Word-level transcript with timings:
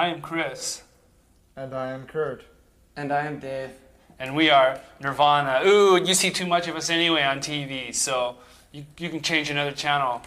I 0.00 0.08
am 0.08 0.22
Chris, 0.22 0.82
And 1.56 1.74
I 1.74 1.90
am 1.90 2.06
Kurt. 2.06 2.44
And 2.96 3.12
I 3.12 3.26
am 3.26 3.38
Dave. 3.38 3.72
and 4.18 4.34
we 4.34 4.48
are 4.48 4.80
Nirvana. 4.98 5.60
Ooh, 5.66 6.02
you 6.02 6.14
see 6.14 6.30
too 6.30 6.46
much 6.46 6.66
of 6.68 6.74
us 6.74 6.88
anyway 6.88 7.22
on 7.22 7.40
TV, 7.40 7.94
so 7.94 8.36
you, 8.72 8.86
you 8.96 9.10
can 9.10 9.20
change 9.20 9.50
another 9.50 9.72
channel. 9.72 10.22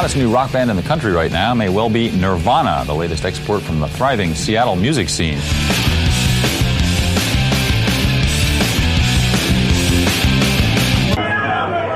Hottest 0.00 0.16
new 0.16 0.32
rock 0.32 0.50
band 0.50 0.70
in 0.70 0.76
the 0.76 0.82
country 0.82 1.12
right 1.12 1.30
now 1.30 1.52
may 1.52 1.68
well 1.68 1.90
be 1.90 2.10
Nirvana, 2.12 2.84
the 2.86 2.94
latest 2.94 3.26
export 3.26 3.62
from 3.62 3.80
the 3.80 3.88
thriving 3.88 4.34
Seattle 4.34 4.74
music 4.74 5.10
scene. 5.10 5.36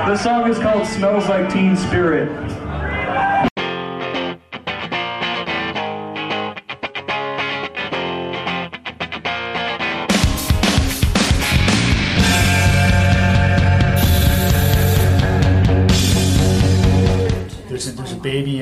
The 0.05 0.17
song 0.17 0.47
is 0.51 0.59
called 0.59 0.85
Smells 0.85 1.27
Like 1.27 1.51
Teen 1.51 1.75
Spirit. 1.75 2.54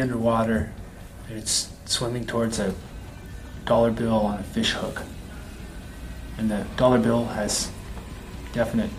Underwater 0.04 0.70
and 1.30 1.38
it's 1.38 1.72
swimming 1.86 2.26
towards 2.26 2.60
a 2.60 2.76
dollar 3.66 3.90
bill 3.90 4.18
on 4.18 4.38
a 4.38 4.44
fish 4.44 4.72
hook. 4.74 5.02
And 6.38 6.52
the 6.52 6.66
dollar 6.76 7.00
bill 7.00 7.26
has 7.26 7.72
definite 8.52 8.90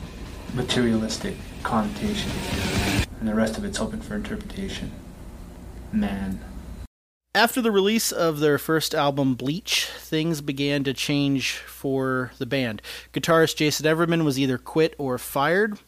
materialistic 0.54 1.34
connotation, 1.62 2.30
and 3.20 3.28
the 3.28 3.34
rest 3.34 3.58
of 3.58 3.64
it's 3.64 3.80
open 3.80 4.00
for 4.00 4.14
interpretation. 4.14 4.92
Man. 5.92 6.40
After 7.34 7.60
the 7.60 7.72
release 7.72 8.12
of 8.12 8.38
their 8.38 8.58
first 8.58 8.94
album, 8.94 9.34
Bleach, 9.34 9.86
things 9.86 10.40
began 10.40 10.84
to 10.84 10.94
change 10.94 11.52
for 11.52 12.30
the 12.38 12.46
band. 12.46 12.80
Guitarist 13.12 13.56
Jason 13.56 13.84
Everman 13.86 14.24
was 14.24 14.38
either 14.38 14.56
quit 14.56 14.94
or 14.98 15.18
fired. 15.18 15.78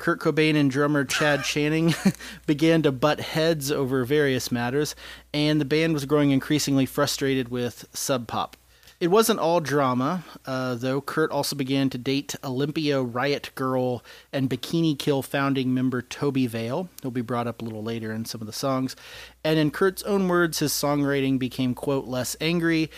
Kurt 0.00 0.18
Cobain 0.18 0.56
and 0.56 0.70
drummer 0.70 1.04
Chad 1.04 1.44
Channing 1.44 1.94
began 2.46 2.82
to 2.82 2.90
butt 2.90 3.20
heads 3.20 3.70
over 3.70 4.04
various 4.04 4.50
matters, 4.50 4.96
and 5.32 5.60
the 5.60 5.64
band 5.64 5.94
was 5.94 6.06
growing 6.06 6.30
increasingly 6.30 6.86
frustrated 6.86 7.50
with 7.50 7.86
Sub 7.92 8.26
Pop. 8.26 8.56
It 8.98 9.08
wasn't 9.08 9.40
all 9.40 9.60
drama, 9.60 10.24
uh, 10.44 10.74
though. 10.74 11.00
Kurt 11.00 11.30
also 11.30 11.56
began 11.56 11.88
to 11.90 11.98
date 11.98 12.34
Olympia 12.42 13.02
Riot 13.02 13.50
Grrrl 13.54 14.02
and 14.32 14.50
Bikini 14.50 14.98
Kill 14.98 15.22
founding 15.22 15.72
member 15.72 16.02
Tobi 16.02 16.46
Vail. 16.46 16.88
He'll 17.00 17.10
be 17.10 17.22
brought 17.22 17.46
up 17.46 17.62
a 17.62 17.64
little 17.64 17.82
later 17.82 18.12
in 18.12 18.26
some 18.26 18.42
of 18.42 18.46
the 18.46 18.52
songs. 18.52 18.96
And 19.42 19.58
in 19.58 19.70
Kurt's 19.70 20.02
own 20.02 20.28
words, 20.28 20.58
his 20.58 20.72
songwriting 20.72 21.38
became, 21.38 21.74
quote, 21.74 22.06
less 22.06 22.36
angry 22.42 22.90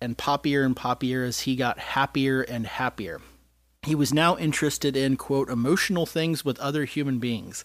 and 0.00 0.16
poppier 0.16 0.64
and 0.64 0.76
poppier 0.76 1.26
as 1.26 1.40
he 1.40 1.56
got 1.56 1.78
happier 1.78 2.42
and 2.42 2.64
happier. 2.64 3.20
He 3.88 3.94
was 3.94 4.12
now 4.12 4.36
interested 4.36 4.98
in, 4.98 5.16
quote, 5.16 5.48
emotional 5.48 6.04
things 6.04 6.44
with 6.44 6.60
other 6.60 6.84
human 6.84 7.18
beings. 7.18 7.64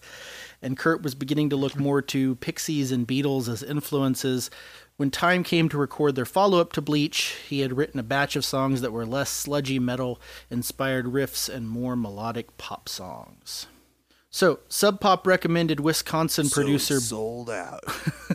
And 0.62 0.74
Kurt 0.78 1.02
was 1.02 1.14
beginning 1.14 1.50
to 1.50 1.56
look 1.56 1.78
more 1.78 2.00
to 2.00 2.36
Pixies 2.36 2.90
and 2.90 3.06
Beatles 3.06 3.46
as 3.46 3.62
influences. 3.62 4.50
When 4.96 5.10
time 5.10 5.44
came 5.44 5.68
to 5.68 5.76
record 5.76 6.14
their 6.14 6.24
follow 6.24 6.60
up 6.60 6.72
to 6.72 6.80
Bleach, 6.80 7.36
he 7.46 7.60
had 7.60 7.76
written 7.76 8.00
a 8.00 8.02
batch 8.02 8.36
of 8.36 8.44
songs 8.46 8.80
that 8.80 8.90
were 8.90 9.04
less 9.04 9.28
sludgy 9.28 9.78
metal, 9.78 10.18
inspired 10.50 11.04
riffs, 11.04 11.46
and 11.46 11.68
more 11.68 11.94
melodic 11.94 12.56
pop 12.56 12.88
songs. 12.88 13.66
So, 14.30 14.60
Sub 14.70 15.00
Pop 15.00 15.26
recommended 15.26 15.78
Wisconsin 15.78 16.48
producer 16.48 17.00
sold 17.00 17.50
out. 17.50 17.84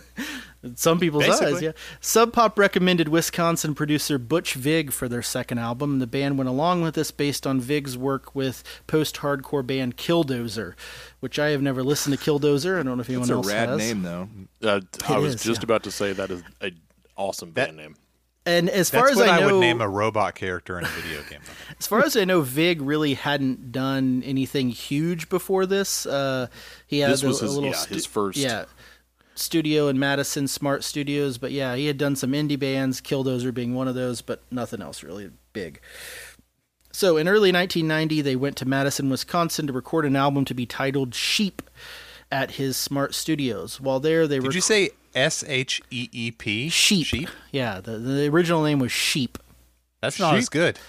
in 0.61 0.75
some 0.75 0.99
people's 0.99 1.23
eyes, 1.23 1.39
Basically. 1.39 1.65
yeah. 1.67 1.71
Sub 2.01 2.33
Pop 2.33 2.59
recommended 2.59 3.07
Wisconsin 3.07 3.73
producer 3.75 4.17
Butch 4.17 4.55
Vig 4.55 4.91
for 4.91 5.07
their 5.07 5.21
second 5.21 5.57
album. 5.59 5.93
and 5.93 6.01
The 6.01 6.07
band 6.07 6.37
went 6.37 6.49
along 6.49 6.81
with 6.81 6.95
this 6.95 7.11
based 7.11 7.47
on 7.47 7.61
Vig's 7.61 7.97
work 7.97 8.35
with 8.35 8.63
post-hardcore 8.87 9.65
band 9.65 9.95
Killdozer, 9.97 10.73
which 11.21 11.39
I 11.39 11.49
have 11.51 11.61
never 11.61 11.81
listened 11.83 12.17
to 12.17 12.23
Killdozer. 12.23 12.79
I 12.79 12.83
don't 12.83 12.97
know 12.97 13.01
if 13.01 13.09
anyone 13.09 13.29
else. 13.31 13.45
It's 13.47 13.53
a 13.53 13.55
rad 13.57 13.69
has. 13.69 13.77
name, 13.77 14.01
though. 14.01 14.29
Uh, 14.61 14.81
I 15.07 15.17
was 15.17 15.35
is, 15.35 15.43
just 15.43 15.61
yeah. 15.61 15.65
about 15.65 15.83
to 15.83 15.91
say 15.91 16.11
that 16.13 16.29
is 16.29 16.43
an 16.61 16.77
awesome 17.15 17.53
That- 17.53 17.67
band 17.67 17.77
name. 17.77 17.95
And 18.45 18.67
as 18.69 18.89
far 18.89 19.01
That's 19.01 19.11
as 19.11 19.17
what 19.17 19.29
I 19.29 19.37
I, 19.37 19.39
know, 19.41 19.53
would 19.53 19.59
name 19.59 19.79
a 19.79 19.87
robot 19.87 20.33
character 20.33 20.79
in 20.79 20.85
a 20.85 20.87
video 20.87 21.21
game. 21.29 21.41
as 21.79 21.85
far 21.85 21.99
as 22.03 22.17
I 22.17 22.25
know, 22.25 22.41
Vig 22.41 22.81
really 22.81 23.13
hadn't 23.13 23.71
done 23.71 24.23
anything 24.25 24.69
huge 24.69 25.29
before 25.29 25.67
this. 25.67 26.07
Uh, 26.07 26.47
he 26.87 26.99
had 26.99 27.11
This 27.11 27.21
a, 27.21 27.27
was 27.27 27.41
a 27.41 27.45
his- 27.45 27.55
little 27.55 27.69
yeah, 27.69 27.85
his 27.85 28.05
first. 28.07 28.37
yeah 28.39 28.65
studio 29.39 29.87
in 29.87 29.97
Madison, 29.97 30.47
Smart 30.47 30.83
Studios. 30.83 31.37
But 31.37 31.51
yeah, 31.51 31.75
he 31.75 31.87
had 31.87 31.97
done 31.97 32.15
some 32.15 32.31
indie 32.31 32.59
bands, 32.59 33.01
Killdozer 33.01 33.53
being 33.53 33.73
one 33.73 33.87
of 33.87 33.95
those, 33.95 34.21
but 34.21 34.41
nothing 34.51 34.81
else 34.81 35.03
really 35.03 35.31
big. 35.53 35.79
So 36.91 37.17
in 37.17 37.27
early 37.27 37.51
1990, 37.51 38.21
they 38.21 38.35
went 38.35 38.57
to 38.57 38.67
Madison, 38.67 39.09
Wisconsin 39.09 39.67
to 39.67 39.73
record 39.73 40.05
an 40.05 40.15
album 40.15 40.45
to 40.45 40.53
be 40.53 40.65
titled 40.65 41.13
Sheep 41.15 41.61
at 42.31 42.51
his 42.51 42.77
Smart 42.77 43.15
Studios. 43.15 43.79
While 43.79 43.99
there, 43.99 44.27
they 44.27 44.39
were 44.39 44.43
Did 44.43 44.49
rec- 44.49 44.55
you 44.55 44.61
say 44.61 44.89
S 45.15 45.43
H 45.47 45.81
E 45.89 46.09
E 46.11 46.31
P? 46.31 46.69
Sheep. 46.69 47.05
Sheep? 47.05 47.29
Yeah, 47.51 47.79
the, 47.79 47.97
the 47.97 48.27
original 48.27 48.63
name 48.63 48.79
was 48.79 48.91
Sheep. 48.91 49.37
That's 50.01 50.19
not 50.19 50.35
as 50.35 50.49
good. 50.49 50.79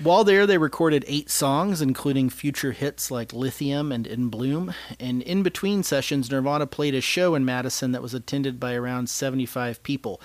While 0.00 0.22
there, 0.22 0.46
they 0.46 0.58
recorded 0.58 1.04
eight 1.08 1.28
songs, 1.28 1.82
including 1.82 2.30
future 2.30 2.70
hits 2.70 3.10
like 3.10 3.32
Lithium 3.32 3.90
and 3.90 4.06
In 4.06 4.28
Bloom. 4.28 4.72
And 5.00 5.22
in 5.22 5.42
between 5.42 5.82
sessions, 5.82 6.30
Nirvana 6.30 6.68
played 6.68 6.94
a 6.94 7.00
show 7.00 7.34
in 7.34 7.44
Madison 7.44 7.90
that 7.90 8.02
was 8.02 8.14
attended 8.14 8.60
by 8.60 8.74
around 8.74 9.10
75 9.10 9.82
people. 9.82 10.20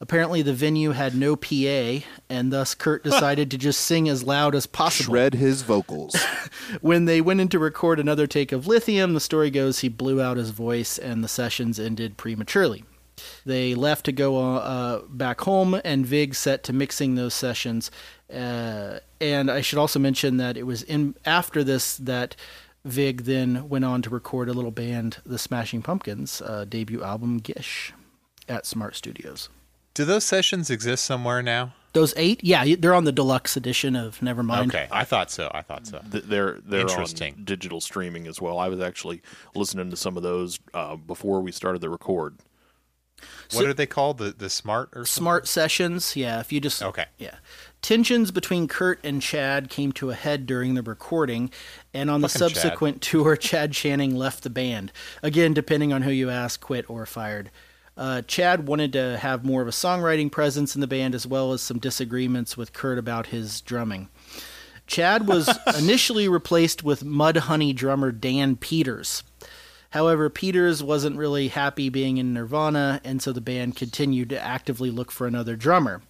Apparently, 0.00 0.42
the 0.42 0.52
venue 0.52 0.90
had 0.90 1.14
no 1.14 1.36
PA, 1.36 2.04
and 2.28 2.52
thus 2.52 2.74
Kurt 2.74 3.04
decided 3.04 3.48
to 3.52 3.58
just 3.58 3.80
sing 3.80 4.08
as 4.08 4.24
loud 4.24 4.56
as 4.56 4.66
possible. 4.66 5.12
Shred 5.12 5.34
his 5.34 5.62
vocals. 5.62 6.16
When 6.80 7.06
they 7.06 7.20
went 7.20 7.40
in 7.40 7.48
to 7.48 7.58
record 7.58 8.00
another 8.00 8.26
take 8.26 8.50
of 8.52 8.66
Lithium, 8.66 9.14
the 9.14 9.20
story 9.20 9.50
goes 9.50 9.80
he 9.80 9.88
blew 9.88 10.20
out 10.20 10.36
his 10.36 10.50
voice, 10.50 10.98
and 10.98 11.22
the 11.22 11.28
sessions 11.28 11.78
ended 11.78 12.16
prematurely. 12.16 12.84
They 13.44 13.74
left 13.74 14.04
to 14.06 14.12
go 14.12 14.56
uh, 14.56 15.02
back 15.08 15.42
home, 15.42 15.80
and 15.84 16.06
Vig 16.06 16.34
set 16.34 16.62
to 16.64 16.72
mixing 16.72 17.14
those 17.14 17.34
sessions. 17.34 17.90
Uh, 18.32 19.00
and 19.20 19.50
I 19.50 19.60
should 19.60 19.78
also 19.78 19.98
mention 19.98 20.36
that 20.38 20.56
it 20.56 20.64
was 20.64 20.82
in 20.82 21.14
after 21.24 21.62
this 21.62 21.96
that 21.98 22.34
Vig 22.84 23.22
then 23.24 23.68
went 23.68 23.84
on 23.84 24.02
to 24.02 24.10
record 24.10 24.48
a 24.48 24.52
little 24.52 24.70
band, 24.72 25.18
the 25.24 25.38
Smashing 25.38 25.82
Pumpkins, 25.82 26.42
uh, 26.42 26.64
debut 26.68 27.02
album 27.02 27.38
Gish, 27.38 27.92
at 28.48 28.66
Smart 28.66 28.96
Studios. 28.96 29.48
Do 29.94 30.04
those 30.04 30.24
sessions 30.24 30.70
exist 30.70 31.04
somewhere 31.04 31.42
now? 31.42 31.74
Those 31.92 32.14
eight, 32.16 32.42
yeah, 32.42 32.64
they're 32.78 32.94
on 32.94 33.04
the 33.04 33.12
deluxe 33.12 33.54
edition 33.56 33.94
of 33.94 34.18
Nevermind. 34.20 34.68
Okay, 34.68 34.88
I 34.90 35.04
thought 35.04 35.30
so. 35.30 35.50
I 35.52 35.60
thought 35.60 35.86
so. 35.86 36.00
Th- 36.10 36.24
They're 36.24 36.58
they're 36.64 36.80
Interesting. 36.80 37.34
on 37.34 37.44
digital 37.44 37.82
streaming 37.82 38.26
as 38.26 38.40
well. 38.40 38.58
I 38.58 38.68
was 38.68 38.80
actually 38.80 39.20
listening 39.54 39.90
to 39.90 39.96
some 39.96 40.16
of 40.16 40.22
those 40.22 40.58
uh, 40.72 40.96
before 40.96 41.42
we 41.42 41.52
started 41.52 41.82
the 41.82 41.90
record. 41.90 42.38
What 43.52 43.66
are 43.66 43.74
they 43.74 43.86
called? 43.86 44.16
The 44.18 44.32
the 44.32 44.48
smart 44.48 44.88
or 44.94 45.04
something? 45.04 45.22
Smart 45.22 45.46
sessions, 45.48 46.16
yeah. 46.16 46.40
If 46.40 46.50
you 46.50 46.60
just 46.60 46.82
Okay. 46.82 47.04
yeah. 47.18 47.36
Tensions 47.82 48.30
between 48.30 48.68
Kurt 48.68 49.00
and 49.02 49.20
Chad 49.20 49.68
came 49.68 49.90
to 49.92 50.10
a 50.10 50.14
head 50.14 50.46
during 50.46 50.74
the 50.74 50.82
recording, 50.82 51.50
and 51.92 52.08
on 52.08 52.20
the 52.20 52.28
Fucking 52.28 52.48
Chad. 52.48 52.56
subsequent 52.56 53.02
tour, 53.02 53.36
Chad 53.36 53.72
Channing 53.72 54.14
left 54.14 54.44
the 54.44 54.50
band. 54.50 54.92
Again, 55.20 55.52
depending 55.52 55.92
on 55.92 56.02
who 56.02 56.12
you 56.12 56.30
ask, 56.30 56.60
quit 56.60 56.88
or 56.88 57.04
fired. 57.06 57.50
Uh, 57.96 58.22
Chad 58.22 58.68
wanted 58.68 58.92
to 58.92 59.18
have 59.18 59.44
more 59.44 59.62
of 59.62 59.68
a 59.68 59.72
songwriting 59.72 60.30
presence 60.30 60.76
in 60.76 60.80
the 60.80 60.86
band, 60.86 61.14
as 61.14 61.26
well 61.26 61.52
as 61.52 61.60
some 61.60 61.80
disagreements 61.80 62.56
with 62.56 62.72
Kurt 62.72 62.98
about 62.98 63.26
his 63.26 63.60
drumming. 63.60 64.08
Chad 64.86 65.26
was 65.26 65.50
initially 65.78 66.28
replaced 66.28 66.84
with 66.84 67.02
Mudhoney 67.04 67.74
drummer 67.74 68.12
Dan 68.12 68.56
Peters. 68.56 69.24
However, 69.90 70.30
Peters 70.30 70.82
wasn't 70.82 71.18
really 71.18 71.48
happy 71.48 71.90
being 71.90 72.16
in 72.16 72.32
Nirvana, 72.32 73.02
and 73.04 73.20
so 73.20 73.30
the 73.30 73.42
band 73.42 73.76
continued 73.76 74.30
to 74.30 74.40
actively 74.40 74.90
look 74.90 75.10
for 75.10 75.26
another 75.26 75.54
drummer. 75.54 76.00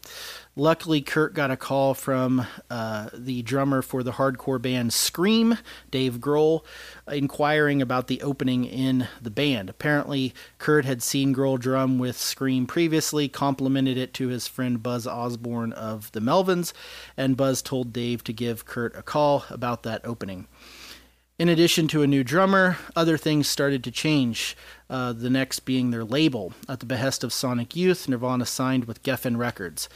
Luckily, 0.55 1.01
Kurt 1.01 1.33
got 1.33 1.51
a 1.51 1.57
call 1.57 1.95
from 1.95 2.47
uh, 2.69 3.09
the 3.15 3.41
drummer 3.41 3.81
for 3.81 4.03
the 4.03 4.13
hardcore 4.13 4.61
band 4.61 4.93
Scream, 4.93 5.57
Dave 5.91 6.19
Grohl, 6.19 6.63
inquiring 7.11 7.81
about 7.81 8.07
the 8.07 8.21
opening 8.21 8.67
in 8.67 9.09
the 9.21 9.31
band. 9.31 9.71
Apparently, 9.71 10.35
Kurt 10.59 10.85
had 10.85 11.03
seen 11.03 11.35
Grohl 11.35 11.59
drum 11.59 11.99
with 11.99 12.19
Scream 12.19 12.67
previously, 12.67 13.29
complimented 13.29 13.97
it 13.97 14.13
to 14.15 14.29
his 14.29 14.47
friend 14.47 14.83
Buzz 14.83 15.07
Osborne 15.07 15.73
of 15.73 16.13
the 16.13 16.21
Melvins, 16.21 16.75
and 17.17 17.35
Buzz 17.35 17.63
told 17.63 17.91
Dave 17.91 18.23
to 18.25 18.33
give 18.35 18.67
Kurt 18.67 18.95
a 18.95 19.03
call 19.03 19.47
about 19.49 19.85
that 19.85 20.05
opening. 20.05 20.49
In 21.39 21.49
addition 21.49 21.89
to 21.89 22.03
a 22.03 22.07
new 22.07 22.23
drummer, 22.23 22.77
other 22.95 23.17
things 23.17 23.49
started 23.49 23.83
to 23.85 23.91
change. 23.91 24.55
Uh, 24.91 25.15
the 25.15 25.31
next 25.31 25.61
being 25.61 25.91
their 25.91 26.05
label. 26.05 26.53
At 26.69 26.81
the 26.81 26.87
behest 26.87 27.25
of 27.25 27.33
Sonic 27.33 27.75
Youth, 27.75 28.07
Nirvana 28.07 28.45
signed 28.45 28.85
with 28.85 29.03
Geffen 29.03 29.39
Records. 29.39 29.89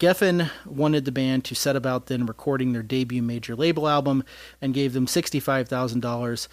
Geffen 0.00 0.50
wanted 0.64 1.04
the 1.04 1.12
band 1.12 1.44
to 1.44 1.54
set 1.54 1.76
about 1.76 2.06
then 2.06 2.24
recording 2.24 2.72
their 2.72 2.82
debut 2.82 3.22
major 3.22 3.54
label 3.54 3.86
album 3.86 4.24
and 4.60 4.72
gave 4.72 4.94
them 4.94 5.06
$65,000 5.06 6.48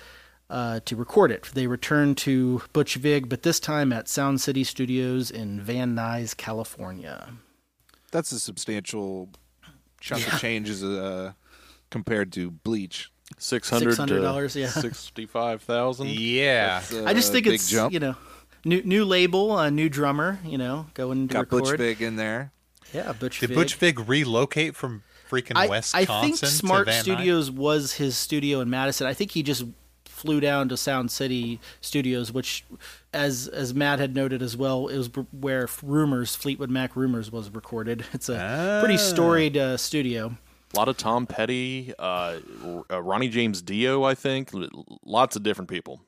uh, 0.50 0.80
to 0.84 0.96
record 0.96 1.32
it. 1.32 1.50
They 1.54 1.66
returned 1.66 2.18
to 2.20 2.62
Butch 2.74 2.96
Vig, 2.96 3.30
but 3.30 3.44
this 3.44 3.60
time 3.60 3.94
at 3.94 4.10
Sound 4.10 4.42
City 4.42 4.66
Studios 4.66 5.32
in 5.32 5.62
Van 5.62 5.96
Nuys, 5.96 6.36
California. 6.36 7.30
That's 8.12 8.34
a 8.34 8.40
substantial 8.40 9.30
chunk 10.02 10.28
of 10.28 10.40
changes 10.40 10.84
uh, 10.84 11.32
compared 11.90 12.34
to 12.34 12.52
Bleach. 12.52 13.12
Six 13.38 13.70
hundred 13.70 13.94
$600, 13.96 14.56
yeah. 14.56 14.68
sixty-five 14.68 15.62
thousand. 15.62 16.10
Yeah. 16.10 16.80
That's 16.80 16.94
a 16.94 17.06
I 17.06 17.14
just 17.14 17.34
think 17.34 17.46
it's 17.46 17.70
jump. 17.70 17.94
you 17.94 18.00
know 18.00 18.16
new 18.64 18.82
new 18.84 19.06
label, 19.06 19.58
a 19.58 19.70
new 19.70 19.90
drummer, 19.90 20.40
you 20.46 20.58
know, 20.58 20.88
going 20.94 21.28
to 21.28 21.34
Got 21.34 21.50
Butch 21.50 21.64
record. 21.66 21.80
Vig 21.80 22.02
in 22.02 22.16
there. 22.16 22.52
Yeah, 22.94 23.14
Butch 23.14 23.40
Did 23.40 23.50
Vig. 23.50 23.56
Butch 23.58 23.76
Vig 23.76 24.08
relocate 24.08 24.76
from 24.76 25.04
freaking 25.30 25.56
I, 25.56 25.68
Wisconsin 25.68 26.12
I 26.12 26.22
think 26.22 26.38
Smart 26.38 26.88
to 26.88 26.92
Van 26.92 27.00
Nuys? 27.00 27.04
Studios 27.04 27.52
was 27.52 27.94
his 27.94 28.18
studio 28.18 28.62
in 28.62 28.70
Madison. 28.70 29.08
I 29.08 29.14
think 29.14 29.32
he 29.32 29.44
just 29.44 29.66
flew 30.06 30.40
down 30.40 30.68
to 30.70 30.78
Sound 30.78 31.12
City 31.12 31.60
Studios, 31.80 32.32
which, 32.32 32.66
as 33.14 33.48
as 33.48 33.74
Matt 33.74 34.00
had 34.00 34.16
noted 34.16 34.42
as 34.42 34.58
well, 34.58 34.88
it 34.88 34.98
was 34.98 35.10
where 35.32 35.68
Rumors 35.84 36.36
Fleetwood 36.36 36.72
Mac 36.72 36.96
Rumors 36.96 37.32
was 37.32 37.50
recorded. 37.50 38.06
It's 38.14 38.30
a 38.30 38.80
pretty 38.84 38.98
storied 38.98 39.58
uh, 39.58 39.78
studio. 39.78 40.38
A 40.74 40.78
lot 40.78 40.90
of 40.90 40.98
Tom 40.98 41.28
Petty, 41.28 41.94
uh, 41.98 42.40
uh, 42.92 43.02
Ronnie 43.02 43.30
James 43.30 43.62
Dio, 43.62 44.04
I 44.04 44.16
think. 44.16 44.50
Lots 45.06 45.36
of 45.36 45.44
different 45.44 45.70
people. 45.70 46.02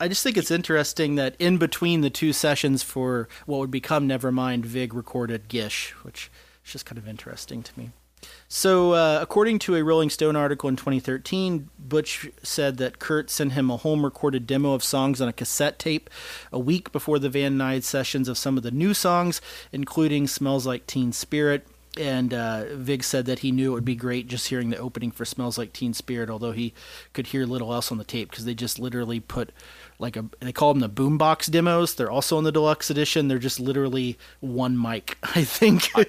I 0.00 0.08
just 0.08 0.24
think 0.24 0.36
it's 0.36 0.50
interesting 0.50 1.14
that 1.14 1.36
in 1.38 1.56
between 1.56 2.00
the 2.00 2.10
two 2.10 2.32
sessions 2.32 2.82
for 2.82 3.28
what 3.46 3.58
would 3.58 3.70
become 3.70 4.08
Nevermind, 4.08 4.64
Vig 4.64 4.92
recorded 4.92 5.46
Gish, 5.46 5.92
which 6.02 6.32
is 6.64 6.72
just 6.72 6.86
kind 6.86 6.98
of 6.98 7.06
interesting 7.06 7.62
to 7.62 7.78
me. 7.78 7.90
So, 8.48 8.92
uh, 8.92 9.18
according 9.20 9.60
to 9.60 9.76
a 9.76 9.84
Rolling 9.84 10.10
Stone 10.10 10.34
article 10.34 10.68
in 10.68 10.76
2013, 10.76 11.68
Butch 11.78 12.28
said 12.42 12.78
that 12.78 12.98
Kurt 12.98 13.30
sent 13.30 13.52
him 13.52 13.70
a 13.70 13.76
home 13.76 14.04
recorded 14.04 14.46
demo 14.46 14.72
of 14.72 14.82
songs 14.82 15.20
on 15.20 15.28
a 15.28 15.32
cassette 15.32 15.78
tape 15.78 16.10
a 16.50 16.58
week 16.58 16.90
before 16.90 17.18
the 17.18 17.28
Van 17.28 17.56
Nuys 17.56 17.84
sessions 17.84 18.28
of 18.28 18.38
some 18.38 18.56
of 18.56 18.62
the 18.62 18.70
new 18.70 18.94
songs, 18.94 19.40
including 19.72 20.26
Smells 20.26 20.66
Like 20.66 20.86
Teen 20.86 21.12
Spirit. 21.12 21.66
And 21.96 22.34
uh, 22.34 22.74
Vig 22.74 23.04
said 23.04 23.26
that 23.26 23.40
he 23.40 23.52
knew 23.52 23.70
it 23.70 23.74
would 23.74 23.84
be 23.84 23.94
great 23.94 24.26
just 24.26 24.48
hearing 24.48 24.70
the 24.70 24.78
opening 24.78 25.12
for 25.12 25.24
Smells 25.24 25.56
Like 25.56 25.72
Teen 25.72 25.94
Spirit, 25.94 26.28
although 26.28 26.50
he 26.50 26.74
could 27.12 27.28
hear 27.28 27.46
little 27.46 27.72
else 27.72 27.92
on 27.92 27.98
the 27.98 28.04
tape 28.04 28.30
because 28.30 28.44
they 28.44 28.54
just 28.54 28.80
literally 28.80 29.20
put 29.20 29.52
like 29.98 30.16
a 30.16 30.24
they 30.40 30.52
call 30.52 30.74
them 30.74 30.80
the 30.80 30.88
boombox 30.88 31.50
demos. 31.50 31.94
They're 31.94 32.10
also 32.10 32.36
in 32.38 32.44
the 32.44 32.50
deluxe 32.50 32.90
edition. 32.90 33.28
They're 33.28 33.38
just 33.38 33.60
literally 33.60 34.18
one 34.40 34.80
mic, 34.80 35.18
I 35.22 35.44
think. 35.44 35.88
I 35.96 36.06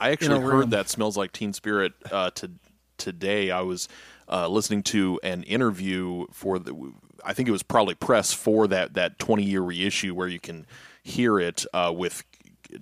actually 0.12 0.36
a 0.36 0.40
room. 0.40 0.50
heard 0.50 0.70
that 0.70 0.88
smells 0.88 1.16
like 1.16 1.32
Teen 1.32 1.52
Spirit 1.52 1.94
uh, 2.12 2.30
to, 2.30 2.52
today. 2.96 3.50
I 3.50 3.62
was 3.62 3.88
uh, 4.28 4.46
listening 4.48 4.84
to 4.84 5.18
an 5.22 5.42
interview 5.42 6.26
for 6.32 6.58
the. 6.60 6.92
I 7.24 7.32
think 7.32 7.48
it 7.48 7.52
was 7.52 7.62
probably 7.62 7.94
press 7.94 8.32
for 8.32 8.68
that 8.68 8.94
that 8.94 9.18
twenty 9.18 9.44
year 9.44 9.62
reissue 9.62 10.14
where 10.14 10.28
you 10.28 10.38
can 10.38 10.66
hear 11.02 11.40
it 11.40 11.66
uh, 11.74 11.92
with 11.94 12.22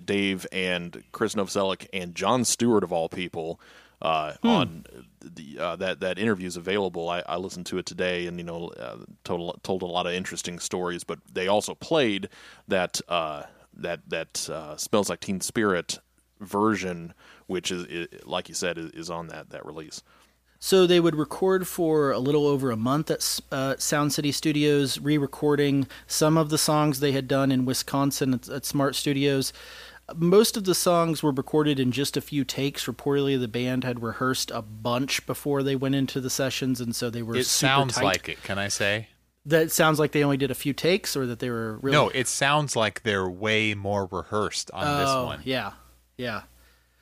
Dave 0.03 0.45
and 0.51 1.03
Chris 1.11 1.35
Novoselic 1.35 1.87
and 1.93 2.15
Jon 2.15 2.45
Stewart 2.45 2.83
of 2.83 2.91
all 2.91 3.09
people. 3.09 3.59
Uh, 4.01 4.33
On 4.43 4.85
the 5.21 5.57
uh, 5.57 5.75
that 5.77 6.01
that 6.01 6.19
interview 6.19 6.45
is 6.45 6.57
available. 6.57 7.07
I, 7.09 7.23
I 7.25 7.37
listened 7.37 7.65
to 7.67 7.77
it 7.77 7.85
today, 7.85 8.27
and 8.27 8.37
you 8.37 8.43
know, 8.43 8.67
uh, 8.77 8.97
told 9.23 9.63
told 9.63 9.81
a 9.81 9.85
lot 9.85 10.05
of 10.05 10.13
interesting 10.13 10.59
stories. 10.59 11.05
But 11.05 11.19
they 11.31 11.47
also 11.47 11.73
played 11.73 12.27
that 12.67 12.99
uh, 13.07 13.43
that 13.77 14.01
that 14.09 14.49
uh, 14.49 14.75
smells 14.75 15.09
like 15.09 15.21
Teen 15.21 15.39
Spirit 15.39 15.99
version, 16.41 17.13
which 17.47 17.71
is, 17.71 17.85
i 17.89 18.07
like 18.25 18.49
you 18.49 18.55
said, 18.55 18.77
is, 18.77 18.91
is 18.91 19.09
on 19.09 19.27
that 19.27 19.51
that 19.51 19.65
release. 19.65 20.03
So 20.63 20.87
they 20.87 21.01
would 21.01 21.17
record 21.17 21.67
for 21.67 22.13
a 22.13 22.19
little 22.19 22.47
over 22.47 22.71
a 22.71 22.77
month 22.77 23.11
at 23.11 23.41
uh, 23.51 23.75
Sound 23.77 24.13
City 24.13 24.31
Studios, 24.31 24.97
re-recording 24.97 25.89
some 26.07 26.37
of 26.37 26.49
the 26.49 26.57
songs 26.57 27.01
they 27.01 27.11
had 27.11 27.27
done 27.27 27.51
in 27.51 27.65
Wisconsin 27.65 28.33
at, 28.33 28.47
at 28.47 28.63
Smart 28.63 28.95
Studios. 28.95 29.51
Most 30.15 30.55
of 30.55 30.63
the 30.63 30.73
songs 30.73 31.21
were 31.21 31.33
recorded 31.33 31.81
in 31.81 31.91
just 31.91 32.15
a 32.15 32.21
few 32.21 32.45
takes. 32.45 32.85
Reportedly, 32.85 33.37
the 33.37 33.49
band 33.49 33.83
had 33.83 34.01
rehearsed 34.01 34.51
a 34.51 34.61
bunch 34.61 35.25
before 35.25 35.63
they 35.63 35.75
went 35.75 35.95
into 35.95 36.21
the 36.21 36.29
sessions, 36.29 36.79
and 36.79 36.95
so 36.95 37.09
they 37.09 37.23
were. 37.23 37.35
It 37.35 37.45
sounds 37.45 37.95
tight. 37.95 38.03
like 38.05 38.29
it. 38.29 38.41
Can 38.41 38.57
I 38.57 38.69
say? 38.69 39.09
that. 39.45 39.69
Sounds 39.69 39.99
like 39.99 40.13
they 40.13 40.23
only 40.23 40.37
did 40.37 40.49
a 40.49 40.55
few 40.55 40.71
takes, 40.71 41.17
or 41.17 41.25
that 41.25 41.39
they 41.39 41.49
were 41.49 41.77
really. 41.79 41.97
No, 41.97 42.07
it 42.07 42.29
sounds 42.29 42.73
like 42.73 43.03
they're 43.03 43.29
way 43.29 43.73
more 43.73 44.07
rehearsed 44.09 44.71
on 44.71 44.99
this 45.01 45.13
one. 45.13 45.41
Yeah, 45.43 45.73
yeah. 46.15 46.43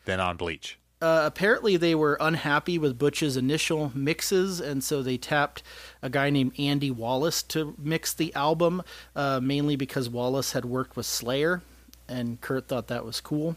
than 0.06 0.20
on 0.20 0.38
Bleach. 0.38 0.80
Uh, 1.02 1.24
apparently 1.26 1.78
they 1.78 1.96
were 1.96 2.18
unhappy 2.20 2.78
with 2.78 3.00
Butch's 3.00 3.36
initial 3.36 3.92
mixes, 3.96 4.60
and 4.60 4.84
so 4.84 5.02
they 5.02 5.18
tapped 5.18 5.64
a 6.02 6.10
guy 6.10 6.30
named 6.30 6.54
Andy 6.60 6.92
Wallace 6.92 7.42
to 7.44 7.76
mix 7.80 8.14
the 8.14 8.34
album, 8.36 8.84
uh, 9.16 9.40
mainly 9.42 9.76
because 9.76 10.10
Wallace 10.10 10.52
had 10.52 10.66
worked 10.66 10.96
with 10.96 11.06
Slayer, 11.06 11.62
and 12.08 12.40
Kurt 12.40 12.68
thought 12.68 12.88
that 12.88 13.04
was 13.04 13.20
cool, 13.20 13.56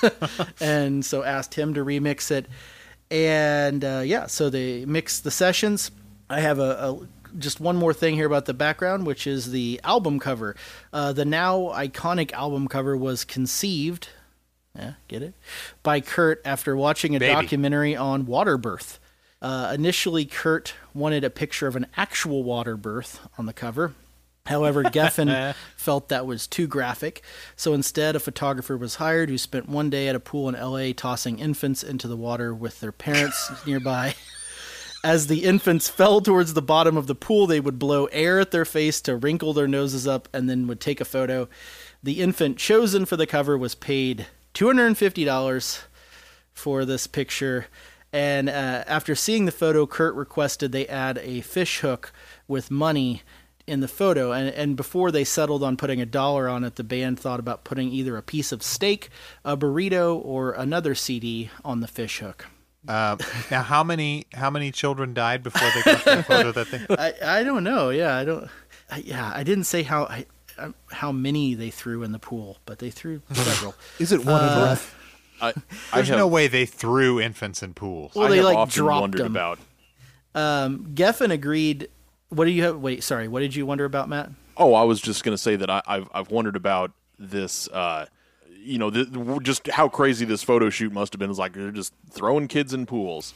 and 0.60 1.04
so 1.04 1.24
asked 1.24 1.54
him 1.54 1.74
to 1.74 1.84
remix 1.84 2.30
it. 2.30 2.46
And 3.10 3.84
uh, 3.84 4.02
yeah, 4.04 4.26
so 4.26 4.50
they 4.50 4.84
mixed 4.84 5.24
the 5.24 5.30
sessions. 5.30 5.90
I 6.28 6.40
have 6.40 6.58
a, 6.58 6.62
a 6.62 7.08
just 7.38 7.60
one 7.60 7.76
more 7.76 7.92
thing 7.92 8.14
here 8.14 8.26
about 8.26 8.46
the 8.46 8.54
background, 8.54 9.06
which 9.06 9.26
is 9.26 9.50
the 9.50 9.80
album 9.84 10.18
cover. 10.18 10.56
Uh, 10.92 11.12
the 11.12 11.24
now 11.24 11.72
iconic 11.74 12.32
album 12.32 12.68
cover 12.68 12.96
was 12.96 13.24
conceived 13.24 14.08
yeah, 14.76 14.92
get 15.08 15.22
it? 15.22 15.34
By 15.82 16.00
Kurt 16.00 16.40
after 16.44 16.76
watching 16.76 17.16
a 17.16 17.18
Baby. 17.18 17.32
documentary 17.32 17.96
on 17.96 18.26
water 18.26 18.58
birth. 18.58 18.98
Uh, 19.42 19.72
initially, 19.74 20.24
Kurt 20.24 20.74
wanted 20.94 21.22
a 21.24 21.30
picture 21.30 21.66
of 21.66 21.76
an 21.76 21.86
actual 21.96 22.42
water 22.42 22.76
birth 22.76 23.20
on 23.38 23.46
the 23.46 23.52
cover. 23.52 23.94
However, 24.46 24.82
Geffen 24.84 25.54
felt 25.76 26.08
that 26.08 26.26
was 26.26 26.46
too 26.46 26.66
graphic, 26.66 27.22
so 27.56 27.74
instead, 27.74 28.16
a 28.16 28.20
photographer 28.20 28.76
was 28.76 28.96
hired 28.96 29.28
who 29.28 29.38
spent 29.38 29.68
one 29.68 29.90
day 29.90 30.08
at 30.08 30.14
a 30.14 30.20
pool 30.20 30.48
in 30.48 30.54
LA 30.54 30.92
tossing 30.96 31.38
infants 31.38 31.82
into 31.82 32.08
the 32.08 32.16
water 32.16 32.54
with 32.54 32.80
their 32.80 32.92
parents 32.92 33.50
nearby. 33.66 34.14
As 35.04 35.26
the 35.28 35.44
infants 35.44 35.88
fell 35.88 36.20
towards 36.20 36.54
the 36.54 36.62
bottom 36.62 36.96
of 36.96 37.06
the 37.06 37.14
pool, 37.14 37.46
they 37.46 37.60
would 37.60 37.78
blow 37.78 38.06
air 38.06 38.40
at 38.40 38.50
their 38.50 38.64
face 38.64 39.00
to 39.02 39.16
wrinkle 39.16 39.52
their 39.52 39.68
noses 39.68 40.06
up 40.06 40.28
and 40.32 40.48
then 40.48 40.66
would 40.66 40.80
take 40.80 41.00
a 41.00 41.04
photo. 41.04 41.48
The 42.02 42.20
infant 42.20 42.56
chosen 42.56 43.04
for 43.04 43.16
the 43.16 43.26
cover 43.26 43.56
was 43.56 43.74
paid 43.76 44.26
$250 44.56 45.82
for 46.54 46.84
this 46.86 47.06
picture. 47.06 47.66
And 48.12 48.48
uh, 48.48 48.84
after 48.86 49.14
seeing 49.14 49.44
the 49.44 49.52
photo, 49.52 49.86
Kurt 49.86 50.14
requested 50.14 50.72
they 50.72 50.86
add 50.86 51.18
a 51.18 51.42
fish 51.42 51.80
hook 51.80 52.12
with 52.48 52.70
money 52.70 53.22
in 53.66 53.80
the 53.80 53.88
photo. 53.88 54.32
And, 54.32 54.48
and 54.48 54.76
before 54.76 55.10
they 55.10 55.24
settled 55.24 55.62
on 55.62 55.76
putting 55.76 56.00
a 56.00 56.06
dollar 56.06 56.48
on 56.48 56.64
it, 56.64 56.76
the 56.76 56.84
band 56.84 57.20
thought 57.20 57.38
about 57.38 57.64
putting 57.64 57.90
either 57.90 58.16
a 58.16 58.22
piece 58.22 58.50
of 58.50 58.62
steak, 58.62 59.10
a 59.44 59.56
burrito, 59.56 60.18
or 60.24 60.52
another 60.52 60.94
CD 60.94 61.50
on 61.62 61.80
the 61.80 61.88
fish 61.88 62.20
hook. 62.20 62.46
Um, 62.88 63.18
now, 63.50 63.62
how 63.62 63.82
many 63.82 64.26
how 64.32 64.48
many 64.48 64.70
children 64.70 65.12
died 65.12 65.42
before 65.42 65.68
they 65.74 65.82
got 65.82 66.04
that 66.04 66.24
photo? 66.24 66.52
That 66.52 66.70
they 66.70 66.86
I, 67.24 67.40
I 67.40 67.42
don't 67.42 67.64
know. 67.64 67.90
Yeah, 67.90 68.16
I 68.16 68.24
don't. 68.24 68.48
I, 68.88 68.98
yeah, 68.98 69.32
I 69.34 69.42
didn't 69.42 69.64
say 69.64 69.82
how 69.82 70.04
I, 70.04 70.20
uh, 70.20 70.35
how 70.90 71.12
many 71.12 71.54
they 71.54 71.70
threw 71.70 72.02
in 72.02 72.12
the 72.12 72.18
pool, 72.18 72.58
but 72.66 72.78
they 72.78 72.90
threw 72.90 73.22
several. 73.32 73.74
Is 73.98 74.12
it 74.12 74.24
one 74.24 74.42
enough? 74.42 74.94
I, 75.40 75.48
I 75.48 75.52
there's 75.94 76.08
have, 76.08 76.18
no 76.18 76.26
way 76.26 76.48
they 76.48 76.66
threw 76.66 77.20
infants 77.20 77.62
in 77.62 77.74
pools. 77.74 78.14
Well, 78.14 78.26
I 78.26 78.30
they 78.30 78.36
have 78.36 78.46
like 78.46 78.56
often 78.56 78.74
dropped 78.84 79.00
wondered 79.02 79.20
them. 79.20 79.32
about. 79.32 79.58
Um, 80.34 80.92
Geffen 80.94 81.30
agreed. 81.30 81.88
What 82.28 82.44
do 82.44 82.50
you 82.50 82.62
have? 82.64 82.78
Wait, 82.78 83.02
sorry. 83.02 83.28
What 83.28 83.40
did 83.40 83.54
you 83.54 83.66
wonder 83.66 83.84
about, 83.84 84.08
Matt? 84.08 84.30
Oh, 84.56 84.74
I 84.74 84.84
was 84.84 85.00
just 85.00 85.22
going 85.24 85.34
to 85.34 85.42
say 85.42 85.56
that 85.56 85.70
I, 85.70 85.82
I've 85.86 86.08
I've 86.12 86.30
wondered 86.30 86.56
about 86.56 86.92
this. 87.18 87.68
Uh, 87.68 88.06
you 88.58 88.78
know, 88.78 88.90
th- 88.90 89.08
just 89.42 89.68
how 89.68 89.88
crazy 89.88 90.24
this 90.24 90.42
photo 90.42 90.70
shoot 90.70 90.92
must 90.92 91.12
have 91.12 91.20
been. 91.20 91.30
It's 91.30 91.38
like 91.38 91.52
they're 91.52 91.70
just 91.70 91.92
throwing 92.10 92.48
kids 92.48 92.74
in 92.74 92.84
pools. 92.86 93.32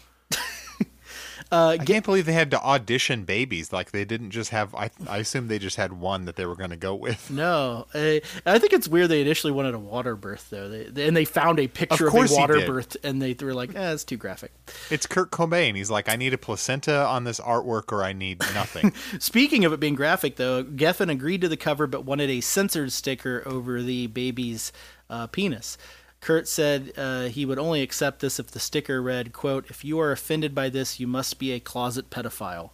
Uh, 1.52 1.76
I 1.80 1.84
can't 1.84 2.04
believe 2.04 2.26
they 2.26 2.32
had 2.32 2.50
to 2.52 2.60
audition 2.62 3.24
babies. 3.24 3.72
Like 3.72 3.90
they 3.90 4.04
didn't 4.04 4.30
just 4.30 4.50
have. 4.50 4.74
I 4.74 4.90
I 5.08 5.18
assume 5.18 5.48
they 5.48 5.58
just 5.58 5.76
had 5.76 5.92
one 5.92 6.24
that 6.26 6.36
they 6.36 6.46
were 6.46 6.54
going 6.54 6.70
to 6.70 6.76
go 6.76 6.94
with. 6.94 7.30
no, 7.30 7.86
uh, 7.94 8.18
I 8.46 8.58
think 8.58 8.72
it's 8.72 8.86
weird. 8.86 9.08
They 9.08 9.20
initially 9.20 9.52
wanted 9.52 9.74
a 9.74 9.78
water 9.78 10.14
birth 10.14 10.48
though, 10.50 10.68
they, 10.68 10.84
they- 10.84 11.08
and 11.08 11.16
they 11.16 11.24
found 11.24 11.58
a 11.58 11.66
picture 11.66 12.06
of, 12.06 12.12
course 12.12 12.32
a 12.32 12.36
water 12.36 12.64
birth, 12.66 12.96
and 13.02 13.20
they 13.20 13.34
were 13.40 13.52
like, 13.54 13.74
"Eh, 13.74 13.92
it's 13.92 14.04
too 14.04 14.16
graphic." 14.16 14.52
It's 14.90 15.06
Kurt 15.06 15.30
Cobain. 15.32 15.74
He's 15.76 15.90
like, 15.90 16.08
I 16.08 16.16
need 16.16 16.32
a 16.34 16.38
placenta 16.38 17.04
on 17.06 17.24
this 17.24 17.40
artwork, 17.40 17.90
or 17.92 18.04
I 18.04 18.12
need 18.12 18.38
nothing. 18.54 18.92
Speaking 19.18 19.64
of 19.64 19.72
it 19.72 19.80
being 19.80 19.94
graphic, 19.96 20.36
though, 20.36 20.62
Geffen 20.62 21.10
agreed 21.10 21.40
to 21.40 21.48
the 21.48 21.56
cover 21.56 21.86
but 21.88 22.04
wanted 22.04 22.30
a 22.30 22.40
censored 22.40 22.92
sticker 22.92 23.42
over 23.46 23.82
the 23.82 24.06
baby's 24.06 24.72
uh, 25.08 25.26
penis. 25.26 25.76
Kurt 26.20 26.46
said 26.48 26.92
uh, 26.96 27.24
he 27.24 27.46
would 27.46 27.58
only 27.58 27.80
accept 27.82 28.20
this 28.20 28.38
if 28.38 28.50
the 28.50 28.60
sticker 28.60 29.00
read, 29.00 29.32
"quote 29.32 29.66
If 29.70 29.84
you 29.84 29.98
are 30.00 30.12
offended 30.12 30.54
by 30.54 30.68
this, 30.68 31.00
you 31.00 31.06
must 31.06 31.38
be 31.38 31.52
a 31.52 31.60
closet 31.60 32.10
pedophile." 32.10 32.70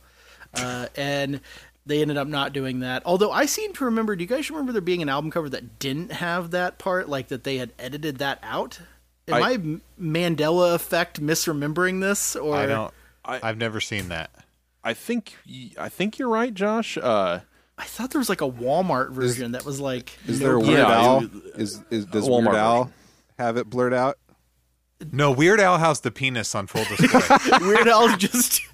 Uh, 0.54 0.86
and 0.96 1.40
they 1.84 2.02
ended 2.02 2.16
up 2.16 2.26
not 2.26 2.52
doing 2.52 2.80
that. 2.80 3.02
Although 3.06 3.30
I 3.30 3.46
seem 3.46 3.72
to 3.74 3.84
remember, 3.84 4.16
do 4.16 4.24
you 4.24 4.28
guys 4.28 4.50
remember 4.50 4.72
there 4.72 4.80
being 4.80 5.02
an 5.02 5.08
album 5.08 5.30
cover 5.30 5.48
that 5.50 5.78
didn't 5.78 6.10
have 6.12 6.50
that 6.50 6.78
part, 6.78 7.08
like 7.08 7.28
that 7.28 7.44
they 7.44 7.58
had 7.58 7.72
edited 7.78 8.18
that 8.18 8.40
out? 8.42 8.80
Am 9.28 9.34
I, 9.34 9.40
I- 9.40 9.52
M- 9.54 9.82
Mandela 10.00 10.74
effect 10.74 11.20
misremembering 11.22 12.00
this, 12.00 12.34
or 12.36 12.56
I 12.56 12.66
don't. 12.66 12.94
I- 13.24 13.40
I've 13.42 13.58
never 13.58 13.80
seen 13.80 14.08
that. 14.08 14.30
I 14.82 14.94
think 14.94 15.36
y- 15.48 15.70
I 15.78 15.88
think 15.88 16.18
you're 16.18 16.28
right, 16.28 16.52
Josh. 16.54 16.96
Uh, 16.96 17.40
I 17.78 17.84
thought 17.84 18.10
there 18.10 18.18
was 18.20 18.28
like 18.28 18.40
a 18.40 18.50
Walmart 18.50 19.10
version 19.12 19.52
that 19.52 19.64
was 19.64 19.78
like 19.80 20.18
Is 20.26 20.40
no 20.40 20.46
there 20.46 20.54
a. 20.56 20.60
Weird 20.60 20.70
Yeah, 20.78 20.90
Al? 21.00 21.24
it- 21.24 21.30
Is, 21.56 21.80
is 21.90 22.06
does 22.06 22.24
Walmart 22.28 22.44
Weird 22.46 22.56
Al 22.56 22.84
version. 22.84 22.94
Have 23.38 23.56
it 23.56 23.68
blurred 23.70 23.94
out? 23.94 24.18
No, 25.12 25.30
Weird 25.30 25.60
Al 25.60 25.78
has 25.78 26.00
the 26.00 26.10
penis 26.10 26.54
on 26.54 26.66
full 26.66 26.84
display. 26.84 27.58
Weird 27.60 27.86
Al 27.88 28.16
just. 28.16 28.62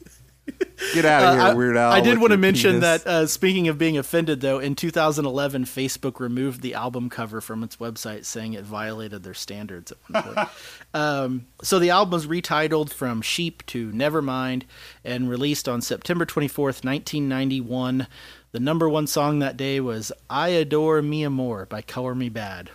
Get 0.94 1.04
out 1.04 1.22
of 1.22 1.28
Uh, 1.28 1.32
here, 1.34 1.42
I, 1.42 1.54
Weird 1.54 1.76
Al. 1.76 1.92
I 1.92 2.00
did 2.00 2.18
want 2.18 2.30
to 2.32 2.36
mention 2.36 2.80
penis. 2.80 3.02
that. 3.02 3.06
Uh, 3.06 3.26
speaking 3.26 3.68
of 3.68 3.78
being 3.78 3.96
offended, 3.98 4.40
though, 4.40 4.58
in 4.58 4.74
2011, 4.74 5.64
Facebook 5.64 6.18
removed 6.20 6.62
the 6.62 6.74
album 6.74 7.08
cover 7.10 7.40
from 7.40 7.62
its 7.62 7.76
website, 7.76 8.24
saying 8.24 8.52
it 8.54 8.64
violated 8.64 9.22
their 9.22 9.34
standards 9.34 9.92
at 9.92 9.98
one 10.08 10.22
point. 10.34 10.48
um, 10.94 11.46
so 11.62 11.78
the 11.78 11.90
album 11.90 12.12
was 12.12 12.26
retitled 12.26 12.92
from 12.92 13.20
"Sheep" 13.22 13.64
to 13.66 13.90
"Nevermind" 13.92 14.62
and 15.04 15.28
released 15.30 15.68
on 15.68 15.80
September 15.80 16.24
24th, 16.26 16.84
1991. 16.84 18.06
The 18.52 18.60
number 18.60 18.88
one 18.88 19.06
song 19.06 19.38
that 19.40 19.56
day 19.56 19.80
was 19.80 20.12
"I 20.28 20.48
Adore 20.50 21.02
Mi 21.02 21.24
Amor" 21.24 21.66
by 21.66 21.82
Color 21.82 22.14
Me 22.16 22.30
Badd. 22.30 22.68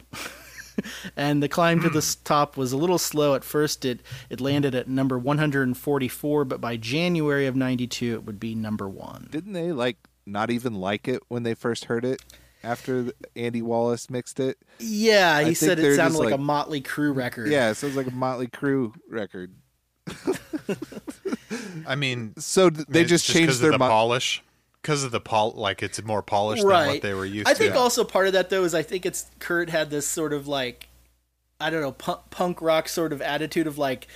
and 1.16 1.42
the 1.42 1.50
climb 1.50 1.82
to 1.82 1.90
the 1.90 2.16
top 2.24 2.58
was 2.58 2.72
a 2.72 2.78
little 2.78 2.98
slow 2.98 3.36
at 3.36 3.44
first. 3.44 3.86
It 3.86 4.02
it 4.30 4.40
landed 4.42 4.76
at 4.76 4.88
number 4.88 5.18
144, 5.20 6.46
but 6.46 6.62
by 6.62 6.78
January 6.78 7.46
of 7.48 7.56
'92, 7.56 8.14
it 8.14 8.24
would 8.26 8.40
be 8.40 8.56
number 8.56 8.88
one. 8.88 9.28
Didn't 9.32 9.54
they 9.54 9.72
like 9.72 9.98
not 10.26 10.50
even 10.52 10.76
like 10.76 11.08
it 11.08 11.22
when 11.28 11.44
they 11.44 11.54
first 11.54 11.86
heard 11.86 12.04
it 12.06 12.22
after 12.64 13.12
Andy 13.36 13.62
Wallace 13.62 14.10
mixed 14.10 14.40
it? 14.40 14.58
Yeah, 14.80 15.42
he 15.42 15.54
said 15.54 15.80
it 15.80 15.96
sounded 15.96 16.18
just 16.18 16.24
like, 16.26 16.34
a 16.34 16.38
Motley 16.38 16.82
Crue 16.82 17.16
record. 17.16 17.50
Yeah, 17.50 17.70
it 17.70 17.76
sounds 17.76 17.96
like 17.96 18.08
a 18.08 18.12
Motley 18.12 18.48
Crue 18.48 18.94
record. 19.10 19.54
I 21.86 21.96
mean, 21.96 22.34
So 22.38 22.70
they 22.70 23.04
just, 23.04 23.26
just 23.26 23.28
'cause 23.28 23.34
changed 23.34 23.62
their 23.62 23.72
the 23.72 23.80
mo- 23.80 23.88
polish. 23.90 24.44
Because 24.88 25.04
of 25.04 25.12
the 25.12 25.20
pol, 25.20 25.52
like 25.52 25.84
it's 25.84 26.02
more 26.02 26.22
polished 26.22 26.64
right. 26.64 26.86
than 26.86 26.90
what 26.94 27.02
they 27.02 27.14
were 27.14 27.26
used 27.26 27.46
I 27.46 27.54
to. 27.54 27.58
I 27.58 27.60
think 27.60 27.76
also 27.76 28.06
part 28.06 28.28
of 28.28 28.32
that 28.32 28.50
though 28.50 28.64
is 28.64 28.74
I 28.74 28.84
think 28.84 29.06
it's 29.06 29.26
Kurt 29.38 29.70
had 29.70 29.90
this 29.90 30.08
sort 30.08 30.32
of 30.32 30.48
like 30.48 30.88
I 31.60 31.70
don't 31.70 31.82
know 31.82 31.92
punk, 31.92 32.22
punk 32.30 32.62
rock 32.62 32.88
sort 32.88 33.12
of 33.12 33.22
attitude 33.22 33.68
of 33.68 33.78
like 33.78 34.08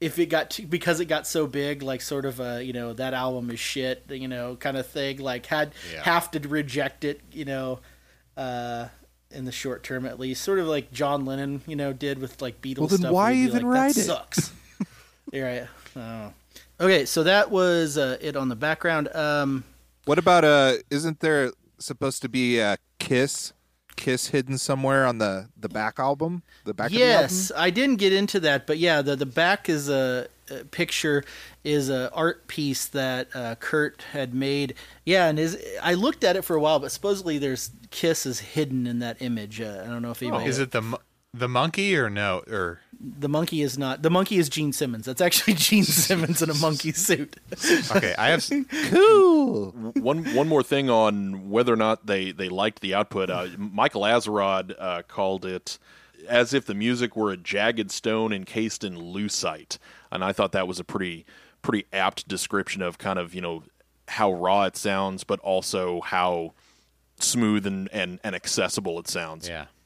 if 0.00 0.20
it 0.20 0.26
got 0.26 0.50
too, 0.50 0.64
because 0.68 1.00
it 1.00 1.06
got 1.06 1.26
so 1.26 1.48
big 1.48 1.82
like 1.82 2.00
sort 2.00 2.24
of 2.24 2.38
a 2.38 2.62
you 2.62 2.72
know 2.72 2.92
that 2.92 3.14
album 3.14 3.50
is 3.50 3.58
shit 3.58 4.04
you 4.10 4.28
know 4.28 4.54
kind 4.54 4.76
of 4.76 4.86
thing 4.86 5.18
like 5.18 5.46
had 5.46 5.72
Yeah. 5.92 6.04
have 6.04 6.30
to 6.30 6.38
reject 6.48 7.02
it 7.02 7.20
you 7.32 7.44
know 7.44 7.80
uh 8.36 8.86
in 9.32 9.44
the 9.44 9.50
short 9.50 9.82
term 9.82 10.06
at 10.06 10.20
least 10.20 10.44
sort 10.44 10.60
of 10.60 10.68
like 10.68 10.92
John 10.92 11.24
Lennon 11.24 11.62
you 11.66 11.74
know 11.74 11.92
did 11.92 12.20
with 12.20 12.40
like 12.40 12.62
Beatles 12.62 12.78
Well, 12.78 12.86
then 12.86 12.98
stuff 12.98 13.12
why 13.12 13.24
where 13.24 13.34
he'd 13.34 13.40
be 13.40 13.48
even 13.48 13.62
like, 13.68 13.74
write 13.74 13.94
that 13.96 14.00
it?" 14.00 14.04
sucks 14.04 14.52
You're 15.32 15.46
right 15.46 15.66
oh. 15.96 16.32
okay 16.78 17.06
so 17.06 17.24
that 17.24 17.50
was 17.50 17.98
uh, 17.98 18.18
it 18.20 18.36
on 18.36 18.48
the 18.48 18.54
background 18.54 19.08
um 19.16 19.64
What 20.04 20.18
about 20.18 20.44
uh? 20.44 20.74
Isn't 20.90 21.20
there 21.20 21.52
supposed 21.78 22.22
to 22.22 22.28
be 22.28 22.58
a 22.58 22.76
Kiss? 22.98 23.52
Kiss 23.94 24.28
hidden 24.28 24.58
somewhere 24.58 25.06
on 25.06 25.18
the 25.18 25.48
the 25.56 25.68
back 25.68 25.98
album. 25.98 26.42
The 26.64 26.74
back. 26.74 26.90
Yes, 26.90 27.50
Of 27.50 27.56
the 27.56 27.62
I 27.62 27.70
didn't 27.70 27.96
get 27.96 28.12
into 28.12 28.40
that, 28.40 28.66
but 28.66 28.78
yeah, 28.78 29.02
the 29.02 29.14
the 29.16 29.26
back 29.26 29.68
is 29.68 29.88
a, 29.88 30.28
a 30.50 30.64
picture 30.64 31.22
is 31.62 31.88
a 31.90 32.10
art 32.12 32.48
piece 32.48 32.86
that 32.86 33.28
uh, 33.34 33.54
Kurt 33.56 34.02
had 34.12 34.34
made. 34.34 34.74
Yeah, 35.04 35.28
and 35.28 35.38
is 35.38 35.62
I 35.82 35.94
looked 35.94 36.24
at 36.24 36.36
it 36.36 36.42
for 36.42 36.56
a 36.56 36.60
while, 36.60 36.80
but 36.80 36.90
supposedly 36.90 37.38
there's 37.38 37.70
Kiss 37.90 38.26
is 38.26 38.40
hidden 38.40 38.86
in 38.86 38.98
that 39.00 39.20
image. 39.20 39.60
Uh, 39.60 39.82
I 39.84 39.88
don't 39.88 40.02
know 40.02 40.10
if 40.10 40.22
anybody. 40.22 40.46
Oh, 40.46 40.48
Is 40.48 40.58
it 40.58 40.72
the 40.72 40.98
the 41.34 41.48
monkey 41.48 41.94
or 41.96 42.10
no? 42.10 42.42
Or 42.50 42.80
the 43.02 43.28
monkey 43.28 43.62
is 43.62 43.76
not 43.76 44.02
the 44.02 44.10
monkey 44.10 44.38
is 44.38 44.48
Gene 44.48 44.72
Simmons. 44.72 45.06
That's 45.06 45.20
actually 45.20 45.54
Gene 45.68 45.84
Simmons 45.84 46.40
in 46.40 46.50
a 46.50 46.54
monkey 46.54 46.92
suit. 46.92 47.36
okay, 47.90 48.14
I 48.16 48.28
have. 48.28 48.48
Cool. 48.90 49.70
one 49.94 50.24
one 50.34 50.48
more 50.48 50.62
thing 50.62 50.88
on 50.90 51.50
whether 51.50 51.72
or 51.72 51.76
not 51.76 52.06
they 52.06 52.32
they 52.32 52.48
liked 52.48 52.80
the 52.80 52.94
output. 52.94 53.30
Uh, 53.30 53.48
Michael 53.56 54.02
Azerrad 54.02 54.74
uh, 54.78 55.02
called 55.02 55.44
it 55.44 55.78
as 56.28 56.54
if 56.54 56.66
the 56.66 56.74
music 56.74 57.16
were 57.16 57.30
a 57.30 57.36
jagged 57.36 57.90
stone 57.90 58.32
encased 58.32 58.84
in 58.84 58.96
lucite, 58.96 59.78
and 60.10 60.22
I 60.24 60.32
thought 60.32 60.52
that 60.52 60.68
was 60.68 60.78
a 60.78 60.84
pretty 60.84 61.24
pretty 61.62 61.86
apt 61.92 62.28
description 62.28 62.82
of 62.82 62.98
kind 62.98 63.18
of 63.18 63.34
you 63.34 63.40
know 63.40 63.62
how 64.08 64.32
raw 64.32 64.64
it 64.64 64.76
sounds, 64.76 65.24
but 65.24 65.40
also 65.40 66.00
how 66.02 66.52
smooth 67.18 67.66
and 67.66 67.88
and, 67.92 68.20
and 68.22 68.34
accessible 68.34 68.98
it 68.98 69.08
sounds. 69.08 69.48
Yeah, 69.48 69.62
it's 69.62 69.81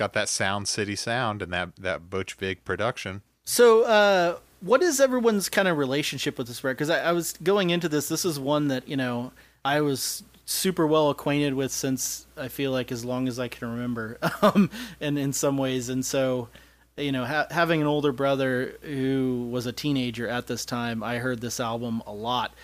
got 0.00 0.14
that 0.14 0.30
Sound 0.30 0.66
City 0.66 0.96
sound 0.96 1.42
and 1.42 1.52
that 1.52 1.76
that 1.76 2.08
Butch 2.08 2.32
Vig 2.34 2.64
production. 2.64 3.20
So, 3.44 3.82
uh, 3.82 4.38
what 4.60 4.82
is 4.82 4.98
everyone's 4.98 5.50
kind 5.50 5.68
of 5.68 5.76
relationship 5.76 6.38
with 6.38 6.46
this 6.46 6.64
record? 6.64 6.78
Because 6.78 6.90
I, 6.90 7.10
I 7.10 7.12
was 7.12 7.34
going 7.42 7.68
into 7.68 7.86
this. 7.86 8.08
This 8.08 8.24
is 8.24 8.40
one 8.40 8.68
that 8.68 8.88
you 8.88 8.96
know 8.96 9.32
I 9.62 9.82
was 9.82 10.24
super 10.46 10.86
well 10.86 11.10
acquainted 11.10 11.52
with 11.52 11.70
since 11.70 12.26
I 12.36 12.48
feel 12.48 12.72
like 12.72 12.90
as 12.90 13.04
long 13.04 13.28
as 13.28 13.38
I 13.38 13.48
can 13.48 13.70
remember, 13.70 14.18
um, 14.42 14.70
and 15.02 15.18
in 15.18 15.34
some 15.34 15.58
ways, 15.58 15.90
and 15.90 16.04
so 16.04 16.48
you 16.96 17.12
know 17.12 17.26
ha- 17.26 17.48
having 17.50 17.82
an 17.82 17.86
older 17.86 18.10
brother 18.10 18.78
who 18.80 19.48
was 19.52 19.66
a 19.66 19.72
teenager 19.72 20.26
at 20.26 20.46
this 20.46 20.64
time, 20.64 21.02
I 21.02 21.18
heard 21.18 21.42
this 21.42 21.60
album 21.60 22.02
a 22.06 22.12
lot, 22.12 22.54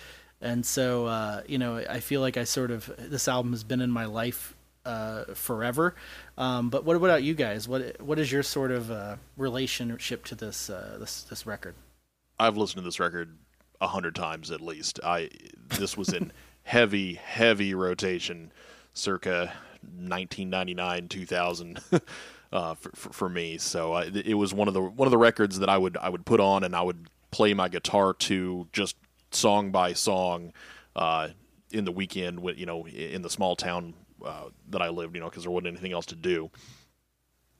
and 0.41 0.65
so 0.65 1.05
uh, 1.05 1.43
you 1.45 1.59
know 1.59 1.77
I 1.77 1.99
feel 1.99 2.21
like 2.21 2.35
I 2.35 2.45
sort 2.45 2.71
of 2.71 2.91
this 2.97 3.27
album 3.27 3.51
has 3.51 3.63
been 3.63 3.81
in 3.81 3.91
my 3.91 4.05
life 4.05 4.55
uh, 4.87 5.25
forever. 5.35 5.93
Um, 6.37 6.69
but 6.69 6.85
what 6.85 6.95
about 6.95 7.23
you 7.23 7.33
guys? 7.33 7.67
What 7.67 7.99
what 7.99 8.19
is 8.19 8.31
your 8.31 8.43
sort 8.43 8.71
of 8.71 8.91
uh, 8.91 9.15
relationship 9.37 10.23
to 10.25 10.35
this 10.35 10.69
uh, 10.69 10.97
this 10.99 11.23
this 11.23 11.45
record? 11.45 11.75
I've 12.39 12.57
listened 12.57 12.83
to 12.83 12.87
this 12.87 12.99
record 12.99 13.37
a 13.81 13.87
hundred 13.87 14.15
times 14.15 14.51
at 14.51 14.61
least. 14.61 14.99
I 15.03 15.29
this 15.69 15.97
was 15.97 16.09
in 16.09 16.31
heavy, 16.63 17.15
heavy 17.15 17.73
rotation, 17.73 18.51
circa 18.93 19.53
1999, 19.81 21.07
2000, 21.07 21.79
uh, 22.51 22.75
for, 22.75 22.91
for 22.91 23.13
for 23.13 23.29
me. 23.29 23.57
So 23.57 23.97
it 23.97 24.35
was 24.35 24.53
one 24.53 24.67
of 24.67 24.75
the 24.75 24.81
one 24.81 25.07
of 25.07 25.11
the 25.11 25.17
records 25.17 25.57
that 25.59 25.69
I 25.69 25.77
would 25.77 25.97
I 25.97 26.09
would 26.09 26.25
put 26.25 26.39
on 26.39 26.63
and 26.63 26.75
I 26.75 26.83
would 26.83 27.09
play 27.31 27.55
my 27.55 27.67
guitar 27.67 28.13
to 28.13 28.67
just 28.73 28.95
song 29.31 29.71
by 29.71 29.93
song 29.93 30.53
uh, 30.95 31.29
in 31.71 31.85
the 31.85 31.91
weekend. 31.91 32.47
You 32.55 32.67
know 32.67 32.85
in 32.85 33.23
the 33.23 33.29
small 33.31 33.55
town 33.55 33.95
uh, 34.23 34.45
that 34.69 34.81
I 34.81 34.89
lived, 34.89 35.15
you 35.15 35.21
know, 35.21 35.29
because 35.29 35.43
there 35.43 35.51
wasn't 35.51 35.67
anything 35.67 35.93
else 35.93 36.05
to 36.07 36.15
do. 36.15 36.49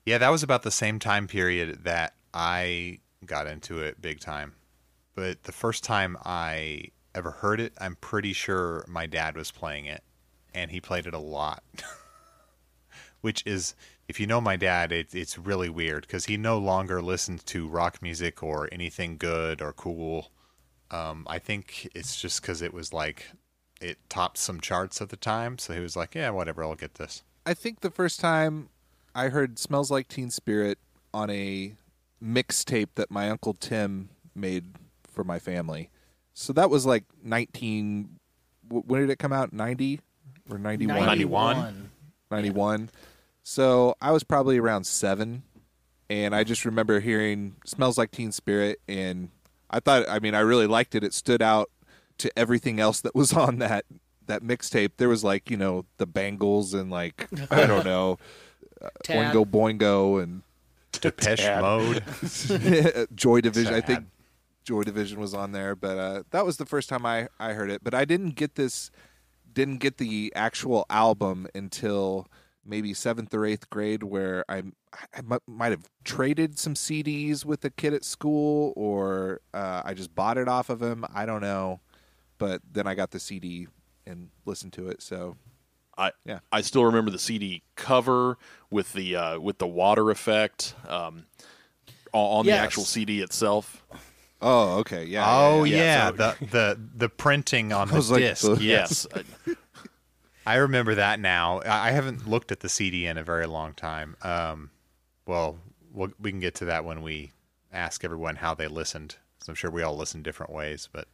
Yeah, 0.06 0.18
that 0.18 0.30
was 0.30 0.42
about 0.42 0.62
the 0.62 0.70
same 0.70 0.98
time 0.98 1.26
period 1.26 1.84
that 1.84 2.14
I 2.32 3.00
got 3.24 3.46
into 3.46 3.80
it 3.80 4.00
big 4.00 4.20
time. 4.20 4.54
But 5.14 5.44
the 5.44 5.52
first 5.52 5.84
time 5.84 6.16
I 6.24 6.92
ever 7.14 7.30
heard 7.30 7.60
it, 7.60 7.72
I'm 7.80 7.96
pretty 7.96 8.32
sure 8.32 8.84
my 8.88 9.06
dad 9.06 9.36
was 9.36 9.50
playing 9.50 9.86
it, 9.86 10.02
and 10.54 10.70
he 10.70 10.80
played 10.80 11.06
it 11.06 11.14
a 11.14 11.18
lot. 11.18 11.62
Which 13.20 13.42
is, 13.44 13.74
if 14.06 14.20
you 14.20 14.26
know 14.26 14.40
my 14.40 14.56
dad, 14.56 14.92
it, 14.92 15.14
it's 15.14 15.36
really 15.36 15.68
weird 15.68 16.02
because 16.02 16.26
he 16.26 16.36
no 16.36 16.56
longer 16.58 17.02
listens 17.02 17.42
to 17.44 17.66
rock 17.66 18.00
music 18.00 18.42
or 18.42 18.68
anything 18.70 19.16
good 19.16 19.60
or 19.60 19.72
cool. 19.72 20.30
Um, 20.90 21.26
I 21.28 21.38
think 21.38 21.90
it's 21.94 22.20
just 22.20 22.40
because 22.40 22.62
it 22.62 22.72
was 22.72 22.92
like 22.92 23.32
it 23.80 23.98
topped 24.08 24.38
some 24.38 24.60
charts 24.60 25.00
at 25.00 25.08
the 25.08 25.16
time, 25.16 25.58
so 25.58 25.74
he 25.74 25.80
was 25.80 25.96
like, 25.96 26.14
"Yeah, 26.14 26.30
whatever, 26.30 26.64
I'll 26.64 26.74
get 26.74 26.94
this." 26.94 27.22
I 27.46 27.54
think 27.54 27.80
the 27.80 27.90
first 27.90 28.20
time 28.20 28.68
I 29.14 29.28
heard 29.28 29.58
"Smells 29.58 29.90
Like 29.90 30.08
Teen 30.08 30.30
Spirit" 30.30 30.78
on 31.14 31.30
a 31.30 31.74
mixtape 32.22 32.88
that 32.96 33.10
my 33.10 33.30
uncle 33.30 33.54
Tim 33.54 34.10
made 34.34 34.74
for 35.06 35.24
my 35.24 35.38
family. 35.38 35.90
So 36.34 36.52
that 36.52 36.70
was 36.70 36.86
like 36.86 37.04
19. 37.22 38.18
When 38.68 39.00
did 39.00 39.10
it 39.10 39.18
come 39.18 39.32
out? 39.32 39.52
90 39.52 40.00
or 40.50 40.58
91? 40.58 41.06
91. 41.06 41.90
91. 42.30 42.90
So 43.42 43.94
I 44.00 44.10
was 44.12 44.24
probably 44.24 44.58
around 44.58 44.86
seven, 44.86 45.42
and 46.10 46.34
I 46.34 46.44
just 46.44 46.64
remember 46.64 47.00
hearing 47.00 47.56
"Smells 47.64 47.96
Like 47.96 48.10
Teen 48.10 48.32
Spirit," 48.32 48.80
and 48.86 49.30
I 49.70 49.80
thought, 49.80 50.08
I 50.08 50.18
mean, 50.18 50.34
I 50.34 50.40
really 50.40 50.66
liked 50.66 50.94
it. 50.94 51.02
It 51.04 51.14
stood 51.14 51.42
out 51.42 51.70
to 52.18 52.38
everything 52.38 52.80
else 52.80 53.00
that 53.00 53.14
was 53.14 53.32
on 53.46 53.58
that 53.58 53.84
that 54.26 54.42
mixtape. 54.42 54.92
There 54.96 55.08
was 55.08 55.24
like 55.24 55.50
you 55.50 55.56
know 55.56 55.84
the 55.98 56.06
Bangles 56.06 56.74
and 56.74 56.90
like 56.90 57.28
I 57.50 57.66
don't 57.66 57.84
know 57.84 58.18
Tad. 59.02 59.34
Oingo 59.34 59.44
Boingo 59.44 60.22
and 60.22 60.42
Depeche 60.92 61.46
Mode. 61.60 62.02
Joy 63.14 63.40
Division. 63.40 63.74
I 63.74 63.80
think 63.80 64.06
Joy 64.64 64.82
Division 64.82 65.20
was 65.20 65.34
on 65.34 65.52
there, 65.52 65.74
but 65.74 65.98
uh, 65.98 66.22
that 66.30 66.44
was 66.44 66.56
the 66.56 66.66
first 66.66 66.88
time 66.88 67.06
I 67.06 67.28
I 67.38 67.52
heard 67.52 67.70
it. 67.70 67.82
But 67.82 67.94
I 67.94 68.04
didn't 68.04 68.34
get 68.34 68.54
this, 68.54 68.90
didn't 69.52 69.78
get 69.78 69.98
the 69.98 70.32
actual 70.36 70.86
album 70.90 71.48
until 71.54 72.28
maybe 72.64 72.92
seventh 72.92 73.32
or 73.32 73.46
eighth 73.46 73.70
grade, 73.70 74.02
where 74.02 74.44
I 74.48 74.62
I 75.14 75.38
might 75.46 75.70
have 75.70 75.88
traded 76.04 76.58
some 76.58 76.74
CDs 76.74 77.44
with 77.44 77.64
a 77.64 77.70
kid 77.70 77.94
at 77.94 78.04
school, 78.04 78.72
or 78.76 79.40
uh, 79.54 79.82
I 79.84 79.94
just 79.94 80.14
bought 80.14 80.38
it 80.38 80.48
off 80.48 80.68
of 80.70 80.82
him. 80.82 81.04
I 81.14 81.24
don't 81.26 81.40
know, 81.40 81.80
but 82.38 82.62
then 82.70 82.86
I 82.86 82.94
got 82.94 83.10
the 83.10 83.20
CD 83.20 83.66
and 84.06 84.30
listened 84.46 84.72
to 84.74 84.88
it. 84.88 85.02
So 85.02 85.36
I 85.96 86.12
Yeah. 86.24 86.40
I 86.52 86.60
still 86.62 86.84
remember 86.84 87.10
the 87.10 87.18
CD 87.18 87.62
cover 87.74 88.38
with 88.70 88.92
the 88.92 89.16
uh, 89.16 89.38
with 89.40 89.58
the 89.58 89.66
water 89.66 90.10
effect 90.10 90.74
um, 90.86 91.26
on 92.12 92.38
on 92.40 92.46
the 92.46 92.52
actual 92.52 92.84
CD 92.84 93.20
itself. 93.20 93.82
oh 94.40 94.78
okay 94.78 95.04
yeah 95.04 95.24
Oh 95.26 95.64
yeah, 95.64 95.76
yeah, 95.76 95.82
yeah. 96.06 96.10
the 96.12 96.46
the 96.50 96.80
the 96.94 97.08
printing 97.08 97.72
on 97.72 97.88
the 97.88 97.94
was 97.96 98.10
like, 98.10 98.20
disc. 98.20 98.42
the- 98.42 98.62
yes, 98.62 99.06
Yes, 99.14 99.56
I 100.46 100.56
remember 100.56 100.94
that 100.94 101.20
now. 101.20 101.60
I 101.60 101.88
I 101.88 101.90
haven't 101.90 102.26
looked 102.28 102.52
at 102.52 102.60
the 102.60 102.68
CD 102.68 103.06
in 103.06 103.18
a 103.18 103.22
very 103.24 103.46
long 103.46 103.74
time. 103.74 104.16
Um, 104.22 104.70
well, 105.26 105.58
we'll 105.92 106.12
we 106.20 106.30
can 106.30 106.40
get 106.40 106.54
to 106.56 106.64
that 106.66 106.84
when 106.84 107.02
we 107.02 107.32
ask 107.72 108.04
everyone 108.04 108.36
how 108.36 108.54
they 108.54 108.66
listened. 108.68 109.16
'cause 109.38 109.48
I'm 109.48 109.54
sure 109.54 109.70
we 109.70 109.82
all 109.82 109.96
listen 109.96 110.22
different 110.22 110.52
ways, 110.52 110.88
but 110.90 111.06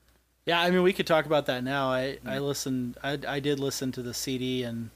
Yeah, 0.47 0.61
I 0.61 0.71
mean, 0.71 0.83
we 0.83 0.93
could 0.93 1.07
talk 1.07 1.27
about 1.27 1.47
that 1.47 1.65
now. 1.65 1.89
I 1.91 2.19
I 2.27 2.39
listened. 2.39 2.97
I 3.03 3.19
I 3.27 3.41
did 3.41 3.59
listen 3.59 3.93
to 3.93 4.03
the 4.03 4.15
CD, 4.15 4.63
and 4.63 4.91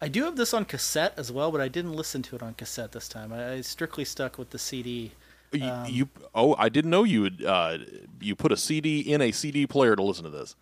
I 0.00 0.08
do 0.08 0.24
have 0.24 0.36
this 0.36 0.52
on 0.52 0.64
cassette 0.64 1.14
as 1.16 1.30
well, 1.30 1.52
but 1.52 1.60
I 1.60 1.68
didn't 1.68 1.92
listen 1.94 2.22
to 2.22 2.36
it 2.36 2.42
on 2.42 2.54
cassette 2.54 2.92
this 2.92 3.08
time. 3.08 3.32
I, 3.32 3.52
I 3.54 3.60
strictly 3.60 4.04
stuck 4.04 4.38
with 4.38 4.50
the 4.50 4.58
CD. 4.58 5.12
you, 5.52 5.64
Um, 5.64 5.86
you 5.88 6.08
oh 6.34 6.54
I 6.58 6.68
didn't 6.68 6.90
know 6.90 7.04
you 7.04 7.22
would 7.22 7.44
uh, 7.44 7.78
you 8.20 8.34
put 8.34 8.52
a 8.52 8.56
CD 8.56 9.00
in 9.00 9.20
a 9.20 9.30
CD 9.32 9.66
player 9.66 9.94
to 9.94 10.02
listen 10.02 10.24
to 10.24 10.30
this. 10.30 10.56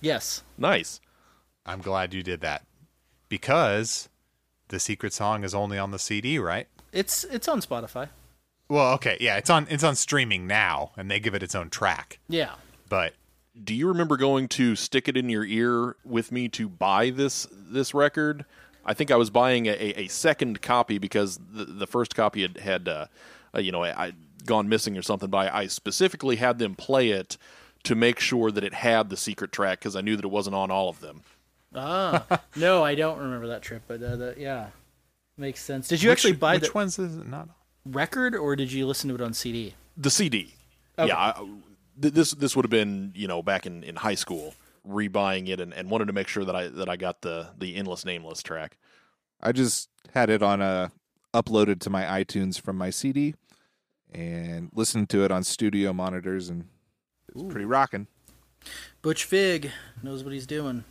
Yes. 0.00 0.42
Nice. 0.56 1.00
I'm 1.66 1.80
glad 1.80 2.14
you 2.14 2.22
did 2.22 2.40
that 2.40 2.64
because 3.28 4.08
the 4.68 4.80
secret 4.80 5.12
song 5.12 5.44
is 5.44 5.54
only 5.54 5.78
on 5.78 5.90
the 5.90 5.98
CD, 5.98 6.38
right? 6.38 6.68
It's 6.92 7.24
it's 7.24 7.48
on 7.48 7.60
Spotify. 7.60 8.08
Well, 8.68 8.94
okay, 8.94 9.16
yeah, 9.20 9.36
it's 9.36 9.50
on 9.50 9.66
it's 9.68 9.84
on 9.84 9.96
streaming 9.96 10.46
now, 10.46 10.92
and 10.96 11.10
they 11.10 11.18
give 11.20 11.34
it 11.34 11.42
its 11.42 11.54
own 11.54 11.70
track. 11.70 12.18
Yeah. 12.28 12.52
But 12.88 13.14
Do 13.62 13.74
you 13.74 13.88
remember 13.88 14.16
going 14.16 14.48
to 14.48 14.76
stick 14.76 15.08
it 15.08 15.16
in 15.16 15.28
your 15.28 15.44
ear 15.44 15.96
with 16.04 16.30
me 16.32 16.48
to 16.50 16.68
buy 16.68 17.10
this 17.10 17.46
this 17.52 17.94
record? 17.94 18.44
I 18.84 18.94
think 18.94 19.10
I 19.10 19.16
was 19.16 19.30
buying 19.30 19.66
a, 19.66 19.72
a, 19.72 20.04
a 20.04 20.08
second 20.08 20.62
copy 20.62 20.98
because 20.98 21.38
the, 21.38 21.64
the 21.64 21.86
first 21.86 22.14
copy 22.14 22.42
had 22.42 22.58
had 22.58 22.88
uh, 22.88 23.06
uh, 23.54 23.60
you 23.60 23.72
know 23.72 23.82
I, 23.82 24.06
I'd 24.06 24.16
gone 24.46 24.68
missing 24.68 24.96
or 24.96 25.02
something. 25.02 25.28
But 25.30 25.52
I, 25.52 25.60
I 25.62 25.66
specifically 25.66 26.36
had 26.36 26.58
them 26.58 26.74
play 26.74 27.10
it 27.10 27.36
to 27.84 27.94
make 27.94 28.20
sure 28.20 28.50
that 28.50 28.62
it 28.64 28.74
had 28.74 29.10
the 29.10 29.16
secret 29.16 29.52
track 29.52 29.80
because 29.80 29.96
I 29.96 30.00
knew 30.00 30.16
that 30.16 30.24
it 30.24 30.30
wasn't 30.30 30.54
on 30.56 30.70
all 30.70 30.88
of 30.88 31.00
them. 31.00 31.22
Ah, 31.74 32.40
no, 32.56 32.82
I 32.84 32.94
don't 32.94 33.18
remember 33.18 33.48
that 33.48 33.62
trip, 33.62 33.82
but 33.88 34.02
uh, 34.02 34.16
the, 34.16 34.34
yeah, 34.38 34.68
makes 35.36 35.60
sense. 35.62 35.88
Did 35.88 36.02
you 36.02 36.10
which, 36.10 36.18
actually 36.18 36.32
buy 36.34 36.54
which 36.54 36.68
the 36.68 36.72
ones 36.72 36.98
is 36.98 37.16
it 37.16 37.26
not? 37.28 37.48
record, 37.86 38.34
or 38.34 38.56
did 38.56 38.70
you 38.72 38.86
listen 38.86 39.08
to 39.08 39.14
it 39.14 39.20
on 39.20 39.32
CD? 39.32 39.74
The 39.96 40.10
CD, 40.10 40.54
Okay. 40.98 41.08
yeah. 41.08 41.16
I, 41.16 41.48
th- 42.00 42.14
this 42.14 42.32
this 42.32 42.56
would 42.56 42.64
have 42.64 42.70
been 42.70 43.12
you 43.14 43.28
know 43.28 43.42
back 43.42 43.66
in, 43.66 43.82
in 43.84 43.96
high 43.96 44.14
school, 44.14 44.54
rebuying 44.86 45.48
it 45.48 45.60
and, 45.60 45.72
and 45.74 45.90
wanted 45.90 46.06
to 46.06 46.12
make 46.12 46.28
sure 46.28 46.44
that 46.44 46.56
I 46.56 46.68
that 46.68 46.88
I 46.88 46.96
got 46.96 47.22
the 47.22 47.48
the 47.58 47.76
endless 47.76 48.04
nameless 48.04 48.42
track. 48.42 48.76
I 49.40 49.52
just 49.52 49.88
had 50.14 50.30
it 50.30 50.42
on 50.42 50.60
a 50.60 50.92
uploaded 51.32 51.80
to 51.80 51.90
my 51.90 52.02
iTunes 52.02 52.60
from 52.60 52.76
my 52.76 52.90
CD 52.90 53.34
and 54.12 54.70
listened 54.74 55.08
to 55.10 55.24
it 55.24 55.30
on 55.30 55.44
studio 55.44 55.92
monitors 55.92 56.48
and 56.48 56.66
it's 57.28 57.42
pretty 57.44 57.64
rocking. 57.64 58.08
Butch 59.02 59.24
Vig 59.24 59.70
knows 60.02 60.24
what 60.24 60.32
he's 60.32 60.46
doing. 60.46 60.84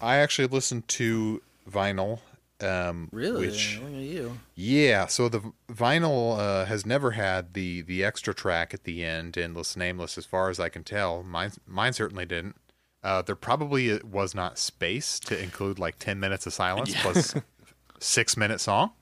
I 0.00 0.16
actually 0.16 0.48
listened 0.48 0.88
to 0.88 1.42
vinyl. 1.68 2.20
Um, 2.62 3.08
Really? 3.12 3.46
Which, 3.46 3.78
Look 3.82 3.92
at 3.92 4.00
you. 4.00 4.38
yeah. 4.54 5.06
So 5.06 5.28
the 5.28 5.40
vinyl 5.72 6.38
uh, 6.38 6.64
has 6.66 6.86
never 6.86 7.12
had 7.12 7.54
the 7.54 7.82
the 7.82 8.04
extra 8.04 8.32
track 8.34 8.72
at 8.72 8.84
the 8.84 9.04
end, 9.04 9.36
endless 9.36 9.76
nameless, 9.76 10.16
as 10.18 10.24
far 10.26 10.48
as 10.50 10.60
I 10.60 10.68
can 10.68 10.84
tell. 10.84 11.22
Mine 11.22 11.52
mine 11.66 11.92
certainly 11.92 12.24
didn't. 12.26 12.56
Uh, 13.02 13.20
there 13.22 13.34
probably 13.36 13.98
was 14.04 14.32
not 14.34 14.58
space 14.58 15.18
to 15.20 15.36
include 15.42 15.78
like 15.78 15.98
ten 15.98 16.20
minutes 16.20 16.46
of 16.46 16.52
silence 16.52 16.94
plus 17.02 17.34
six 17.98 18.36
minute 18.36 18.60
song. 18.60 18.92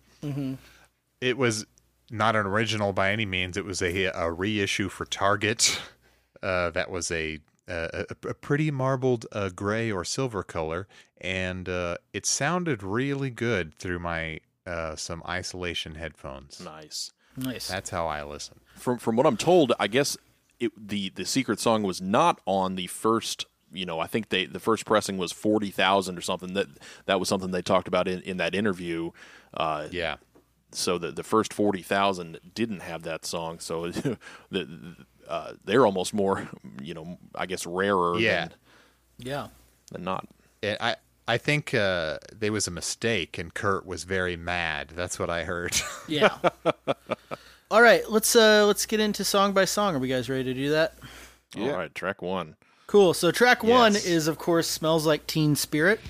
It 1.21 1.37
was 1.37 1.67
not 2.11 2.35
an 2.35 2.47
original 2.47 2.93
by 2.93 3.13
any 3.13 3.27
means. 3.27 3.57
It 3.57 3.65
was 3.65 3.83
a 3.83 4.05
a 4.07 4.31
reissue 4.33 4.89
for 4.89 5.05
Target. 5.05 5.81
Uh, 6.43 6.71
that 6.71 6.91
was 6.91 7.11
a 7.11 7.39
a, 7.71 8.07
a 8.25 8.29
a 8.31 8.35
pretty 8.35 8.71
marbled 8.71 9.27
uh, 9.33 9.49
gray 9.51 9.91
or 9.91 10.05
silver 10.05 10.43
color, 10.43 10.87
and 11.21 11.69
uh, 11.69 11.97
it 12.13 12.27
sounded 12.27 12.83
really 12.83 13.31
good 13.31 13.75
through 13.77 13.99
my 14.01 14.41
uh, 14.67 14.97
some 14.97 15.23
isolation 15.29 15.95
headphones. 15.95 16.61
Nice. 16.61 17.13
Nice. 17.37 17.69
That's 17.69 17.91
how 17.91 18.07
I 18.07 18.23
listen. 18.25 18.61
from 18.75 18.99
from 18.99 19.17
what 19.17 19.27
I'm 19.27 19.37
told, 19.37 19.73
I 19.79 19.87
guess 19.87 20.17
it, 20.59 20.73
the 20.77 21.11
the 21.11 21.25
secret 21.25 21.61
song 21.61 21.83
was 21.83 22.01
not 22.01 22.41
on 22.47 22.75
the 22.75 22.87
first. 22.89 23.47
You 23.73 23.87
know, 23.87 24.01
I 24.01 24.09
think 24.09 24.31
they 24.31 24.47
the 24.47 24.59
first 24.61 24.85
pressing 24.85 25.17
was 25.17 25.31
forty 25.33 25.71
thousand 25.71 26.19
or 26.19 26.23
something. 26.23 26.55
That 26.55 26.67
that 27.07 27.21
was 27.21 27.29
something 27.29 27.53
they 27.53 27.63
talked 27.63 27.87
about 27.89 28.09
in, 28.09 28.21
in 28.23 28.37
that 28.39 28.55
interview. 28.55 29.13
Uh, 29.55 29.87
Yeah. 29.93 30.17
so 30.73 30.99
the 30.99 31.13
the 31.13 31.23
first 31.23 31.53
forty 31.55 31.83
thousand 31.83 32.41
didn't 32.53 32.81
have 32.81 33.03
that 33.05 33.25
song. 33.25 33.61
So 33.61 33.89
the 34.51 34.97
uh, 35.31 35.53
they're 35.65 35.87
almost 35.87 36.13
more, 36.13 36.47
you 36.83 36.93
know, 36.93 37.17
I 37.35 37.47
guess 37.47 37.65
rarer 37.67 38.19
Yeah. 38.19 38.49
than, 38.49 38.55
yeah. 39.19 39.47
than 39.93 40.05
not. 40.05 40.27
It, 40.61 40.77
I 40.81 40.97
I 41.29 41.39
think 41.39 41.73
uh, 41.75 42.19
there 42.37 42.51
was 42.53 42.67
a 42.67 42.71
mistake, 42.73 43.39
and 43.39 43.55
Kurt 43.55 43.87
was 43.87 44.03
very 44.05 44.37
mad. 44.37 44.93
That's 44.97 45.19
what 45.19 45.31
I 45.31 45.45
heard. 45.45 45.81
Yeah. 46.09 46.37
All 47.71 47.81
right, 47.81 48.03
let's 48.11 48.35
uh 48.35 48.67
let's 48.67 48.85
get 48.85 48.99
into 48.99 49.23
song 49.25 49.53
by 49.53 49.65
song. 49.65 49.95
Are 49.95 50.01
we 50.01 50.09
guys 50.09 50.29
ready 50.29 50.43
to 50.45 50.55
do 50.55 50.71
that? 50.71 50.95
All 51.57 51.71
right, 51.71 51.95
track 51.95 52.21
one. 52.21 52.57
Cool. 52.89 53.15
So 53.15 53.31
track 53.31 53.63
one 53.63 53.95
is 53.95 54.27
of 54.27 54.39
course 54.39 54.67
"Smells 54.67 55.07
Like 55.07 55.27
Teen 55.29 55.55
Spirit." 55.55 56.01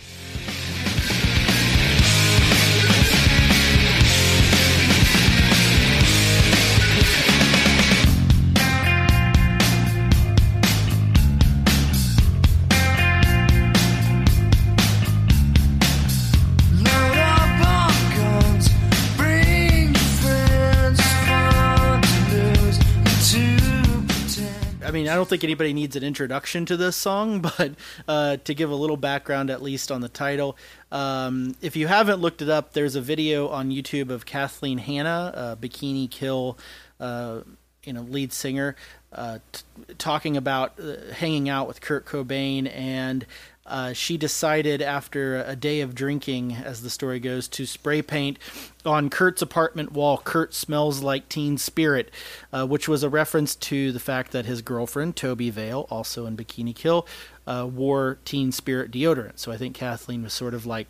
I 25.10 25.16
don't 25.16 25.28
think 25.28 25.42
anybody 25.42 25.72
needs 25.72 25.96
an 25.96 26.04
introduction 26.04 26.64
to 26.66 26.76
this 26.76 26.96
song, 26.96 27.40
but 27.58 27.72
uh, 28.06 28.36
to 28.44 28.54
give 28.54 28.70
a 28.70 28.74
little 28.74 28.96
background, 28.96 29.50
at 29.50 29.60
least 29.62 29.90
on 29.90 30.00
the 30.00 30.08
title, 30.08 30.56
um, 30.92 31.56
if 31.60 31.76
you 31.76 31.88
haven't 31.88 32.20
looked 32.20 32.42
it 32.42 32.48
up, 32.48 32.72
there's 32.72 32.94
a 32.94 33.00
video 33.00 33.48
on 33.48 33.70
YouTube 33.70 34.10
of 34.10 34.24
Kathleen 34.24 34.78
Hanna, 34.78 35.32
uh, 35.34 35.56
Bikini 35.56 36.10
Kill, 36.10 36.56
uh, 37.00 37.40
you 37.84 37.92
know, 37.92 38.02
lead 38.02 38.32
singer, 38.32 38.76
uh, 39.12 39.38
t- 39.52 39.62
talking 39.98 40.36
about 40.36 40.78
uh, 40.78 41.12
hanging 41.12 41.48
out 41.48 41.66
with 41.66 41.80
Kurt 41.80 42.06
Cobain, 42.06 42.72
and 42.72 43.26
uh, 43.70 43.92
she 43.92 44.18
decided 44.18 44.82
after 44.82 45.42
a 45.42 45.56
day 45.56 45.80
of 45.80 45.94
drinking, 45.94 46.52
as 46.52 46.82
the 46.82 46.90
story 46.90 47.20
goes, 47.20 47.48
to 47.48 47.64
spray 47.64 48.02
paint 48.02 48.38
on 48.84 49.08
Kurt's 49.08 49.40
apartment 49.40 49.92
wall. 49.92 50.18
Kurt 50.18 50.52
smells 50.52 51.02
like 51.02 51.28
Teen 51.28 51.56
Spirit, 51.56 52.10
uh, 52.52 52.66
which 52.66 52.88
was 52.88 53.02
a 53.02 53.08
reference 53.08 53.54
to 53.54 53.92
the 53.92 54.00
fact 54.00 54.32
that 54.32 54.44
his 54.44 54.60
girlfriend 54.60 55.16
Tobi 55.16 55.50
Vail, 55.50 55.86
also 55.88 56.26
in 56.26 56.36
Bikini 56.36 56.74
Kill, 56.74 57.06
uh, 57.46 57.66
wore 57.72 58.18
Teen 58.24 58.52
Spirit 58.52 58.90
deodorant. 58.90 59.38
So 59.38 59.52
I 59.52 59.56
think 59.56 59.74
Kathleen 59.74 60.22
was 60.22 60.32
sort 60.32 60.52
of 60.52 60.66
like 60.66 60.88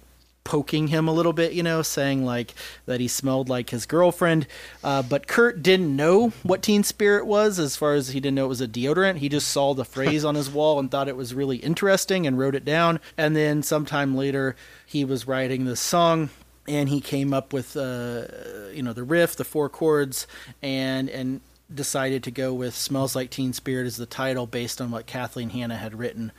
poking 0.50 0.88
him 0.88 1.06
a 1.06 1.12
little 1.12 1.32
bit, 1.32 1.52
you 1.52 1.62
know, 1.62 1.80
saying 1.80 2.24
like 2.24 2.54
that 2.84 2.98
he 2.98 3.06
smelled 3.06 3.48
like 3.48 3.70
his 3.70 3.86
girlfriend. 3.86 4.48
Uh, 4.82 5.00
but 5.00 5.28
Kurt 5.28 5.62
didn't 5.62 5.94
know 5.94 6.30
what 6.42 6.60
Teen 6.60 6.82
Spirit 6.82 7.24
was, 7.24 7.60
as 7.60 7.76
far 7.76 7.94
as 7.94 8.08
he 8.08 8.18
didn't 8.18 8.34
know 8.34 8.46
it 8.46 8.48
was 8.48 8.60
a 8.60 8.66
deodorant. 8.66 9.18
He 9.18 9.28
just 9.28 9.46
saw 9.46 9.74
the 9.74 9.84
phrase 9.84 10.24
on 10.24 10.34
his 10.34 10.50
wall 10.52 10.80
and 10.80 10.90
thought 10.90 11.06
it 11.06 11.16
was 11.16 11.34
really 11.34 11.58
interesting 11.58 12.26
and 12.26 12.36
wrote 12.36 12.56
it 12.56 12.64
down. 12.64 12.98
And 13.16 13.36
then 13.36 13.62
sometime 13.62 14.16
later, 14.16 14.56
he 14.84 15.04
was 15.04 15.28
writing 15.28 15.66
this 15.66 15.80
song. 15.80 16.30
And 16.66 16.88
he 16.88 17.00
came 17.00 17.32
up 17.32 17.52
with, 17.52 17.76
uh, 17.76 18.24
you 18.72 18.82
know, 18.82 18.92
the 18.92 19.02
riff, 19.02 19.34
the 19.34 19.44
four 19.44 19.68
chords, 19.68 20.26
and 20.62 21.08
and 21.08 21.40
decided 21.72 22.22
to 22.24 22.30
go 22.30 22.52
with 22.52 22.76
"Smells 22.76 23.16
Like 23.16 23.30
Teen 23.30 23.52
Spirit" 23.52 23.86
as 23.86 23.96
the 23.96 24.06
title, 24.06 24.46
based 24.46 24.80
on 24.80 24.90
what 24.90 25.06
Kathleen 25.06 25.50
Hanna 25.50 25.76
had 25.76 25.98
written 25.98 26.30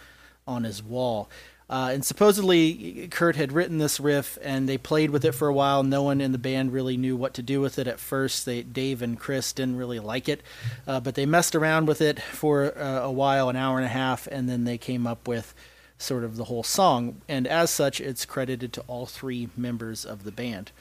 on 0.47 0.63
his 0.63 0.81
wall. 0.81 1.29
Uh, 1.71 1.91
and 1.93 2.03
supposedly, 2.03 3.07
Kurt 3.07 3.37
had 3.37 3.53
written 3.53 3.77
this 3.77 3.97
riff, 3.97 4.37
and 4.41 4.67
they 4.67 4.77
played 4.77 5.09
with 5.09 5.23
it 5.23 5.31
for 5.31 5.47
a 5.47 5.53
while. 5.53 5.83
No 5.83 6.03
one 6.03 6.19
in 6.19 6.33
the 6.33 6.37
band 6.37 6.73
really 6.73 6.97
knew 6.97 7.15
what 7.15 7.33
to 7.35 7.41
do 7.41 7.61
with 7.61 7.79
it 7.79 7.87
at 7.87 7.97
first. 7.97 8.45
They, 8.45 8.61
Dave 8.61 9.01
and 9.01 9.17
Chris 9.17 9.53
didn't 9.53 9.77
really 9.77 9.99
like 9.99 10.27
it, 10.27 10.41
uh, 10.85 10.99
but 10.99 11.15
they 11.15 11.25
messed 11.25 11.55
around 11.55 11.87
with 11.87 12.01
it 12.01 12.21
for 12.21 12.77
uh, 12.77 12.99
a 12.99 13.11
while, 13.11 13.47
an 13.47 13.55
hour 13.55 13.77
and 13.77 13.85
a 13.85 13.89
half, 13.89 14.27
and 14.27 14.49
then 14.49 14.65
they 14.65 14.77
came 14.77 15.07
up 15.07 15.29
with 15.29 15.53
sort 15.97 16.25
of 16.25 16.35
the 16.35 16.43
whole 16.45 16.63
song. 16.63 17.21
And 17.29 17.47
as 17.47 17.69
such, 17.71 18.01
it's 18.01 18.25
credited 18.25 18.73
to 18.73 18.81
all 18.87 19.05
three 19.05 19.47
members 19.55 20.03
of 20.03 20.25
the 20.25 20.31
band, 20.33 20.73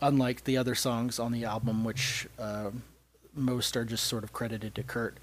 unlike 0.00 0.44
the 0.44 0.56
other 0.56 0.74
songs 0.74 1.18
on 1.18 1.32
the 1.32 1.44
album, 1.44 1.84
which 1.84 2.26
uh, 2.38 2.70
most 3.34 3.76
are 3.76 3.84
just 3.84 4.06
sort 4.06 4.24
of 4.24 4.32
credited 4.32 4.74
to 4.76 4.82
Kurt. 4.82 5.18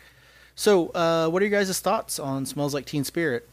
So, 0.54 0.90
uh, 0.90 1.28
what 1.30 1.42
are 1.42 1.46
your 1.48 1.60
guys' 1.60 1.80
thoughts 1.80 2.20
on 2.20 2.46
"Smells 2.46 2.76
Like 2.76 2.86
Teen 2.86 3.04
Spirit"? 3.04 3.50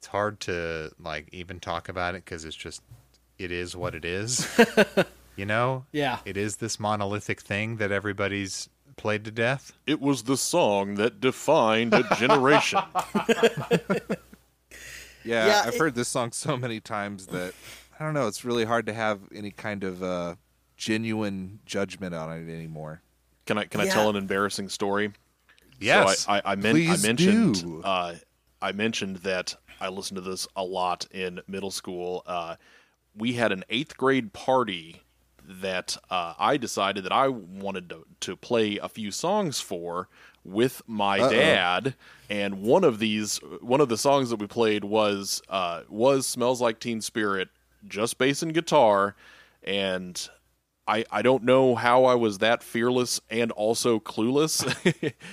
It's 0.00 0.08
hard 0.08 0.40
to 0.40 0.90
like 0.98 1.28
even 1.32 1.60
talk 1.60 1.88
about 1.88 2.14
it 2.14 2.24
because 2.24 2.44
it's 2.44 2.56
just 2.56 2.82
it 3.38 3.50
is 3.50 3.74
what 3.76 3.94
it 3.94 4.04
is. 4.04 4.46
you 5.36 5.46
know? 5.46 5.84
Yeah. 5.92 6.18
It 6.24 6.36
is 6.36 6.56
this 6.56 6.78
monolithic 6.78 7.40
thing 7.40 7.76
that 7.76 7.90
everybody's 7.92 8.68
played 8.96 9.24
to 9.24 9.30
death. 9.30 9.72
It 9.86 10.00
was 10.00 10.22
the 10.24 10.36
song 10.36 10.94
that 10.94 11.20
defined 11.20 11.94
a 11.94 12.02
generation. 12.16 12.80
Yeah, 15.24 15.46
Yeah, 15.48 15.62
I've 15.66 15.74
it- 15.74 15.78
heard 15.80 15.94
this 15.96 16.06
song 16.06 16.30
so 16.30 16.56
many 16.56 16.78
times 16.78 17.26
that 17.26 17.52
I 17.98 18.04
don't 18.04 18.14
know. 18.14 18.28
It's 18.28 18.44
really 18.44 18.64
hard 18.64 18.86
to 18.86 18.92
have 18.92 19.18
any 19.34 19.50
kind 19.50 19.82
of 19.82 20.00
uh, 20.00 20.36
genuine 20.76 21.58
judgment 21.66 22.14
on 22.14 22.30
it 22.30 22.48
anymore. 22.48 23.02
Can 23.44 23.58
I 23.58 23.64
can 23.64 23.80
I 23.80 23.86
tell 23.86 24.08
an 24.08 24.14
embarrassing 24.14 24.68
story? 24.68 25.12
Yes. 25.80 26.20
So 26.20 26.30
I, 26.30 26.36
I, 26.38 26.42
I, 26.52 26.54
men- 26.54 26.76
I 26.76 26.96
mentioned 26.98 27.64
uh, 27.82 28.14
I 28.62 28.70
mentioned 28.70 29.16
that 29.18 29.56
I 29.80 29.88
listened 29.88 30.16
to 30.16 30.20
this 30.20 30.46
a 30.56 30.64
lot 30.64 31.06
in 31.10 31.40
middle 31.46 31.70
school. 31.70 32.22
Uh, 32.26 32.56
we 33.16 33.34
had 33.34 33.52
an 33.52 33.64
eighth 33.68 33.96
grade 33.96 34.32
party 34.32 35.02
that 35.44 35.96
uh, 36.10 36.34
I 36.38 36.56
decided 36.56 37.04
that 37.04 37.12
I 37.12 37.28
wanted 37.28 37.88
to, 37.90 38.04
to 38.20 38.36
play 38.36 38.78
a 38.78 38.88
few 38.88 39.10
songs 39.10 39.60
for 39.60 40.08
with 40.44 40.82
my 40.86 41.18
dad, 41.18 41.94
and 42.30 42.62
one 42.62 42.84
of 42.84 42.98
these 42.98 43.38
one 43.60 43.80
of 43.80 43.88
the 43.88 43.98
songs 43.98 44.30
that 44.30 44.38
we 44.38 44.46
played 44.46 44.84
was 44.84 45.42
uh, 45.48 45.82
was 45.88 46.26
"Smells 46.26 46.60
Like 46.60 46.78
Teen 46.78 47.00
Spirit," 47.00 47.48
just 47.86 48.16
bass 48.18 48.42
and 48.42 48.54
guitar, 48.54 49.16
and 49.64 50.28
I, 50.88 51.04
I 51.10 51.22
don't 51.22 51.42
know 51.42 51.74
how 51.74 52.04
I 52.04 52.14
was 52.14 52.38
that 52.38 52.62
fearless 52.62 53.20
and 53.28 53.50
also 53.52 53.98
clueless 53.98 54.64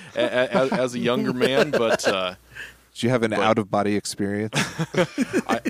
as, 0.16 0.72
as 0.72 0.96
a 0.96 1.00
younger 1.00 1.32
man, 1.32 1.70
but 1.70 2.08
uh, 2.08 2.36
Did 2.94 3.04
you 3.04 3.10
have 3.10 3.24
an 3.24 3.34
out 3.34 3.58
of 3.58 3.70
body 3.72 3.96
experience? 3.96 4.54
I, 5.48 5.62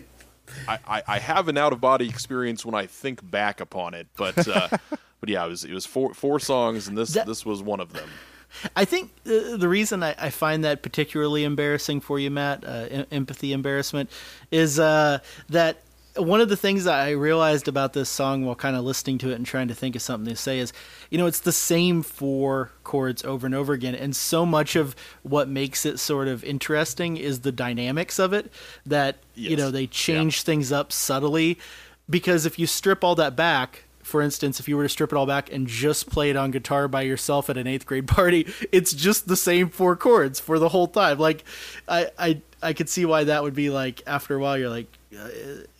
I, 0.68 1.04
I 1.08 1.20
have 1.20 1.48
an 1.48 1.58
out 1.58 1.74
of 1.74 1.82
body 1.82 2.08
experience 2.10 2.66
when 2.66 2.76
I 2.76 2.86
think 2.86 3.30
back 3.30 3.60
upon 3.62 3.94
it. 3.94 4.08
But 4.18 4.48
uh, 4.48 4.68
but 5.20 5.30
yeah, 5.30 5.46
it 5.46 5.50
was 5.50 5.64
it 5.64 5.74
was 5.74 5.86
four 5.86 6.14
four 6.14 6.40
songs, 6.40 6.88
and 6.88 6.98
this 6.98 7.14
That- 7.14 7.26
this 7.28 7.46
was 7.46 7.62
one 7.62 7.80
of 7.80 7.94
them. 7.94 8.10
I 8.76 8.86
think 8.86 9.10
uh, 9.26 9.58
the 9.58 9.68
reason 9.68 10.04
I, 10.04 10.14
I 10.20 10.30
find 10.30 10.64
that 10.64 10.84
particularly 10.84 11.44
embarrassing 11.44 12.02
for 12.02 12.20
you, 12.20 12.30
Matt, 12.30 12.64
uh, 12.64 12.86
em- 12.92 13.06
empathy 13.12 13.52
embarrassment, 13.52 14.12
is 14.52 14.78
uh, 14.80 15.20
that 15.50 15.82
one 16.16 16.42
of 16.42 16.50
the 16.50 16.58
things 16.58 16.84
that 16.84 17.00
I 17.00 17.12
realized 17.12 17.68
about 17.68 17.94
this 17.94 18.10
song 18.10 18.46
while 18.46 18.56
kind 18.56 18.76
of 18.76 18.84
listening 18.84 19.18
to 19.20 19.32
it 19.32 19.36
and 19.36 19.46
trying 19.46 19.68
to 19.70 19.74
think 19.74 19.96
of 19.96 20.02
something 20.02 20.32
to 20.32 20.40
say 20.40 20.60
is, 20.60 20.72
you 21.10 21.18
know, 21.18 21.26
it's 21.26 21.40
the 21.40 21.52
same 21.52 22.04
four 22.04 22.72
chords 22.84 23.24
over 23.24 23.46
and 23.46 23.56
over 23.56 23.74
again, 23.74 23.96
and 23.96 24.16
so 24.16 24.46
much 24.46 24.76
of 24.76 24.96
what 25.24 25.48
makes 25.48 25.86
it 25.86 26.00
sort 26.00 26.28
of 26.28 26.44
interesting 26.44 27.18
is 27.18 27.40
the 27.40 27.52
dynamics 27.52 28.20
of 28.20 28.34
it. 28.34 28.52
That 28.86 29.18
you 29.34 29.56
know 29.56 29.72
they 29.72 29.88
change 29.88 30.44
things 30.44 30.72
up 30.72 30.92
subtly, 30.92 31.58
because 32.10 32.46
if 32.46 32.60
you 32.60 32.68
strip 32.68 33.04
all 33.04 33.16
that 33.16 33.36
back, 33.36 33.86
for 34.04 34.22
instance, 34.22 34.60
if 34.60 34.68
you 34.68 34.78
were 34.78 34.84
to 34.84 34.90
strip 34.90 35.12
it 35.12 35.16
all 35.16 35.26
back 35.26 35.52
and 35.52 35.66
just 35.66 36.10
play 36.10 36.30
it 36.30 36.36
on 36.36 36.52
guitar 36.52 36.88
by 36.88 37.02
yourself 37.02 37.50
at 37.50 37.58
an 37.58 37.66
eighth 37.66 37.86
grade 37.86 38.08
party, 38.08 38.46
it's 38.72 38.94
just 38.94 39.28
the 39.28 39.38
same 39.38 39.70
four 39.70 39.96
chords 39.96 40.40
for 40.40 40.60
the 40.60 40.70
whole 40.70 40.88
time. 40.88 41.18
Like, 41.18 41.44
I 41.88 42.10
I 42.20 42.42
I 42.62 42.74
could 42.74 42.90
see 42.90 43.06
why 43.06 43.24
that 43.24 43.42
would 43.42 43.56
be 43.56 43.72
like 43.72 44.04
after 44.06 44.36
a 44.36 44.40
while 44.40 44.58
you're 44.58 44.70
like, 44.70 44.88
uh, 45.18 45.28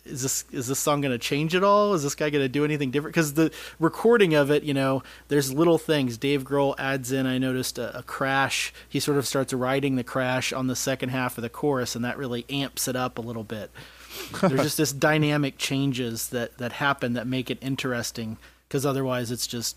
is 0.04 0.22
this 0.22 0.44
is 0.52 0.66
this 0.68 0.78
song 0.78 1.00
gonna 1.00 1.18
change 1.18 1.54
at 1.54 1.62
all? 1.64 1.94
Is 1.94 2.02
this 2.02 2.14
guy 2.14 2.30
gonna 2.30 2.48
do 2.48 2.64
anything 2.64 2.90
different? 2.90 3.14
Because 3.14 3.34
the 3.34 3.50
recording 3.78 4.34
of 4.34 4.50
it, 4.50 4.62
you 4.62 4.74
know, 4.74 5.02
there's 5.28 5.52
little 5.52 5.78
things. 5.78 6.16
Dave 6.18 6.44
Grohl 6.44 6.74
adds 6.78 7.10
in. 7.12 7.26
I 7.26 7.38
noticed 7.38 7.78
a, 7.78 7.96
a 7.98 8.02
crash. 8.02 8.72
He 8.88 9.00
sort 9.00 9.18
of 9.18 9.26
starts 9.26 9.52
riding 9.52 9.96
the 9.96 10.04
crash 10.04 10.52
on 10.52 10.66
the 10.66 10.76
second 10.76 11.08
half 11.10 11.38
of 11.38 11.42
the 11.42 11.48
chorus, 11.48 11.96
and 11.96 12.04
that 12.04 12.18
really 12.18 12.44
amps 12.50 12.86
it 12.88 12.96
up 12.96 13.18
a 13.18 13.22
little 13.22 13.44
bit 13.44 13.70
there's 14.42 14.62
just 14.62 14.76
this 14.76 14.92
dynamic 14.92 15.58
changes 15.58 16.28
that 16.28 16.56
that 16.58 16.72
happen 16.72 17.14
that 17.14 17.26
make 17.26 17.50
it 17.50 17.58
interesting 17.60 18.36
because 18.68 18.86
otherwise 18.86 19.30
it's 19.32 19.46
just 19.46 19.76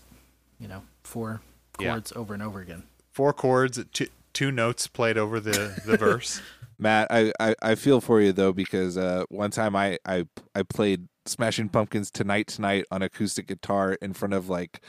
you 0.60 0.68
know 0.68 0.82
four 1.02 1.40
Yeah. 1.80 1.90
chords 1.92 2.12
over 2.14 2.34
and 2.34 2.42
over 2.42 2.60
again 2.60 2.84
Four 3.10 3.32
chords, 3.32 3.80
two, 3.92 4.06
two 4.38 4.52
notes 4.52 4.86
played 4.86 5.18
over 5.18 5.40
the, 5.40 5.82
the 5.84 5.96
verse. 5.98 6.40
Matt, 6.78 7.08
I, 7.10 7.32
I, 7.40 7.56
I 7.60 7.74
feel 7.74 8.00
for 8.00 8.20
you 8.20 8.30
though 8.30 8.52
because 8.52 8.96
uh, 8.96 9.24
one 9.30 9.50
time 9.50 9.74
I, 9.74 9.98
I 10.06 10.26
I 10.54 10.62
played 10.62 11.08
Smashing 11.26 11.70
Pumpkins 11.70 12.08
tonight 12.08 12.46
tonight 12.46 12.84
on 12.92 13.02
acoustic 13.02 13.48
guitar 13.48 13.94
in 14.00 14.12
front 14.12 14.34
of 14.34 14.48
like 14.48 14.80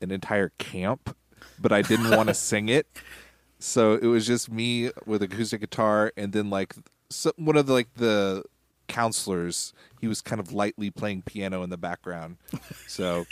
an 0.00 0.10
entire 0.10 0.50
camp, 0.58 1.16
but 1.56 1.70
I 1.70 1.82
didn't 1.82 2.10
want 2.10 2.30
to 2.30 2.34
sing 2.50 2.68
it, 2.68 2.88
so 3.60 3.94
it 3.94 4.06
was 4.06 4.26
just 4.26 4.50
me 4.50 4.90
with 5.06 5.22
acoustic 5.22 5.60
guitar 5.60 6.12
and 6.16 6.32
then 6.32 6.50
like 6.50 6.74
so, 7.08 7.30
one 7.36 7.56
of 7.56 7.66
the 7.66 7.74
like 7.74 7.94
the 7.94 8.42
counselors 8.88 9.72
he 10.00 10.08
was 10.08 10.20
kind 10.20 10.40
of 10.40 10.52
lightly 10.52 10.90
playing 10.90 11.22
piano 11.22 11.62
in 11.62 11.70
the 11.70 11.76
background, 11.76 12.38
so 12.88 13.24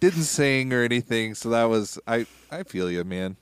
didn't 0.00 0.24
sing 0.24 0.74
or 0.74 0.82
anything. 0.82 1.34
So 1.34 1.48
that 1.48 1.64
was 1.64 1.98
I 2.06 2.26
I 2.50 2.62
feel 2.64 2.90
you, 2.90 3.04
man. 3.04 3.38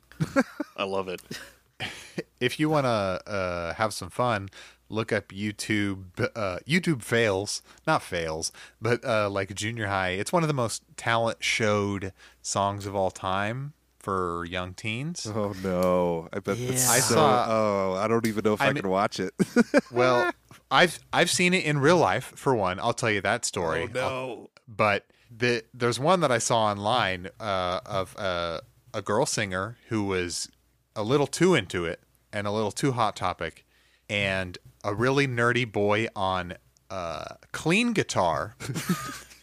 I 0.77 0.85
love 0.85 1.09
it. 1.09 1.21
if 2.41 2.59
you 2.61 2.69
want 2.69 2.85
to 2.87 2.91
uh, 2.91 3.75
have 3.75 3.93
some 3.95 4.11
fun, 4.11 4.49
look 4.89 5.13
up 5.13 5.29
YouTube. 5.29 6.05
Uh, 6.37 6.59
YouTube 6.67 7.03
fails, 7.03 7.63
not 7.87 8.03
fails, 8.03 8.53
but 8.81 9.05
uh, 9.05 9.29
like 9.31 9.55
junior 9.55 9.87
high. 9.87 10.11
It's 10.11 10.33
one 10.33 10.43
of 10.43 10.49
the 10.49 10.55
most 10.55 10.83
talent 10.97 11.43
showed 11.43 12.13
songs 12.43 12.87
of 12.87 12.95
all 12.95 13.11
time 13.11 13.73
for 13.99 14.45
young 14.47 14.75
teens. 14.75 15.27
Oh 15.33 15.55
no! 15.63 16.29
I 16.33 16.41
bet 16.41 16.59
that's 16.59 16.87
Yeah. 16.87 16.93
I 16.93 16.99
so. 16.99 17.15
saw- 17.15 17.47
oh, 17.49 17.95
I 17.95 18.09
don't 18.09 18.27
even 18.27 18.45
know 18.45 18.55
if 18.55 18.61
I, 18.61 18.67
I 18.67 18.73
mean- 18.73 18.83
can 18.83 18.91
watch 18.91 19.21
it. 19.21 19.33
Well, 19.93 20.31
I've 20.71 20.99
I've 21.13 21.31
seen 21.31 21.55
it 21.55 21.65
in 21.65 21.79
real 21.79 21.99
life 21.99 22.33
for 22.35 22.55
one. 22.55 22.81
I'll 22.81 22.95
tell 22.95 23.11
you 23.11 23.21
that 23.21 23.45
story. 23.45 23.89
no! 23.93 24.51
but 24.67 25.07
the 25.35 25.63
there's 25.75 25.99
one 26.01 26.21
that 26.21 26.31
I 26.33 26.39
saw 26.39 26.65
online 26.65 27.29
uh, 27.41 27.81
of 27.87 28.17
uh, 28.19 28.61
a 28.95 29.03
girl 29.03 29.25
singer 29.27 29.77
who 29.89 30.05
was 30.05 30.49
a 30.97 31.03
little 31.03 31.27
too 31.27 31.55
into 31.55 31.85
it 31.85 32.01
and 32.33 32.47
a 32.47 32.51
little 32.51 32.73
too 32.73 32.93
hot 32.93 33.17
topic, 33.17 33.65
and 34.09 34.59
a 34.85 34.95
really 34.95 35.27
nerdy 35.27 35.71
boy 35.71 36.07
on 36.17 36.55
uh, 36.91 37.25
clean 37.53 37.93
guitar 37.93 38.57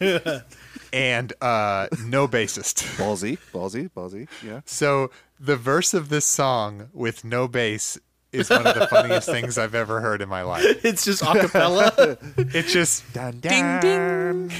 and 0.92 1.32
uh, 1.40 1.88
no 2.04 2.28
bassist. 2.28 2.82
Ballsy, 2.96 3.38
ballsy, 3.52 3.90
ballsy. 3.90 4.28
Yeah. 4.44 4.60
So 4.64 5.10
the 5.38 5.56
verse 5.56 5.94
of 5.94 6.08
this 6.08 6.26
song 6.26 6.88
with 6.92 7.24
no 7.24 7.48
bass 7.48 7.98
is 8.32 8.50
one 8.50 8.66
of 8.66 8.74
the 8.78 8.86
funniest 8.86 9.28
things 9.30 9.58
I've 9.58 9.74
ever 9.74 10.00
heard 10.00 10.20
in 10.22 10.28
my 10.28 10.42
life. 10.42 10.84
it's 10.84 11.04
just 11.04 11.22
a 11.22 11.26
cappella 11.40 12.16
It's 12.36 12.72
just 12.72 13.12
Dun, 13.12 13.40
ding 13.40 13.80
ding. 13.80 14.52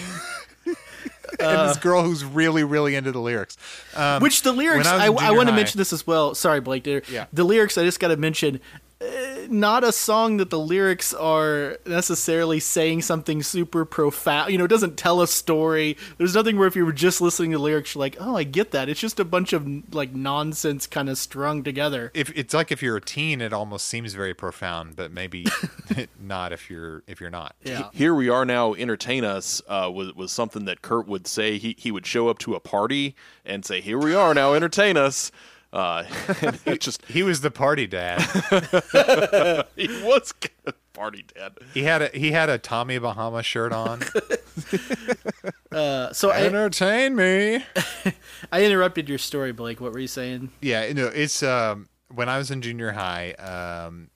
and 1.40 1.68
this 1.68 1.76
girl 1.78 2.02
who's 2.02 2.24
really, 2.24 2.64
really 2.64 2.94
into 2.94 3.12
the 3.12 3.20
lyrics. 3.20 3.56
Um, 3.94 4.22
which 4.22 4.42
the 4.42 4.52
lyrics 4.52 4.86
i, 4.86 5.06
I 5.06 5.06
I, 5.06 5.30
want 5.30 5.48
to 5.48 5.54
mention 5.54 5.78
this 5.78 5.92
as 5.92 6.06
well 6.06 6.34
sorry 6.34 6.60
blake 6.60 6.86
Yeah. 6.86 7.26
the 7.32 7.44
lyrics 7.44 7.76
i 7.78 7.84
just 7.84 8.00
got 8.00 8.08
to 8.08 8.16
mention 8.16 8.56
uh, 8.56 8.78
not 9.48 9.82
a 9.82 9.92
song 9.92 10.36
that 10.36 10.50
the 10.50 10.58
lyrics 10.58 11.14
are 11.14 11.78
necessarily 11.86 12.60
saying 12.60 13.02
something 13.02 13.42
super 13.42 13.84
profound. 13.84 14.52
You 14.52 14.58
know, 14.58 14.64
it 14.64 14.68
doesn't 14.68 14.96
tell 14.96 15.22
a 15.22 15.26
story. 15.26 15.96
There's 16.18 16.34
nothing 16.34 16.58
where 16.58 16.68
if 16.68 16.76
you 16.76 16.84
were 16.84 16.92
just 16.92 17.20
listening 17.20 17.52
to 17.52 17.58
the 17.58 17.62
lyrics, 17.62 17.94
you're 17.94 18.00
like, 18.00 18.16
oh, 18.20 18.36
I 18.36 18.44
get 18.44 18.72
that. 18.72 18.88
It's 18.88 19.00
just 19.00 19.18
a 19.18 19.24
bunch 19.24 19.52
of 19.52 19.94
like 19.94 20.14
nonsense 20.14 20.86
kind 20.86 21.08
of 21.08 21.16
strung 21.18 21.62
together. 21.62 22.10
if 22.14 22.30
it's 22.36 22.52
like 22.52 22.70
if 22.70 22.82
you're 22.82 22.98
a 22.98 23.00
teen, 23.00 23.40
it 23.40 23.52
almost 23.52 23.86
seems 23.86 24.12
very 24.14 24.34
profound, 24.34 24.96
but 24.96 25.10
maybe 25.10 25.46
not 26.20 26.52
if 26.52 26.68
you're 26.70 27.02
if 27.06 27.20
you're 27.20 27.30
not. 27.30 27.56
Yeah. 27.64 27.88
Here 27.92 28.14
we 28.14 28.28
are 28.28 28.44
now. 28.44 28.74
Entertain 28.74 29.24
us 29.24 29.62
uh, 29.68 29.90
was 29.92 30.14
was 30.14 30.30
something 30.30 30.66
that 30.66 30.82
Kurt 30.82 31.06
would 31.08 31.26
say. 31.26 31.58
He 31.58 31.74
he 31.78 31.90
would 31.90 32.06
show 32.06 32.28
up 32.28 32.38
to 32.40 32.54
a 32.54 32.60
party 32.60 33.14
and 33.44 33.64
say, 33.64 33.80
"Here 33.80 33.98
we 33.98 34.14
are 34.14 34.34
now. 34.34 34.52
Entertain 34.52 34.96
us." 34.96 35.32
Uh, 35.72 36.04
it 36.66 36.80
just 36.80 37.04
He 37.06 37.22
was 37.22 37.42
the 37.42 37.50
party 37.50 37.86
dad. 37.86 38.20
he 39.76 39.86
was 40.02 40.32
kind 40.40 40.52
of 40.66 40.92
party 40.92 41.24
dad. 41.34 41.52
he 41.72 41.84
had 41.84 42.02
a 42.02 42.08
he 42.08 42.32
had 42.32 42.48
a 42.48 42.58
Tommy 42.58 42.98
Bahama 42.98 43.42
shirt 43.42 43.72
on. 43.72 44.02
Uh, 45.70 46.12
so 46.12 46.30
I, 46.30 46.42
Entertain 46.42 47.14
me. 47.14 47.64
I 48.50 48.64
interrupted 48.64 49.08
your 49.08 49.18
story, 49.18 49.52
Blake. 49.52 49.80
What 49.80 49.92
were 49.92 50.00
you 50.00 50.08
saying? 50.08 50.50
Yeah, 50.60 50.84
you 50.86 50.94
know, 50.94 51.06
it's 51.06 51.42
um 51.42 51.88
when 52.12 52.28
I 52.28 52.38
was 52.38 52.50
in 52.50 52.60
junior 52.62 52.92
high, 52.92 53.32
um 53.34 54.10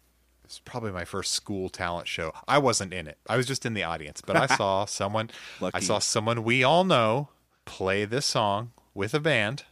it's 0.44 0.58
probably 0.58 0.90
my 0.92 1.04
first 1.04 1.32
school 1.32 1.68
talent 1.68 2.08
show. 2.08 2.32
I 2.46 2.58
wasn't 2.58 2.92
in 2.92 3.06
it. 3.06 3.18
I 3.28 3.36
was 3.36 3.46
just 3.46 3.64
in 3.64 3.74
the 3.74 3.84
audience, 3.84 4.20
but 4.20 4.36
I 4.36 4.46
saw 4.46 4.84
someone. 4.84 5.30
I 5.72 5.80
saw 5.80 5.98
someone 6.00 6.42
we 6.44 6.62
all 6.64 6.84
know 6.84 7.28
play 7.64 8.04
this 8.04 8.26
song 8.26 8.72
with 8.92 9.14
a 9.14 9.20
band, 9.20 9.64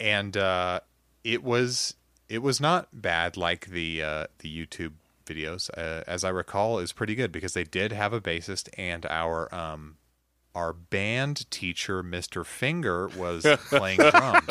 and 0.00 0.36
uh, 0.36 0.80
it 1.24 1.42
was 1.42 1.94
it 2.28 2.42
was 2.42 2.60
not 2.60 2.88
bad 2.92 3.36
like 3.36 3.66
the 3.66 4.02
uh, 4.02 4.26
the 4.38 4.66
YouTube 4.66 4.92
videos. 5.26 5.70
Uh, 5.76 6.02
as 6.06 6.24
I 6.24 6.28
recall, 6.30 6.78
is 6.78 6.92
pretty 6.92 7.14
good 7.14 7.32
because 7.32 7.54
they 7.54 7.64
did 7.64 7.92
have 7.92 8.12
a 8.12 8.20
bassist 8.20 8.68
and 8.78 9.06
our 9.06 9.52
um 9.54 9.96
our 10.54 10.72
band 10.72 11.50
teacher, 11.50 12.02
Mr. 12.02 12.44
Finger, 12.44 13.08
was 13.08 13.46
playing 13.68 13.98
drums. 13.98 14.44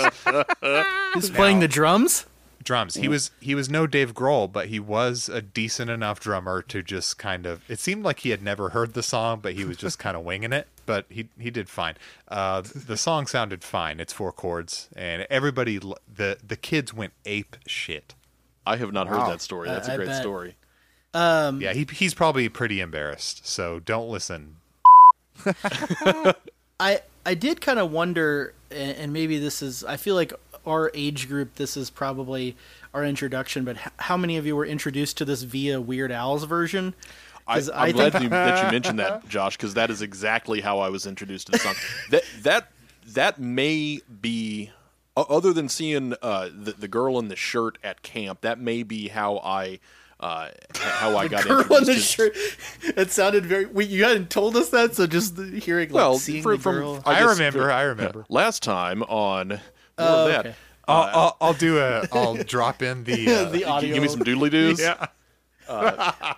Who's 1.13 1.29
playing 1.29 1.59
the 1.59 1.67
drums? 1.67 2.25
Drums. 2.63 2.95
He 2.95 3.03
mm-hmm. 3.03 3.11
was 3.11 3.31
he 3.39 3.55
was 3.55 3.69
no 3.69 3.87
Dave 3.87 4.13
Grohl, 4.13 4.51
but 4.51 4.67
he 4.67 4.79
was 4.79 5.29
a 5.29 5.41
decent 5.41 5.89
enough 5.89 6.19
drummer 6.19 6.61
to 6.63 6.81
just 6.81 7.17
kind 7.17 7.45
of. 7.45 7.61
It 7.69 7.79
seemed 7.79 8.03
like 8.03 8.19
he 8.19 8.29
had 8.29 8.41
never 8.41 8.69
heard 8.69 8.93
the 8.93 9.03
song, 9.03 9.39
but 9.41 9.53
he 9.53 9.65
was 9.65 9.77
just 9.77 9.99
kind 10.05 10.15
of 10.15 10.23
winging 10.23 10.53
it. 10.53 10.67
But 10.85 11.05
he 11.09 11.29
he 11.39 11.51
did 11.51 11.69
fine. 11.69 11.95
Uh, 12.27 12.61
the 12.61 12.97
song 12.97 13.27
sounded 13.27 13.63
fine. 13.63 13.99
It's 13.99 14.13
four 14.13 14.31
chords, 14.31 14.89
and 14.95 15.27
everybody 15.29 15.77
the 15.77 16.37
the 16.45 16.57
kids 16.57 16.93
went 16.93 17.13
ape 17.25 17.55
shit. 17.67 18.15
I 18.65 18.77
have 18.77 18.91
not 18.93 19.07
Wow. 19.09 19.21
heard 19.21 19.31
that 19.31 19.41
story. 19.41 19.69
Uh, 19.69 19.73
That's 19.73 19.87
a 19.87 19.95
great 19.95 20.07
bet. 20.07 20.21
story. 20.21 20.55
Um, 21.13 21.61
yeah, 21.61 21.73
he 21.73 21.87
he's 21.91 22.13
probably 22.13 22.47
pretty 22.49 22.79
embarrassed. 22.79 23.45
So 23.47 23.79
don't 23.79 24.09
listen. 24.09 24.57
I 26.79 27.01
I 27.25 27.33
did 27.33 27.61
kind 27.61 27.79
of 27.79 27.91
wonder, 27.91 28.53
and 28.69 28.97
and 28.97 29.13
maybe 29.13 29.37
this 29.39 29.61
is. 29.61 29.83
I 29.83 29.97
feel 29.97 30.15
like 30.15 30.33
our 30.65 30.91
age 30.93 31.27
group. 31.27 31.55
This 31.55 31.75
is 31.77 31.89
probably 31.89 32.55
our 32.93 33.03
introduction. 33.05 33.63
But 33.63 33.77
h- 33.77 33.87
how 33.97 34.17
many 34.17 34.37
of 34.37 34.45
you 34.45 34.55
were 34.55 34.65
introduced 34.65 35.17
to 35.17 35.25
this 35.25 35.43
via 35.43 35.79
Weird 35.81 36.11
Al's 36.11 36.43
version? 36.45 36.93
I, 37.47 37.55
'Cause 37.55 37.69
I'm 37.69 37.75
I 37.79 37.91
glad 37.91 38.11
think- 38.13 38.23
you, 38.25 38.29
that 38.29 38.65
you 38.65 38.71
mentioned 38.77 38.99
that, 38.99 39.27
Josh, 39.27 39.57
because 39.57 39.73
that 39.73 39.89
is 39.89 40.01
exactly 40.01 40.61
how 40.61 40.79
I 40.79 40.89
was 40.89 41.05
introduced 41.05 41.47
to 41.47 41.51
the 41.53 41.59
song. 41.59 41.75
that 42.11 42.23
that 42.43 42.71
that 43.07 43.39
may 43.39 43.99
be, 44.21 44.71
other 45.17 45.51
than 45.51 45.67
seeing 45.67 46.13
uh, 46.21 46.49
the 46.53 46.73
the 46.73 46.87
girl 46.87 47.17
in 47.19 47.27
the 47.29 47.35
shirt 47.35 47.77
at 47.83 48.03
camp, 48.03 48.41
that 48.41 48.59
may 48.59 48.83
be 48.83 49.07
how 49.07 49.39
I 49.39 49.79
uh, 50.19 50.49
how 50.75 51.17
I 51.17 51.27
got 51.27 51.43
Girl 51.45 51.61
introduced. 51.61 51.81
on 51.81 51.85
the 51.87 51.93
to- 51.95 51.99
shirt. 51.99 52.37
It 52.95 53.09
sounded 53.11 53.43
very. 53.47 53.65
We, 53.65 53.85
you 53.85 54.03
hadn't 54.03 54.29
told 54.29 54.55
us 54.55 54.69
that, 54.69 54.93
so 54.95 55.07
just 55.07 55.35
hearing 55.37 55.89
like 55.89 55.95
Well, 55.95 56.19
seeing 56.19 56.43
for- 56.43 56.55
the 56.55 56.61
from- 56.61 56.75
girl. 56.75 57.01
I 57.07 57.15
I, 57.15 57.19
guess 57.21 57.29
remember. 57.39 57.63
for- 57.63 57.71
I 57.71 57.81
remember. 57.81 58.25
last 58.29 58.61
time 58.61 59.01
on 59.03 59.47
more 59.49 59.59
Oh, 60.01 60.25
of 60.25 60.31
that. 60.31 60.39
okay. 60.47 60.55
I'll, 60.87 61.03
I'll 61.19 61.37
I'll 61.41 61.53
do 61.53 61.77
a. 61.79 62.07
I'll 62.11 62.35
drop 62.35 62.81
in 62.81 63.03
the. 63.05 63.27
Uh, 63.31 63.49
the 63.49 63.63
audio. 63.65 63.93
Give 63.93 64.01
me 64.03 64.09
some 64.09 64.21
doodly 64.21 64.49
doos. 64.51 64.79
yeah. 64.79 65.07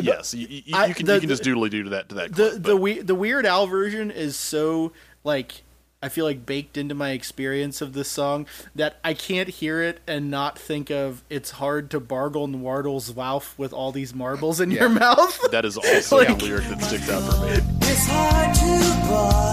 Yes, 0.00 0.32
you, 0.32 0.46
you, 0.48 0.62
I- 0.74 0.86
you 0.86 0.94
can 0.94 1.04
the- 1.04 1.14
you 1.14 1.20
can 1.20 1.28
just 1.28 1.42
doodly 1.42 1.68
doo 1.68 1.82
to 1.82 1.90
that 1.90 2.08
to 2.08 2.14
that. 2.14 2.30
the 2.34 2.48
clip, 2.50 2.52
the 2.54 2.58
but- 2.60 2.76
we, 2.78 3.00
the 3.00 3.14
Weird 3.14 3.44
Al 3.44 3.66
version 3.66 4.10
is 4.10 4.36
so 4.36 4.92
like 5.22 5.64
I 6.02 6.08
feel 6.08 6.24
like 6.24 6.46
baked 6.46 6.78
into 6.78 6.94
my 6.94 7.10
experience 7.10 7.82
of 7.82 7.92
this 7.92 8.08
song 8.08 8.46
that 8.74 8.96
I 9.04 9.12
can't 9.12 9.48
hear 9.50 9.82
it 9.82 10.00
and 10.06 10.30
not 10.30 10.58
think 10.58 10.90
of 10.90 11.22
it's 11.28 11.50
hard 11.52 11.90
to 11.90 12.00
bargle 12.00 12.44
and 12.44 12.62
wardles 12.62 13.12
Walf 13.12 13.56
with 13.58 13.74
all 13.74 13.92
these 13.92 14.14
marbles 14.14 14.60
in 14.62 14.70
your 14.70 14.88
mouth. 14.88 15.38
that 15.52 15.66
is 15.66 15.76
also 15.76 16.16
Like- 16.16 16.38
the 16.38 16.44
lyric 16.44 16.64
that 16.68 16.82
sticks 16.82 17.10
out 17.10 17.22
for 17.30 17.44
me. 17.44 17.50
It's 17.82 18.06
hard 18.08 18.54
to 18.56 19.08
bar 19.10 19.52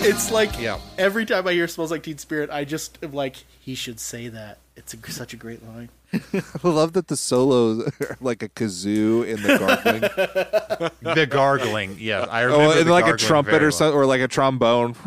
It's 0.00 0.30
like 0.30 0.58
Yeah. 0.58 0.78
every 0.96 1.26
time 1.26 1.46
I 1.46 1.52
hear 1.52 1.68
"Smells 1.68 1.90
Like 1.90 2.02
Teen 2.02 2.18
Spirit," 2.18 2.50
I 2.50 2.64
just 2.64 2.98
am 3.02 3.12
like, 3.12 3.36
he 3.60 3.74
should 3.74 4.00
say 4.00 4.28
that. 4.28 4.58
It's 4.76 4.94
a, 4.94 5.12
such 5.12 5.34
a 5.34 5.36
great 5.36 5.66
line. 5.66 5.90
I 6.14 6.68
love 6.68 6.94
that 6.94 7.08
the 7.08 7.16
solos 7.16 7.86
are 8.00 8.16
like 8.20 8.42
a 8.42 8.48
kazoo 8.48 9.26
in 9.26 9.42
the 9.42 9.58
gargling. 9.58 10.90
The 11.14 11.26
gargling. 11.26 11.96
Yeah, 11.98 12.20
I 12.30 12.42
remember. 12.42 12.64
oh, 12.64 12.78
and 12.78 12.88
the 12.88 12.92
like 12.92 13.06
a 13.06 13.16
trumpet 13.16 13.50
very 13.50 13.64
or 13.64 13.66
well. 13.68 13.72
something, 13.72 13.98
or 13.98 14.06
like 14.06 14.20
a 14.20 14.28
trombone. 14.28 14.92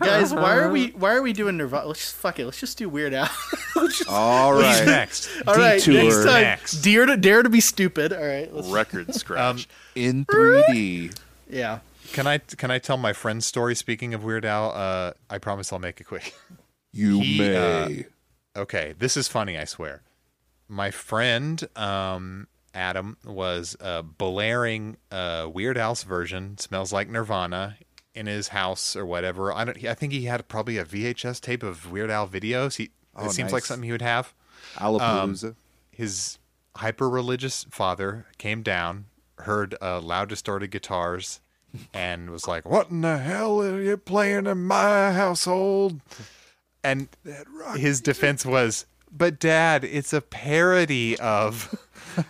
Guys, 0.00 0.32
why 0.32 0.56
are 0.56 0.70
we 0.70 0.88
why 0.90 1.14
are 1.14 1.22
we 1.22 1.32
doing 1.32 1.56
Nirvana? 1.56 1.86
Let's 1.88 2.00
just 2.00 2.14
fuck 2.14 2.38
it. 2.38 2.44
Let's 2.44 2.60
just 2.60 2.78
do 2.78 2.88
Weird 2.88 3.12
Al. 3.14 3.28
Let's 3.76 3.98
just- 3.98 4.10
All 4.10 4.58
next? 4.60 5.28
all 5.46 5.54
right, 5.54 5.80
Detour. 5.82 5.94
next 6.04 6.24
time, 6.24 6.42
Next. 6.42 6.72
dare 6.82 7.06
to 7.06 7.16
dare 7.16 7.42
to 7.42 7.48
be 7.50 7.60
stupid. 7.60 8.12
All 8.12 8.24
right, 8.24 8.52
let's, 8.52 8.68
Record 8.68 9.14
scratch. 9.14 9.68
In 9.94 10.24
3D. 10.26 11.16
yeah. 11.48 11.80
Can 12.12 12.26
I 12.26 12.38
can 12.38 12.70
I 12.70 12.78
tell 12.78 12.96
my 12.96 13.12
friend's 13.12 13.46
story? 13.46 13.74
Speaking 13.74 14.14
of 14.14 14.24
Weird 14.24 14.44
Al, 14.44 14.72
uh, 14.72 15.12
I 15.28 15.38
promise 15.38 15.72
I'll 15.72 15.78
make 15.78 16.00
it 16.00 16.04
quick. 16.04 16.34
You 16.92 17.20
He, 17.20 17.38
may. 17.38 18.06
Okay, 18.56 18.94
this 18.98 19.16
is 19.16 19.28
funny, 19.28 19.56
I 19.58 19.64
swear. 19.64 20.02
My 20.68 20.90
friend 20.90 21.66
um, 21.76 22.46
Adam 22.74 23.16
was 23.24 23.76
uh, 23.80 24.02
blaring 24.02 24.96
uh, 25.10 25.48
Weird 25.52 25.78
Al's 25.78 26.02
version, 26.02 26.58
"Smells 26.58 26.92
Like 26.92 27.08
Nirvana," 27.08 27.76
in 28.14 28.26
his 28.26 28.48
house 28.48 28.96
or 28.96 29.06
whatever. 29.06 29.52
I 29.52 29.64
don't. 29.64 29.84
I 29.84 29.94
think 29.94 30.12
he 30.12 30.24
had 30.24 30.48
probably 30.48 30.78
a 30.78 30.84
VHS 30.84 31.40
tape 31.40 31.62
of 31.62 31.90
Weird 31.90 32.10
Al 32.10 32.28
videos. 32.28 32.76
He 32.76 32.90
Oh, 33.16 33.26
it 33.26 33.32
seems 33.32 33.46
nice. 33.46 33.52
like 33.52 33.64
something 33.64 33.84
he 33.84 33.92
would 33.92 34.02
have. 34.02 34.32
Alapalooza. 34.76 35.56
His 35.90 36.38
hyper 36.76 37.10
religious 37.10 37.66
father 37.70 38.26
came 38.38 38.62
down, 38.62 39.06
heard 39.38 39.74
uh, 39.82 40.00
loud 40.00 40.28
distorted 40.28 40.70
guitars, 40.70 41.40
and 41.92 42.30
was 42.30 42.46
like, 42.46 42.64
"What 42.68 42.90
in 42.90 43.00
the 43.00 43.18
hell 43.18 43.60
are 43.62 43.80
you 43.82 43.96
playing 43.96 44.46
in 44.46 44.64
my 44.66 45.12
household?" 45.12 46.00
And 46.82 47.08
his 47.76 48.00
defense 48.00 48.46
was, 48.46 48.86
"But 49.12 49.38
Dad, 49.38 49.84
it's 49.84 50.12
a 50.12 50.20
parody 50.20 51.18
of 51.18 51.74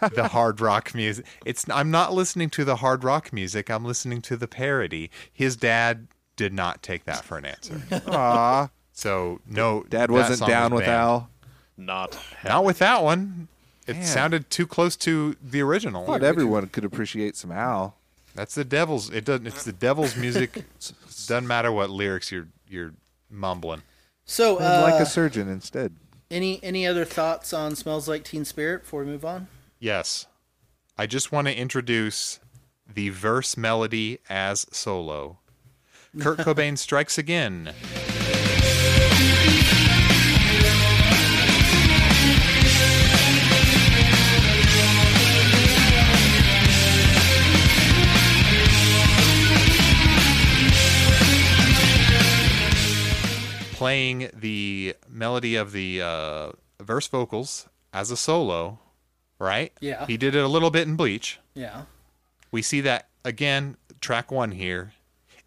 the 0.15 0.29
hard 0.29 0.61
rock 0.61 0.95
music. 0.95 1.25
It's 1.45 1.65
I'm 1.71 1.91
not 1.91 2.13
listening 2.13 2.51
to 2.51 2.65
the 2.65 2.77
hard 2.77 3.05
rock 3.05 3.33
music. 3.33 3.71
I'm 3.71 3.85
listening 3.85 4.23
to 4.23 4.37
the 4.37 4.49
parody." 4.49 5.11
His 5.33 5.57
dad 5.57 6.09
did 6.37 6.53
not 6.53 6.83
take 6.83 7.05
that 7.05 7.25
for 7.25 7.39
an 7.39 7.45
answer. 7.45 7.81
Aw. 8.09 8.71
So 8.93 9.41
no, 9.47 9.85
Dad 9.89 10.11
wasn't 10.11 10.49
down 10.49 10.73
was 10.73 10.81
with. 10.81 10.89
Al. 10.89 11.31
Not 11.77 12.19
Not 12.45 12.65
with 12.65 12.79
that 12.79 13.03
one. 13.03 13.49
It 13.87 13.97
Man. 13.97 14.05
sounded 14.05 14.51
too 14.51 14.67
close 14.67 14.95
to 14.97 15.37
the 15.43 15.63
original. 15.63 16.07
Not 16.07 16.23
everyone 16.23 16.67
could 16.69 16.85
appreciate 16.85 17.37
some 17.37 17.51
Al. 17.51 17.97
That's 18.35 18.55
the 18.55 18.65
devil's. 18.65 19.11
It 19.11 19.25
doesn't. 19.25 19.47
It's 19.47 19.65
the 19.65 19.73
devil's 19.73 20.17
music. 20.17 20.65
doesn't 21.27 21.47
matter 21.47 21.73
what 21.73 21.91
lyrics 21.91 22.31
you're 22.31 22.49
you're 22.69 22.93
mumbling. 23.31 23.83
So, 24.31 24.59
uh, 24.59 24.89
like 24.89 25.03
a 25.03 25.07
surgeon 25.07 25.49
instead. 25.49 25.97
any 26.31 26.63
any 26.63 26.87
other 26.87 27.05
thoughts 27.05 27.53
on 27.53 27.75
"Smells 27.75 28.07
Like 28.07 28.23
Teen 28.23 28.45
Spirit" 28.45 28.83
before 28.83 29.01
we 29.01 29.07
move 29.07 29.25
on? 29.25 29.49
Yes, 29.81 30.27
I 30.97 31.07
just 31.07 31.33
want 31.33 31.49
to 31.49 31.59
introduce 31.59 32.39
the 32.87 33.09
verse 33.09 33.57
melody 33.57 34.21
as 34.29 34.69
solo. 34.71 35.41
Kurt 36.21 36.39
Cobain 36.47 36.79
strikes 36.79 37.19
again. 37.19 37.75
Playing 53.81 54.29
the 54.35 54.95
melody 55.09 55.57
of 55.57 55.73
the 55.73 56.03
uh, 56.03 56.53
verse 56.81 57.09
vocals 57.09 57.67
as 57.95 58.11
a 58.11 58.17
solo, 58.17 58.79
right? 59.39 59.73
Yeah. 59.81 60.05
He 60.07 60.19
did 60.19 60.35
it 60.35 60.45
a 60.45 60.49
little 60.49 60.71
bit 60.71 60.87
in 60.87 60.97
Bleach. 60.97 61.41
Yeah. 61.55 61.85
We 62.53 62.61
see 62.61 62.83
that 62.83 63.09
again, 63.25 63.79
track 64.03 64.31
one 64.31 64.51
here, 64.51 64.93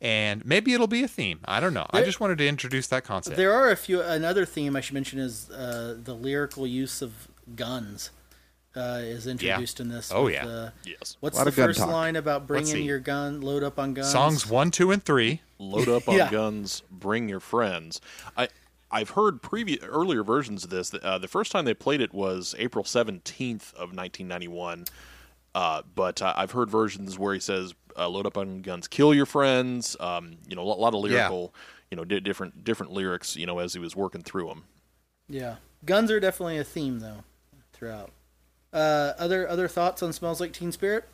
and 0.02 0.44
maybe 0.44 0.74
it'll 0.74 0.88
be 0.88 1.04
a 1.04 1.08
theme. 1.08 1.42
I 1.46 1.60
don't 1.60 1.76
know. 1.76 1.86
I 1.92 2.02
just 2.02 2.20
wanted 2.20 2.40
to 2.40 2.48
introduce 2.48 2.88
that 2.88 3.04
concept. 3.04 3.38
There 3.38 3.54
are 3.54 3.70
a 3.70 3.78
few. 3.78 4.02
Another 4.02 4.46
theme 4.46 4.76
I 4.76 4.82
should 4.82 4.96
mention 4.96 5.20
is 5.20 5.52
uh, 5.52 5.96
the 6.04 6.16
lyrical 6.16 6.66
use 6.66 7.04
of 7.04 7.28
guns 7.56 8.10
uh, 8.76 9.00
is 9.02 9.28
introduced 9.28 9.80
in 9.80 9.90
this. 9.90 10.12
Oh, 10.14 10.26
with, 10.26 10.34
yeah. 10.34 10.46
uh, 10.48 10.70
yes. 10.86 11.18
what's 11.20 11.42
the 11.44 11.52
first 11.52 11.80
line 11.80 12.16
about 12.16 12.48
bringing 12.48 12.84
your 12.84 13.00
gun, 13.00 13.42
load 13.42 13.64
up 13.64 13.80
on 13.80 13.94
guns? 13.94 14.12
Songs 14.12 14.48
one, 14.48 14.72
two, 14.72 14.92
and 14.92 15.04
three. 15.04 15.42
Load 15.60 15.88
up 15.88 16.08
on 16.08 16.16
Yeah. 16.18 16.32
guns. 16.32 16.84
Bring 16.92 17.30
your 17.30 17.40
friends. 17.40 18.02
I 18.38 18.50
I've 18.92 19.12
heard 19.12 19.42
previous 19.42 19.84
earlier 19.84 20.24
versions 20.24 20.64
of 20.64 20.70
this. 20.70 20.94
Uh, 20.94 21.18
the 21.18 21.28
first 21.28 21.52
time 21.52 21.66
they 21.66 21.74
played 21.74 22.00
it 22.02 22.14
was 22.14 22.54
April 22.60 22.84
seventeenth 22.86 23.74
of 23.76 23.94
nineteen 23.94 24.28
ninety 24.28 24.48
one. 24.48 24.86
Uh, 25.56 25.84
but 25.96 26.22
uh, 26.22 26.34
I've 26.36 26.52
heard 26.52 26.70
versions 26.70 27.18
where 27.20 27.34
he 27.34 27.40
says, 27.40 27.74
uh, 27.98 28.08
"Load 28.08 28.26
up 28.26 28.38
on 28.38 28.62
guns, 28.62 28.88
kill 28.88 29.14
your 29.14 29.26
friends." 29.26 29.96
Um, 30.00 30.38
you 30.48 30.56
know, 30.56 30.64
a 30.64 30.66
lot 30.66 30.94
of 30.96 31.00
lyrical, 31.02 31.54
you 31.92 31.98
know, 31.98 32.06
di- 32.06 32.20
different 32.20 32.64
different 32.64 32.92
lyrics. 32.92 33.36
You 33.36 33.46
know, 33.46 33.60
as 33.60 33.74
he 33.74 33.80
was 33.80 33.96
working 33.96 34.22
through 34.24 34.48
them. 34.48 34.64
Yeah, 35.30 35.56
guns 35.86 36.12
are 36.12 36.20
definitely 36.20 36.58
a 36.58 36.64
theme 36.64 37.00
though 37.00 37.24
throughout. 37.72 38.12
Uh, 38.74 39.14
other 39.20 39.48
other 39.48 39.68
thoughts 39.68 40.02
on 40.04 40.12
"Smells 40.14 40.40
Like 40.42 40.52
Teen 40.54 40.72
Spirit"? 40.72 41.06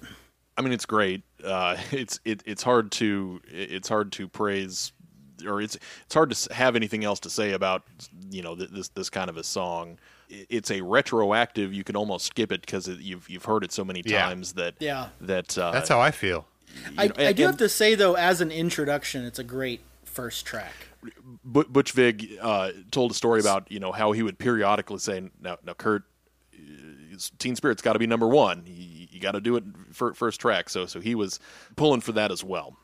I 0.57 0.61
mean, 0.61 0.73
it's 0.73 0.85
great. 0.85 1.23
Uh, 1.43 1.77
it's 1.91 2.19
it, 2.25 2.41
it's 2.45 2.63
hard 2.63 2.91
to 2.93 3.41
it's 3.47 3.89
hard 3.89 4.11
to 4.13 4.27
praise 4.27 4.91
or 5.45 5.61
it's 5.61 5.77
it's 6.05 6.13
hard 6.13 6.31
to 6.31 6.53
have 6.53 6.75
anything 6.75 7.03
else 7.03 7.19
to 7.21 7.29
say 7.29 7.51
about 7.51 7.83
you 8.29 8.41
know 8.41 8.55
this 8.55 8.89
this 8.89 9.09
kind 9.09 9.29
of 9.29 9.37
a 9.37 9.43
song. 9.43 9.97
It's 10.29 10.69
a 10.69 10.81
retroactive. 10.81 11.73
You 11.73 11.83
can 11.83 11.95
almost 11.95 12.25
skip 12.27 12.51
it 12.51 12.61
because 12.61 12.87
you've 12.87 13.27
you've 13.29 13.45
heard 13.45 13.63
it 13.63 13.71
so 13.71 13.83
many 13.83 14.03
Yeah. 14.05 14.25
times 14.25 14.53
that 14.53 14.75
Yeah. 14.79 15.07
that 15.21 15.57
uh, 15.57 15.71
That's 15.71 15.89
how 15.89 15.99
I 15.99 16.11
feel. 16.11 16.45
I, 16.97 17.07
know, 17.07 17.13
I 17.17 17.23
and- 17.23 17.35
do 17.37 17.43
have 17.47 17.57
to 17.57 17.67
say 17.69 17.95
though, 17.95 18.13
as 18.13 18.39
an 18.41 18.51
introduction, 18.51 19.25
it's 19.25 19.39
a 19.39 19.43
great 19.43 19.81
first 20.05 20.45
track. 20.45 20.73
Bu- 21.43 21.63
Butch 21.63 21.93
Vig 21.93 22.37
uh, 22.41 22.71
told 22.91 23.11
a 23.11 23.13
story 23.15 23.39
about 23.39 23.71
you 23.71 23.79
know 23.79 23.91
how 23.91 24.11
he 24.11 24.21
would 24.21 24.37
periodically 24.37 24.99
say, 24.99 25.29
"Now, 25.41 25.57
now 25.65 25.73
Kurt, 25.73 26.03
Teen 27.39 27.55
Spirit's 27.55 27.81
got 27.81 27.93
to 27.93 27.99
be 27.99 28.07
number 28.07 28.27
one. 28.27 28.63
You, 28.65 29.07
you 29.11 29.19
got 29.19 29.31
to 29.33 29.41
do 29.41 29.55
it 29.55 29.63
fir- 29.91 30.13
first 30.13 30.39
track." 30.39 30.69
So, 30.69 30.85
so 30.85 30.99
he 30.99 31.15
was 31.15 31.39
pulling 31.75 32.01
for 32.01 32.11
that 32.13 32.31
as 32.31 32.43
well. 32.43 32.75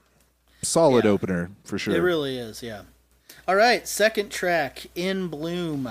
Solid 0.61 1.05
Yeah. 1.05 1.11
opener 1.11 1.51
for 1.63 1.77
sure. 1.77 1.95
It 1.95 1.99
really 1.99 2.37
is, 2.37 2.61
yeah. 2.63 2.81
All 3.47 3.55
right, 3.55 3.87
second 3.87 4.31
track, 4.31 4.87
In 4.95 5.27
Bloom. 5.27 5.87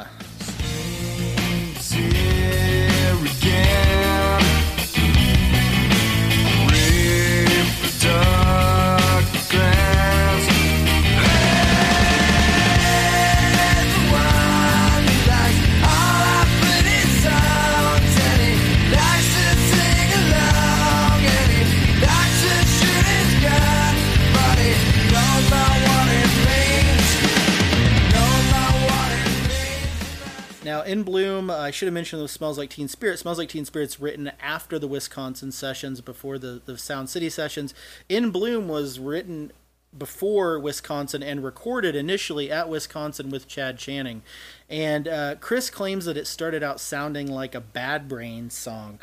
In 30.86 31.02
Bloom, 31.02 31.50
I 31.50 31.70
should 31.70 31.86
have 31.86 31.94
mentioned 31.94 32.22
the 32.22 32.28
Smells 32.28 32.58
Like 32.58 32.70
Teen 32.70 32.88
Spirit. 32.88 33.18
Smells 33.18 33.38
Like 33.38 33.48
Teen 33.48 33.64
Spirit's 33.64 34.00
written 34.00 34.32
after 34.40 34.78
the 34.78 34.88
Wisconsin 34.88 35.52
sessions, 35.52 36.00
before 36.00 36.38
the, 36.38 36.60
the 36.64 36.78
Sound 36.78 37.08
City 37.08 37.30
sessions. 37.30 37.74
In 38.08 38.30
Bloom 38.30 38.68
was 38.68 38.98
written 38.98 39.52
before 39.96 40.58
Wisconsin 40.58 41.22
and 41.22 41.44
recorded 41.44 41.94
initially 41.94 42.50
at 42.50 42.68
Wisconsin 42.68 43.30
with 43.30 43.46
Chad 43.46 43.78
Channing. 43.78 44.22
And 44.68 45.06
uh, 45.06 45.36
Chris 45.40 45.70
claims 45.70 46.04
that 46.04 46.16
it 46.16 46.26
started 46.26 46.62
out 46.62 46.80
sounding 46.80 47.30
like 47.30 47.54
a 47.54 47.60
Bad 47.60 48.08
Brains 48.08 48.54
song. 48.54 48.98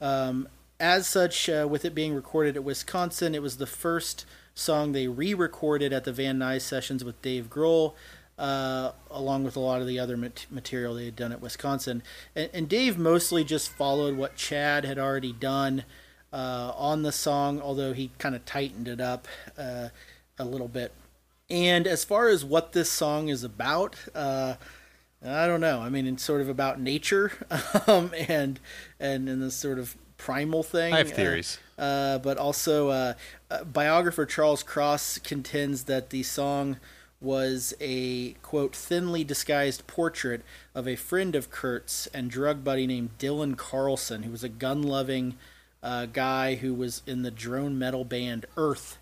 Um, 0.00 0.48
as 0.80 1.06
such, 1.06 1.48
uh, 1.48 1.68
with 1.70 1.84
it 1.84 1.94
being 1.94 2.14
recorded 2.14 2.56
at 2.56 2.64
Wisconsin, 2.64 3.34
it 3.34 3.42
was 3.42 3.58
the 3.58 3.66
first 3.66 4.26
song 4.54 4.92
they 4.92 5.08
re-recorded 5.08 5.92
at 5.92 6.04
the 6.04 6.12
Van 6.12 6.38
Nuys 6.38 6.62
sessions 6.62 7.04
with 7.04 7.20
Dave 7.22 7.48
Grohl, 7.48 7.94
uh, 8.38 8.92
along 9.10 9.44
with 9.44 9.56
a 9.56 9.60
lot 9.60 9.80
of 9.80 9.86
the 9.86 9.98
other 9.98 10.16
mat- 10.16 10.46
material 10.50 10.94
they 10.94 11.04
had 11.06 11.16
done 11.16 11.32
at 11.32 11.40
Wisconsin. 11.40 12.02
And, 12.34 12.50
and 12.52 12.68
Dave 12.68 12.98
mostly 12.98 13.44
just 13.44 13.70
followed 13.70 14.16
what 14.16 14.36
Chad 14.36 14.84
had 14.84 14.98
already 14.98 15.32
done 15.32 15.84
uh, 16.32 16.72
on 16.76 17.02
the 17.02 17.12
song, 17.12 17.60
although 17.60 17.92
he 17.92 18.10
kind 18.18 18.34
of 18.34 18.44
tightened 18.44 18.88
it 18.88 19.00
up 19.00 19.28
uh, 19.56 19.88
a 20.38 20.44
little 20.44 20.68
bit. 20.68 20.92
And 21.48 21.86
as 21.86 22.04
far 22.04 22.28
as 22.28 22.44
what 22.44 22.72
this 22.72 22.90
song 22.90 23.28
is 23.28 23.44
about, 23.44 23.96
uh, 24.14 24.54
I 25.24 25.46
don't 25.46 25.60
know. 25.60 25.80
I 25.80 25.88
mean, 25.88 26.06
it's 26.06 26.22
sort 26.22 26.40
of 26.40 26.48
about 26.48 26.80
nature, 26.80 27.32
um, 27.86 28.12
and 28.28 28.60
and 28.98 29.28
and 29.28 29.42
this 29.42 29.54
sort 29.54 29.78
of 29.78 29.96
primal 30.16 30.62
thing. 30.62 30.92
I 30.92 30.98
have 30.98 31.12
uh, 31.12 31.14
theories. 31.14 31.58
uh, 31.78 32.18
but 32.18 32.36
also, 32.38 32.88
uh, 32.88 33.14
uh, 33.50 33.64
biographer 33.64 34.26
Charles 34.26 34.62
Cross 34.62 35.18
contends 35.18 35.84
that 35.84 36.10
the 36.10 36.22
song 36.22 36.78
was 37.24 37.74
a 37.80 38.32
quote 38.42 38.76
thinly 38.76 39.24
disguised 39.24 39.86
portrait 39.86 40.42
of 40.74 40.86
a 40.86 40.96
friend 40.96 41.34
of 41.34 41.50
Kurt's 41.50 42.06
and 42.08 42.30
drug 42.30 42.62
buddy 42.62 42.86
named 42.86 43.18
Dylan 43.18 43.56
Carlson, 43.56 44.22
who 44.22 44.30
was 44.30 44.44
a 44.44 44.48
gun-loving 44.48 45.36
uh, 45.82 46.06
guy 46.06 46.56
who 46.56 46.74
was 46.74 47.02
in 47.06 47.22
the 47.22 47.30
drone 47.30 47.78
metal 47.78 48.04
band 48.04 48.46
Earth 48.56 48.98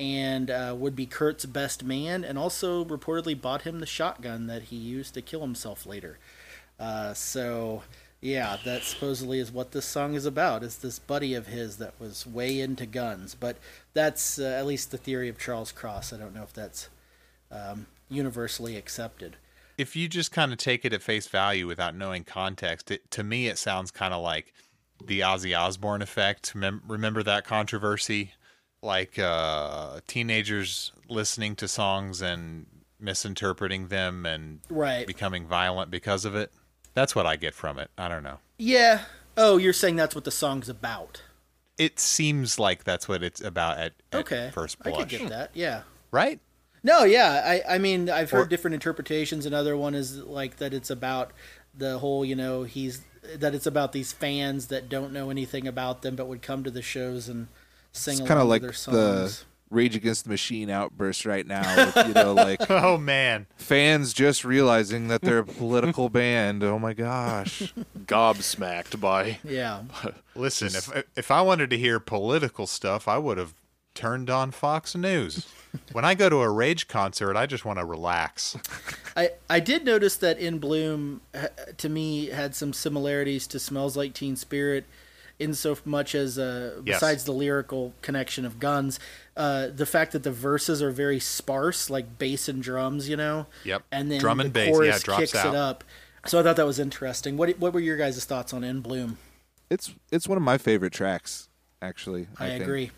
and 0.00 0.50
uh, 0.50 0.74
would 0.76 0.96
be 0.96 1.04
Kurt's 1.04 1.44
best 1.44 1.84
man, 1.84 2.24
and 2.24 2.38
also 2.38 2.84
reportedly 2.86 3.38
bought 3.38 3.62
him 3.62 3.80
the 3.80 3.86
shotgun 3.86 4.46
that 4.46 4.64
he 4.64 4.76
used 4.76 5.12
to 5.12 5.20
kill 5.20 5.42
himself 5.42 5.84
later. 5.84 6.18
Uh, 6.78 7.12
so, 7.12 7.82
yeah, 8.22 8.56
that 8.64 8.82
supposedly 8.82 9.38
is 9.38 9.52
what 9.52 9.72
this 9.72 9.84
song 9.84 10.14
is 10.14 10.24
about. 10.24 10.62
Is 10.62 10.78
this 10.78 10.98
buddy 10.98 11.34
of 11.34 11.48
his 11.48 11.76
that 11.76 11.92
was 12.00 12.26
way 12.26 12.60
into 12.60 12.86
guns? 12.86 13.34
But 13.34 13.58
that's 13.92 14.38
uh, 14.38 14.44
at 14.44 14.66
least 14.66 14.90
the 14.90 14.96
theory 14.96 15.28
of 15.28 15.38
Charles 15.38 15.70
Cross. 15.70 16.14
I 16.14 16.16
don't 16.16 16.34
know 16.34 16.44
if 16.44 16.54
that's 16.54 16.88
um, 17.50 17.86
universally 18.08 18.76
accepted. 18.76 19.36
If 19.78 19.96
you 19.96 20.08
just 20.08 20.30
kind 20.32 20.52
of 20.52 20.58
take 20.58 20.84
it 20.84 20.92
at 20.92 21.02
face 21.02 21.26
value 21.26 21.66
without 21.66 21.94
knowing 21.94 22.24
context, 22.24 22.90
it, 22.90 23.10
to 23.12 23.22
me 23.24 23.48
it 23.48 23.56
sounds 23.58 23.90
kind 23.90 24.12
of 24.12 24.22
like 24.22 24.52
the 25.02 25.20
Ozzy 25.20 25.58
Osbourne 25.58 26.02
effect. 26.02 26.54
Mem- 26.54 26.82
remember 26.86 27.22
that 27.22 27.44
controversy? 27.44 28.32
Like 28.82 29.18
uh, 29.18 30.00
teenagers 30.06 30.92
listening 31.08 31.54
to 31.56 31.68
songs 31.68 32.20
and 32.22 32.66
misinterpreting 32.98 33.88
them 33.88 34.26
and 34.26 34.60
Right. 34.68 35.06
becoming 35.06 35.46
violent 35.46 35.90
because 35.90 36.24
of 36.24 36.34
it. 36.34 36.52
That's 36.94 37.14
what 37.14 37.26
I 37.26 37.36
get 37.36 37.54
from 37.54 37.78
it. 37.78 37.90
I 37.96 38.08
don't 38.08 38.22
know. 38.22 38.38
Yeah. 38.58 39.02
Oh, 39.36 39.56
you're 39.56 39.72
saying 39.72 39.96
that's 39.96 40.14
what 40.14 40.24
the 40.24 40.30
song's 40.30 40.68
about? 40.68 41.22
It 41.78 41.98
seems 41.98 42.58
like 42.58 42.84
that's 42.84 43.08
what 43.08 43.22
it's 43.22 43.40
about 43.40 43.78
at, 43.78 43.92
at 44.12 44.20
Okay. 44.20 44.50
first 44.52 44.76
I 44.84 44.90
could 44.90 45.08
get 45.08 45.28
that. 45.30 45.50
Yeah. 45.54 45.82
Right? 46.10 46.40
No, 46.82 47.04
yeah. 47.04 47.42
I, 47.68 47.74
I 47.74 47.78
mean, 47.78 48.08
I've 48.08 48.30
heard 48.30 48.46
Or- 48.46 48.48
different 48.48 48.74
interpretations. 48.74 49.46
Another 49.46 49.76
one 49.76 49.94
is 49.94 50.18
like 50.18 50.56
that 50.56 50.72
it's 50.74 50.90
about 50.90 51.32
the 51.76 51.98
whole, 51.98 52.24
you 52.24 52.34
know, 52.36 52.62
he's 52.64 53.02
that 53.36 53.54
it's 53.54 53.66
about 53.66 53.92
these 53.92 54.12
fans 54.12 54.68
that 54.68 54.88
don't 54.88 55.12
know 55.12 55.28
anything 55.30 55.68
about 55.68 56.02
them 56.02 56.16
but 56.16 56.26
would 56.26 56.40
come 56.42 56.64
to 56.64 56.70
the 56.70 56.82
shows 56.82 57.28
and 57.28 57.48
sing 57.92 58.18
It's 58.18 58.26
kind 58.26 58.40
of 58.40 58.48
like 58.48 58.62
their 58.62 58.70
the. 58.72 59.38
Rage 59.68 59.94
Against 59.94 60.24
the 60.24 60.30
Machine 60.30 60.68
outburst 60.68 61.24
right 61.24 61.46
now. 61.46 61.92
With, 61.94 62.08
you 62.08 62.12
know, 62.14 62.32
like 62.34 62.68
Oh 62.68 62.98
man. 62.98 63.46
fans 63.56 64.12
just 64.12 64.44
realizing 64.44 65.06
that 65.06 65.20
they're 65.22 65.38
a 65.38 65.44
political 65.44 66.08
band. 66.20 66.64
Oh 66.64 66.76
my 66.80 66.92
gosh! 66.92 67.72
Gobsmacked 68.06 68.98
by 69.00 69.38
Yeah. 69.44 69.82
Listen, 70.34 70.68
if 70.68 71.04
if 71.16 71.30
I 71.30 71.42
wanted 71.42 71.70
to 71.70 71.78
hear 71.78 72.00
political 72.00 72.66
stuff, 72.66 73.06
I 73.06 73.18
would 73.18 73.38
have 73.38 73.54
turned 74.00 74.30
on 74.30 74.50
Fox 74.50 74.94
News. 74.94 75.46
when 75.92 76.04
I 76.06 76.14
go 76.14 76.30
to 76.30 76.36
a 76.40 76.48
Rage 76.48 76.88
concert, 76.88 77.36
I 77.36 77.44
just 77.44 77.66
want 77.66 77.78
to 77.78 77.84
relax. 77.84 78.56
I, 79.14 79.32
I 79.48 79.60
did 79.60 79.84
notice 79.84 80.16
that 80.16 80.38
In 80.38 80.58
Bloom, 80.58 81.20
uh, 81.34 81.48
to 81.76 81.88
me, 81.90 82.26
had 82.26 82.54
some 82.54 82.72
similarities 82.72 83.46
to 83.48 83.58
Smells 83.58 83.96
Like 83.98 84.14
Teen 84.14 84.36
Spirit, 84.36 84.86
in 85.38 85.52
so 85.54 85.76
much 85.84 86.14
as, 86.14 86.38
uh, 86.38 86.80
Yes. 86.84 86.96
besides 86.96 87.24
the 87.24 87.32
lyrical 87.32 87.92
connection 88.00 88.44
of 88.46 88.58
guns, 88.58 88.98
uh, 89.36 89.68
the 89.68 89.86
fact 89.86 90.12
that 90.12 90.22
the 90.22 90.32
verses 90.32 90.82
are 90.82 90.90
very 90.90 91.20
sparse, 91.20 91.90
like 91.90 92.18
bass 92.18 92.48
and 92.48 92.62
drums, 92.62 93.08
you 93.08 93.16
know? 93.16 93.46
Yep. 93.64 93.82
And 93.92 94.10
then 94.10 94.20
Drum 94.20 94.40
and 94.40 94.48
the 94.48 94.52
bass, 94.52 94.66
yeah, 94.68 94.72
chorus 94.72 94.96
it 94.98 95.04
drops 95.04 95.20
kicks 95.20 95.34
out. 95.34 95.54
it 95.54 95.56
up. 95.58 95.84
So 96.26 96.40
I 96.40 96.42
thought 96.42 96.56
that 96.56 96.66
was 96.66 96.78
interesting. 96.78 97.36
What 97.38 97.58
what 97.58 97.72
were 97.72 97.80
your 97.80 97.96
guys' 97.96 98.22
thoughts 98.26 98.52
on 98.52 98.62
In 98.64 98.80
Bloom? 98.80 99.16
It's 99.70 99.94
it's 100.12 100.28
one 100.28 100.36
of 100.36 100.42
my 100.42 100.58
favorite 100.58 100.92
tracks. 100.92 101.48
Actually, 101.80 102.28
I, 102.38 102.48
think. 102.48 102.62
agree. 102.62 102.90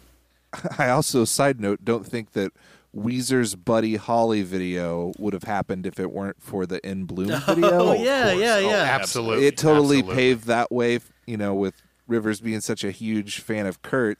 I 0.78 0.88
also, 0.90 1.24
side 1.24 1.60
note, 1.60 1.84
don't 1.84 2.06
think 2.06 2.32
that 2.32 2.52
Weezer's 2.94 3.54
Buddy 3.54 3.96
Holly 3.96 4.42
video 4.42 5.12
would 5.18 5.32
have 5.32 5.44
happened 5.44 5.86
if 5.86 5.98
it 5.98 6.12
weren't 6.12 6.42
for 6.42 6.66
the 6.66 6.86
In 6.86 7.04
Bloom 7.06 7.28
video. 7.46 7.70
Oh, 7.88 7.92
yeah, 7.94 8.32
yeah, 8.32 8.54
Oh, 8.56 8.58
yeah. 8.58 8.76
absolutely. 8.90 9.46
it 9.46 9.56
totally 9.56 9.98
Absolutely. 9.98 10.14
paved 10.14 10.44
that 10.46 10.70
way. 10.70 11.00
You 11.26 11.36
know, 11.36 11.54
with 11.54 11.80
Rivers 12.06 12.40
being 12.40 12.60
such 12.60 12.84
a 12.84 12.90
huge 12.90 13.40
fan 13.40 13.64
of 13.66 13.80
Kurt. 13.82 14.18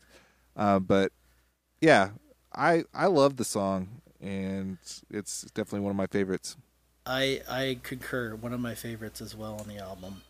Uh, 0.56 0.78
but 0.78 1.12
yeah, 1.80 2.10
I 2.54 2.84
I 2.94 3.06
love 3.06 3.36
the 3.36 3.44
song, 3.44 4.00
and 4.20 4.78
it's 5.10 5.42
definitely 5.54 5.80
one 5.80 5.90
of 5.90 5.96
my 5.96 6.06
favorites. 6.06 6.56
I 7.04 7.42
I 7.50 7.78
concur. 7.82 8.36
One 8.36 8.52
of 8.52 8.60
my 8.60 8.74
favorites 8.74 9.20
as 9.20 9.34
well 9.34 9.56
on 9.60 9.66
the 9.68 9.78
album. 9.78 10.22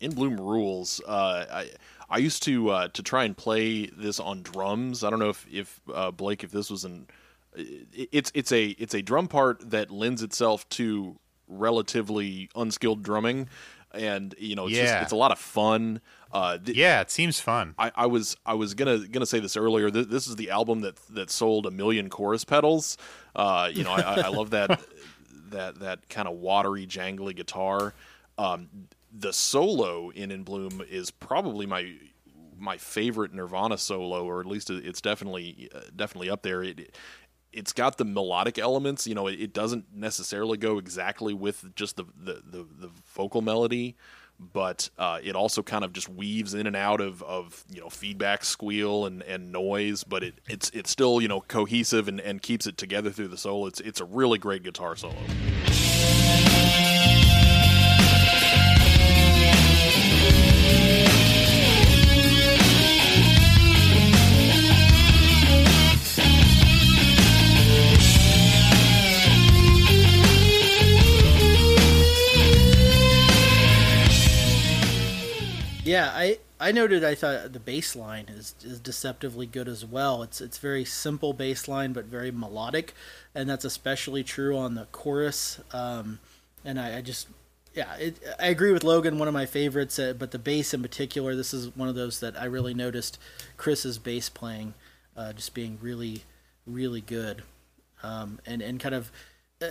In 0.00 0.12
Bloom 0.14 0.36
rules. 0.40 1.00
Uh, 1.06 1.44
I 1.52 1.70
I 2.08 2.18
used 2.18 2.42
to 2.44 2.70
uh, 2.70 2.88
to 2.88 3.02
try 3.02 3.24
and 3.24 3.36
play 3.36 3.86
this 3.86 4.18
on 4.18 4.42
drums. 4.42 5.04
I 5.04 5.10
don't 5.10 5.18
know 5.18 5.28
if 5.30 5.46
if 5.52 5.80
uh, 5.92 6.10
Blake 6.10 6.42
if 6.42 6.50
this 6.50 6.70
was 6.70 6.84
an 6.84 7.06
it's 7.54 8.30
it's 8.34 8.52
a 8.52 8.68
it's 8.78 8.94
a 8.94 9.02
drum 9.02 9.28
part 9.28 9.70
that 9.70 9.90
lends 9.90 10.22
itself 10.22 10.68
to 10.70 11.18
relatively 11.48 12.48
unskilled 12.56 13.02
drumming, 13.02 13.48
and 13.92 14.34
you 14.38 14.54
know 14.56 14.66
it's 14.66 14.76
Yeah. 14.76 14.84
just, 14.84 15.02
it's 15.04 15.12
a 15.12 15.16
lot 15.16 15.32
of 15.32 15.38
fun. 15.38 16.00
Uh, 16.32 16.58
th- 16.58 16.76
Yeah, 16.78 17.00
it 17.00 17.10
seems 17.10 17.40
fun. 17.40 17.74
I, 17.78 17.90
I 17.94 18.06
was 18.06 18.36
I 18.46 18.54
was 18.54 18.74
gonna 18.74 19.06
gonna 19.08 19.26
say 19.26 19.40
this 19.40 19.56
earlier. 19.56 19.90
Th- 19.90 20.06
This 20.06 20.26
is 20.26 20.36
the 20.36 20.50
album 20.50 20.80
that 20.82 20.96
that 21.10 21.30
sold 21.30 21.66
a 21.66 21.70
million 21.70 22.08
chorus 22.08 22.44
pedals. 22.44 22.96
Uh, 23.36 23.68
you 23.72 23.84
know, 23.84 23.92
I, 23.92 24.22
I 24.22 24.28
love 24.28 24.50
that 24.50 24.80
that 25.50 25.80
that 25.80 26.08
kind 26.08 26.26
of 26.28 26.34
watery, 26.36 26.86
jangly 26.86 27.34
guitar. 27.36 27.92
Um, 28.38 28.68
the 29.12 29.32
solo 29.32 30.10
in 30.10 30.30
In 30.30 30.42
Bloom 30.42 30.82
is 30.88 31.10
probably 31.10 31.66
my 31.66 31.94
my 32.58 32.76
favorite 32.76 33.32
Nirvana 33.32 33.78
solo, 33.78 34.24
or 34.24 34.40
at 34.40 34.46
least 34.46 34.70
it's 34.70 35.00
definitely 35.00 35.68
uh, 35.74 35.80
definitely 35.94 36.30
up 36.30 36.42
there. 36.42 36.62
It, 36.62 36.94
it's 37.52 37.72
got 37.72 37.98
the 37.98 38.04
melodic 38.04 38.58
elements. 38.58 39.06
You 39.06 39.14
know, 39.14 39.26
it, 39.26 39.40
it 39.40 39.52
doesn't 39.52 39.86
necessarily 39.94 40.58
go 40.58 40.78
exactly 40.78 41.34
with 41.34 41.74
just 41.74 41.96
the 41.96 42.04
the, 42.16 42.42
the, 42.44 42.66
the 42.78 42.90
vocal 43.14 43.42
melody, 43.42 43.96
but 44.38 44.90
uh, 44.98 45.18
it 45.22 45.34
also 45.34 45.62
kind 45.62 45.84
of 45.84 45.92
just 45.92 46.08
weaves 46.08 46.54
in 46.54 46.66
and 46.66 46.76
out 46.76 47.00
of, 47.00 47.22
of 47.22 47.64
you 47.72 47.80
know 47.80 47.88
feedback, 47.88 48.44
squeal, 48.44 49.06
and, 49.06 49.22
and 49.22 49.50
noise. 49.50 50.04
But 50.04 50.22
it, 50.22 50.40
it's 50.48 50.70
it's 50.70 50.90
still 50.90 51.20
you 51.20 51.28
know 51.28 51.40
cohesive 51.40 52.08
and, 52.08 52.20
and 52.20 52.40
keeps 52.40 52.66
it 52.66 52.76
together 52.76 53.10
through 53.10 53.28
the 53.28 53.38
solo. 53.38 53.66
It's 53.66 53.80
it's 53.80 54.00
a 54.00 54.04
really 54.04 54.38
great 54.38 54.62
guitar 54.62 54.94
solo. 54.96 55.16
Yeah, 76.00 76.12
I 76.14 76.38
I 76.58 76.72
noted 76.72 77.04
I 77.04 77.14
thought 77.14 77.52
the 77.52 77.60
bass 77.60 77.94
line 77.94 78.24
is 78.28 78.54
is 78.64 78.80
deceptively 78.80 79.44
good 79.44 79.68
as 79.68 79.84
well. 79.84 80.22
It's 80.22 80.40
it's 80.40 80.56
very 80.56 80.82
simple 80.82 81.34
bass 81.34 81.68
line 81.68 81.92
but 81.92 82.06
very 82.06 82.30
melodic, 82.30 82.94
and 83.34 83.50
that's 83.50 83.66
especially 83.66 84.24
true 84.24 84.56
on 84.56 84.76
the 84.76 84.86
chorus. 84.92 85.60
Um, 85.74 86.18
and 86.64 86.80
I, 86.80 86.98
I 86.98 87.00
just 87.02 87.28
yeah, 87.74 87.94
it, 87.96 88.18
I 88.38 88.46
agree 88.46 88.72
with 88.72 88.82
Logan. 88.82 89.18
One 89.18 89.28
of 89.28 89.34
my 89.34 89.44
favorites, 89.44 89.98
uh, 89.98 90.14
but 90.18 90.30
the 90.30 90.38
bass 90.38 90.72
in 90.72 90.80
particular, 90.80 91.36
this 91.36 91.52
is 91.52 91.76
one 91.76 91.90
of 91.90 91.96
those 91.96 92.20
that 92.20 92.34
I 92.40 92.46
really 92.46 92.72
noticed 92.72 93.18
Chris's 93.58 93.98
bass 93.98 94.30
playing, 94.30 94.72
uh, 95.18 95.34
just 95.34 95.52
being 95.52 95.76
really 95.82 96.22
really 96.66 97.02
good, 97.02 97.42
um, 98.02 98.40
and 98.46 98.62
and 98.62 98.80
kind 98.80 98.94
of 98.94 99.12
uh, 99.60 99.66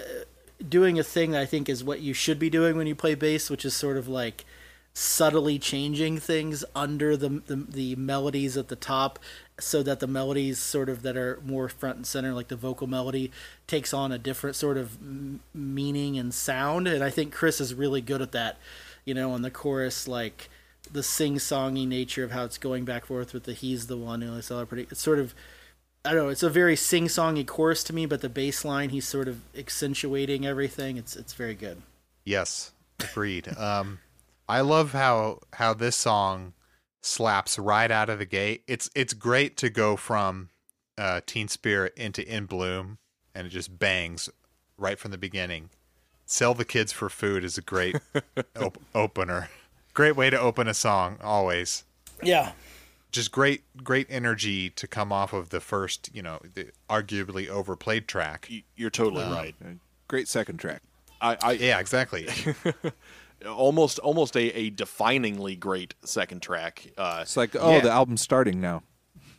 doing 0.67 0.99
a 0.99 1.03
thing 1.03 1.31
that 1.31 1.41
I 1.41 1.47
think 1.47 1.69
is 1.69 1.83
what 1.83 2.01
you 2.01 2.13
should 2.13 2.37
be 2.37 2.51
doing 2.51 2.77
when 2.77 2.85
you 2.85 2.93
play 2.93 3.15
bass, 3.15 3.49
which 3.49 3.65
is 3.65 3.75
sort 3.75 3.97
of 3.97 4.07
like 4.07 4.45
subtly 4.93 5.57
changing 5.59 6.17
things 6.17 6.65
under 6.75 7.15
the, 7.15 7.29
the 7.47 7.55
the 7.55 7.95
melodies 7.95 8.57
at 8.57 8.67
the 8.67 8.75
top 8.75 9.19
so 9.59 9.83
that 9.83 9.99
the 9.99 10.07
melodies 10.07 10.57
sort 10.59 10.89
of 10.89 11.03
that 11.03 11.15
are 11.15 11.39
more 11.45 11.69
front 11.69 11.95
and 11.97 12.07
center 12.07 12.33
like 12.33 12.47
the 12.47 12.55
vocal 12.55 12.87
melody 12.87 13.31
takes 13.67 13.93
on 13.93 14.11
a 14.11 14.17
different 14.17 14.55
sort 14.55 14.77
of 14.77 14.97
m- 15.01 15.39
meaning 15.53 16.17
and 16.17 16.33
sound 16.33 16.87
and 16.87 17.03
i 17.03 17.09
think 17.09 17.33
chris 17.33 17.61
is 17.61 17.73
really 17.73 18.01
good 18.01 18.21
at 18.21 18.31
that 18.31 18.57
you 19.05 19.13
know 19.13 19.31
on 19.31 19.41
the 19.41 19.51
chorus 19.51 20.07
like 20.07 20.49
the 20.91 21.03
sing-songy 21.03 21.87
nature 21.87 22.23
of 22.23 22.31
how 22.31 22.43
it's 22.43 22.57
going 22.57 22.83
back 22.83 23.05
forth 23.05 23.33
with 23.33 23.43
the 23.43 23.53
he's 23.53 23.87
the 23.87 23.97
one 23.97 24.21
who 24.21 24.33
is 24.33 24.51
pretty 24.67 24.87
it's 24.89 25.01
sort 25.01 25.19
of 25.19 25.33
I 26.05 26.13
don't 26.13 26.23
know. 26.23 26.29
It's 26.29 26.43
a 26.43 26.49
very 26.49 26.77
sing-songy 26.77 27.45
chorus 27.45 27.83
to 27.83 27.93
me, 27.93 28.05
but 28.05 28.21
the 28.21 28.29
bass 28.29 28.63
line, 28.63 28.89
he's 28.89 29.05
sort 29.05 29.27
of 29.27 29.41
accentuating 29.53 30.45
everything. 30.45 30.95
It's 30.95 31.15
it's 31.15 31.33
very 31.33 31.55
good. 31.55 31.81
Yes, 32.23 32.71
agreed. 32.99 33.49
um, 33.57 33.99
I 34.49 34.61
love 34.61 34.91
how 34.93 35.39
how 35.53 35.73
this 35.73 35.95
song 35.95 36.53
slaps 37.01 37.57
right 37.59 37.89
out 37.91 38.09
of 38.09 38.19
the 38.19 38.25
gate. 38.25 38.63
It's 38.67 38.89
it's 38.95 39.13
great 39.13 39.55
to 39.57 39.69
go 39.69 39.95
from 39.95 40.49
uh, 40.97 41.21
Teen 41.25 41.47
Spirit 41.47 41.93
into 41.95 42.27
In 42.27 42.45
Bloom, 42.45 42.97
and 43.35 43.45
it 43.47 43.51
just 43.51 43.77
bangs 43.79 44.29
right 44.77 44.97
from 44.99 45.11
the 45.11 45.17
beginning. 45.17 45.69
Sell 46.25 46.53
the 46.53 46.65
kids 46.65 46.91
for 46.91 47.09
food 47.09 47.43
is 47.43 47.57
a 47.57 47.61
great 47.61 47.95
op- 48.59 48.81
opener. 48.93 49.49
Great 49.93 50.15
way 50.15 50.29
to 50.29 50.39
open 50.39 50.67
a 50.67 50.73
song, 50.73 51.17
always. 51.23 51.83
Yeah, 52.21 52.51
Just 53.11 53.31
great, 53.31 53.63
great 53.83 54.07
energy 54.09 54.69
to 54.71 54.87
come 54.87 55.11
off 55.11 55.31
of 55.33 55.49
the 55.49 55.59
first, 55.59 56.09
you 56.13 56.21
know, 56.21 56.39
the 56.53 56.71
arguably 56.89 57.47
overplayed 57.47 58.07
track. 58.07 58.49
You're 58.75 58.89
totally 58.89 59.23
Um, 59.23 59.33
right. 59.33 59.55
Great 60.07 60.27
second 60.27 60.57
track. 60.57 60.81
I, 61.21 61.37
I 61.41 61.51
Yeah, 61.53 61.79
exactly. 61.79 62.27
almost 63.47 63.99
almost 63.99 64.35
a, 64.35 64.51
a 64.57 64.71
definingly 64.71 65.59
great 65.59 65.93
second 66.03 66.41
track. 66.41 66.87
Uh, 66.97 67.19
It's 67.21 67.37
like, 67.37 67.55
oh, 67.59 67.71
Yeah. 67.75 67.79
the 67.81 67.91
album's 67.91 68.21
starting 68.21 68.59
now. 68.61 68.83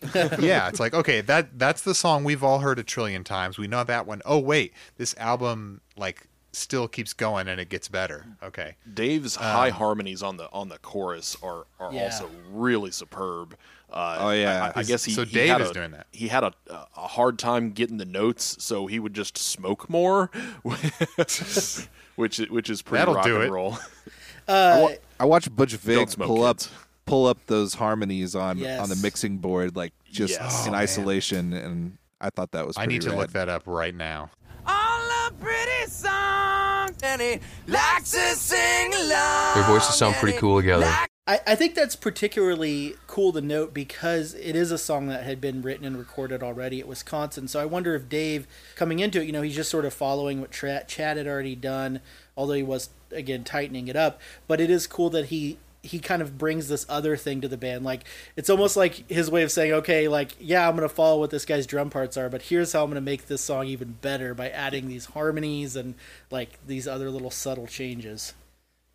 yeah, 0.15 0.67
it's 0.69 0.81
like 0.81 0.95
okay, 0.95 1.21
that 1.21 1.59
that's 1.59 1.83
the 1.83 1.95
song 1.95 2.25
we've 2.25 2.43
all 2.43 2.61
heard 2.61 2.79
a 2.79 2.83
trillion 2.83 3.23
times. 3.23 3.59
We 3.59 3.67
know 3.67 3.85
that 3.85 4.07
one. 4.07 4.23
Oh 4.25 4.39
wait, 4.39 4.73
this 4.97 5.15
album 5.19 5.83
like 5.97 6.27
still 6.53 6.89
keeps 6.89 7.13
going 7.13 7.47
and 7.49 7.61
it 7.61 7.69
gets 7.69 7.87
better. 7.89 8.25
Okay. 8.43 8.77
Dave's 8.95 9.37
high 9.37 9.69
harmonies 9.69 10.23
on 10.23 10.39
the 10.39 10.51
on 10.53 10.71
the 10.71 10.79
chorus 10.79 11.37
are 11.43 11.67
are 11.79 11.93
Yeah. 11.93 12.05
also 12.05 12.31
really 12.51 12.91
superb. 12.93 13.57
Uh, 13.93 14.17
Oh, 14.21 14.31
yeah. 14.31 14.65
I, 14.65 14.69
I- 14.69 14.73
I 14.77 14.83
guess 14.85 15.05
he 15.05 15.13
So 15.13 15.25
he 15.27 15.35
Dave 15.35 15.49
had 15.51 15.61
is 15.61 15.71
a- 15.71 15.75
doing 15.75 15.91
that. 15.91 16.07
He 16.13 16.29
had 16.29 16.45
a 16.45 16.53
a 16.71 17.07
hard 17.09 17.39
time 17.39 17.71
getting 17.73 17.99
the 17.99 18.07
notes, 18.07 18.57
so 18.59 18.87
he 18.87 18.99
would 18.99 19.13
just 19.15 19.37
smoke 19.37 19.91
more, 19.91 20.31
which 22.21 22.39
which 22.39 22.71
is 22.71 22.83
pretty 22.83 23.01
That'll 23.01 23.15
rock 23.15 23.25
do 23.25 23.37
and 23.37 23.45
it. 23.45 23.51
roll. 23.51 23.77
uh, 24.49 24.89
I 25.19 25.25
watched 25.25 25.55
Butch 25.55 25.73
Vig 25.75 26.09
smoke, 26.11 26.27
pull 26.29 26.43
up 26.45 26.59
pull 27.07 27.27
up 27.27 27.39
those 27.47 27.75
harmonies 27.75 28.35
on 28.37 28.59
Yes. 28.59 28.81
on 28.81 28.89
the 28.89 28.97
mixing 28.97 29.39
board, 29.39 29.75
like 29.75 29.93
just 30.11 30.35
Yes. 30.41 30.63
in 30.67 30.71
Oh, 30.71 30.73
man. 30.73 30.81
isolation, 30.83 31.53
and 31.53 31.99
I 32.21 32.31
thought 32.31 32.53
that 32.53 32.67
was. 32.67 32.77
Pretty 32.77 32.83
I 32.83 32.87
pretty 32.87 32.95
need 32.99 33.03
to 33.03 33.11
rad. 33.11 33.19
look 33.19 33.33
that 33.33 33.49
up 33.49 33.63
right 33.67 33.95
now. 33.95 34.31
All 34.67 35.01
the 35.01 35.35
pretty 35.41 35.91
songs, 35.91 36.97
and 37.03 37.21
he 37.21 37.41
likes 37.67 38.11
to 38.13 38.19
sing 38.37 38.93
along. 38.95 39.55
Their 39.55 39.65
voices 39.65 39.95
sound 39.97 40.15
pretty 40.17 40.39
cool 40.39 40.61
together. 40.61 40.87
I, 41.31 41.41
I 41.47 41.55
think 41.55 41.77
that's 41.77 41.95
particularly 41.95 42.97
cool 43.07 43.33
to 43.35 43.41
note 43.41 43.73
because 43.73 44.35
it 44.35 44.57
is 44.57 44.73
a 44.73 44.79
song 44.79 45.07
that 45.07 45.23
had 45.23 45.41
been 45.41 45.63
written 45.63 45.85
and 45.85 45.97
recorded 45.97 46.43
already 46.43 46.81
at 46.81 46.89
Wisconsin. 46.89 47.47
So 47.47 47.61
I 47.61 47.67
wonder 47.67 47.95
if 47.95 48.09
Dave, 48.09 48.49
coming 48.75 48.99
into 48.99 49.21
it, 49.23 49.27
you 49.27 49.33
know, 49.33 49.43
he's 49.43 49.55
just 49.55 49.71
sort 49.71 49.85
of 49.85 49.95
following 49.95 50.41
what 50.41 50.51
Tra- 50.51 50.83
Chad 50.89 51.19
had 51.19 51.29
already 51.29 51.55
done, 51.55 52.01
although 52.37 52.55
he 52.55 52.65
was 52.65 52.91
again 53.13 53.45
tightening 53.45 53.87
it 53.87 53.95
up. 53.95 54.21
But 54.49 54.61
it 54.61 54.71
is 54.71 54.89
cool 54.89 55.09
that 55.11 55.27
he 55.27 55.59
he 55.85 56.01
kind 56.01 56.21
of 56.21 56.37
brings 56.37 56.67
this 56.67 56.85
other 56.89 57.17
thing 57.17 57.41
to 57.43 57.49
the 57.49 57.57
band. 57.57 57.85
Like 57.85 58.03
it's 58.35 58.51
almost 58.51 58.77
like 58.77 59.09
his 59.09 59.31
way 59.31 59.45
of 59.45 59.53
saying, 59.53 59.73
okay, 59.73 60.09
like 60.09 60.33
yeah, 60.41 60.69
I'm 60.69 60.75
gonna 60.75 60.89
follow 60.89 61.21
what 61.21 61.31
this 61.31 61.45
guy's 61.45 61.65
drum 61.65 61.91
parts 61.91 62.17
are, 62.17 62.29
but 62.29 62.43
here's 62.43 62.73
how 62.73 62.83
I'm 62.83 62.91
gonna 62.91 63.01
make 63.01 63.29
this 63.29 63.41
song 63.41 63.69
even 63.69 63.93
better 64.03 64.35
by 64.35 64.49
adding 64.51 64.89
these 64.89 65.05
harmonies 65.05 65.77
and 65.77 65.95
like 66.29 66.59
these 66.67 66.89
other 66.89 67.09
little 67.09 67.31
subtle 67.31 67.69
changes 67.69 68.35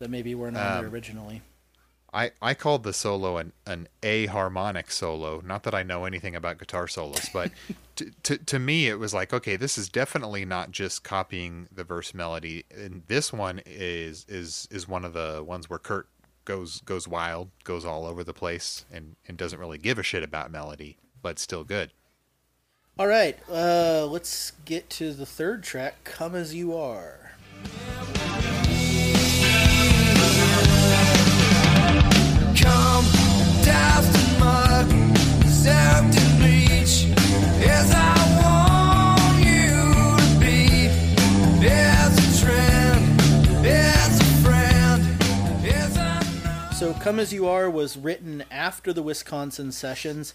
that 0.00 0.10
maybe 0.10 0.34
weren't 0.34 0.58
on 0.58 0.80
there 0.80 0.88
um, 0.88 0.92
originally. 0.92 1.40
I, 2.16 2.30
I 2.40 2.54
called 2.54 2.82
the 2.82 2.94
solo 2.94 3.36
an, 3.36 3.52
an 3.66 3.88
a 4.02 4.24
harmonic 4.24 4.90
solo. 4.90 5.42
Not 5.44 5.64
that 5.64 5.74
I 5.74 5.82
know 5.82 6.06
anything 6.06 6.34
about 6.34 6.56
guitar 6.58 6.88
solos, 6.88 7.28
but 7.30 7.52
to, 7.96 8.10
to 8.22 8.38
to 8.38 8.58
me 8.58 8.88
it 8.88 8.98
was 8.98 9.12
like, 9.12 9.34
okay, 9.34 9.56
this 9.56 9.76
is 9.76 9.90
definitely 9.90 10.46
not 10.46 10.70
just 10.70 11.04
copying 11.04 11.68
the 11.70 11.84
verse 11.84 12.14
melody. 12.14 12.64
And 12.74 13.02
this 13.08 13.34
one 13.34 13.60
is 13.66 14.24
is 14.30 14.66
is 14.70 14.88
one 14.88 15.04
of 15.04 15.12
the 15.12 15.44
ones 15.46 15.68
where 15.68 15.78
Kurt 15.78 16.08
goes 16.46 16.80
goes 16.80 17.06
wild, 17.06 17.50
goes 17.64 17.84
all 17.84 18.06
over 18.06 18.24
the 18.24 18.32
place, 18.32 18.86
and 18.90 19.16
and 19.28 19.36
doesn't 19.36 19.60
really 19.60 19.78
give 19.78 19.98
a 19.98 20.02
shit 20.02 20.22
about 20.22 20.50
melody, 20.50 20.96
but 21.20 21.38
still 21.38 21.64
good. 21.64 21.92
All 22.98 23.06
right, 23.06 23.38
uh, 23.50 24.06
let's 24.06 24.52
get 24.64 24.88
to 24.88 25.12
the 25.12 25.26
third 25.26 25.62
track, 25.62 26.02
"Come 26.04 26.34
as 26.34 26.54
You 26.54 26.74
Are." 26.74 27.32
So, 46.76 46.92
"Come 46.92 47.18
as 47.18 47.32
You 47.32 47.48
Are" 47.48 47.70
was 47.70 47.96
written 47.96 48.44
after 48.50 48.92
the 48.92 49.02
Wisconsin 49.02 49.72
sessions, 49.72 50.34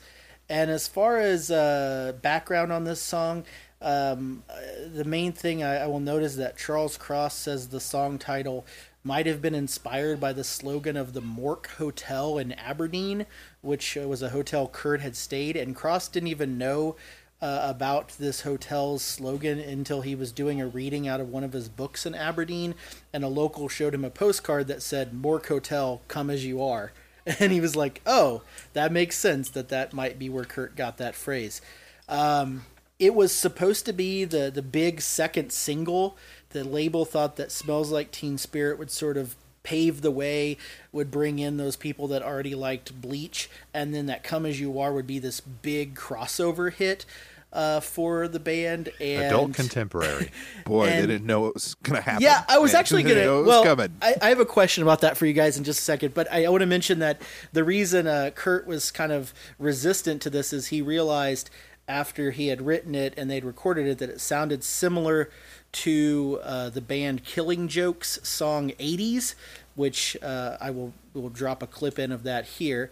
and 0.49 0.71
as 0.71 0.87
far 0.87 1.17
as 1.17 1.51
uh, 1.51 2.13
background 2.21 2.73
on 2.73 2.83
this 2.83 2.99
song, 2.99 3.45
um, 3.79 4.43
uh, 4.49 4.55
the 4.93 5.05
main 5.05 5.33
thing 5.33 5.63
I, 5.63 5.83
I 5.83 5.87
will 5.87 5.99
note 5.99 6.23
is 6.23 6.37
that 6.37 6.57
Charles 6.57 6.97
Cross 6.97 7.35
says 7.35 7.67
the 7.67 7.79
song 7.79 8.17
title 8.17 8.65
might 9.03 9.25
have 9.25 9.41
been 9.41 9.55
inspired 9.55 10.19
by 10.19 10.33
the 10.33 10.43
slogan 10.43 10.95
of 10.95 11.13
the 11.13 11.21
Morck 11.21 11.67
Hotel 11.77 12.37
in 12.37 12.51
Aberdeen, 12.53 13.25
which 13.61 13.97
uh, 13.97 14.07
was 14.07 14.21
a 14.21 14.29
hotel 14.29 14.67
Kurt 14.67 15.01
had 15.01 15.15
stayed, 15.15 15.55
and 15.55 15.75
Cross 15.75 16.09
didn't 16.09 16.27
even 16.27 16.57
know 16.57 16.95
uh, 17.41 17.61
about 17.63 18.09
this 18.19 18.41
hotel's 18.41 19.01
slogan 19.01 19.59
until 19.59 20.01
he 20.01 20.13
was 20.13 20.31
doing 20.31 20.61
a 20.61 20.67
reading 20.67 21.07
out 21.07 21.19
of 21.19 21.29
one 21.29 21.43
of 21.43 21.53
his 21.53 21.69
books 21.69 22.05
in 22.05 22.13
Aberdeen, 22.13 22.75
and 23.11 23.23
a 23.23 23.27
local 23.27 23.67
showed 23.67 23.95
him 23.95 24.05
a 24.05 24.11
postcard 24.11 24.67
that 24.67 24.83
said 24.83 25.13
"Morck 25.13 25.47
Hotel, 25.47 26.01
come 26.07 26.29
as 26.29 26.45
you 26.45 26.61
are," 26.61 26.91
and 27.25 27.51
he 27.51 27.59
was 27.59 27.75
like, 27.75 28.01
"Oh, 28.05 28.43
that 28.73 28.91
makes 28.91 29.17
sense. 29.17 29.49
That 29.49 29.69
that 29.69 29.93
might 29.93 30.19
be 30.19 30.29
where 30.29 30.45
Kurt 30.45 30.75
got 30.75 30.97
that 30.97 31.15
phrase." 31.15 31.61
Um, 32.07 32.65
it 32.99 33.15
was 33.15 33.33
supposed 33.33 33.87
to 33.87 33.93
be 33.93 34.25
the 34.25 34.51
the 34.53 34.61
big 34.61 35.01
second 35.01 35.51
single. 35.51 36.17
The 36.53 36.63
label 36.63 37.05
thought 37.05 37.35
that 37.37 37.51
"Smells 37.51 37.91
Like 37.91 38.11
Teen 38.11 38.37
Spirit" 38.37 38.77
would 38.79 38.91
sort 38.91 39.17
of 39.17 39.35
pave 39.63 40.01
the 40.01 40.11
way, 40.11 40.57
would 40.91 41.11
bring 41.11 41.37
in 41.39 41.57
those 41.57 41.75
people 41.75 42.07
that 42.07 42.23
already 42.23 42.55
liked 42.55 42.99
Bleach, 43.01 43.49
and 43.73 43.93
then 43.93 44.07
that 44.07 44.23
"Come 44.23 44.45
as 44.45 44.59
You 44.59 44.79
Are" 44.79 44.93
would 44.93 45.07
be 45.07 45.19
this 45.19 45.39
big 45.39 45.95
crossover 45.95 46.71
hit. 46.71 47.05
uh, 47.53 47.79
for 47.79 48.27
the 48.27 48.39
band. 48.39 48.91
And 48.99 49.23
Adult 49.23 49.53
contemporary. 49.53 50.31
Boy, 50.65 50.87
they 50.87 51.01
didn't 51.01 51.25
know 51.25 51.47
it 51.47 51.53
was 51.53 51.75
going 51.83 51.97
to 51.97 52.01
happen. 52.01 52.23
Yeah, 52.23 52.43
I 52.47 52.59
was 52.59 52.73
actually 52.73 53.03
gonna. 53.03 53.25
know 53.25 53.39
it 53.39 53.41
was 53.41 53.47
well, 53.47 53.63
coming. 53.63 53.93
I, 54.01 54.15
I 54.21 54.29
have 54.29 54.39
a 54.39 54.45
question 54.45 54.83
about 54.83 55.01
that 55.01 55.17
for 55.17 55.25
you 55.25 55.33
guys 55.33 55.57
in 55.57 55.63
just 55.63 55.79
a 55.79 55.83
second, 55.83 56.13
but 56.13 56.31
I, 56.31 56.45
I 56.45 56.49
want 56.49 56.61
to 56.61 56.67
mention 56.67 56.99
that 56.99 57.21
the 57.51 57.63
reason 57.63 58.07
uh, 58.07 58.31
Kurt 58.33 58.65
was 58.65 58.91
kind 58.91 59.11
of 59.11 59.33
resistant 59.59 60.21
to 60.23 60.29
this 60.29 60.53
is 60.53 60.67
he 60.67 60.81
realized 60.81 61.49
after 61.87 62.31
he 62.31 62.47
had 62.47 62.61
written 62.61 62.95
it 62.95 63.13
and 63.17 63.29
they'd 63.29 63.43
recorded 63.43 63.85
it 63.85 63.97
that 63.97 64.09
it 64.09 64.21
sounded 64.21 64.63
similar 64.63 65.29
to 65.71 66.39
uh, 66.43 66.69
the 66.69 66.81
band 66.81 67.23
Killing 67.23 67.67
Joke's 67.67 68.19
song 68.27 68.71
"80s," 68.79 69.35
which 69.75 70.17
uh, 70.21 70.57
I 70.59 70.71
will 70.71 70.93
will 71.13 71.29
drop 71.29 71.61
a 71.63 71.67
clip 71.67 71.99
in 71.99 72.11
of 72.11 72.23
that 72.23 72.45
here. 72.45 72.91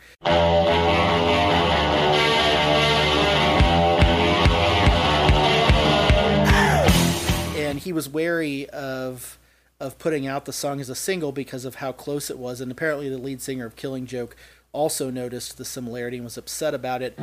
and 7.69 7.79
he 7.79 7.93
was 7.93 8.09
wary 8.09 8.67
of 8.69 9.37
of 9.79 9.97
putting 9.99 10.27
out 10.27 10.45
the 10.45 10.51
song 10.51 10.81
as 10.81 10.89
a 10.89 10.95
single 10.95 11.31
because 11.31 11.65
of 11.65 11.75
how 11.75 11.91
close 11.91 12.29
it 12.29 12.37
was 12.37 12.59
and 12.61 12.71
apparently 12.71 13.07
the 13.09 13.17
lead 13.17 13.41
singer 13.41 13.65
of 13.65 13.75
killing 13.75 14.05
joke 14.05 14.35
also 14.71 15.09
noticed 15.09 15.57
the 15.57 15.65
similarity 15.65 16.17
and 16.17 16.23
was 16.23 16.37
upset 16.37 16.73
about 16.73 17.01
it 17.01 17.13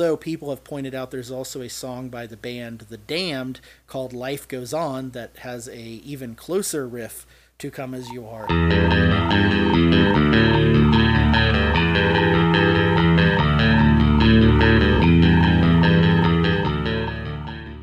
although 0.00 0.16
people 0.16 0.48
have 0.48 0.64
pointed 0.64 0.94
out 0.94 1.10
there's 1.10 1.30
also 1.30 1.60
a 1.60 1.68
song 1.68 2.08
by 2.08 2.26
the 2.26 2.36
band 2.36 2.78
the 2.88 2.96
damned 2.96 3.60
called 3.86 4.14
life 4.14 4.48
goes 4.48 4.72
on 4.72 5.10
that 5.10 5.36
has 5.40 5.68
a 5.68 5.78
even 5.78 6.34
closer 6.34 6.88
riff 6.88 7.26
to 7.58 7.70
come 7.70 7.92
as 7.92 8.08
you 8.08 8.26
are 8.26 8.46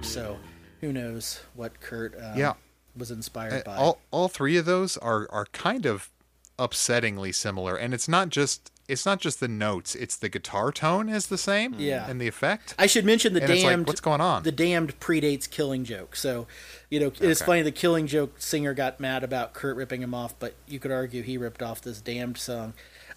So, 0.01 0.39
who 0.81 0.93
knows 0.93 1.41
what 1.53 1.79
Kurt 1.81 2.15
uh, 2.15 2.33
Yeah. 2.35 2.53
was 2.95 3.11
inspired 3.11 3.53
Uh, 3.53 3.63
by? 3.65 3.75
all 3.77 3.99
all 4.11 4.27
three 4.29 4.57
of 4.57 4.65
those 4.65 4.97
are 4.97 5.27
are 5.31 5.45
kind 5.47 5.85
of 5.85 6.09
upsettingly 6.57 7.33
similar, 7.35 7.75
and 7.75 7.93
it's 7.93 8.07
not 8.07 8.29
just 8.29 8.71
it's 8.87 9.05
not 9.05 9.19
just 9.19 9.39
the 9.39 9.47
notes; 9.47 9.95
it's 9.95 10.15
the 10.15 10.29
guitar 10.29 10.71
tone 10.71 11.09
is 11.09 11.27
the 11.27 11.37
same, 11.37 11.75
Yeah. 11.77 12.09
and 12.09 12.19
the 12.21 12.27
effect. 12.27 12.73
I 12.79 12.85
should 12.87 13.05
mention 13.05 13.33
the 13.33 13.41
And 13.41 13.51
it's 13.51 13.63
like, 13.63 13.71
damned. 13.71 13.87
what's 13.87 14.01
going 14.01 14.21
on? 14.21 14.43
The 14.43 14.51
damned 14.51 14.99
predates 14.99 15.49
Killing 15.49 15.83
Joke, 15.83 16.15
so 16.15 16.47
you 16.89 16.99
know 16.99 17.07
it's 17.07 17.21
Okay. 17.41 17.45
funny. 17.45 17.61
The 17.63 17.71
Killing 17.71 18.07
Joke 18.07 18.35
singer 18.41 18.73
got 18.73 18.99
mad 18.99 19.23
about 19.23 19.53
Kurt 19.53 19.75
ripping 19.75 20.01
him 20.01 20.13
off, 20.13 20.37
but 20.39 20.55
you 20.67 20.79
could 20.79 20.91
argue 20.91 21.23
he 21.23 21.37
ripped 21.37 21.61
off 21.61 21.81
this 21.81 21.99
damned 22.01 22.37
song. 22.37 22.73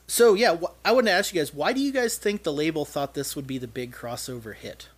So 0.06 0.34
yeah, 0.34 0.56
wh- 0.56 0.72
I 0.84 0.90
want 0.92 1.06
to 1.06 1.12
ask 1.12 1.32
you 1.32 1.40
guys, 1.40 1.54
why 1.54 1.72
do 1.72 1.80
you 1.80 1.92
guys 1.92 2.16
think 2.16 2.42
the 2.42 2.52
label 2.52 2.84
thought 2.84 3.14
this 3.14 3.36
would 3.36 3.46
be 3.46 3.58
the 3.58 3.68
big 3.68 3.92
crossover 3.92 4.54
hit? 4.54 4.88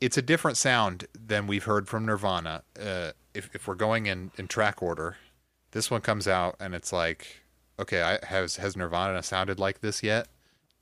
it's 0.00 0.16
a 0.18 0.22
different 0.22 0.56
sound 0.56 1.06
than 1.14 1.46
we've 1.46 1.62
heard 1.62 1.86
from 1.88 2.04
Nirvana. 2.04 2.64
Uh, 2.80 3.12
if 3.34 3.48
if 3.54 3.68
we're 3.68 3.76
going 3.76 4.06
in, 4.06 4.32
in 4.36 4.48
track 4.48 4.82
order, 4.82 5.16
this 5.70 5.92
one 5.92 6.00
comes 6.00 6.26
out 6.26 6.56
and 6.58 6.74
it's 6.74 6.92
like, 6.92 7.41
okay, 7.82 8.02
I, 8.02 8.26
has 8.26 8.56
has 8.56 8.76
Nirvana 8.76 9.22
sounded 9.22 9.58
like 9.58 9.80
this 9.80 10.02
yet? 10.02 10.28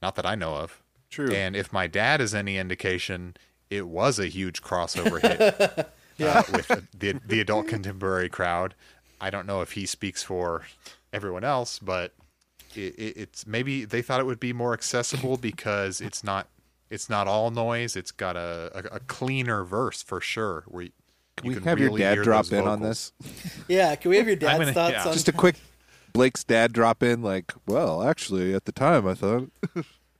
Not 0.00 0.14
that 0.16 0.24
I 0.26 0.34
know 0.34 0.54
of. 0.54 0.82
True. 1.10 1.32
And 1.32 1.56
if 1.56 1.72
my 1.72 1.86
dad 1.86 2.20
is 2.20 2.34
any 2.34 2.56
indication, 2.56 3.36
it 3.68 3.88
was 3.88 4.18
a 4.18 4.26
huge 4.28 4.62
crossover 4.62 5.20
hit 5.20 5.90
uh, 6.26 6.42
with 6.52 6.86
the 6.98 7.20
the 7.26 7.40
adult 7.40 7.68
contemporary 7.68 8.28
crowd. 8.28 8.74
I 9.20 9.30
don't 9.30 9.46
know 9.46 9.60
if 9.60 9.72
he 9.72 9.84
speaks 9.86 10.22
for 10.22 10.62
everyone 11.12 11.44
else, 11.44 11.78
but 11.78 12.12
it, 12.74 12.94
it, 12.96 13.16
it's 13.16 13.46
maybe 13.46 13.84
they 13.84 14.02
thought 14.02 14.20
it 14.20 14.26
would 14.26 14.40
be 14.40 14.52
more 14.52 14.72
accessible 14.72 15.36
because 15.50 16.00
it's 16.00 16.22
not 16.24 16.48
it's 16.90 17.08
not 17.08 17.26
all 17.26 17.50
noise. 17.50 17.96
It's 17.96 18.10
got 18.10 18.36
a, 18.36 18.70
a, 18.74 18.96
a 18.96 19.00
cleaner 19.00 19.64
verse 19.64 20.02
for 20.02 20.20
sure. 20.20 20.64
Where 20.66 20.84
you, 20.84 20.90
Can 21.36 21.46
you 21.46 21.50
we 21.50 21.54
can 21.56 21.64
have 21.64 21.78
your 21.78 21.96
dad 21.96 22.22
drop 22.22 22.46
those 22.46 22.60
in 22.60 22.66
on 22.66 22.82
this? 22.82 23.12
Yeah, 23.68 23.94
can 23.94 24.10
we 24.10 24.16
have 24.16 24.26
your 24.26 24.36
dad's 24.36 24.58
gonna- 24.58 24.72
thoughts 24.72 24.92
yeah. 24.92 25.06
on 25.06 25.12
Just 25.12 25.28
a 25.28 25.32
quick 25.32 25.56
Blake's 26.12 26.44
dad 26.44 26.72
drop 26.72 27.02
in, 27.02 27.22
like, 27.22 27.52
well, 27.66 28.02
actually, 28.02 28.54
at 28.54 28.64
the 28.64 28.72
time, 28.72 29.06
I 29.06 29.14
thought. 29.14 29.50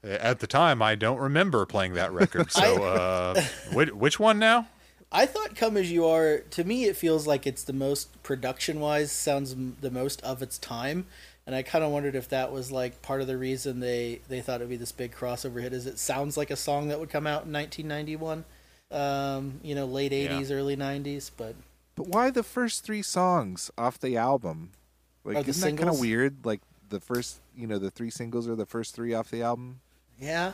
At 0.02 0.40
the 0.40 0.46
time, 0.46 0.80
I 0.80 0.94
don't 0.94 1.18
remember 1.18 1.66
playing 1.66 1.94
that 1.94 2.12
record. 2.12 2.50
So, 2.52 2.82
uh, 2.84 3.42
which, 3.72 3.90
which 3.90 4.18
one 4.18 4.38
now? 4.38 4.66
I 5.12 5.26
thought 5.26 5.56
"Come 5.56 5.76
as 5.76 5.90
You 5.90 6.06
Are." 6.06 6.38
To 6.38 6.64
me, 6.64 6.84
it 6.84 6.96
feels 6.96 7.26
like 7.26 7.46
it's 7.46 7.64
the 7.64 7.72
most 7.72 8.22
production-wise 8.22 9.10
sounds 9.10 9.54
the 9.80 9.90
most 9.90 10.22
of 10.22 10.40
its 10.40 10.56
time, 10.56 11.06
and 11.46 11.54
I 11.54 11.62
kind 11.62 11.82
of 11.84 11.90
wondered 11.90 12.14
if 12.14 12.28
that 12.28 12.52
was 12.52 12.70
like 12.70 13.02
part 13.02 13.20
of 13.20 13.26
the 13.26 13.36
reason 13.36 13.80
they 13.80 14.20
they 14.28 14.40
thought 14.40 14.56
it'd 14.60 14.68
be 14.68 14.76
this 14.76 14.92
big 14.92 15.12
crossover 15.12 15.60
hit. 15.60 15.72
Is 15.72 15.86
it 15.86 15.98
sounds 15.98 16.36
like 16.36 16.50
a 16.50 16.56
song 16.56 16.88
that 16.88 17.00
would 17.00 17.10
come 17.10 17.26
out 17.26 17.44
in 17.44 17.52
1991, 17.52 18.44
um, 18.92 19.60
you 19.64 19.74
know, 19.74 19.84
late 19.84 20.12
80s, 20.12 20.50
early 20.52 20.76
90s, 20.76 21.30
but 21.36 21.56
But 21.96 22.06
why 22.06 22.30
the 22.30 22.44
first 22.44 22.84
three 22.84 23.02
songs 23.02 23.70
off 23.76 23.98
the 23.98 24.16
album? 24.16 24.70
Like, 25.34 25.42
Are 25.42 25.42
the 25.44 25.50
isn't 25.50 25.76
that 25.76 25.82
kind 25.82 25.88
of 25.94 26.00
weird? 26.00 26.44
Like 26.44 26.60
the 26.88 27.00
first, 27.00 27.40
you 27.56 27.66
know, 27.66 27.78
the 27.78 27.90
three 27.90 28.10
singles 28.10 28.48
are 28.48 28.56
the 28.56 28.66
first 28.66 28.94
three 28.94 29.14
off 29.14 29.30
the 29.30 29.42
album. 29.42 29.80
yeah, 30.18 30.52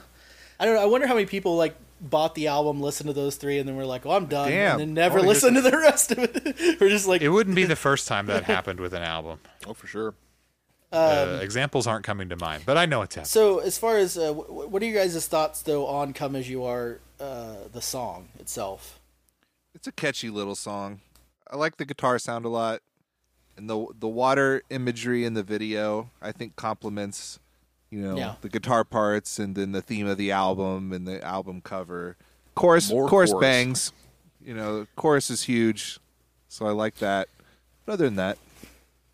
I 0.60 0.64
don't 0.64 0.74
know. 0.74 0.82
I 0.82 0.86
wonder 0.86 1.06
how 1.06 1.14
many 1.14 1.26
people 1.26 1.56
like 1.56 1.76
bought 2.00 2.34
the 2.34 2.46
album, 2.48 2.80
listened 2.80 3.08
to 3.08 3.12
those 3.14 3.36
three, 3.36 3.58
and 3.58 3.68
then 3.68 3.76
were 3.76 3.86
like, 3.86 4.04
"Oh, 4.06 4.10
I'm 4.12 4.26
done," 4.26 4.50
Damn. 4.50 4.72
and 4.72 4.80
then 4.80 4.94
never 4.94 5.18
Oh, 5.20 5.22
listened 5.22 5.56
to 5.56 5.62
the 5.62 5.76
rest 5.76 6.12
of 6.12 6.18
it. 6.18 6.78
We're 6.80 6.88
just 6.90 7.06
like, 7.06 7.22
It 7.22 7.30
wouldn't 7.30 7.56
be 7.56 7.64
the 7.64 7.76
first 7.76 8.06
time 8.08 8.26
that 8.26 8.44
happened 8.44 8.80
with 8.80 8.92
an 8.94 9.02
album. 9.02 9.40
Oh, 9.66 9.74
for 9.74 9.86
sure. 9.86 10.14
uh, 10.92 11.40
examples 11.42 11.86
aren't 11.86 12.04
coming 12.04 12.28
to 12.28 12.36
mind, 12.36 12.62
but 12.64 12.76
I 12.78 12.86
know 12.86 13.02
it's 13.02 13.16
happened. 13.16 13.28
So, 13.28 13.58
as 13.58 13.76
far 13.78 13.96
as 13.96 14.16
uh, 14.16 14.32
wh- 14.32 14.70
what 14.70 14.80
are 14.82 14.86
you 14.86 14.94
guys' 14.94 15.26
thoughts 15.26 15.62
though 15.62 15.86
on 15.86 16.12
"Come 16.12 16.36
as 16.36 16.48
You 16.48 16.64
Are," 16.64 17.00
uh, 17.20 17.54
the 17.72 17.80
song 17.82 18.28
itself? 18.38 19.00
It's 19.74 19.86
a 19.88 19.92
catchy 19.92 20.30
little 20.30 20.54
song. 20.54 21.00
I 21.50 21.56
like 21.56 21.76
the 21.76 21.84
guitar 21.84 22.18
sound 22.18 22.44
a 22.44 22.48
lot, 22.48 22.80
and 23.56 23.68
the 23.70 23.86
the 23.98 24.08
water 24.08 24.62
imagery 24.70 25.24
in 25.24 25.34
the 25.34 25.42
video 25.42 26.10
I 26.20 26.32
think 26.32 26.56
complements, 26.56 27.38
you 27.90 28.00
know, 28.00 28.16
Yeah. 28.16 28.34
the 28.40 28.48
guitar 28.48 28.84
parts 28.84 29.38
and 29.38 29.54
then 29.54 29.72
the 29.72 29.82
theme 29.82 30.06
of 30.06 30.18
the 30.18 30.30
album 30.32 30.92
and 30.92 31.06
the 31.06 31.22
album 31.24 31.60
cover. 31.60 32.16
Chorus, 32.54 32.90
More 32.90 33.08
chorus, 33.08 33.30
chorus. 33.32 33.40
bangs. 33.42 33.92
You 34.42 34.54
know, 34.54 34.80
the 34.80 34.86
chorus 34.96 35.28
is 35.30 35.42
huge, 35.42 35.98
so 36.48 36.66
I 36.66 36.70
like 36.70 36.96
that. 36.96 37.28
But 37.84 37.92
other 37.94 38.04
than 38.04 38.16
that, 38.16 38.38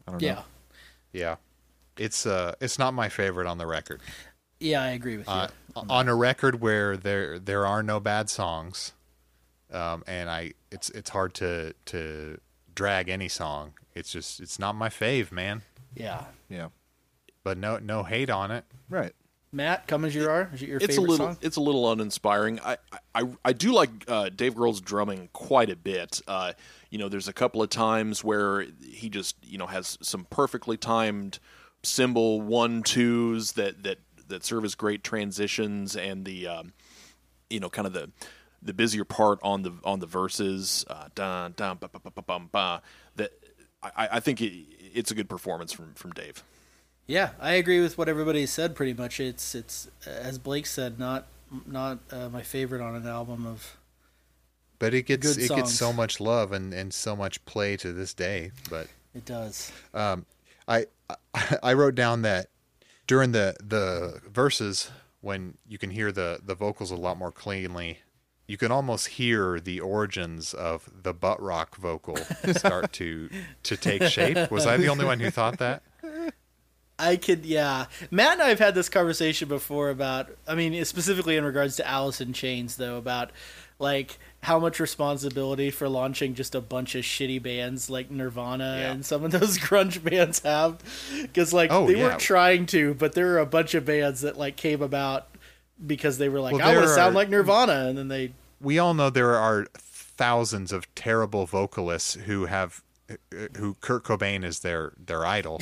I 0.07 0.11
don't 0.13 0.23
Yeah, 0.23 0.35
know. 0.35 0.45
Yeah, 1.13 1.37
it's 1.97 2.27
uh, 2.27 2.55
it's 2.61 2.79
not 2.79 2.93
my 2.95 3.09
favorite 3.09 3.47
on 3.47 3.59
the 3.59 3.67
record. 3.67 4.01
yeah, 4.61 4.83
I 4.83 4.89
agree 4.89 5.17
with 5.17 5.27
you. 5.27 5.33
Uh, 5.33 5.49
on 5.75 6.09
a 6.09 6.15
record 6.15 6.61
where 6.61 6.97
there 6.97 7.39
there 7.39 7.67
are 7.67 7.83
no 7.83 7.99
bad 7.99 8.29
songs, 8.31 8.93
um, 9.73 10.05
and 10.07 10.29
I 10.31 10.53
it's 10.71 10.91
it's 10.91 11.11
hard 11.11 11.33
to 11.35 11.75
to 11.87 12.39
drag 12.75 13.09
any 13.09 13.29
song. 13.29 13.73
It's 13.95 14.11
just 14.13 14.41
it's 14.41 14.59
not 14.59 14.75
my 14.75 14.89
fave, 14.89 15.31
man. 15.33 15.63
yeah, 15.95 16.25
Yeah, 16.49 16.69
But 17.45 17.59
no 17.59 17.79
no 17.79 18.03
hate 18.05 18.31
on 18.31 18.51
it. 18.51 18.65
right. 18.89 19.13
Matt, 19.55 19.87
"Come 19.87 20.07
as 20.07 20.15
You 20.15 20.31
Are" 20.31 20.49
is 20.55 20.63
it 20.63 20.69
your 20.71 20.79
it's 20.79 20.87
favorite 20.87 20.99
a 20.99 21.11
little 21.11 21.27
song? 21.27 21.37
it's 21.43 21.57
a 21.57 21.61
little 21.61 21.93
uninspiring. 21.93 22.59
I 22.61 22.79
I, 23.15 23.25
I 23.45 23.53
do 23.53 23.73
like 23.75 23.91
uh, 24.09 24.31
Dave 24.31 24.55
Grohl's 24.55 24.81
drumming 24.81 25.29
quite 25.35 25.69
a 25.69 25.77
bit. 25.77 26.23
Uh, 26.27 26.55
you 26.89 26.97
know, 26.97 27.11
there's 27.11 27.29
a 27.29 27.35
couple 27.35 27.63
of 27.63 27.69
times 27.69 28.25
where 28.25 28.65
he 28.83 29.11
just 29.11 29.37
you 29.45 29.59
know 29.59 29.67
has 29.67 29.99
some 30.01 30.25
perfectly 30.31 30.79
timed 30.79 31.39
cymbal 31.83 32.41
one 32.41 32.83
twos 32.83 33.53
that 33.53 33.83
that 33.83 33.99
that 34.29 34.43
serve 34.43 34.65
as 34.65 34.75
great 34.75 35.05
transitions, 35.05 35.97
and 35.97 36.25
the 36.25 36.47
um, 36.49 36.73
you 37.51 37.61
know 37.61 37.69
kind 37.69 37.87
of 37.87 37.93
the 37.93 38.11
the 38.63 38.73
busier 38.73 39.05
part 39.05 39.39
on 39.43 39.61
the 39.65 39.73
on 39.85 40.01
the 40.01 40.07
verses. 40.07 40.87
Uh, 40.89 41.09
dun, 41.15 41.53
dun, 41.59 41.77
ba, 41.77 41.89
ba, 41.93 41.99
ba, 41.99 42.11
ba, 42.11 42.23
bum, 42.23 42.49
ba, 42.51 42.81
that 43.17 43.33
I, 43.83 44.09
I 44.13 44.21
think 44.21 44.41
it, 44.41 44.53
it's 44.95 45.11
a 45.11 45.15
good 45.15 45.29
performance 45.29 45.73
from 45.73 45.95
from 45.95 46.13
Dave. 46.13 46.43
Yeah, 47.07 47.31
I 47.41 47.53
agree 47.53 47.81
with 47.81 47.99
what 47.99 48.09
everybody 48.09 48.47
said. 48.47 48.75
Pretty 48.75 48.95
much, 48.95 49.21
it's 49.21 49.55
it's 49.55 49.89
as 50.07 50.39
Blake 50.39 50.67
said, 50.67 50.99
not 50.99 51.27
not 51.67 51.99
uh, 52.11 52.29
my 52.29 52.43
favorite 52.43 52.81
on 52.81 52.95
an 52.95 53.07
album 53.07 53.47
of. 53.47 53.77
But 54.79 54.95
it 54.95 55.03
gets 55.03 55.37
Good 55.37 55.45
it 55.45 55.55
gets 55.55 55.73
so 55.73 55.93
much 55.93 56.21
love 56.21 56.53
and, 56.53 56.75
and 56.75 56.93
so 56.93 57.15
much 57.15 57.45
play 57.45 57.77
to 57.77 57.93
this 57.93 58.15
day. 58.15 58.51
But 58.69 58.89
It 59.15 59.25
does. 59.25 59.71
I 59.95 60.87
I, 61.09 61.59
I 61.63 61.73
wrote 61.75 61.95
down 61.95 62.23
that 62.23 62.49
during 63.07 63.33
the 63.33 63.57
the 63.63 64.21
verses 64.29 64.91
when 65.21 65.57
you 65.69 65.79
can 65.79 65.91
hear 65.91 66.13
the 66.13 66.41
the 66.45 66.55
vocals 66.55 66.91
a 66.91 66.97
lot 66.97 67.17
more 67.17 67.33
cleanly 67.33 68.01
you 68.47 68.57
can 68.57 68.71
almost 68.73 69.09
hear 69.09 69.61
the 69.61 69.81
origins 69.81 70.53
of 70.55 70.89
the 71.03 71.15
butt 71.15 71.41
rock 71.41 71.77
vocal 71.77 72.17
start 72.53 72.93
to 72.93 73.29
to 73.63 73.77
take 73.77 74.03
shape 74.05 74.51
was 74.51 74.67
i 74.67 74.77
the 74.77 74.89
only 74.89 75.05
one 75.05 75.21
who 75.21 75.31
thought 75.31 75.59
that 75.59 75.83
I 76.99 77.17
could, 77.17 77.45
yeah. 77.45 77.87
Matt 78.13 78.35
and 78.35 78.43
I 78.43 78.49
have 78.51 78.61
had 78.61 78.77
this 78.77 78.89
conversation 78.89 79.49
before 79.49 79.91
about, 79.91 80.29
I 80.47 80.55
mean, 80.55 80.85
specifically 80.85 81.37
in 81.37 81.45
regards 81.45 81.75
to 81.77 81.89
Alice 81.89 82.21
in 82.21 82.33
Chains, 82.33 82.77
though, 82.77 82.97
about 82.97 83.31
like 83.81 84.19
how 84.43 84.61
much 84.61 84.79
responsibility 84.79 85.73
for 85.73 85.89
launching 85.89 86.35
just 86.35 86.55
a 86.55 86.61
bunch 86.61 86.95
of 86.95 87.03
shitty 87.03 87.43
bands 87.43 87.91
like 87.91 88.09
Nirvana 88.09 88.77
Yeah. 88.79 88.93
and 88.93 89.05
some 89.05 89.25
of 89.25 89.33
those 89.33 89.59
grunge 89.67 90.05
bands 90.05 90.41
have 90.41 90.79
because 91.23 91.53
like 91.53 91.73
Oh, 91.73 91.87
they 91.89 91.97
yeah. 91.97 92.05
weren't 92.05 92.21
trying 92.21 92.67
to 92.67 92.95
but 92.95 93.15
there 93.15 93.27
were 93.27 93.39
a 93.39 93.47
bunch 93.47 93.75
of 93.75 93.85
bands 93.85 94.21
that 94.21 94.39
like 94.39 94.55
came 94.57 94.83
about 94.83 95.27
because 95.87 96.19
they 96.19 96.29
were 96.29 96.41
like 96.41 96.55
Well, 96.55 96.69
I 96.69 96.75
want 96.75 96.87
to 96.87 96.95
sound 96.95 97.15
like 97.15 97.29
Nirvana 97.29 97.87
and 97.89 97.97
then 97.99 98.09
they 98.09 98.33
we 98.61 98.79
all 98.79 98.95
know 98.95 99.11
there 99.11 99.37
are 99.37 99.67
thousands 99.75 100.73
of 100.73 100.93
terrible 100.95 101.47
vocalists 101.47 102.15
who 102.15 102.47
have 102.47 102.83
who 103.59 103.75
Kurt 103.81 104.05
Cobain 104.05 104.45
is 104.45 104.61
their 104.61 104.93
their 104.97 105.27
idol, 105.27 105.61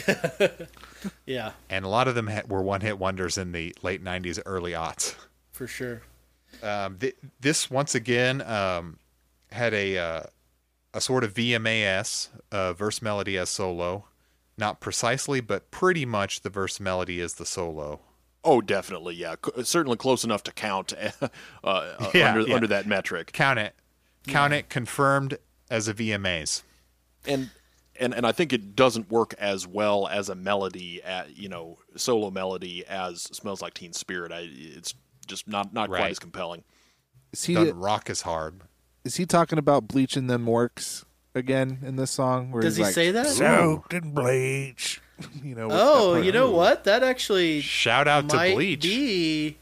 yeah 1.27 1.53
and 1.69 1.85
a 1.85 1.89
lot 1.89 2.07
of 2.09 2.15
them 2.15 2.29
ha- 2.29 2.43
were 2.49 2.63
one 2.63 2.81
hit 2.81 2.99
wonders 2.99 3.37
in 3.39 3.53
the 3.53 3.75
late 3.83 4.05
'90s, 4.05 4.39
early 4.47 4.73
aughts. 4.73 5.15
for 5.51 5.67
sure 5.67 6.03
Um, 6.63 6.99
th- 6.99 7.17
this 7.41 7.71
once 7.71 7.95
again 7.95 8.43
um, 8.43 8.99
had 9.51 9.73
a 9.75 9.99
uh, 9.99 10.23
a 10.93 11.01
sort 11.01 11.25
of 11.25 11.35
VMAS 11.35 12.29
uh, 12.53 12.73
verse 12.73 13.01
melody 13.01 13.37
as 13.39 13.49
solo, 13.49 14.05
not 14.59 14.81
precisely, 14.81 15.41
but 15.41 15.71
pretty 15.71 16.05
much 16.05 16.43
the 16.43 16.51
verse 16.51 16.79
melody 16.81 17.21
is 17.21 17.35
the 17.35 17.47
solo. 17.47 18.01
Oh, 18.45 18.61
definitely, 18.61 19.15
yeah. 19.17 19.35
C- 19.45 19.63
certainly 19.65 19.97
close 19.99 20.25
enough 20.25 20.43
to 20.45 20.53
count 20.53 20.93
uh, 21.21 21.29
uh, 21.63 22.11
Yeah, 22.15 22.31
under 22.35 22.41
yeah. 22.49 22.55
under 22.55 22.67
that 22.69 22.87
metric. 22.87 23.33
Count 23.33 23.59
it, 23.59 23.75
count 24.27 24.53
it, 24.55 24.69
confirmed 24.69 25.37
as 25.71 25.89
a 25.89 25.95
VMAs. 25.95 26.63
and 27.27 27.51
and 27.99 28.15
and 28.15 28.27
I 28.27 28.33
think 28.33 28.53
it 28.53 28.75
doesn't 28.75 29.11
work 29.11 29.35
as 29.39 29.67
well 29.67 30.09
as 30.09 30.29
a 30.31 30.35
melody, 30.35 31.03
at, 31.03 31.37
you 31.37 31.49
know, 31.51 31.79
solo 31.97 32.31
melody 32.31 32.85
as 32.87 33.23
"Smells 33.25 33.61
Like 33.61 33.75
Teen 33.75 33.93
Spirit." 33.93 34.33
I, 34.33 34.49
it's 34.51 34.95
just 35.27 35.47
not 35.47 35.75
not 35.75 35.89
quite 35.91 36.11
as 36.11 36.19
compelling. 36.19 36.65
Is 37.33 37.45
he 37.45 37.55
Doesn't 37.55 37.79
rock 37.79 38.09
as 38.11 38.23
hard. 38.23 38.63
is 39.05 39.17
he 39.17 39.27
talking 39.27 39.59
about 39.59 39.87
bleaching 39.87 40.27
them 40.29 40.47
works 40.47 41.05
again 41.35 41.79
in 41.85 41.97
this 41.97 42.11
song? 42.11 42.51
Where 42.53 42.63
Does 42.63 42.77
he's 42.77 42.79
he 42.79 42.83
like, 42.89 42.95
say 42.95 43.11
that? 43.13 43.27
Soaked 43.27 43.93
in 43.95 44.13
bleach. 44.13 45.01
You 45.45 45.55
know. 45.55 45.69
oh 45.71 46.17
you 46.17 46.33
know 46.33 46.51
what 46.51 46.85
that 46.85 47.03
actually 47.03 47.61
Shout 47.61 48.09
out 48.09 48.29
to 48.29 48.37
Bleach. 48.37 48.83
be 48.83 49.59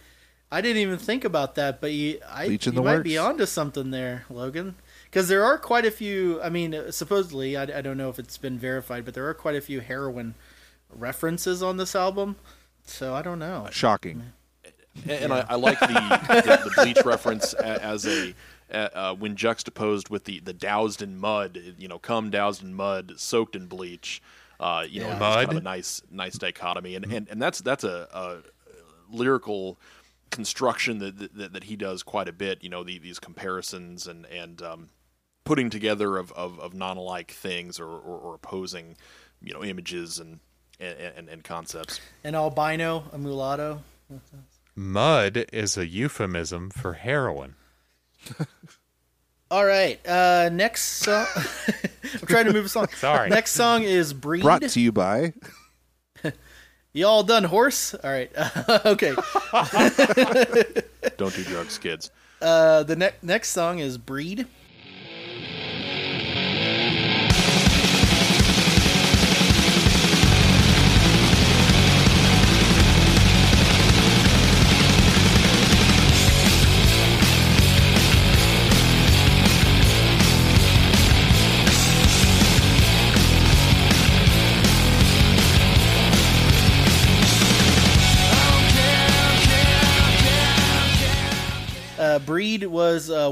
I 0.51 0.61
didn't 0.61 0.83
even 0.83 0.99
think 0.99 1.25
about 1.25 1.55
that 1.57 1.81
but 1.81 1.93
you 1.93 2.21
I 2.29 2.47
Bleach 2.47 2.67
in 2.67 2.75
you 2.75 2.81
the 2.81 2.85
might 2.85 3.03
be 3.03 3.19
onto 3.19 3.47
something 3.47 3.91
there 3.91 4.25
Logan 4.31 4.77
because 5.05 5.29
there 5.29 5.45
are 5.45 5.59
quite 5.59 5.85
a 5.85 5.91
few 5.91 6.41
I 6.43 6.49
mean 6.49 6.75
uh, 6.75 6.91
supposedly 6.91 7.57
I, 7.57 7.63
I 7.63 7.81
don't 7.81 7.97
know 7.97 8.09
if 8.09 8.19
it's 8.19 8.39
been 8.39 8.59
verified 8.59 9.05
but 9.05 9.15
there 9.15 9.27
are 9.29 9.35
quite 9.35 9.57
a 9.57 9.61
few 9.61 9.81
heroin 9.81 10.35
references 10.91 11.63
on 11.63 11.77
this 11.77 11.95
album 11.95 12.37
so 12.85 13.15
I 13.15 13.23
don't 13.23 13.39
know 13.39 13.69
Shocking. 13.71 14.33
And, 15.05 15.11
and 15.11 15.33
I, 15.33 15.47
I 15.49 15.55
like 15.55 15.79
the, 15.81 15.87
the, 15.89 16.69
the 16.69 16.83
bleach 16.83 17.05
reference 17.05 17.53
as 17.55 18.07
a 18.07 18.35
uh, 18.73 18.89
uh, 18.93 19.15
when 19.15 19.37
juxtaposed 19.37 20.09
with 20.11 20.25
the 20.25 20.41
the 20.41 20.53
doused 20.53 21.01
in 21.01 21.17
mud. 21.17 21.75
You 21.79 21.89
know, 21.89 21.99
come 21.99 22.31
doused 22.31 22.63
in 22.63 22.75
mud, 22.75 23.15
soaked 23.17 23.57
in 23.57 23.67
bleach. 23.67 24.21
Uh, 24.61 24.85
you 24.89 25.01
know, 25.01 25.09
Yeah. 25.09 25.15
it's 25.15 25.37
kind 25.37 25.51
of 25.53 25.57
a 25.59 25.61
nice 25.61 26.03
nice 26.11 26.37
dichotomy, 26.39 26.95
and 26.97 27.05
and, 27.13 27.29
and 27.29 27.41
that's 27.41 27.61
that's 27.61 27.85
a, 27.85 28.09
a 28.13 28.37
lyrical 29.11 29.79
construction 30.31 30.99
that, 30.99 31.35
that 31.37 31.53
that 31.53 31.65
he 31.65 31.77
does 31.77 32.03
quite 32.03 32.29
a 32.29 32.33
bit. 32.33 32.63
You 32.63 32.69
know, 32.71 32.83
the, 32.85 32.99
these 32.99 33.19
comparisons 33.19 34.07
and 34.07 34.27
and 34.27 34.61
um, 34.63 34.89
putting 35.45 35.71
together 35.71 36.17
of, 36.19 36.31
of, 36.33 36.61
of 36.61 36.75
non-alike 36.75 37.31
things 37.31 37.81
or, 37.81 37.87
or, 37.89 38.19
or 38.19 38.35
opposing, 38.35 38.97
you 39.41 39.55
know, 39.55 39.63
images 39.65 40.19
and 40.19 40.41
and, 40.81 40.99
and, 41.17 41.29
and 41.29 41.45
concepts. 41.45 42.01
an 42.25 42.35
albino 42.35 43.05
a 43.13 43.19
mulatto 43.19 43.83
Mud 44.75 45.45
is 45.53 45.77
a 45.77 45.87
euphemism 45.87 46.71
for 46.71 46.93
heroin. 46.95 47.55
all 49.51 49.65
right 49.65 50.07
uh 50.07 50.49
next 50.53 50.83
song 51.05 51.27
I'm 52.21 52.27
trying 52.27 52.47
to 52.47 52.53
move 52.53 52.67
a 52.67 52.69
song 52.69 52.89
Sorry. 52.97 53.29
next 53.31 53.53
song 53.53 53.83
is 53.83 54.13
Breed 54.13 54.43
Brought 54.43 54.63
to 54.63 54.81
you 54.81 54.93
by. 54.93 55.33
you 56.93 57.07
all 57.07 57.23
done 57.23 57.45
horse 57.45 57.95
all 57.95 58.11
right 58.11 58.31
okay 58.87 59.15
Don't 61.17 61.35
do 61.35 61.45
drugs, 61.45 61.79
kids. 61.79 62.11
Uh, 62.41 62.83
the 62.85 62.95
ne- 62.95 63.11
next 63.23 63.49
song 63.51 63.81
is 63.81 63.99
Breed. 63.99 64.47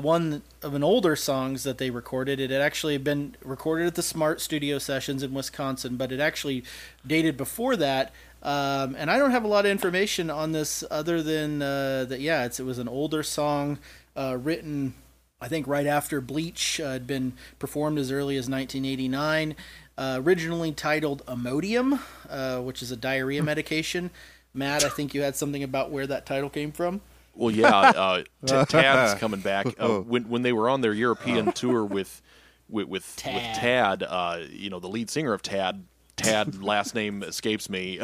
One 0.07 0.41
of 0.63 0.73
an 0.75 0.85
older 0.85 1.17
songs 1.17 1.65
that 1.65 1.79
they 1.79 1.91
recorded. 1.91 2.39
It 2.39 2.51
had 2.51 2.63
actually 2.63 2.97
been 2.97 3.35
recorded 3.43 3.89
at 3.89 3.97
the 3.97 4.05
Smart 4.05 4.41
Studio 4.41 4.79
Sessions 4.79 5.21
in 5.21 5.35
Wisconsin, 5.35 5.97
but 5.97 6.13
it 6.13 6.21
actually 6.21 6.63
dated 7.05 7.37
before 7.37 7.75
that. 7.75 8.13
Um, 8.41 8.95
and 8.97 9.11
I 9.11 9.19
don't 9.19 9.33
have 9.33 9.43
a 9.43 9.49
lot 9.49 9.65
of 9.65 9.73
information 9.73 10.31
on 10.31 10.53
this 10.53 10.85
other 10.93 11.25
than 11.25 11.61
uh, 11.61 12.05
that. 12.05 12.21
Yeah, 12.21 12.45
it's, 12.45 12.61
it 12.61 12.63
was 12.63 12.79
an 12.79 12.87
older 12.87 13.25
song 13.25 13.81
uh, 14.15 14.39
written, 14.41 14.95
I 15.41 15.49
think, 15.49 15.67
right 15.67 15.89
after 15.89 16.21
Bleach 16.21 16.79
uh, 16.79 16.93
had 16.93 17.09
been 17.09 17.33
performed 17.59 17.99
as 17.99 18.13
early 18.13 18.37
as 18.37 18.49
1989. 18.49 19.57
Uh, 19.99 20.21
originally 20.23 20.71
titled 20.71 21.27
Imodium, 21.27 21.99
uh, 22.31 22.61
which 22.61 22.81
is 22.81 22.93
a 22.93 22.97
diarrhea 22.97 23.43
medication. 23.43 24.11
Matt, 24.55 24.85
I 24.85 24.89
think 24.89 25.15
you 25.15 25.23
had 25.23 25.35
something 25.35 25.65
about 25.65 25.91
where 25.91 26.07
that 26.07 26.27
title 26.27 26.49
came 26.49 26.71
from. 26.71 27.01
Well, 27.37 27.51
yeah, 27.51 27.69
uh, 27.69 28.23
T- 28.47 28.65
Tad's 28.65 29.19
coming 29.21 29.41
back. 29.41 29.67
Uh, 29.79 29.99
when 30.01 30.29
when 30.29 30.43
they 30.43 30.53
were 30.53 30.69
on 30.69 30.81
their 30.81 30.95
European 30.95 31.53
tour 31.63 31.85
with 31.85 32.23
with 32.69 32.89
with 32.89 33.15
Tad. 33.17 33.35
with 33.35 33.43
Tad, 33.61 34.03
uh, 34.03 34.39
you 34.51 34.71
know, 34.71 34.81
the 34.81 34.89
lead 34.89 35.11
singer 35.11 35.33
of 35.33 35.43
Tad, 35.43 35.85
Tad, 36.17 36.63
last 36.63 36.95
name 36.95 37.23
escapes 37.23 37.69
me. 37.69 38.01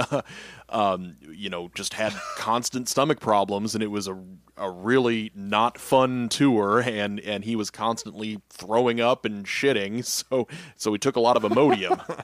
um, 0.69 1.17
you 1.31 1.49
know, 1.51 1.71
just 1.75 1.95
had 1.95 2.13
constant 2.37 2.89
stomach 2.89 3.21
problems, 3.21 3.75
and 3.75 3.83
it 3.83 3.89
was 3.91 4.07
a 4.07 4.19
a 4.59 4.71
really 4.71 5.33
not 5.35 5.79
fun 5.79 6.29
tour, 6.29 6.81
and 6.81 7.19
and 7.21 7.45
he 7.45 7.57
was 7.57 7.71
constantly 7.71 8.39
throwing 8.51 9.01
up 9.01 9.25
and 9.25 9.47
shitting. 9.47 10.05
So 10.05 10.47
so 10.77 10.93
he 10.93 10.99
took 10.99 11.17
a 11.17 11.21
lot 11.21 11.37
of 11.37 11.43
Imodium. 11.43 12.23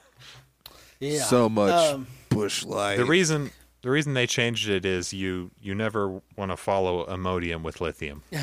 Yeah. 0.99 1.23
So 1.23 1.49
much 1.49 1.93
Um, 1.93 2.07
bush 2.29 2.63
light. 2.65 2.97
The 2.97 3.05
reason 3.05 3.51
the 3.81 3.89
reason 3.89 4.13
they 4.13 4.27
changed 4.27 4.69
it 4.69 4.85
is 4.85 5.13
you 5.13 5.51
you 5.61 5.73
never 5.73 6.21
want 6.35 6.51
to 6.51 6.57
follow 6.57 7.05
Imodium 7.05 7.63
with 7.63 7.81
lithium. 7.81 8.23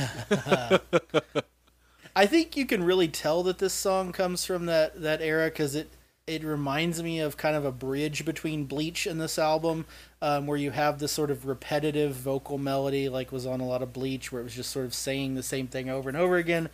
I 2.16 2.24
think 2.24 2.56
you 2.56 2.64
can 2.64 2.82
really 2.82 3.08
tell 3.08 3.42
that 3.42 3.58
this 3.58 3.74
song 3.74 4.12
comes 4.12 4.44
from 4.44 4.66
that 4.66 5.00
that 5.02 5.20
era 5.20 5.46
because 5.46 5.74
it 5.74 5.90
it 6.26 6.42
reminds 6.42 7.02
me 7.02 7.20
of 7.20 7.36
kind 7.36 7.54
of 7.54 7.64
a 7.64 7.70
bridge 7.70 8.24
between 8.24 8.64
Bleach 8.64 9.06
and 9.06 9.20
this 9.20 9.38
album, 9.38 9.84
um, 10.20 10.46
where 10.46 10.56
you 10.56 10.72
have 10.72 10.98
this 10.98 11.12
sort 11.12 11.30
of 11.30 11.46
repetitive 11.46 12.14
vocal 12.14 12.58
melody, 12.58 13.08
like 13.08 13.30
was 13.30 13.46
on 13.46 13.60
a 13.60 13.66
lot 13.66 13.82
of 13.82 13.92
Bleach, 13.92 14.32
where 14.32 14.40
it 14.40 14.44
was 14.44 14.54
just 14.54 14.70
sort 14.70 14.86
of 14.86 14.94
saying 14.94 15.34
the 15.34 15.42
same 15.42 15.68
thing 15.68 15.88
over 15.88 16.08
and 16.08 16.18
over 16.18 16.36
again, 16.36 16.68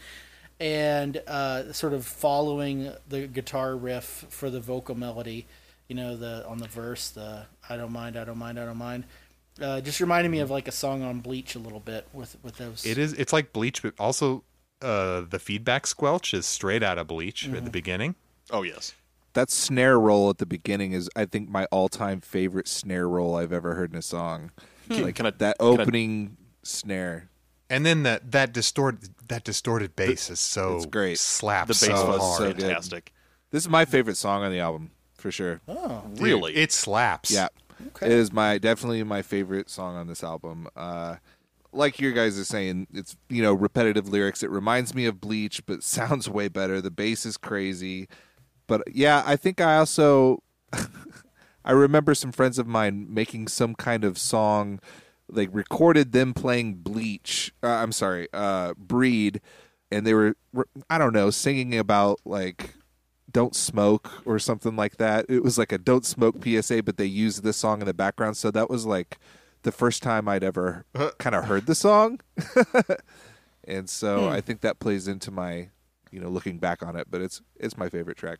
and 0.58 1.18
uh, 1.26 1.70
sort 1.72 1.92
of 1.92 2.06
following 2.06 2.92
the 3.08 3.26
guitar 3.26 3.76
riff 3.76 4.24
for 4.30 4.48
the 4.48 4.60
vocal 4.60 4.94
melody. 4.94 5.46
You 5.92 5.96
know, 5.96 6.16
the 6.16 6.46
on 6.48 6.56
the 6.56 6.68
verse, 6.68 7.10
the 7.10 7.44
I 7.68 7.76
don't 7.76 7.92
mind, 7.92 8.16
I 8.16 8.24
don't 8.24 8.38
mind, 8.38 8.58
I 8.58 8.64
don't 8.64 8.78
mind. 8.78 9.04
Uh, 9.60 9.82
just 9.82 10.00
reminded 10.00 10.30
me 10.30 10.38
of 10.38 10.50
like 10.50 10.66
a 10.66 10.72
song 10.72 11.02
on 11.02 11.20
Bleach 11.20 11.54
a 11.54 11.58
little 11.58 11.80
bit 11.80 12.08
with 12.14 12.34
with 12.42 12.56
those. 12.56 12.86
It 12.86 12.96
is 12.96 13.12
it's 13.12 13.30
like 13.30 13.52
Bleach, 13.52 13.82
but 13.82 13.92
also 13.98 14.42
uh, 14.80 15.20
the 15.28 15.38
feedback 15.38 15.86
squelch 15.86 16.32
is 16.32 16.46
straight 16.46 16.82
out 16.82 16.96
of 16.96 17.08
Bleach 17.08 17.46
at 17.46 17.62
the 17.66 17.70
beginning. 17.70 18.14
oh 18.50 18.62
yes. 18.62 18.94
that 19.34 19.50
snare 19.50 20.00
roll 20.00 20.30
at 20.30 20.38
the 20.38 20.46
beginning 20.46 20.92
is, 20.92 21.10
I 21.14 21.26
think, 21.26 21.50
my 21.50 21.66
all-time 21.66 22.22
favorite 22.22 22.68
snare 22.68 23.06
roll 23.06 23.36
I've 23.36 23.52
ever 23.52 23.74
heard 23.74 23.92
in 23.92 23.98
a 23.98 24.02
song. 24.02 24.50
like 24.88 25.14
can 25.16 25.26
I- 25.26 25.30
that 25.32 25.58
can 25.58 25.66
I- 25.66 25.82
opening 25.82 26.38
snare. 26.62 27.28
And 27.68 27.84
then 27.84 28.02
that 28.04 28.30
that 28.32 28.54
distorted 28.54 29.10
that 29.28 29.44
distorted 29.44 29.94
bass 29.94 30.30
is 30.30 30.40
so 30.40 30.76
it's 30.76 30.86
great. 30.86 31.18
slaps 31.18 31.80
The 31.80 31.88
bass 31.88 32.00
so 32.00 32.08
was 32.08 32.20
hard. 32.22 32.38
so 32.38 32.52
good. 32.54 32.62
fantastic. 32.62 33.12
This 33.50 33.62
is 33.64 33.68
my 33.68 33.84
favorite 33.84 34.16
song 34.16 34.42
on 34.42 34.50
the 34.50 34.58
album 34.60 34.90
for 35.22 35.30
sure. 35.30 35.60
oh, 35.68 36.02
Dude, 36.14 36.20
Really? 36.22 36.56
it 36.56 36.70
slaps. 36.72 37.30
Yeah, 37.30 37.48
Okay. 37.88 38.06
it 38.06 38.12
is 38.12 38.32
my 38.32 38.58
definitely 38.58 39.02
my 39.04 39.22
favorite 39.22 39.70
song 39.70 39.96
on 39.96 40.06
this 40.08 40.22
album. 40.22 40.68
Uh, 40.76 41.16
like 41.72 41.98
you 42.00 42.12
guys 42.12 42.38
are 42.38 42.44
saying, 42.44 42.86
it's 42.92 43.16
you 43.30 43.42
know 43.42 43.54
repetitive 43.54 44.08
lyrics. 44.08 44.42
It 44.42 44.50
reminds 44.50 44.94
me 44.94 45.06
of 45.06 45.20
Bleach, 45.20 45.64
but 45.64 45.82
sounds 45.84 46.28
way 46.28 46.48
better. 46.48 46.80
The 46.82 46.90
bass 46.90 47.24
is 47.24 47.36
crazy, 47.38 48.08
but 48.66 48.82
yeah, 48.92 49.22
I 49.24 49.36
think 49.36 49.60
I 49.60 49.76
also 49.78 50.42
I 51.64 51.72
remember 51.72 52.14
some 52.14 52.32
friends 52.32 52.58
of 52.58 52.66
mine 52.66 53.06
making 53.08 53.48
some 53.48 53.74
kind 53.74 54.04
of 54.04 54.18
song, 54.18 54.80
like 55.28 55.48
recorded 55.52 56.12
them 56.12 56.34
playing 56.34 56.74
Bleach. 56.74 57.52
Uh, 57.62 57.68
I'm 57.68 57.92
sorry, 57.92 58.28
uh, 58.34 58.74
Breed, 58.76 59.40
and 59.90 60.06
they 60.06 60.12
were 60.14 60.34
I 60.90 60.98
don't 60.98 61.12
know 61.14 61.30
singing 61.30 61.78
about 61.78 62.20
like 62.24 62.74
don't 63.32 63.54
smoke 63.54 64.26
or 64.26 64.38
something 64.38 64.76
like 64.76 64.96
that. 64.96 65.26
It 65.28 65.42
was 65.42 65.58
like 65.58 65.72
a 65.72 65.78
don't 65.78 66.04
smoke 66.04 66.42
PSA, 66.42 66.82
but 66.82 66.96
they 66.96 67.06
used 67.06 67.42
this 67.42 67.56
song 67.56 67.80
in 67.80 67.86
the 67.86 67.94
background. 67.94 68.36
So 68.36 68.50
that 68.50 68.70
was 68.70 68.86
like 68.86 69.18
the 69.62 69.72
first 69.72 70.02
time 70.02 70.28
I'd 70.28 70.44
ever 70.44 70.84
kind 71.18 71.34
of 71.34 71.44
heard 71.44 71.66
the 71.66 71.74
song. 71.74 72.20
and 73.64 73.88
so 73.88 74.26
hmm. 74.26 74.28
I 74.28 74.40
think 74.40 74.60
that 74.60 74.78
plays 74.78 75.08
into 75.08 75.30
my, 75.30 75.70
you 76.10 76.20
know, 76.20 76.28
looking 76.28 76.58
back 76.58 76.82
on 76.82 76.96
it, 76.96 77.08
but 77.10 77.20
it's 77.20 77.40
it's 77.56 77.76
my 77.76 77.88
favorite 77.88 78.16
track. 78.16 78.38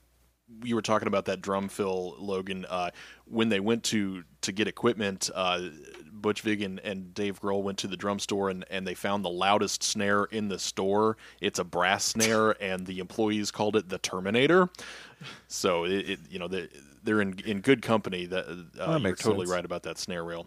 You 0.65 0.75
were 0.75 0.83
talking 0.83 1.09
about 1.09 1.27
that 1.27 1.41
drum 1.41 1.69
fill, 1.69 2.15
Logan. 2.19 2.67
Uh, 2.69 2.91
when 3.25 3.49
they 3.49 3.61
went 3.61 3.85
to 3.85 4.25
to 4.43 4.53
get 4.53 4.69
equipment, 4.69 5.31
uh, 5.35 5.69
Butch 6.13 6.41
Vig 6.41 6.63
and, 6.63 6.79
and 6.81 7.13
Dave 7.15 7.41
Grohl 7.41 7.63
went 7.63 7.79
to 7.79 7.87
the 7.87 7.97
drum 7.97 8.19
store 8.19 8.49
and, 8.49 8.65
and 8.71 8.87
they 8.87 8.95
found 8.95 9.25
the 9.25 9.31
loudest 9.31 9.83
snare 9.83 10.25
in 10.25 10.49
the 10.49 10.59
store. 10.59 11.17
It's 11.41 11.59
a 11.59 11.65
brass 11.65 12.05
snare, 12.05 12.51
and 12.63 12.87
the 12.87 12.99
employees 13.01 13.51
called 13.51 13.77
it 13.77 13.89
the 13.89 13.99
Terminator. 13.99 14.69
So 15.49 15.85
it, 15.85 16.11
it 16.11 16.19
you 16.31 16.39
know 16.39 16.49
they 16.49 16.69
they're 17.03 17.21
in 17.21 17.39
in 17.45 17.61
good 17.61 17.83
company. 17.83 18.27
That, 18.27 18.47
uh, 18.79 18.99
that 18.99 19.03
you're 19.03 19.17
totally 19.17 19.47
sense. 19.47 19.55
right 19.55 19.65
about 19.65 19.83
that 19.85 19.99
snare 19.99 20.25
rail. 20.25 20.47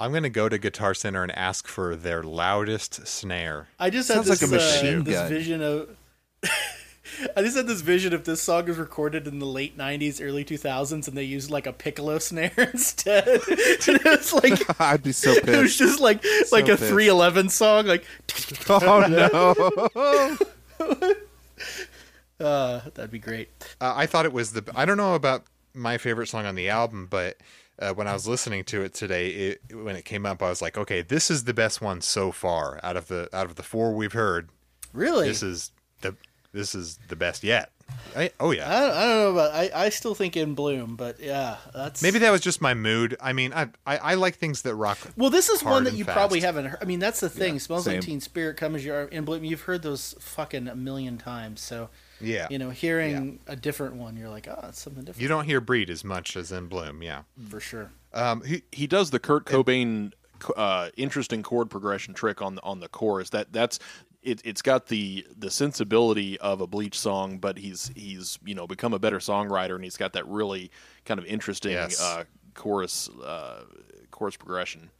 I'm 0.00 0.10
going 0.10 0.24
to 0.24 0.30
go 0.30 0.48
to 0.48 0.58
Guitar 0.58 0.92
Center 0.92 1.22
and 1.22 1.30
ask 1.32 1.68
for 1.68 1.94
their 1.94 2.24
loudest 2.24 3.06
snare. 3.06 3.68
I 3.78 3.90
just 3.90 4.08
had 4.08 4.24
Sounds 4.24 4.40
this, 4.40 4.42
like 4.42 4.50
a 4.50 4.54
machine 4.54 5.00
uh, 5.00 5.04
this 5.04 5.30
vision 5.30 5.62
of. 5.62 5.96
I 7.36 7.42
just 7.42 7.56
had 7.56 7.66
this 7.66 7.80
vision 7.80 8.12
if 8.12 8.24
this 8.24 8.42
song 8.42 8.66
was 8.66 8.78
recorded 8.78 9.26
in 9.26 9.38
the 9.38 9.46
late 9.46 9.76
'90s, 9.76 10.24
early 10.24 10.44
2000s, 10.44 11.08
and 11.08 11.16
they 11.16 11.24
used 11.24 11.50
like 11.50 11.66
a 11.66 11.72
piccolo 11.72 12.18
snare 12.20 12.52
instead. 12.56 13.26
and 13.28 13.40
it 13.48 14.04
was 14.04 14.32
like 14.32 14.80
I'd 14.80 15.02
be 15.02 15.12
so 15.12 15.34
pissed. 15.34 15.48
it 15.48 15.60
was 15.60 15.76
just 15.76 16.00
like 16.00 16.24
like 16.52 16.68
a 16.68 16.76
pissed. 16.76 16.90
311 16.90 17.48
song, 17.50 17.86
like 17.86 18.04
oh 18.68 20.36
no! 20.80 22.44
uh, 22.44 22.80
that'd 22.94 23.10
be 23.10 23.18
great. 23.18 23.50
Uh, 23.80 23.94
I 23.96 24.06
thought 24.06 24.24
it 24.24 24.32
was 24.32 24.52
the. 24.52 24.64
I 24.74 24.84
don't 24.84 24.96
know 24.96 25.14
about 25.14 25.44
my 25.74 25.98
favorite 25.98 26.28
song 26.28 26.46
on 26.46 26.54
the 26.54 26.68
album, 26.68 27.06
but 27.10 27.36
uh, 27.78 27.92
when 27.92 28.06
I 28.06 28.12
was 28.12 28.26
listening 28.28 28.64
to 28.64 28.82
it 28.82 28.94
today, 28.94 29.30
it, 29.30 29.60
when 29.74 29.96
it 29.96 30.04
came 30.04 30.24
up, 30.24 30.42
I 30.42 30.48
was 30.48 30.62
like, 30.62 30.78
okay, 30.78 31.02
this 31.02 31.30
is 31.30 31.44
the 31.44 31.54
best 31.54 31.80
one 31.80 32.00
so 32.00 32.32
far 32.32 32.80
out 32.82 32.96
of 32.96 33.08
the 33.08 33.28
out 33.32 33.46
of 33.46 33.56
the 33.56 33.62
four 33.62 33.92
we've 33.92 34.12
heard. 34.12 34.48
Really, 34.92 35.26
This 35.28 35.42
is 35.42 35.72
this 36.54 36.74
is 36.74 36.98
the 37.08 37.16
best 37.16 37.44
yet. 37.44 37.70
I, 38.16 38.30
oh 38.40 38.52
yeah. 38.52 38.66
I 38.68 38.80
don't, 38.80 38.90
I 38.96 39.00
don't 39.00 39.18
know 39.18 39.30
about. 39.32 39.52
I, 39.52 39.70
I 39.74 39.88
still 39.88 40.14
think 40.14 40.36
in 40.36 40.54
bloom, 40.54 40.96
but 40.96 41.20
yeah, 41.20 41.56
that's 41.74 42.02
Maybe 42.02 42.18
that 42.20 42.30
was 42.30 42.40
just 42.40 42.60
my 42.62 42.72
mood. 42.72 43.16
I 43.20 43.32
mean, 43.32 43.52
I 43.52 43.68
I, 43.86 43.96
I 43.98 44.14
like 44.14 44.36
things 44.36 44.62
that 44.62 44.74
rock. 44.74 44.98
Well, 45.16 45.30
this 45.30 45.48
is 45.48 45.62
one 45.62 45.84
that 45.84 45.94
you 45.94 46.04
fast. 46.04 46.16
probably 46.16 46.40
haven't 46.40 46.66
heard. 46.66 46.78
I 46.80 46.84
mean, 46.84 47.00
that's 47.00 47.20
the 47.20 47.28
thing. 47.28 47.58
Smells 47.58 47.84
same. 47.84 47.96
like 47.96 48.04
Teen 48.04 48.20
Spirit, 48.20 48.56
comes 48.56 48.76
as 48.76 48.84
You 48.84 48.94
Are, 48.94 49.02
in 49.04 49.24
Bloom. 49.24 49.44
You've 49.44 49.62
heard 49.62 49.82
those 49.82 50.14
fucking 50.20 50.68
a 50.68 50.76
million 50.76 51.18
times. 51.18 51.60
So, 51.60 51.90
Yeah. 52.20 52.46
you 52.50 52.58
know, 52.58 52.70
hearing 52.70 53.40
a 53.48 53.56
different 53.56 53.96
one, 53.96 54.16
you're 54.16 54.30
like, 54.30 54.48
oh, 54.48 54.66
it's 54.68 54.80
something 54.80 55.04
different 55.04 55.20
You 55.22 55.28
don't 55.28 55.44
hear 55.44 55.60
Breed 55.60 55.90
as 55.90 56.04
much 56.04 56.36
as 56.36 56.52
in 56.52 56.68
Bloom. 56.68 57.02
Yeah. 57.02 57.22
for 57.48 57.60
sure. 57.60 57.90
Um. 58.12 58.42
He, 58.44 58.62
he 58.70 58.86
does 58.86 59.10
the 59.10 59.18
Kurt 59.18 59.44
Cobain 59.44 60.12
uh, 60.56 60.90
interesting 60.96 61.42
chord 61.42 61.70
progression 61.70 62.14
trick 62.14 62.40
on 62.42 62.54
the, 62.56 62.62
on 62.62 62.80
the 62.80 62.88
chorus. 62.88 63.30
That 63.30 63.52
that's 63.52 63.78
it, 64.24 64.40
it's 64.44 64.62
got 64.62 64.86
the 64.88 65.26
the 65.36 65.50
sensibility 65.50 66.38
of 66.40 66.60
a 66.60 66.66
Bleach 66.66 66.98
song, 66.98 67.38
but 67.38 67.58
he's 67.58 67.90
he's 67.94 68.38
you 68.44 68.54
know 68.54 68.66
become 68.66 68.92
a 68.94 68.98
better 68.98 69.18
songwriter, 69.18 69.74
and 69.74 69.84
he's 69.84 69.96
got 69.96 70.12
that 70.14 70.26
really 70.26 70.70
kind 71.04 71.20
of 71.20 71.26
interesting 71.26 71.72
Yes. 71.72 72.00
uh, 72.00 72.24
chorus 72.54 73.08
uh, 73.22 73.64
chorus 74.10 74.36
progression. 74.36 74.90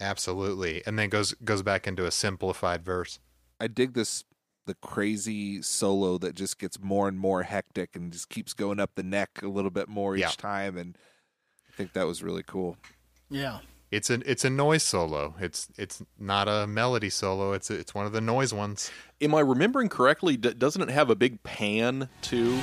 absolutely, 0.00 0.82
and 0.86 0.98
then 0.98 1.08
goes 1.08 1.34
goes 1.44 1.62
back 1.62 1.86
into 1.86 2.06
a 2.06 2.10
simplified 2.10 2.84
verse. 2.84 3.18
I 3.60 3.66
dig 3.66 3.92
this 3.94 4.24
the 4.66 4.74
crazy 4.74 5.62
solo 5.62 6.18
that 6.18 6.34
just 6.34 6.58
gets 6.58 6.78
more 6.80 7.08
and 7.08 7.18
more 7.18 7.42
hectic 7.42 7.96
and 7.96 8.12
just 8.12 8.28
keeps 8.28 8.52
going 8.54 8.78
up 8.78 8.94
the 8.94 9.02
neck 9.02 9.40
a 9.42 9.48
little 9.48 9.70
bit 9.70 9.88
more 9.88 10.16
each 10.16 10.20
Yeah. 10.22 10.28
time, 10.36 10.76
and 10.76 10.96
I 11.68 11.72
think 11.76 11.92
that 11.94 12.06
was 12.06 12.22
really 12.22 12.42
cool. 12.46 12.76
Yeah. 13.30 13.60
It's 13.90 14.08
an 14.08 14.22
it's 14.24 14.44
a 14.44 14.50
noise 14.50 14.84
solo. 14.84 15.34
It's 15.40 15.68
it's 15.76 16.00
not 16.16 16.46
a 16.46 16.66
melody 16.68 17.10
solo. 17.10 17.52
It's 17.52 17.70
a, 17.70 17.74
it's 17.74 17.92
one 17.92 18.06
of 18.06 18.12
the 18.12 18.20
noise 18.20 18.54
ones. 18.54 18.90
Am 19.20 19.34
I 19.34 19.40
remembering 19.40 19.88
correctly? 19.88 20.36
D- 20.36 20.54
doesn't 20.54 20.80
it 20.80 20.90
have 20.90 21.10
a 21.10 21.16
big 21.16 21.42
pan 21.42 22.08
too? 22.22 22.60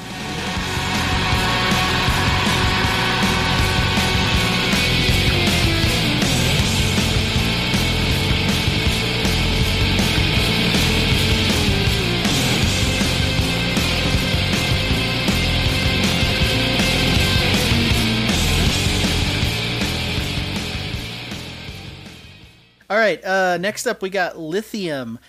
All 22.89 22.97
right. 22.97 23.23
Uh, 23.23 23.57
next 23.57 23.85
up, 23.85 24.01
we 24.01 24.09
got 24.09 24.37
Lithium. 24.37 25.19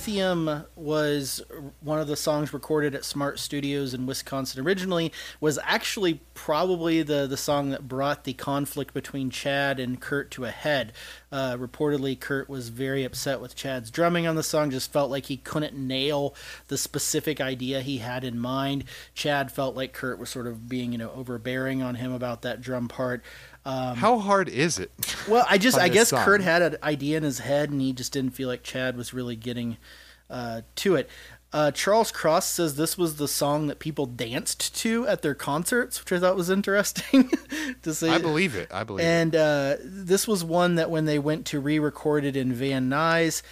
Lithium 0.00 0.64
was 0.76 1.42
one 1.82 2.00
of 2.00 2.06
the 2.06 2.16
songs 2.16 2.54
recorded 2.54 2.94
at 2.94 3.04
Smart 3.04 3.38
Studios 3.38 3.92
in 3.92 4.06
Wisconsin 4.06 4.64
originally 4.64 5.12
was 5.42 5.58
actually 5.62 6.22
probably 6.32 7.02
the, 7.02 7.26
the 7.26 7.36
song 7.36 7.68
that 7.68 7.86
brought 7.86 8.24
the 8.24 8.32
conflict 8.32 8.94
between 8.94 9.28
Chad 9.28 9.78
and 9.78 10.00
Kurt 10.00 10.30
to 10.30 10.46
a 10.46 10.50
head. 10.50 10.94
Uh, 11.30 11.54
reportedly, 11.58 12.18
Kurt 12.18 12.48
was 12.48 12.70
very 12.70 13.04
upset 13.04 13.42
with 13.42 13.54
Chad's 13.54 13.90
drumming 13.90 14.26
on 14.26 14.36
the 14.36 14.42
song, 14.42 14.70
just 14.70 14.90
felt 14.90 15.10
like 15.10 15.26
he 15.26 15.36
couldn't 15.36 15.76
nail 15.76 16.34
the 16.68 16.78
specific 16.78 17.38
idea 17.38 17.82
he 17.82 17.98
had 17.98 18.24
in 18.24 18.38
mind. 18.38 18.84
Chad 19.12 19.52
felt 19.52 19.76
like 19.76 19.92
Kurt 19.92 20.18
was 20.18 20.30
sort 20.30 20.46
of 20.46 20.66
being, 20.66 20.92
you 20.92 20.98
know, 20.98 21.12
overbearing 21.14 21.82
on 21.82 21.96
him 21.96 22.10
about 22.10 22.40
that 22.40 22.62
drum 22.62 22.88
part. 22.88 23.22
Um, 23.64 23.96
How 23.96 24.18
hard 24.18 24.48
is 24.48 24.78
it? 24.78 24.90
well, 25.28 25.44
I 25.48 25.58
just 25.58 25.78
I 25.80 25.88
guess 25.88 26.10
song? 26.10 26.24
Kurt 26.24 26.40
had 26.40 26.62
an 26.62 26.76
idea 26.82 27.16
in 27.16 27.22
his 27.22 27.40
head, 27.40 27.70
and 27.70 27.80
he 27.80 27.92
just 27.92 28.12
didn't 28.12 28.32
feel 28.32 28.48
like 28.48 28.62
Chad 28.62 28.96
was 28.96 29.12
really 29.12 29.36
getting 29.36 29.76
uh, 30.28 30.62
to 30.76 30.96
it. 30.96 31.10
Uh, 31.52 31.72
Charles 31.72 32.12
Cross 32.12 32.46
says 32.46 32.76
this 32.76 32.96
was 32.96 33.16
the 33.16 33.26
song 33.26 33.66
that 33.66 33.80
people 33.80 34.06
danced 34.06 34.74
to 34.76 35.06
at 35.08 35.22
their 35.22 35.34
concerts, 35.34 35.98
which 35.98 36.12
I 36.12 36.20
thought 36.20 36.36
was 36.36 36.48
interesting 36.48 37.28
to 37.82 37.92
say. 37.92 38.08
I 38.08 38.18
believe 38.18 38.54
it. 38.54 38.72
I 38.72 38.84
believe 38.84 39.04
it. 39.04 39.08
And 39.08 39.34
uh, 39.34 39.76
this 39.82 40.28
was 40.28 40.44
one 40.44 40.76
that 40.76 40.90
when 40.90 41.06
they 41.06 41.18
went 41.18 41.46
to 41.46 41.58
re-record 41.58 42.24
it 42.24 42.36
in 42.36 42.52
Van 42.52 42.88
Nuys, 42.88 43.42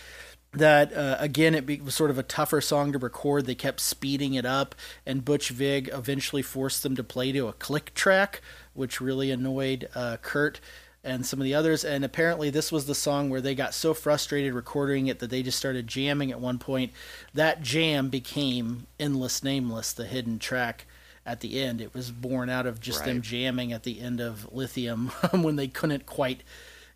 that 0.52 0.92
uh, 0.92 1.16
again 1.18 1.54
it 1.54 1.66
be, 1.66 1.80
was 1.80 1.94
sort 1.94 2.10
of 2.10 2.18
a 2.18 2.22
tougher 2.22 2.60
song 2.60 2.92
to 2.92 2.98
record. 2.98 3.46
They 3.46 3.56
kept 3.56 3.80
speeding 3.80 4.34
it 4.34 4.46
up, 4.46 4.76
and 5.04 5.24
Butch 5.24 5.50
Vig 5.50 5.90
eventually 5.92 6.42
forced 6.42 6.84
them 6.84 6.94
to 6.94 7.04
play 7.04 7.32
to 7.32 7.48
a 7.48 7.52
click 7.52 7.94
track, 7.94 8.40
which 8.78 9.00
really 9.00 9.30
annoyed 9.30 9.88
uh, 9.94 10.16
Kurt 10.22 10.60
and 11.04 11.26
some 11.26 11.40
of 11.40 11.44
the 11.44 11.54
others. 11.54 11.84
And 11.84 12.04
apparently, 12.04 12.50
this 12.50 12.72
was 12.72 12.86
the 12.86 12.94
song 12.94 13.30
where 13.30 13.40
they 13.40 13.54
got 13.54 13.74
so 13.74 13.94
frustrated 13.94 14.54
recording 14.54 15.08
it 15.08 15.18
that 15.18 15.30
they 15.30 15.42
just 15.42 15.58
started 15.58 15.86
jamming 15.86 16.30
at 16.30 16.40
one 16.40 16.58
point. 16.58 16.92
That 17.34 17.62
jam 17.62 18.08
became 18.08 18.86
"Endless 18.98 19.42
Nameless," 19.42 19.92
the 19.92 20.06
hidden 20.06 20.38
track 20.38 20.86
at 21.26 21.40
the 21.40 21.60
end. 21.60 21.80
It 21.80 21.92
was 21.92 22.10
born 22.10 22.48
out 22.48 22.66
of 22.66 22.80
just 22.80 23.04
them 23.04 23.20
jamming 23.20 23.72
at 23.72 23.82
the 23.82 24.00
end 24.00 24.20
of 24.20 24.50
Lithium 24.52 25.08
when 25.32 25.56
they 25.56 25.68
couldn't 25.68 26.06
quite 26.06 26.42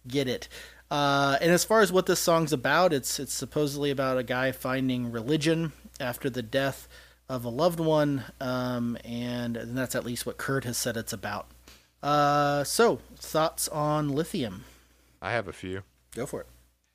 get 0.06 0.26
it. 0.28 0.48
Uh, 0.90 1.38
and 1.40 1.50
as 1.50 1.64
far 1.64 1.80
as 1.80 1.90
what 1.90 2.06
this 2.06 2.20
song's 2.20 2.52
about, 2.52 2.92
it's 2.92 3.18
it's 3.18 3.32
supposedly 3.32 3.90
about 3.90 4.18
a 4.18 4.22
guy 4.22 4.52
finding 4.52 5.10
religion 5.10 5.72
after 6.00 6.28
the 6.28 6.42
death 6.42 6.88
of 7.28 7.44
a 7.44 7.48
loved 7.48 7.80
one, 7.80 8.24
um, 8.40 8.98
and, 9.04 9.56
and 9.56 9.76
that's 9.78 9.94
at 9.94 10.04
least 10.04 10.26
what 10.26 10.36
Kurt 10.36 10.64
has 10.64 10.76
said 10.76 10.98
it's 10.98 11.12
about. 11.12 11.46
Uh, 12.02 12.64
so 12.64 13.00
thoughts 13.16 13.68
on 13.68 14.08
Lithium? 14.08 14.64
I 15.20 15.32
have 15.32 15.46
a 15.48 15.52
few. 15.52 15.82
Go 16.14 16.26
for 16.26 16.40
it. 16.40 16.46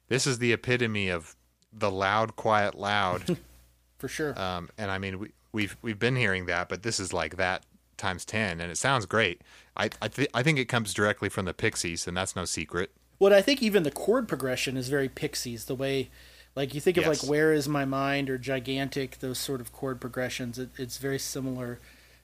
This 0.10 0.28
is 0.28 0.40
the 0.40 0.54
epitome 0.54 1.10
of 1.10 1.36
the 1.72 1.92
loud, 1.92 2.36
quiet, 2.36 2.76
loud. 2.76 3.38
For 3.98 4.08
sure. 4.08 4.40
um, 4.40 4.70
and 4.78 4.92
I 4.92 5.00
mean, 5.00 5.18
we, 5.20 5.32
we've 5.52 5.76
we've 5.82 5.98
been 5.98 6.16
hearing 6.16 6.46
that, 6.46 6.70
but 6.70 6.84
this 6.84 7.00
is 7.00 7.14
like 7.14 7.38
that 7.38 7.64
times 7.98 8.26
ten, 8.26 8.62
and 8.62 8.72
it 8.72 8.78
sounds 8.78 9.06
great. 9.08 9.42
I 9.76 9.90
I, 10.02 10.08
th- 10.08 10.30
I 10.36 10.44
think 10.44 10.60
it 10.60 10.66
comes 10.66 10.94
directly 10.94 11.30
from 11.30 11.46
the 11.46 11.54
Pixies, 11.54 12.08
and 12.08 12.16
that's 12.16 12.36
no 12.36 12.46
secret. 12.46 12.92
What 13.18 13.34
I 13.34 13.42
think 13.42 13.64
even 13.64 13.82
the 13.84 13.90
chord 13.92 14.28
progression 14.28 14.78
is 14.78 14.88
very 14.90 15.10
Pixies. 15.10 15.66
The 15.66 15.74
way 15.74 16.10
Like 16.56 16.76
you 16.76 16.80
think 16.82 16.98
of 16.98 17.06
Yes. 17.06 17.24
like 17.24 17.30
"Where 17.30 17.52
Is 17.54 17.68
My 17.68 17.86
Mind" 17.86 18.30
or 18.30 18.38
"Gigantic," 18.38 19.18
those 19.20 19.40
sort 19.40 19.62
of 19.62 19.72
chord 19.74 20.00
progressions. 20.00 20.60
It, 20.60 20.70
it's 20.78 20.98
very 21.00 21.18
similar 21.20 21.80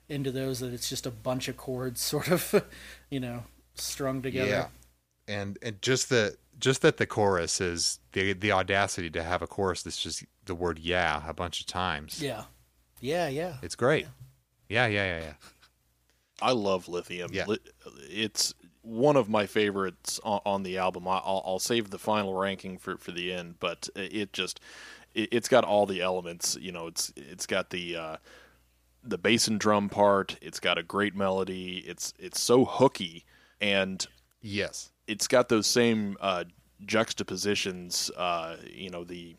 into 0.10 0.32
those 0.32 0.60
that 0.60 0.74
it's 0.74 0.90
just 0.90 1.06
a 1.06 1.12
bunch 1.12 1.48
of 1.48 1.58
chords, 1.58 2.02
sort 2.14 2.30
of, 2.30 2.64
you 3.10 3.20
know, 3.20 3.44
strung 3.76 4.22
together. 4.22 4.50
Yeah, 4.50 4.68
and 5.28 5.58
and 5.62 5.82
just 5.82 6.10
the 6.10 6.38
just 6.60 6.82
that 6.82 6.98
the 6.98 7.06
chorus 7.06 7.60
is 7.62 8.00
the 8.14 8.34
the 8.34 8.52
audacity 8.52 9.10
to 9.12 9.24
have 9.24 9.42
a 9.42 9.48
chorus 9.48 9.82
that's 9.84 10.02
just 10.02 10.24
the 10.46 10.56
word 10.56 10.80
"yeah" 10.80 11.24
a 11.28 11.34
bunch 11.34 11.62
of 11.62 11.68
times. 11.68 12.22
yeah, 12.22 12.44
yeah, 13.00 13.28
yeah. 13.28 13.56
It's 13.62 13.76
great. 13.76 14.08
Yeah, 14.70 14.88
yeah, 14.88 15.18
yeah, 15.18 15.22
yeah. 15.26 15.34
I 16.42 16.52
love 16.52 16.88
Lithium. 16.88 17.32
Yeah. 17.34 17.46
It's 18.10 18.54
one 18.82 19.16
of 19.16 19.30
my 19.30 19.46
favorites 19.46 20.20
on, 20.24 20.42
on 20.46 20.64
the 20.64 20.78
album. 20.78 21.08
I- 21.08 21.22
I'll, 21.24 21.44
I'll 21.46 21.60
save 21.60 21.90
the 21.90 22.00
final 22.00 22.34
ranking 22.34 22.78
for, 22.78 22.98
for 22.98 23.12
the 23.12 23.32
end, 23.32 23.56
but 23.60 23.88
it 23.96 24.34
just 24.34 24.60
it, 25.14 25.30
it's 25.32 25.48
got 25.48 25.64
all 25.64 25.86
the 25.86 26.02
elements. 26.02 26.58
You 26.60 26.72
know, 26.72 26.88
it's 26.88 27.14
it's 27.16 27.46
got 27.46 27.70
the 27.70 27.96
uh, 27.96 28.18
the 29.04 29.18
bass 29.18 29.48
and 29.48 29.60
drum 29.60 29.90
part. 29.90 30.38
It's 30.42 30.60
got 30.60 30.78
a 30.78 30.84
great 30.84 31.16
melody. 31.16 31.84
It's 31.88 32.14
it's 32.20 32.40
so 32.40 32.66
hooky, 32.66 33.26
and 33.62 34.06
Yes. 34.42 34.92
it's 35.08 35.28
got 35.28 35.50
those 35.50 35.68
same 35.68 36.18
uh, 36.22 36.46
juxtapositions. 36.86 38.10
Uh, 38.16 38.58
you 38.72 38.90
know, 38.90 39.04
the 39.04 39.36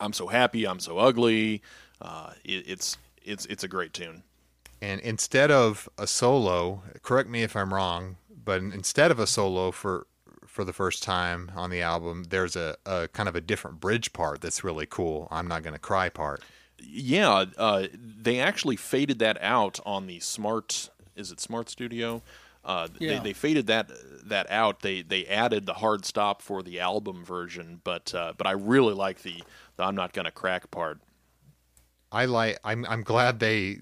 I'm 0.00 0.12
so 0.12 0.26
happy, 0.26 0.66
I'm 0.66 0.80
so 0.80 0.98
ugly. 0.98 1.62
Uh, 2.00 2.32
it, 2.44 2.64
it's 2.68 2.96
it's 3.22 3.46
it's 3.46 3.64
a 3.64 3.68
great 3.68 3.92
tune. 3.92 4.22
And 4.82 5.00
instead 5.00 5.50
of 5.50 5.88
a 5.96 6.06
solo, 6.06 6.82
correct 7.02 7.28
me 7.30 7.42
if 7.42 7.56
I'm 7.56 7.72
wrong, 7.72 8.16
but 8.44 8.60
instead 8.60 9.10
of 9.10 9.18
a 9.18 9.26
solo 9.26 9.70
for 9.70 10.06
for 10.46 10.64
the 10.64 10.72
first 10.72 11.02
time 11.02 11.50
on 11.56 11.70
the 11.70 11.80
album, 11.82 12.24
there's 12.28 12.54
a, 12.54 12.76
a 12.86 13.08
kind 13.08 13.28
of 13.28 13.34
a 13.34 13.40
different 13.40 13.80
bridge 13.80 14.12
part 14.12 14.40
that's 14.40 14.62
really 14.62 14.86
cool. 14.86 15.26
I'm 15.30 15.48
not 15.48 15.62
gonna 15.62 15.78
cry 15.78 16.08
part. 16.08 16.42
Yeah, 16.80 17.46
uh, 17.56 17.86
they 17.94 18.40
actually 18.40 18.76
faded 18.76 19.18
that 19.20 19.40
out 19.40 19.80
on 19.84 20.06
the 20.06 20.20
Smart. 20.20 20.90
Is 21.16 21.30
it 21.30 21.40
Smart 21.40 21.68
Studio? 21.68 22.22
Uh, 22.64 22.88
Yeah. 22.98 23.14
they, 23.14 23.24
they 23.24 23.32
faded 23.32 23.66
that 23.66 23.90
that 24.28 24.50
out. 24.50 24.80
They 24.80 25.02
they 25.02 25.26
added 25.26 25.66
the 25.66 25.74
hard 25.74 26.04
stop 26.04 26.40
for 26.40 26.62
the 26.62 26.80
album 26.80 27.24
version, 27.24 27.80
but 27.84 28.14
uh, 28.14 28.32
but 28.36 28.46
I 28.46 28.52
really 28.52 28.94
like 28.94 29.22
the, 29.22 29.42
the 29.76 29.84
I'm 29.84 29.94
not 29.94 30.12
gonna 30.12 30.30
crack 30.30 30.70
part. 30.70 31.00
I 32.10 32.24
like. 32.26 32.58
I'm 32.64 32.86
I'm 32.86 33.02
glad 33.02 33.40
they 33.40 33.78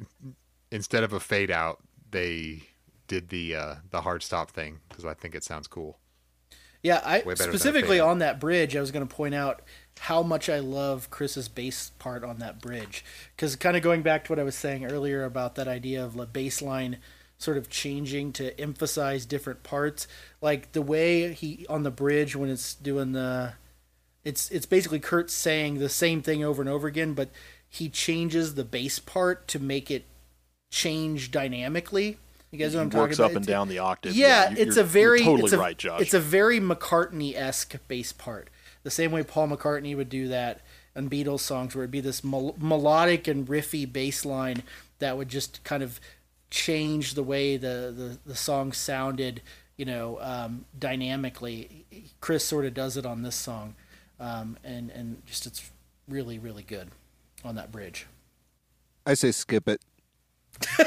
instead 0.71 1.05
of 1.05 1.13
a 1.13 1.21
fade 1.21 1.51
out, 1.51 1.81
they 2.11 2.63
did 3.07 3.29
the 3.29 3.55
uh, 3.55 3.75
the 3.91 4.01
hard 4.01 4.23
stop 4.23 4.51
thing 4.51 4.81
because 4.89 5.05
I 5.05 5.15
think 5.15 5.35
it 5.35 5.45
sounds 5.45 5.69
cool. 5.69 5.99
Yeah, 6.83 7.01
I 7.05 7.19
Way 7.19 7.35
better 7.35 7.53
than 7.53 7.59
specifically 7.59 8.01
on 8.01 8.19
that 8.19 8.41
bridge, 8.41 8.75
I 8.75 8.81
was 8.81 8.91
going 8.91 9.07
to 9.07 9.15
point 9.15 9.35
out 9.37 9.63
how 10.01 10.23
much 10.23 10.49
I 10.49 10.59
love 10.59 11.11
Chris's 11.11 11.49
bass 11.49 11.93
part 11.99 12.25
on 12.25 12.39
that 12.39 12.61
bridge. 12.61 13.05
Because 13.37 13.55
kind 13.57 13.77
of 13.77 13.83
going 13.83 14.03
back 14.03 14.25
to 14.25 14.33
what 14.33 14.39
I 14.39 14.43
was 14.45 14.55
saying 14.57 14.85
earlier 14.85 15.25
about 15.25 15.55
that 15.55 15.69
idea 15.69 16.05
of 16.05 16.15
the 16.17 16.27
bass 16.27 16.61
line 16.61 16.99
sort 17.39 17.57
of 17.57 17.69
changing 17.69 18.33
to 18.33 18.59
emphasize 18.61 19.27
different 19.27 19.63
parts, 19.63 20.07
like 20.41 20.73
the 20.73 20.83
way 20.83 21.33
he 21.33 21.67
on 21.69 21.83
the 21.83 21.91
bridge 21.91 22.35
when 22.37 22.49
it's 22.51 22.75
doing 22.75 23.13
the, 23.13 23.55
it's 24.25 24.51
it's 24.51 24.67
basically 24.67 25.01
Kurt 25.01 25.31
saying 25.31 25.79
the 25.79 25.89
same 25.89 26.23
thing 26.23 26.45
over 26.45 26.63
and 26.63 26.69
over 26.69 26.87
again, 26.87 27.15
but 27.15 27.31
he 27.69 27.89
changes 27.89 28.55
the 28.55 28.65
bass 28.65 28.99
part 28.99 29.49
to 29.49 29.59
make 29.59 29.91
it 29.91 30.05
change 30.71 31.31
dynamically. 31.31 32.19
You 32.51 32.59
guys 32.59 32.75
know 32.75 32.81
what 32.81 32.83
I'm 32.85 32.91
He 32.91 32.93
talking 32.93 33.03
works 33.09 33.19
about? 33.19 33.31
up 33.31 33.37
and 33.37 33.47
down 33.47 33.69
the 33.69 33.79
octave. 33.79 34.15
yeah, 34.15 34.51
you- 34.51 34.57
it's 34.59 34.77
a 34.77 34.85
very 34.85 35.21
totally 35.23 35.45
it's 35.45 35.53
a, 35.55 35.59
right, 35.59 35.77
Josh. 35.79 36.01
It's 36.03 36.15
a 36.15 36.21
very 36.21 36.61
McCartney 36.61 37.35
esque 37.35 37.77
bass 37.89 38.13
part. 38.13 38.51
The 38.83 38.91
same 38.91 39.13
way 39.13 39.23
Paul 39.23 39.49
McCartney 39.49 39.97
would 39.97 40.09
do 40.09 40.29
that 40.29 40.61
on 40.97 41.09
Beatles 41.09 41.41
songs, 41.41 41.75
where 41.75 41.85
it'd 41.85 41.91
be 41.91 42.01
this 42.01 42.23
mel- 42.25 42.57
melodic 42.59 43.29
and 43.29 43.47
riffy 43.47 43.91
bass 43.91 44.25
line 44.25 44.63
that 44.99 45.17
would 45.17 45.29
just 45.29 45.63
kind 45.65 45.83
of 45.83 46.01
change 46.51 47.15
the 47.15 47.23
way 47.23 47.57
the 47.57 47.93
the, 47.97 48.19
the 48.27 48.37
song 48.37 48.73
sounded, 48.73 49.43
you 49.77 49.85
know, 49.85 50.19
um, 50.21 50.65
dynamically. 50.79 51.87
Chris 52.21 52.45
sort 52.45 52.65
of 52.65 52.75
does 52.75 52.97
it 52.97 53.07
on 53.07 53.23
this 53.23 53.37
song, 53.37 53.75
um, 54.21 54.59
and 54.65 54.91
and 54.91 55.25
just 55.27 55.47
it's 55.47 55.71
really 56.09 56.39
really 56.39 56.63
good 56.63 56.91
on 57.45 57.55
that 57.55 57.73
bridge. 57.73 58.07
I 59.07 59.15
say 59.15 59.33
skip 59.33 59.69
it. 59.69 59.81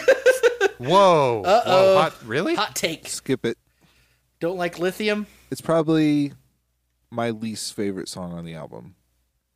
Whoa! 0.77 1.41
Uh-oh. 1.45 1.93
Whoa, 1.93 2.01
hot, 2.01 2.13
really? 2.25 2.55
Hot 2.55 2.75
take. 2.75 3.07
Skip 3.07 3.45
it. 3.45 3.57
Don't 4.39 4.57
like 4.57 4.77
lithium. 4.77 5.25
It's 5.49 5.61
probably 5.61 6.33
my 7.15 7.29
least 7.31 7.73
favorite 7.73 8.07
song 8.09 8.33
on 8.33 8.45
the 8.45 8.53
album. 8.53 8.95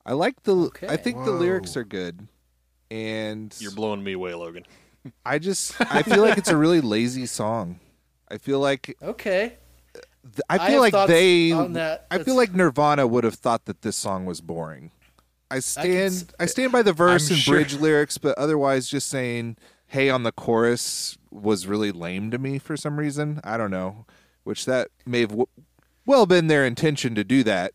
I 0.06 0.14
like 0.14 0.44
the. 0.44 0.56
Okay. 0.56 0.88
I 0.88 0.98
think 0.98 1.24
the 1.26 1.32
lyrics 1.32 1.76
are 1.78 1.84
good, 1.84 2.28
and 2.90 3.56
You're 3.60 3.72
blowing 3.72 4.04
me 4.04 4.14
away, 4.14 4.34
Logan. 4.34 4.66
I 5.26 5.40
just 5.40 5.80
I 5.80 6.02
feel 6.04 6.22
like 6.22 6.38
it's 6.38 6.50
a 6.50 6.58
really 6.58 6.82
lazy 6.82 7.26
song. 7.26 7.80
I 8.30 8.38
feel 8.38 8.60
like 8.60 8.96
Okay. 9.02 9.58
th- 10.24 10.42
I 10.50 10.56
I 10.56 10.68
feel 10.70 10.84
have 10.84 10.94
like 10.94 11.08
they. 11.08 11.52
on 11.52 11.74
that. 11.74 12.06
I 12.12 12.24
feel 12.24 12.36
like 12.36 12.54
Nirvana 12.54 13.08
would 13.08 13.24
have 13.24 13.36
thought 13.36 13.66
that 13.66 13.82
this 13.82 13.96
song 13.96 14.26
was 14.26 14.42
boring. 14.42 14.92
I 15.52 15.60
stand. 15.60 16.14
s- 16.14 16.26
I, 16.40 16.46
stand 16.46 16.72
by 16.72 16.82
the 16.84 16.94
verse 16.94 17.30
I'm 17.30 17.34
and 17.36 17.42
sure- 17.42 17.56
bridge 17.56 17.76
lyrics, 17.76 18.18
but 18.18 18.38
otherwise, 18.38 18.88
just 18.88 19.08
saying 19.08 19.58
"Hey" 19.88 20.10
on 20.10 20.24
the 20.24 20.32
chorus 20.32 21.18
was 21.32 21.66
really 21.68 21.92
lame 21.92 22.30
to 22.32 22.38
me 22.38 22.60
for 22.60 22.76
some 22.78 23.00
reason. 23.00 23.40
I 23.44 23.58
don't 23.58 23.72
know, 23.72 24.06
which 24.44 24.66
that 24.66 24.90
may 25.06 25.22
have 25.22 25.30
w- 25.32 25.48
well 26.10 26.26
been 26.26 26.48
their 26.48 26.66
intention 26.66 27.14
to 27.14 27.24
do 27.24 27.44
that. 27.44 27.74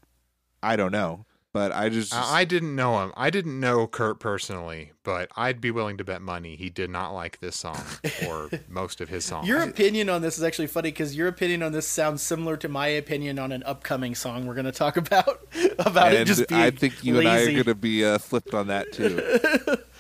I 0.61 0.74
don't 0.74 0.91
know, 0.91 1.24
but 1.53 1.70
I 1.70 1.89
just 1.89 2.12
I 2.12 2.41
I 2.41 2.45
didn't 2.45 2.74
know 2.74 3.01
him. 3.01 3.12
I 3.16 3.30
didn't 3.30 3.61
know 3.61 3.87
Kurt 3.87 4.18
personally, 4.18 4.91
but 5.05 5.30
I'd 5.37 5.61
be 5.61 5.70
willing 5.70 5.99
to 5.99 6.05
bet 6.05 6.20
money 6.20 6.57
he 6.57 6.68
did 6.68 6.91
not 6.91 7.14
like 7.14 7.39
this 7.39 7.55
song 7.55 7.85
or 8.26 8.51
most 8.68 9.01
of 9.01 9.09
his 9.09 9.24
songs. 9.24 9.47
Your 9.47 9.62
opinion 9.62 10.11
on 10.11 10.20
this 10.20 10.37
is 10.37 10.43
actually 10.43 10.66
funny 10.66 10.89
because 10.91 11.16
your 11.16 11.28
opinion 11.28 11.62
on 11.62 11.70
this 11.70 11.87
sounds 11.87 12.22
similar 12.22 12.57
to 12.57 12.68
my 12.68 12.89
opinion 12.89 13.39
on 13.39 13.53
an 13.53 13.62
upcoming 13.62 14.16
song 14.16 14.47
we're 14.47 14.55
going 14.55 14.64
to 14.64 14.72
talk 14.72 14.97
about. 14.97 15.47
about 15.78 16.12
it 16.12 16.26
just 16.26 16.49
being 16.49 16.61
I 16.61 16.70
think 16.72 17.05
you 17.05 17.20
and 17.20 17.28
I 17.28 17.43
are 17.43 17.53
going 17.53 17.64
to 17.64 17.74
be 17.76 18.05
uh, 18.05 18.18
flipped 18.18 18.53
on 18.53 18.66
that 18.66 18.91
too. 18.91 19.22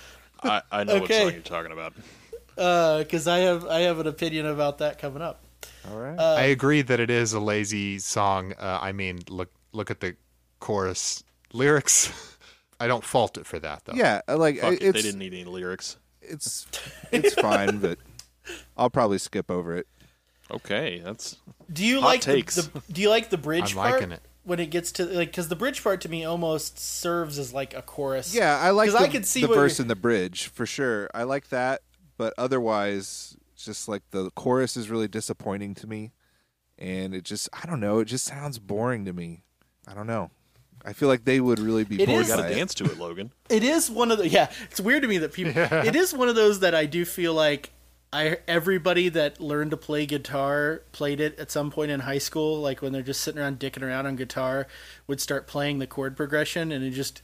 I, 0.42 0.62
I 0.72 0.82
know 0.84 0.94
Okay. 0.94 1.00
what 1.00 1.10
song 1.12 1.32
you're 1.34 1.42
talking 1.42 1.72
about. 1.72 1.94
because 2.56 3.28
I 3.28 3.38
have 3.38 3.64
I 3.66 3.80
have 3.80 4.00
an 4.00 4.08
opinion 4.08 4.46
about 4.46 4.78
that 4.78 4.98
coming 4.98 5.22
up. 5.22 5.43
All 5.90 5.98
right. 5.98 6.18
Uh, 6.18 6.34
I 6.38 6.42
agree 6.44 6.82
that 6.82 7.00
it 7.00 7.10
is 7.10 7.32
a 7.32 7.40
lazy 7.40 7.98
song. 7.98 8.52
Uh, 8.58 8.78
I 8.80 8.92
mean, 8.92 9.20
look 9.28 9.50
look 9.72 9.90
at 9.90 10.00
the 10.00 10.16
chorus 10.60 11.22
lyrics. 11.52 12.12
I 12.80 12.86
don't 12.88 13.04
fault 13.04 13.38
it 13.38 13.46
for 13.46 13.58
that 13.60 13.82
though. 13.84 13.94
yeah, 13.94 14.20
like 14.28 14.58
Fuck 14.58 14.74
it, 14.74 14.82
it's 14.82 14.92
they 14.96 15.02
didn't 15.02 15.18
need 15.20 15.32
any 15.34 15.44
lyrics. 15.44 15.96
it's 16.22 16.66
it's 17.12 17.34
fine, 17.34 17.78
but 17.78 17.98
I'll 18.76 18.90
probably 18.90 19.18
skip 19.18 19.50
over 19.50 19.76
it. 19.76 19.86
Okay, 20.50 21.00
that's 21.04 21.36
Do 21.72 21.84
you 21.84 22.00
Hot 22.00 22.06
like 22.06 22.20
the, 22.22 22.32
takes. 22.34 22.56
the 22.56 22.82
Do 22.92 23.00
you 23.00 23.08
like 23.08 23.30
the 23.30 23.38
bridge 23.38 23.70
I'm 23.76 23.90
part 23.90 24.02
it. 24.02 24.20
when 24.42 24.58
it 24.60 24.66
gets 24.66 24.92
to 24.92 25.04
like 25.06 25.28
because 25.28 25.48
the 25.48 25.56
bridge 25.56 25.82
part 25.82 26.00
to 26.02 26.08
me 26.08 26.24
almost 26.24 26.78
serves 26.78 27.38
as 27.38 27.54
like 27.54 27.74
a 27.74 27.80
chorus. 27.82 28.34
Yeah, 28.34 28.58
I 28.58 28.70
like 28.70 28.90
'Cause 28.90 28.98
the, 29.00 29.04
I 29.06 29.08
could 29.08 29.24
see 29.26 29.40
the 29.42 29.48
verse 29.48 29.78
you're- 29.78 29.84
and 29.84 29.90
the 29.90 29.96
bridge 29.96 30.48
for 30.48 30.66
sure. 30.66 31.08
I 31.14 31.22
like 31.22 31.48
that, 31.48 31.80
but 32.18 32.34
otherwise, 32.36 33.33
it's 33.68 33.78
just 33.78 33.88
like 33.88 34.02
the 34.10 34.30
chorus 34.32 34.76
is 34.76 34.90
really 34.90 35.08
disappointing 35.08 35.74
to 35.76 35.86
me, 35.86 36.12
and 36.78 37.14
it 37.14 37.24
just 37.24 37.48
I 37.52 37.66
don't 37.66 37.80
know. 37.80 38.00
It 38.00 38.04
just 38.06 38.24
sounds 38.26 38.58
boring 38.58 39.04
to 39.06 39.12
me. 39.12 39.42
I 39.88 39.94
don't 39.94 40.06
know. 40.06 40.30
I 40.84 40.92
feel 40.92 41.08
like 41.08 41.24
they 41.24 41.40
would 41.40 41.58
really 41.58 41.84
be 41.84 42.02
It 42.02 42.06
bored 42.06 42.22
is- 42.22 42.28
got 42.28 42.46
to 42.46 42.54
dance 42.54 42.74
to 42.74 42.84
it, 42.84 42.98
Logan. 42.98 43.32
It 43.48 43.62
is 43.62 43.90
one 43.90 44.10
of 44.10 44.18
the 44.18 44.28
yeah. 44.28 44.50
It's 44.70 44.80
weird 44.80 45.00
to 45.02 45.08
me 45.08 45.16
that 45.18 45.32
people. 45.32 45.54
It 45.56 45.96
is 45.96 46.12
one 46.12 46.28
of 46.28 46.34
those 46.34 46.60
that 46.60 46.74
I 46.74 46.84
do 46.84 47.04
feel 47.06 47.32
like 47.32 47.70
I 48.12 48.38
everybody 48.46 49.08
that 49.08 49.40
learned 49.40 49.70
to 49.70 49.76
play 49.78 50.04
guitar 50.04 50.82
played 50.92 51.20
it 51.20 51.38
at 51.38 51.50
some 51.50 51.70
point 51.70 51.90
in 51.90 52.00
high 52.00 52.18
school. 52.18 52.60
Like 52.60 52.82
when 52.82 52.92
they're 52.92 53.02
just 53.02 53.22
sitting 53.22 53.40
around 53.40 53.58
dicking 53.58 53.82
around 53.82 54.06
on 54.06 54.16
guitar, 54.16 54.66
would 55.06 55.20
start 55.22 55.46
playing 55.46 55.78
the 55.78 55.86
chord 55.86 56.16
progression, 56.18 56.70
and 56.70 56.84
it 56.84 56.90
just 56.90 57.22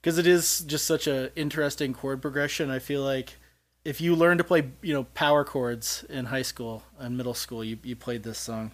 because 0.00 0.16
it 0.16 0.26
is 0.26 0.60
just 0.60 0.86
such 0.86 1.06
a 1.06 1.30
interesting 1.38 1.92
chord 1.92 2.22
progression. 2.22 2.70
I 2.70 2.78
feel 2.78 3.02
like 3.02 3.38
if 3.84 4.00
you 4.00 4.14
learn 4.14 4.38
to 4.38 4.44
play 4.44 4.70
you 4.82 4.92
know 4.94 5.04
power 5.14 5.44
chords 5.44 6.04
in 6.08 6.26
high 6.26 6.42
school 6.42 6.82
and 6.98 7.16
middle 7.16 7.34
school, 7.34 7.64
you 7.64 7.78
you 7.82 7.96
played 7.96 8.22
this 8.22 8.38
song. 8.38 8.70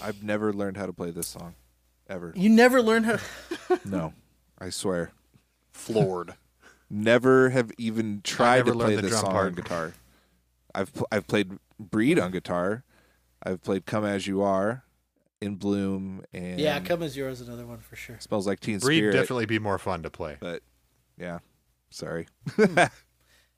I've 0.00 0.22
never 0.22 0.52
learned 0.52 0.76
how 0.76 0.86
to 0.86 0.92
play 0.92 1.10
this 1.10 1.26
song, 1.26 1.54
ever. 2.08 2.32
You 2.36 2.48
never 2.48 2.80
learned 2.82 3.06
how. 3.06 3.18
No, 3.84 4.14
I 4.58 4.70
swear. 4.70 5.12
Floored. 5.72 6.34
Never 6.90 7.50
have 7.50 7.70
even 7.76 8.22
tried 8.24 8.64
to 8.66 8.72
play 8.72 8.96
this 8.96 9.20
song 9.20 9.30
part. 9.32 9.46
on 9.48 9.54
guitar. 9.54 9.92
I've 10.74 10.92
pl- 10.94 11.08
I've 11.12 11.26
played 11.26 11.58
Breed 11.78 12.18
on 12.18 12.30
guitar. 12.30 12.84
I've 13.42 13.62
played 13.62 13.84
Come 13.86 14.04
As 14.04 14.26
You 14.26 14.42
Are, 14.42 14.84
In 15.40 15.56
Bloom, 15.56 16.24
and 16.32 16.58
yeah, 16.58 16.80
come 16.80 17.02
as 17.02 17.16
yours, 17.16 17.40
another 17.40 17.66
one 17.66 17.78
for 17.78 17.94
sure. 17.94 18.16
Smells 18.20 18.46
Like 18.46 18.60
Teen 18.60 18.80
Spirit. 18.80 18.88
Breed 18.88 18.98
Spirit. 18.98 19.12
definitely 19.12 19.46
be 19.46 19.58
more 19.58 19.78
fun 19.78 20.02
to 20.02 20.10
play. 20.10 20.36
But 20.40 20.62
yeah, 21.18 21.38
sorry. 21.90 22.26
Hmm. 22.56 22.78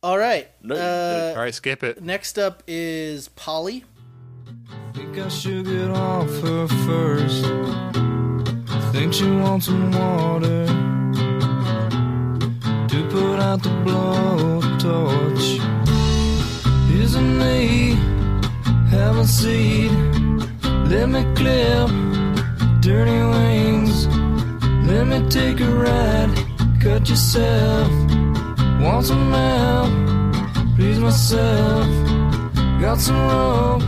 All 0.02 0.16
right. 0.16 0.48
No, 0.62 0.76
uh, 0.76 1.34
All 1.36 1.42
right, 1.42 1.54
skip 1.54 1.82
it. 1.82 2.02
Next 2.02 2.38
up 2.38 2.62
is 2.66 3.28
Polly. 3.28 3.84
Think 4.94 5.18
I 5.18 5.28
should 5.28 5.66
get 5.66 5.90
off 5.90 6.30
her 6.40 6.66
first. 6.86 7.44
Think 8.92 9.12
she 9.12 9.30
wants 9.30 9.66
some 9.66 9.92
water. 9.92 10.66
to 12.88 13.08
put 13.10 13.40
out 13.40 13.62
the 13.62 13.68
blowtorch. 13.84 15.60
Here's 16.88 17.14
a 17.14 17.20
knee, 17.22 17.94
have 18.88 19.18
a 19.18 19.26
seat. 19.26 19.90
Let 20.88 21.10
me 21.10 21.22
clip 21.34 21.90
dirty 22.80 23.20
wings. 23.34 24.06
Let 24.88 25.06
me 25.06 25.28
take 25.28 25.60
a 25.60 25.70
ride, 25.70 26.34
cut 26.80 27.08
yourself. 27.08 27.90
Want 28.80 29.04
some 29.06 29.30
help? 29.32 30.76
Please 30.76 30.98
myself. 30.98 31.86
Got 32.80 32.98
some 32.98 33.16
rope. 33.16 33.82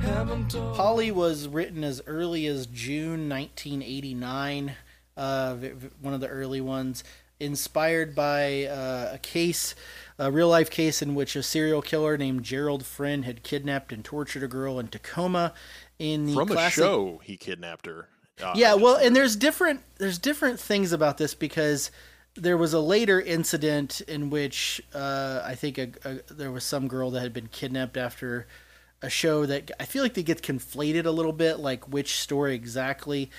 Haven't. 0.00 0.52
Polly 0.74 1.10
was 1.10 1.46
written 1.46 1.84
as 1.84 2.00
early 2.06 2.46
as 2.46 2.66
June 2.66 3.28
1989, 3.28 4.74
uh, 5.16 5.54
v- 5.56 5.68
v- 5.68 5.88
one 6.00 6.14
of 6.14 6.20
the 6.20 6.28
early 6.28 6.60
ones, 6.62 7.04
inspired 7.38 8.14
by 8.14 8.64
uh, 8.64 9.10
a 9.12 9.18
case, 9.18 9.74
a 10.18 10.30
real 10.30 10.48
life 10.48 10.70
case 10.70 11.02
in 11.02 11.14
which 11.14 11.36
a 11.36 11.42
serial 11.42 11.82
killer 11.82 12.16
named 12.16 12.42
Gerald 12.42 12.86
Friend 12.86 13.26
had 13.26 13.42
kidnapped 13.42 13.92
and 13.92 14.02
tortured 14.02 14.42
a 14.42 14.48
girl 14.48 14.78
in 14.78 14.88
Tacoma. 14.88 15.52
In 15.98 16.24
the 16.24 16.34
From 16.34 16.50
a 16.52 16.70
show, 16.70 17.20
he 17.24 17.36
kidnapped 17.36 17.84
her. 17.84 18.08
Uh, 18.42 18.52
yeah, 18.56 18.72
well, 18.74 18.96
and 18.96 19.14
there's 19.14 19.36
different 19.36 19.82
there's 19.98 20.18
different 20.18 20.58
things 20.60 20.92
about 20.92 21.18
this 21.18 21.34
because 21.34 21.90
there 22.34 22.56
was 22.56 22.72
a 22.72 22.80
later 22.80 23.20
incident 23.20 24.00
in 24.02 24.30
which 24.30 24.80
uh, 24.94 25.42
I 25.44 25.54
think 25.54 25.78
a, 25.78 25.90
a, 26.04 26.32
there 26.32 26.52
was 26.52 26.64
some 26.64 26.88
girl 26.88 27.10
that 27.10 27.20
had 27.20 27.32
been 27.32 27.48
kidnapped 27.48 27.96
after 27.96 28.46
a 29.02 29.10
show 29.10 29.46
that 29.46 29.70
I 29.78 29.84
feel 29.84 30.02
like 30.02 30.14
they 30.14 30.22
get 30.22 30.42
conflated 30.42 31.04
a 31.04 31.10
little 31.10 31.32
bit, 31.32 31.58
like 31.58 31.88
which 31.88 32.16
story 32.16 32.54
exactly. 32.54 33.30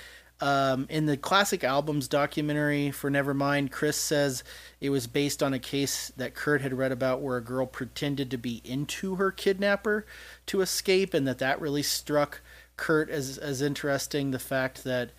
Um, 0.42 0.88
in 0.90 1.06
the 1.06 1.18
classic 1.18 1.66
albums 1.66 2.08
documentary 2.08 2.92
for 2.92 3.12
Nevermind, 3.12 3.72
Chris 3.72 3.98
says 3.98 4.44
it 4.80 4.90
was 4.90 5.06
based 5.06 5.44
on 5.44 5.54
a 5.54 5.60
case 5.60 6.14
that 6.16 6.34
Kurt 6.34 6.62
had 6.62 6.74
read 6.74 6.94
about 6.94 7.22
where 7.22 7.36
a 7.36 7.44
girl 7.44 7.66
pretended 7.66 8.32
to 8.32 8.38
be 8.38 8.62
into 8.64 9.16
her 9.16 9.32
kidnapper 9.32 10.06
to 10.46 10.62
escape, 10.62 11.14
and 11.14 11.28
that 11.28 11.40
that 11.40 11.60
really 11.60 11.84
struck 11.84 12.40
Kurt 12.78 13.10
as 13.10 13.38
as 13.38 13.62
interesting. 13.62 14.32
The 14.32 14.40
fact 14.40 14.86
that 14.86 15.12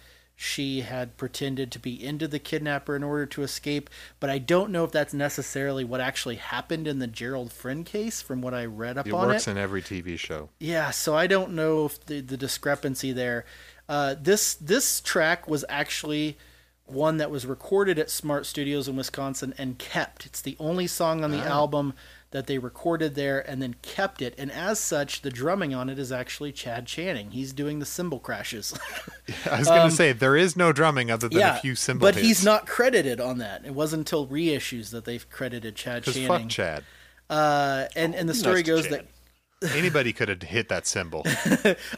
she 0.42 0.80
had 0.80 1.18
pretended 1.18 1.70
to 1.70 1.78
be 1.78 2.02
into 2.02 2.26
the 2.26 2.38
kidnapper 2.38 2.96
in 2.96 3.02
order 3.02 3.26
to 3.26 3.42
escape, 3.42 3.90
but 4.20 4.30
I 4.30 4.38
don't 4.38 4.70
know 4.70 4.84
if 4.84 4.90
that's 4.90 5.12
necessarily 5.12 5.84
what 5.84 6.00
actually 6.00 6.36
happened 6.36 6.86
in 6.88 6.98
the 6.98 7.06
Gerald 7.06 7.52
Friend 7.52 7.84
case. 7.84 8.22
From 8.22 8.40
what 8.40 8.54
I 8.54 8.64
read 8.64 8.96
up 8.96 9.06
It 9.06 9.12
on 9.12 9.18
works 9.28 9.28
it, 9.28 9.34
works 9.34 9.48
in 9.48 9.58
every 9.58 9.82
TV 9.82 10.18
show. 10.18 10.48
yeah, 10.58 10.92
so 10.92 11.14
I 11.14 11.26
don't 11.26 11.52
know 11.52 11.84
if 11.84 12.06
the, 12.06 12.22
the 12.22 12.38
discrepancy 12.38 13.12
there. 13.12 13.44
Uh, 13.86 14.14
this 14.18 14.54
this 14.54 15.02
track 15.02 15.46
was 15.46 15.62
actually 15.68 16.38
one 16.86 17.18
that 17.18 17.30
was 17.30 17.44
recorded 17.44 17.98
at 17.98 18.08
Smart 18.08 18.46
Studios 18.46 18.88
in 18.88 18.96
Wisconsin 18.96 19.52
and 19.58 19.78
kept. 19.78 20.24
It's 20.24 20.40
the 20.40 20.56
only 20.58 20.86
song 20.86 21.22
on 21.22 21.32
the 21.32 21.38
album 21.40 21.92
that 22.32 22.46
they 22.46 22.58
recorded 22.58 23.14
there 23.16 23.40
and 23.40 23.60
then 23.60 23.74
kept 23.82 24.22
it. 24.22 24.34
And 24.38 24.52
as 24.52 24.78
such, 24.78 25.22
the 25.22 25.30
drumming 25.30 25.74
on 25.74 25.88
it 25.88 25.98
is 25.98 26.12
actually 26.12 26.52
Chad 26.52 26.86
Channing. 26.86 27.32
He's 27.32 27.52
doing 27.52 27.80
the 27.80 27.86
cymbal 27.86 28.20
crashes. 28.20 28.72
I 29.50 29.58
was 29.58 29.68
going 29.68 29.88
to 29.88 29.94
say 29.94 30.12
there 30.12 30.36
is 30.36 30.56
no 30.56 30.72
drumming 30.72 31.10
other 31.10 31.28
than 31.28 31.38
yeah, 31.38 31.56
a 31.56 31.60
few 31.60 31.74
cymbal 31.74 32.06
but 32.06 32.14
hits. 32.14 32.26
he's 32.26 32.44
not 32.44 32.66
credited 32.66 33.20
on 33.20 33.38
that. 33.38 33.64
It 33.64 33.74
wasn't 33.74 34.00
until 34.00 34.26
reissues 34.26 34.90
that 34.90 35.04
they've 35.04 35.28
credited 35.28 35.74
Chad 35.74 36.04
Channing. 36.04 36.28
fuck 36.28 36.48
Chad. 36.48 36.84
Uh, 37.28 37.86
and 37.94 38.14
and 38.14 38.28
the 38.28 38.34
story 38.34 38.56
Nice 38.56 38.66
goes 38.66 38.82
Chad. 38.84 38.92
that 38.92 39.06
Anybody 39.76 40.14
could 40.14 40.30
have 40.30 40.40
hit 40.40 40.70
that 40.70 40.86
cymbal. 40.86 41.22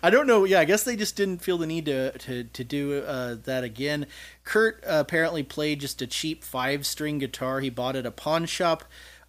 I 0.03 0.11
don't 0.11 0.27
know. 0.27 0.43
Yeah, 0.43 0.59
I 0.59 0.65
guess 0.65 0.83
they 0.83 0.97
just 0.97 1.15
didn't 1.15 1.43
feel 1.43 1.59
the 1.59 1.67
need 1.67 1.85
to 1.85 2.11
to, 2.19 2.43
to 2.43 2.65
do 2.65 3.05
uh, 3.07 3.37
that 3.45 3.63
again. 3.63 4.07
Kurt 4.43 4.83
uh, 4.85 4.99
apparently 4.99 5.45
played 5.45 5.81
just 5.81 6.03
a 6.03 6.09
cheap 6.09 6.43
five 6.43 6.85
string 6.85 7.19
guitar. 7.19 7.61
He 7.61 7.71
bought 7.71 7.95
it 7.95 8.01
at 8.01 8.07
a 8.07 8.11
pawn 8.11 8.47
shop 8.47 8.83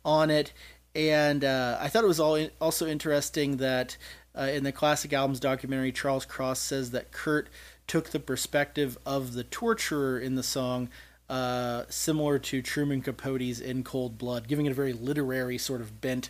on 0.04 0.32
it, 0.32 0.52
and 0.96 1.44
uh, 1.44 1.78
I 1.80 1.88
thought 1.88 2.04
it 2.04 2.08
was 2.08 2.20
all 2.20 2.48
also 2.62 2.88
interesting 2.88 3.58
that 3.58 3.98
uh, 4.38 4.44
in 4.44 4.64
the 4.64 4.72
classic 4.72 5.14
albums 5.14 5.40
documentary, 5.40 5.92
Charles 5.92 6.26
Cross 6.26 6.60
says 6.60 6.92
that 6.92 7.12
Kurt 7.12 7.50
took 7.88 8.10
the 8.10 8.20
perspective 8.20 8.98
of 9.06 9.34
the 9.34 9.44
torturer 9.44 10.20
in 10.20 10.36
the 10.36 10.44
song. 10.44 10.90
Uh, 11.30 11.84
similar 11.90 12.38
to 12.38 12.62
Truman 12.62 13.02
Capote's 13.02 13.60
"In 13.60 13.84
Cold 13.84 14.18
Blood," 14.18 14.48
giving 14.48 14.66
it 14.66 14.72
a 14.72 14.76
very 14.76 14.94
literary 14.94 15.58
sort 15.58 15.82
of 15.82 16.02
bent, 16.02 16.30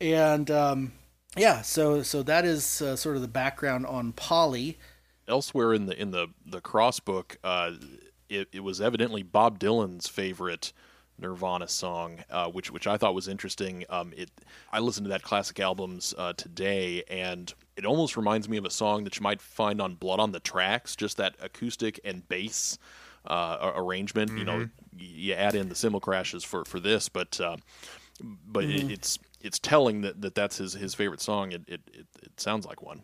and 0.00 0.50
um, 0.50 0.92
yeah, 1.36 1.62
so 1.62 2.02
so 2.02 2.22
that 2.22 2.44
is 2.44 2.80
uh, 2.82 2.96
sort 2.96 3.16
of 3.16 3.22
the 3.22 3.28
background 3.28 3.86
on 3.86 4.12
Polly. 4.12 4.78
elsewhere 5.28 5.74
in 5.74 5.86
the 5.86 6.00
in 6.00 6.10
the 6.10 6.28
the 6.44 6.60
cross 6.60 6.98
book, 6.98 7.38
uh, 7.44 7.72
it, 8.28 8.48
it 8.52 8.60
was 8.60 8.80
evidently 8.80 9.22
Bob 9.22 9.58
Dylan's 9.58 10.08
favorite 10.08 10.72
Nirvana 11.18 11.68
song, 11.68 12.24
uh, 12.30 12.48
which 12.48 12.70
which 12.70 12.86
I 12.86 12.96
thought 12.96 13.14
was 13.14 13.28
interesting. 13.28 13.84
Um, 13.88 14.12
it 14.16 14.30
I 14.72 14.80
listened 14.80 15.04
to 15.06 15.10
that 15.10 15.22
classic 15.22 15.58
albums 15.60 16.14
uh, 16.18 16.32
today, 16.34 17.02
and 17.08 17.52
it 17.76 17.84
almost 17.86 18.16
reminds 18.16 18.48
me 18.48 18.56
of 18.56 18.64
a 18.64 18.70
song 18.70 19.04
that 19.04 19.16
you 19.16 19.22
might 19.22 19.40
find 19.40 19.80
on 19.80 19.94
Blood 19.94 20.20
on 20.20 20.32
the 20.32 20.40
Tracks, 20.40 20.96
just 20.96 21.16
that 21.16 21.34
acoustic 21.40 21.98
and 22.04 22.28
bass 22.28 22.78
uh, 23.26 23.72
arrangement. 23.76 24.30
You 24.38 24.44
know, 24.44 24.68
you 24.96 25.34
add 25.34 25.54
in 25.54 25.68
the 25.68 25.74
cymbal 25.74 26.00
crashes 26.00 26.44
for 26.44 26.64
for 26.64 26.80
this, 26.80 27.08
but 27.08 27.40
uh, 27.40 27.56
but 28.22 28.64
it, 28.64 28.90
it's 28.90 29.18
it's 29.40 29.58
telling 29.58 30.02
that, 30.02 30.20
that 30.20 30.34
that's 30.34 30.58
his 30.58 30.74
his 30.74 30.94
favorite 30.94 31.20
song. 31.20 31.52
It 31.52 31.62
it, 31.66 31.80
it, 31.92 32.06
it 32.22 32.40
sounds 32.40 32.66
like 32.66 32.82
one. 32.82 33.02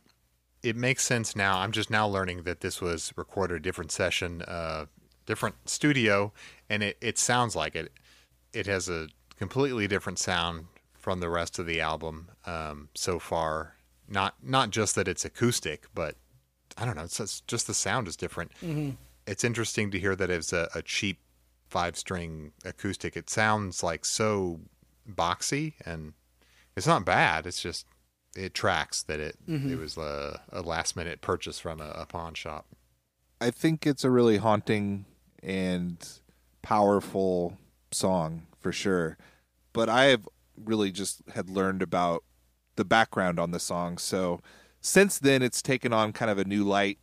it 0.63 0.77
makes 0.77 1.05
sense 1.05 1.35
now. 1.35 1.59
I'm 1.59 1.73
just 1.73 1.91
now 1.91 2.07
learning 2.07 2.43
that 2.45 2.61
this 2.61 2.81
was 2.81 3.13
recorded 3.17 3.57
a 3.57 3.61
different 3.61 3.91
session, 3.91 4.43
uh, 4.43 4.87
different 5.27 5.69
studio, 5.69 6.33
and 6.69 6.83
it, 6.83 6.97
it 7.01 7.19
sounds 7.19 7.55
like 7.57 7.75
it. 7.75 7.93
It 8.53 8.67
has 8.67 8.89
a 8.89 9.09
completely 9.39 9.87
different 9.89 10.19
sound 10.19 10.67
from 10.93 11.21
the 11.21 11.29
rest 11.29 11.59
of 11.59 11.67
the 11.67 11.81
album 11.81 12.29
um, 12.47 12.89
so 12.95 13.19
far. 13.19 13.75
Not 14.09 14.35
not 14.43 14.71
just 14.71 14.95
that 14.95 15.09
it's 15.09 15.25
acoustic, 15.25 15.87
but 15.95 16.17
I 16.77 16.85
don't 16.85 16.97
know. 16.97 17.05
It's 17.05 17.17
just, 17.17 17.47
just 17.47 17.67
the 17.67 17.75
sound 17.75 18.09
is 18.09 18.17
different. 18.17 18.53
It's 19.27 19.45
interesting 19.45 19.91
to 19.91 19.99
hear 19.99 20.17
that 20.17 20.31
it's 20.31 20.53
a, 20.53 20.69
a 20.75 20.83
cheap 20.83 21.19
five 21.69 21.97
string 21.97 22.53
acoustic. 22.65 23.17
It 23.17 23.31
sounds 23.31 23.83
like 23.83 24.05
so 24.05 24.61
boxy, 25.11 25.75
and 25.87 26.13
it's 26.77 26.87
not 26.87 27.05
bad. 27.05 27.47
It's 27.47 27.63
just 27.63 27.87
it 28.37 28.55
tracks 28.55 29.03
that 29.05 29.21
it 29.21 29.37
it 29.73 29.79
was 29.79 29.97
a, 29.97 30.41
a 30.51 30.63
last 30.63 30.97
minute 30.97 31.21
purchase 31.21 31.59
from 31.59 31.81
a, 31.81 31.91
a 31.91 32.07
pawn 32.07 32.35
shop. 32.35 32.67
I 33.41 33.51
think 33.51 33.87
it's 33.87 34.05
a 34.05 34.11
really 34.11 34.37
haunting 34.37 35.05
and 35.43 36.07
powerful 36.63 37.57
song 37.91 38.43
for 38.61 38.73
sure. 38.73 39.17
But 39.73 39.89
I 39.89 40.05
have 40.05 40.29
really 40.57 40.93
just 40.93 41.23
had 41.35 41.51
learned 41.51 41.83
about 41.83 42.25
the 42.77 42.85
background 42.85 43.39
on 43.39 43.51
the 43.51 43.61
song. 43.61 43.99
So 43.99 44.41
since 44.81 45.19
then, 45.19 45.43
it's 45.43 45.63
taken 45.63 45.93
on 45.93 46.13
kind 46.13 46.31
of 46.31 46.39
a 46.39 46.45
new 46.45 46.65
light 46.65 46.99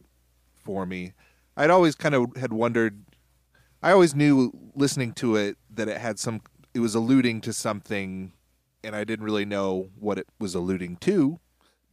for 0.55 0.85
me. 0.85 1.13
I'd 1.55 1.69
always 1.69 1.95
kind 1.95 2.15
of 2.15 2.35
had 2.35 2.53
wondered. 2.53 3.03
I 3.81 3.91
always 3.91 4.13
knew 4.15 4.51
listening 4.75 5.13
to 5.13 5.35
it 5.35 5.57
that 5.69 5.87
it 5.87 5.97
had 5.97 6.19
some. 6.19 6.41
It 6.73 6.79
was 6.79 6.95
alluding 6.95 7.41
to 7.41 7.53
something, 7.53 8.33
and 8.83 8.95
I 8.95 9.03
didn't 9.03 9.25
really 9.25 9.45
know 9.45 9.89
what 9.99 10.17
it 10.17 10.27
was 10.39 10.55
alluding 10.55 10.97
to. 10.97 11.39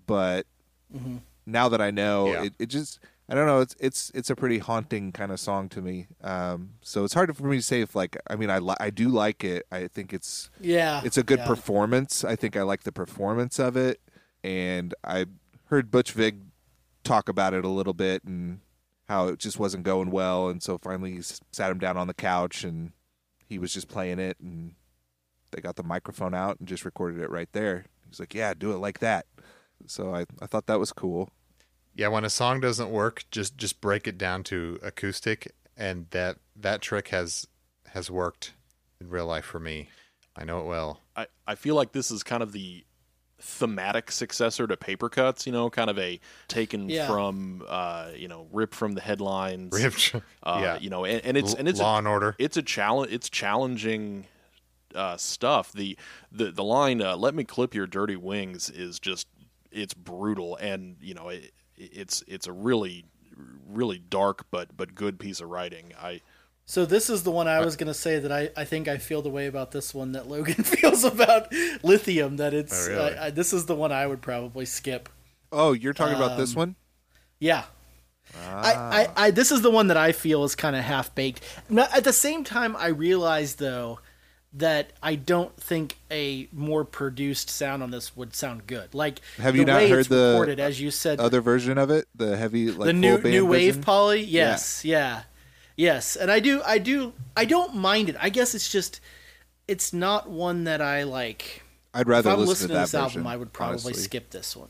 But 0.07 0.47
mm-hmm. 0.95 1.19
now 1.47 1.69
that 1.69 1.81
I 1.81 1.91
know, 1.91 2.27
Yeah. 2.29 2.45
it, 2.45 2.55
it 2.59 2.67
just 2.67 3.01
I 3.29 3.35
don't 3.35 3.47
know. 3.47 3.61
It's 3.61 3.75
it's 3.81 4.11
it's 4.15 4.31
a 4.31 4.37
pretty 4.37 4.59
haunting 4.59 5.11
kind 5.13 5.33
of 5.33 5.41
song 5.41 5.69
to 5.71 5.83
me. 5.83 6.07
Um, 6.23 6.75
so 6.81 7.05
it's 7.05 7.15
hard 7.15 7.37
for 7.37 7.45
me 7.45 7.57
to 7.57 7.63
say 7.63 7.81
if 7.81 7.95
like 7.97 8.17
I 8.31 8.37
mean 8.37 8.51
I 8.51 8.59
li- 8.59 8.77
I 8.79 8.91
do 8.91 9.09
like 9.09 9.43
it. 9.43 9.67
I 9.73 9.89
think 9.89 10.13
it's 10.13 10.49
Yeah, 10.61 11.01
it's 11.05 11.19
a 11.19 11.23
good 11.25 11.41
yeah. 11.41 11.47
performance. 11.47 12.25
I 12.25 12.37
think 12.37 12.57
I 12.57 12.63
like 12.63 12.85
the 12.85 12.93
performance 12.93 13.59
of 13.59 13.77
it, 13.77 14.01
and 14.45 14.95
I 15.03 15.27
heard 15.67 15.91
Butch 15.91 16.13
Vig 16.13 16.41
talk 17.03 17.29
about 17.29 17.53
it 17.55 17.65
a 17.65 17.69
little 17.69 17.95
bit 17.95 18.23
and 18.25 18.61
how 19.09 19.29
it 19.29 19.39
just 19.39 19.59
wasn't 19.59 19.83
going 19.85 20.11
well, 20.11 20.49
and 20.49 20.63
so 20.63 20.79
finally 20.79 21.13
he 21.13 21.19
s- 21.19 21.41
sat 21.53 21.71
him 21.71 21.79
down 21.79 21.97
on 21.97 22.07
the 22.09 22.15
couch 22.15 22.63
and 22.65 22.93
he 23.49 23.59
was 23.59 23.73
just 23.73 23.89
playing 23.89 24.19
it, 24.21 24.37
and 24.41 24.75
they 25.51 25.61
got 25.61 25.75
the 25.77 25.83
microphone 25.83 26.35
out 26.35 26.59
and 26.61 26.69
just 26.69 26.85
recorded 26.85 27.21
it 27.21 27.31
right 27.31 27.49
there. 27.53 27.87
He's 28.09 28.21
like, 28.21 28.35
"Yeah, 28.35 28.55
do 28.55 28.73
it 28.73 28.79
like 28.79 29.01
that." 29.01 29.27
So 29.87 30.15
I 30.15 30.27
I 30.41 30.47
thought 30.47 30.67
that 30.67 30.79
was 30.79 30.93
cool. 30.93 31.31
Yeah, 31.97 32.09
when 32.09 32.25
a 32.25 32.31
song 32.31 32.61
doesn't 32.61 32.91
work, 32.91 33.25
just 33.31 33.57
just 33.57 33.81
break 33.81 34.07
it 34.07 34.19
down 34.19 34.43
to 34.45 34.79
acoustic, 34.83 35.53
and 35.77 36.07
that 36.11 36.37
that 36.55 36.83
trick 36.83 37.09
has 37.09 37.47
has 37.89 38.11
worked 38.11 38.53
in 39.01 39.09
real 39.09 39.27
life 39.27 39.45
for 39.47 39.59
me. 39.59 39.89
I 40.37 40.45
know 40.45 40.61
it 40.61 40.67
well. 40.67 41.01
I, 41.17 41.27
I 41.47 41.55
feel 41.55 41.75
like 41.75 41.93
this 41.93 42.11
is 42.11 42.23
kind 42.23 42.43
of 42.43 42.53
the 42.53 42.85
thematic 43.39 44.11
successor 44.11 44.67
to 44.67 44.77
paper 44.79 45.11
cuts 45.11 45.47
you 45.47 45.53
know 45.53 45.69
kind 45.69 45.91
of 45.91 45.99
a 45.99 46.19
taken 46.49 46.89
Yeah. 46.89 47.07
from 47.07 47.63
uh 47.69 48.09
you 48.17 48.29
know 48.29 48.49
ripped 48.51 48.75
from 48.75 48.93
the 48.95 49.03
headlines 49.03 49.73
Ripped. 49.75 50.15
uh, 50.43 50.59
yeah, 50.63 50.79
you 50.79 50.89
know 50.89 51.05
and, 51.05 51.21
and 51.23 51.37
it's 51.37 51.51
L- 51.53 51.59
and 51.59 51.69
it's 51.69 51.79
Law 51.79 51.97
a, 51.97 51.99
and 51.99 52.09
Order. 52.09 52.35
it's 52.39 52.57
a 52.57 52.63
challenge 52.63 53.13
it's 53.13 53.29
challenging 53.29 54.25
uh 54.95 55.19
stuff 55.19 55.71
the 55.73 55.99
the 56.33 56.51
the 56.51 56.65
line 56.65 57.03
uh, 57.03 57.15
let 57.15 57.35
me 57.35 57.45
clip 57.45 57.75
your 57.75 57.87
dirty 57.87 58.17
wings 58.17 58.71
is 58.71 58.99
just 58.99 59.29
it's 59.71 59.93
brutal 59.93 60.57
and 60.57 60.97
you 61.03 61.13
know 61.13 61.29
it, 61.29 61.53
it's 61.77 62.23
it's 62.27 62.47
a 62.47 62.53
really 62.53 63.05
really 63.69 63.99
dark 63.99 64.47
but 64.51 64.77
but 64.77 64.95
good 64.95 65.19
piece 65.19 65.41
of 65.41 65.49
writing 65.49 65.93
i 66.01 66.21
So 66.65 66.85
this 66.85 67.09
is 67.11 67.23
the 67.23 67.31
one 67.31 67.47
I 67.47 67.65
was 67.65 67.77
going 67.77 67.87
to 67.87 67.95
say 67.95 68.19
that 68.19 68.33
I, 68.33 68.51
I 68.57 68.65
think 68.65 68.89
I 68.89 68.99
feel 68.99 69.23
the 69.23 69.29
way 69.29 69.47
about 69.47 69.71
this 69.71 69.95
one 69.95 70.13
that 70.13 70.27
Logan 70.29 70.55
feels 70.65 71.05
about 71.05 71.53
lithium. 71.85 72.39
That 72.39 72.55
it's 72.55 72.89
Oh, 72.89 72.91
really? 72.91 73.17
I, 73.17 73.27
I, 73.27 73.31
this 73.31 73.53
is 73.53 73.67
the 73.67 73.77
one 73.77 73.93
I 73.93 74.05
would 74.05 74.21
probably 74.21 74.65
skip. 74.67 75.09
Oh, 75.53 75.73
you're 75.75 75.93
talking 75.93 76.17
about 76.17 76.37
this 76.37 76.55
Um, 76.55 76.59
one? 76.59 76.77
Yeah. 77.39 77.65
I, 78.45 78.73
I, 79.17 79.27
I 79.27 79.31
this 79.31 79.53
is 79.53 79.63
the 79.63 79.71
one 79.71 79.87
that 79.87 79.97
I 79.97 80.11
feel 80.11 80.43
is 80.43 80.57
kind 80.57 80.75
of 80.75 80.83
half 80.83 81.15
baked. 81.15 81.41
At 81.71 82.03
the 82.03 82.13
same 82.13 82.43
time, 82.43 82.75
I 82.75 82.89
realize 82.89 83.55
though 83.57 84.01
that 84.57 84.93
I 85.03 85.15
don't 85.17 85.55
think 85.57 85.97
a 86.11 86.49
more 86.53 86.85
produced 86.85 87.51
sound 87.51 87.83
on 87.83 87.91
this 87.91 88.17
would 88.17 88.35
sound 88.35 88.67
good. 88.67 88.95
Like 88.95 89.21
Have 89.39 89.53
the 89.53 89.61
you 89.61 89.65
not 89.67 89.77
way 89.77 89.91
heard 89.91 90.07
the 90.07 90.33
recorded, 90.33 90.61
as 90.61 90.81
you 90.81 90.91
said, 90.91 91.21
Other 91.21 91.41
version 91.41 91.79
of 91.79 91.91
it, 91.91 92.07
the 92.15 92.37
heavy 92.37 92.71
like 92.71 92.87
the 92.87 92.93
new 92.93 93.19
new 93.19 93.47
wave 93.47 93.75
version? 93.75 93.83
Polly 93.83 94.23
yes 94.23 94.85
yeah. 94.85 95.23
yes 95.77 96.17
and 96.17 96.31
i 96.31 96.41
do 96.41 96.63
i 96.65 96.79
do 96.79 97.13
i 97.37 97.45
don't 97.45 97.75
mind 97.75 98.09
it 98.09 98.17
i 98.21 98.29
guess 98.29 98.55
it's 98.55 98.71
just 98.71 99.01
it's 99.69 99.93
not 99.93 100.29
one 100.29 100.65
that 100.65 100.81
i 100.81 101.03
like 101.03 101.63
I'd 101.95 102.09
rather 102.09 102.31
if 102.31 102.35
i'm 102.35 102.41
listen 102.41 102.49
listening 102.49 102.69
to 102.69 102.75
to 102.75 102.79
that 102.79 102.85
this 102.85 102.95
album 102.95 103.27
i 103.27 103.37
would 103.37 103.53
probably 103.53 103.75
honestly. 103.75 103.95
skip 103.95 104.31
this 104.31 104.57
one 104.57 104.69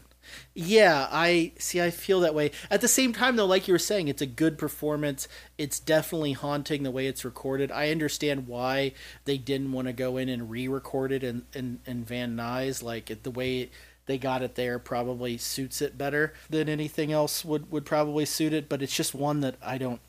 yeah 0.55 1.09
i 1.11 1.53
see 1.59 1.80
i 1.80 1.91
feel 1.91 2.20
that 2.20 2.34
way. 2.34 2.51
At 2.70 2.80
the 2.80 2.89
same 2.89 3.12
time 3.12 3.37
though 3.37 3.47
like 3.47 3.66
you 3.66 3.74
were 3.74 3.78
saying 3.78 4.09
it's 4.09 4.22
a 4.22 4.26
good 4.26 4.59
performance. 4.59 5.28
It's 5.59 5.80
definitely 5.80 6.32
haunting 6.32 6.82
the 6.82 6.91
way 6.91 7.07
it's 7.07 7.24
recorded. 7.24 7.70
I 7.72 7.91
understand 7.91 8.47
why 8.47 8.93
they 9.24 9.39
didn't 9.39 9.72
want 9.72 9.87
to 9.89 9.93
go 9.93 10.16
in 10.16 10.28
and 10.28 10.51
re-record 10.51 11.12
it 11.12 11.24
and 11.24 11.43
in, 11.55 11.80
in 11.87 12.05
van 12.05 12.37
nuys. 12.37 12.82
Like 12.82 13.11
it, 13.11 13.22
the 13.22 13.30
way 13.30 13.70
they 14.07 14.18
got 14.18 14.43
it 14.43 14.55
there 14.55 14.78
probably 14.78 15.37
suits 15.37 15.82
it 15.82 15.99
better 15.99 16.32
than 16.49 16.68
anything 16.68 17.12
else 17.12 17.45
would, 17.45 17.70
would 17.72 17.84
probably 17.84 18.24
suit 18.24 18.53
it 18.53 18.68
but 18.68 18.80
it's 18.80 18.95
just 18.95 19.16
one 19.16 19.41
that 19.41 19.57
i 19.61 19.76
don't 19.76 20.01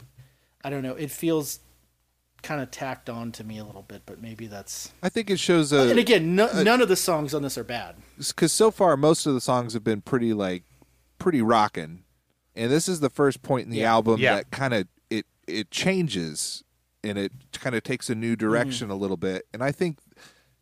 i 0.63 0.69
don't 0.69 0.84
know. 0.84 0.95
It 0.95 1.11
feels 1.11 1.59
kind 2.43 2.61
of 2.61 2.71
tacked 2.71 3.09
on 3.09 3.31
to 3.31 3.43
me 3.43 3.57
a 3.57 3.63
little 3.63 3.81
bit 3.81 4.03
but 4.05 4.21
maybe 4.21 4.47
that's 4.47 4.91
I 5.01 5.09
think 5.09 5.29
it 5.29 5.39
shows 5.39 5.73
a 5.73 5.89
and 5.89 5.99
again 5.99 6.35
no, 6.35 6.47
none 6.63 6.81
of 6.81 6.88
the 6.88 6.95
songs 6.95 7.33
on 7.33 7.41
this 7.41 7.57
are 7.57 7.63
bad 7.63 7.95
because 8.17 8.53
so 8.53 8.71
far 8.71 8.95
most 8.95 9.25
of 9.25 9.33
the 9.33 9.41
songs 9.41 9.73
have 9.73 9.83
been 9.83 10.01
pretty 10.01 10.33
like 10.33 10.63
pretty 11.19 11.41
rocking, 11.41 12.03
and 12.55 12.71
this 12.71 12.88
is 12.88 12.99
the 12.99 13.09
first 13.09 13.41
point 13.41 13.65
in 13.65 13.71
the 13.71 13.79
Yeah. 13.79 13.91
album 13.91 14.19
Yeah. 14.19 14.35
that 14.35 14.51
kind 14.51 14.73
of 14.73 14.88
it 15.09 15.25
it 15.47 15.71
changes 15.71 16.63
and 17.03 17.17
it 17.17 17.31
kind 17.53 17.75
of 17.75 17.83
takes 17.83 18.09
a 18.09 18.15
new 18.15 18.33
mm-hmm. 18.33 18.47
direction 18.47 18.89
a 18.89 18.95
little 18.95 19.17
bit, 19.17 19.45
and 19.53 19.63
I 19.63 19.71
think 19.71 19.99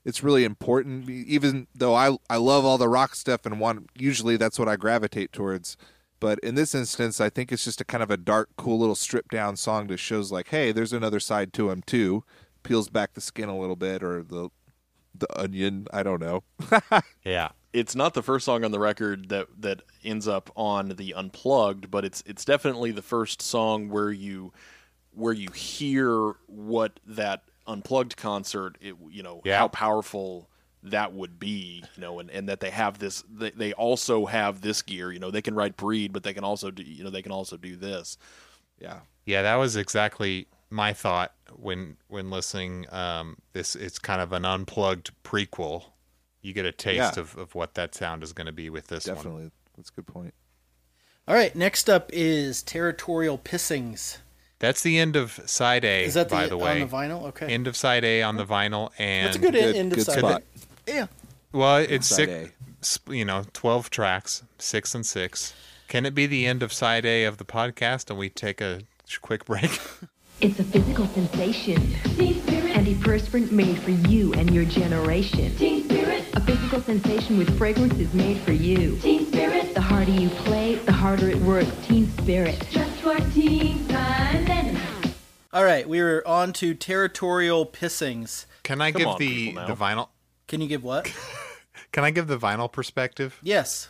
it's 0.03 0.23
really 0.23 0.43
important. 0.43 1.09
Even 1.09 1.67
though 1.73 1.95
I 1.95 2.17
I 2.29 2.37
love 2.37 2.63
all 2.65 2.77
the 2.77 2.89
rock 2.89 3.15
stuff 3.15 3.45
and 3.45 3.59
want 3.59 3.89
usually 3.97 4.37
that's 4.37 4.59
what 4.59 4.69
I 4.69 4.75
gravitate 4.75 5.31
towards. 5.31 5.77
But 6.25 6.39
in 6.39 6.55
this 6.55 6.73
instance, 6.73 7.21
I 7.21 7.29
think 7.29 7.51
it's 7.51 7.63
just 7.65 7.81
a 7.81 7.85
kind 7.85 8.01
of 8.01 8.09
a 8.09 8.17
dark, 8.17 8.49
cool 8.57 8.79
little 8.79 8.95
stripped 8.95 9.29
down 9.29 9.55
song 9.57 9.85
that 9.87 9.97
shows 9.97 10.31
like, 10.31 10.47
hey, 10.47 10.71
there's 10.71 10.91
another 10.91 11.19
side 11.19 11.53
to 11.53 11.69
him 11.69 11.83
too. 11.85 12.23
Peels 12.63 12.89
back 12.89 13.13
the 13.13 13.21
skin 13.21 13.47
a 13.47 13.55
little 13.55 13.75
bit, 13.75 14.01
or 14.01 14.23
the 14.23 14.49
the 15.13 15.27
onion. 15.39 15.85
I 15.93 16.01
don't 16.01 16.19
know. 16.19 16.41
Yeah. 17.23 17.49
it's 17.73 17.93
not 17.95 18.15
the 18.15 18.23
first 18.23 18.43
song 18.43 18.63
on 18.65 18.71
the 18.71 18.79
record 18.79 19.29
that 19.29 19.49
that 19.59 19.83
ends 20.03 20.27
up 20.27 20.49
on 20.55 20.89
the 20.97 21.13
unplugged, 21.13 21.91
but 21.91 22.03
it's 22.03 22.23
it's 22.25 22.43
definitely 22.43 22.89
the 22.89 23.03
first 23.03 23.39
song 23.43 23.89
where 23.89 24.09
you 24.11 24.51
where 25.11 25.31
you 25.33 25.51
hear 25.51 26.33
what 26.47 26.99
that 27.05 27.43
unplugged 27.67 28.17
concert, 28.17 28.79
it, 28.81 28.95
you 29.11 29.21
know, 29.21 29.41
Yeah. 29.45 29.59
how 29.59 29.67
powerful 29.67 30.49
that 30.85 31.13
would 31.13 31.39
be, 31.39 31.83
you 31.95 32.01
know, 32.01 32.19
and, 32.19 32.29
and 32.29 32.47
that 32.49 32.59
they 32.59 32.69
have 32.69 32.99
this, 32.99 33.23
they, 33.29 33.51
they 33.51 33.73
also 33.73 34.25
have 34.25 34.61
this 34.61 34.81
gear, 34.81 35.11
you 35.11 35.19
know, 35.19 35.31
they 35.31 35.41
can 35.41 35.55
write 35.55 35.77
breed, 35.77 36.13
but 36.13 36.23
they 36.23 36.33
can 36.33 36.43
also 36.43 36.71
do, 36.71 36.83
you 36.83 37.03
know, 37.03 37.09
they 37.09 37.21
can 37.21 37.31
also 37.31 37.57
do 37.57 37.75
this. 37.75 38.17
Yeah. 38.79 38.99
Yeah, 39.25 39.41
that 39.41 39.55
was 39.55 39.75
exactly 39.75 40.47
my 40.69 40.93
thought 40.93 41.33
when 41.55 41.97
when 42.07 42.29
listening. 42.29 42.85
Um, 42.93 43.37
this 43.53 43.75
it's 43.75 43.97
kind 43.97 44.21
of 44.21 44.31
an 44.33 44.45
unplugged 44.45 45.11
prequel. 45.23 45.85
You 46.41 46.53
get 46.53 46.65
a 46.65 46.71
taste 46.71 47.15
Yeah. 47.17 47.21
of, 47.21 47.35
of 47.37 47.55
what 47.55 47.73
that 47.73 47.95
sound 47.95 48.21
is 48.21 48.33
going 48.33 48.45
to 48.45 48.51
be 48.53 48.69
with 48.69 48.87
this 48.87 49.07
one. 49.07 49.15
Definitely. 49.15 49.51
That's 49.77 49.89
a 49.89 49.93
good 49.93 50.05
point. 50.07 50.33
all 51.27 51.33
right 51.35 51.55
next 51.55 51.89
up 51.89 52.09
is 52.13 52.61
territorial 52.61 53.37
pissings 53.39 54.17
That's 54.59 54.83
the 54.83 54.99
end 54.99 55.15
of 55.15 55.39
side 55.47 55.83
A. 55.83 56.03
is 56.05 56.13
that 56.13 56.29
the, 56.29 56.35
by 56.35 56.47
the 56.47 56.57
way, 56.57 56.81
on 56.83 56.87
the 56.87 56.95
vinyl 56.95 57.23
okay 57.29 57.47
end 57.47 57.65
of 57.67 57.75
side 57.75 58.03
A 58.05 58.21
on 58.21 58.35
the 58.37 58.45
vinyl, 58.45 58.91
and 58.99 59.25
that's 59.25 59.37
a 59.37 59.39
good, 59.39 59.53
Good- 59.53 59.75
end 59.75 59.91
of 59.91 59.97
good 59.97 60.05
side 60.05 60.19
spot. 60.19 60.43
Yeah 60.87 61.07
well, 61.51 61.77
it's 61.77 62.07
Side 62.07 62.51
six, 62.81 62.99
A. 63.09 63.13
you 63.13 63.23
know, 63.23 63.45
twelve 63.53 63.89
tracks, 63.89 64.43
six 64.59 64.93
and 64.93 65.05
six. 65.05 65.53
Can 65.87 66.05
it 66.05 66.13
be 66.13 66.25
the 66.25 66.45
end 66.45 66.61
of 66.63 66.73
side 66.73 67.05
A 67.05 67.23
of 67.23 67.37
the 67.37 67.45
podcast, 67.45 68.09
and 68.09 68.19
we 68.19 68.29
take 68.29 68.59
a 68.61 68.81
quick 69.21 69.45
break? 69.45 69.79
It's 70.41 70.59
a 70.59 70.65
physical 70.65 71.07
sensation. 71.07 71.77
Antiperspirant 72.17 73.51
made 73.51 73.79
for 73.79 73.91
you 73.91 74.33
and 74.33 74.53
your 74.53 74.65
generation. 74.65 75.55
Teen 75.55 75.85
Spirit, 75.85 76.25
A 76.33 76.41
physical 76.41 76.81
sensation 76.81 77.37
with 77.37 77.57
fragrances 77.57 78.13
made 78.13 78.39
for 78.41 78.51
you. 78.51 78.97
Teen 78.97 79.25
Spirit, 79.27 79.73
The 79.73 79.79
harder 79.81 80.11
you 80.11 80.27
play, 80.29 80.75
the 80.75 80.91
harder 80.91 81.29
it 81.29 81.37
works. 81.37 81.71
Teen 81.87 82.09
Spirit. 82.17 82.67
just 82.69 82.91
for 82.99 83.15
teen 83.31 83.87
time 83.87 84.43
then. 84.45 84.77
all 85.53 85.63
right 85.63 85.87
we 85.87 86.01
were 86.01 86.21
on 86.27 86.51
to 86.53 86.73
territorial 86.73 87.65
pissings 87.65 88.45
Can 88.63 88.81
I 88.81 88.91
Come 88.91 88.99
give 88.99 89.07
on, 89.07 89.19
the 89.19 89.51
the 89.53 89.75
vinyl? 89.75 90.09
Can 90.47 90.61
you 90.61 90.67
give 90.67 90.83
what 90.83 91.11
Can 91.91 92.03
I 92.03 92.11
give 92.11 92.27
the 92.27 92.37
vinyl 92.37 92.71
perspective? 92.71 93.39
yes 93.41 93.89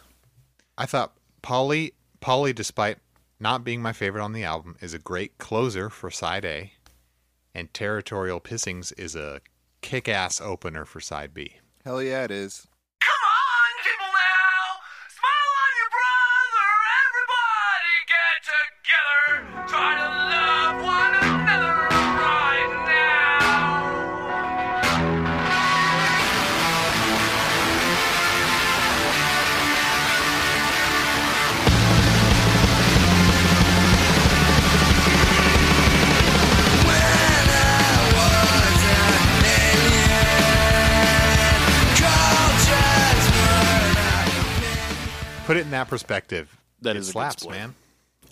I 0.77 0.85
thought 0.85 1.17
Polly, 1.41 1.93
Polly, 2.19 2.53
despite 2.53 2.97
not 3.39 3.63
being 3.63 3.81
my 3.81 3.93
favorite 3.93 4.23
on 4.23 4.33
the 4.33 4.43
album, 4.43 4.75
is 4.81 4.93
a 4.93 4.99
great 4.99 5.37
closer 5.37 5.89
for 5.89 6.09
side 6.09 6.43
A, 6.45 6.73
and 7.53 7.73
Territorial 7.73 8.39
Pissings 8.39 8.91
is 8.97 9.15
a 9.15 9.41
kick-ass 9.81 10.41
opener 10.41 10.85
for 10.85 10.99
side 10.99 11.33
B. 11.33 11.57
Hell 11.83 12.01
yeah, 12.01 12.23
it 12.23 12.31
is. 12.31 12.67
Put 45.45 45.57
it 45.57 45.61
in 45.61 45.71
that 45.71 45.87
perspective. 45.87 46.57
That 46.81 46.95
it 46.95 46.99
is 46.99 47.09
slaps, 47.09 47.43
split. 47.43 47.57
man. 47.57 47.75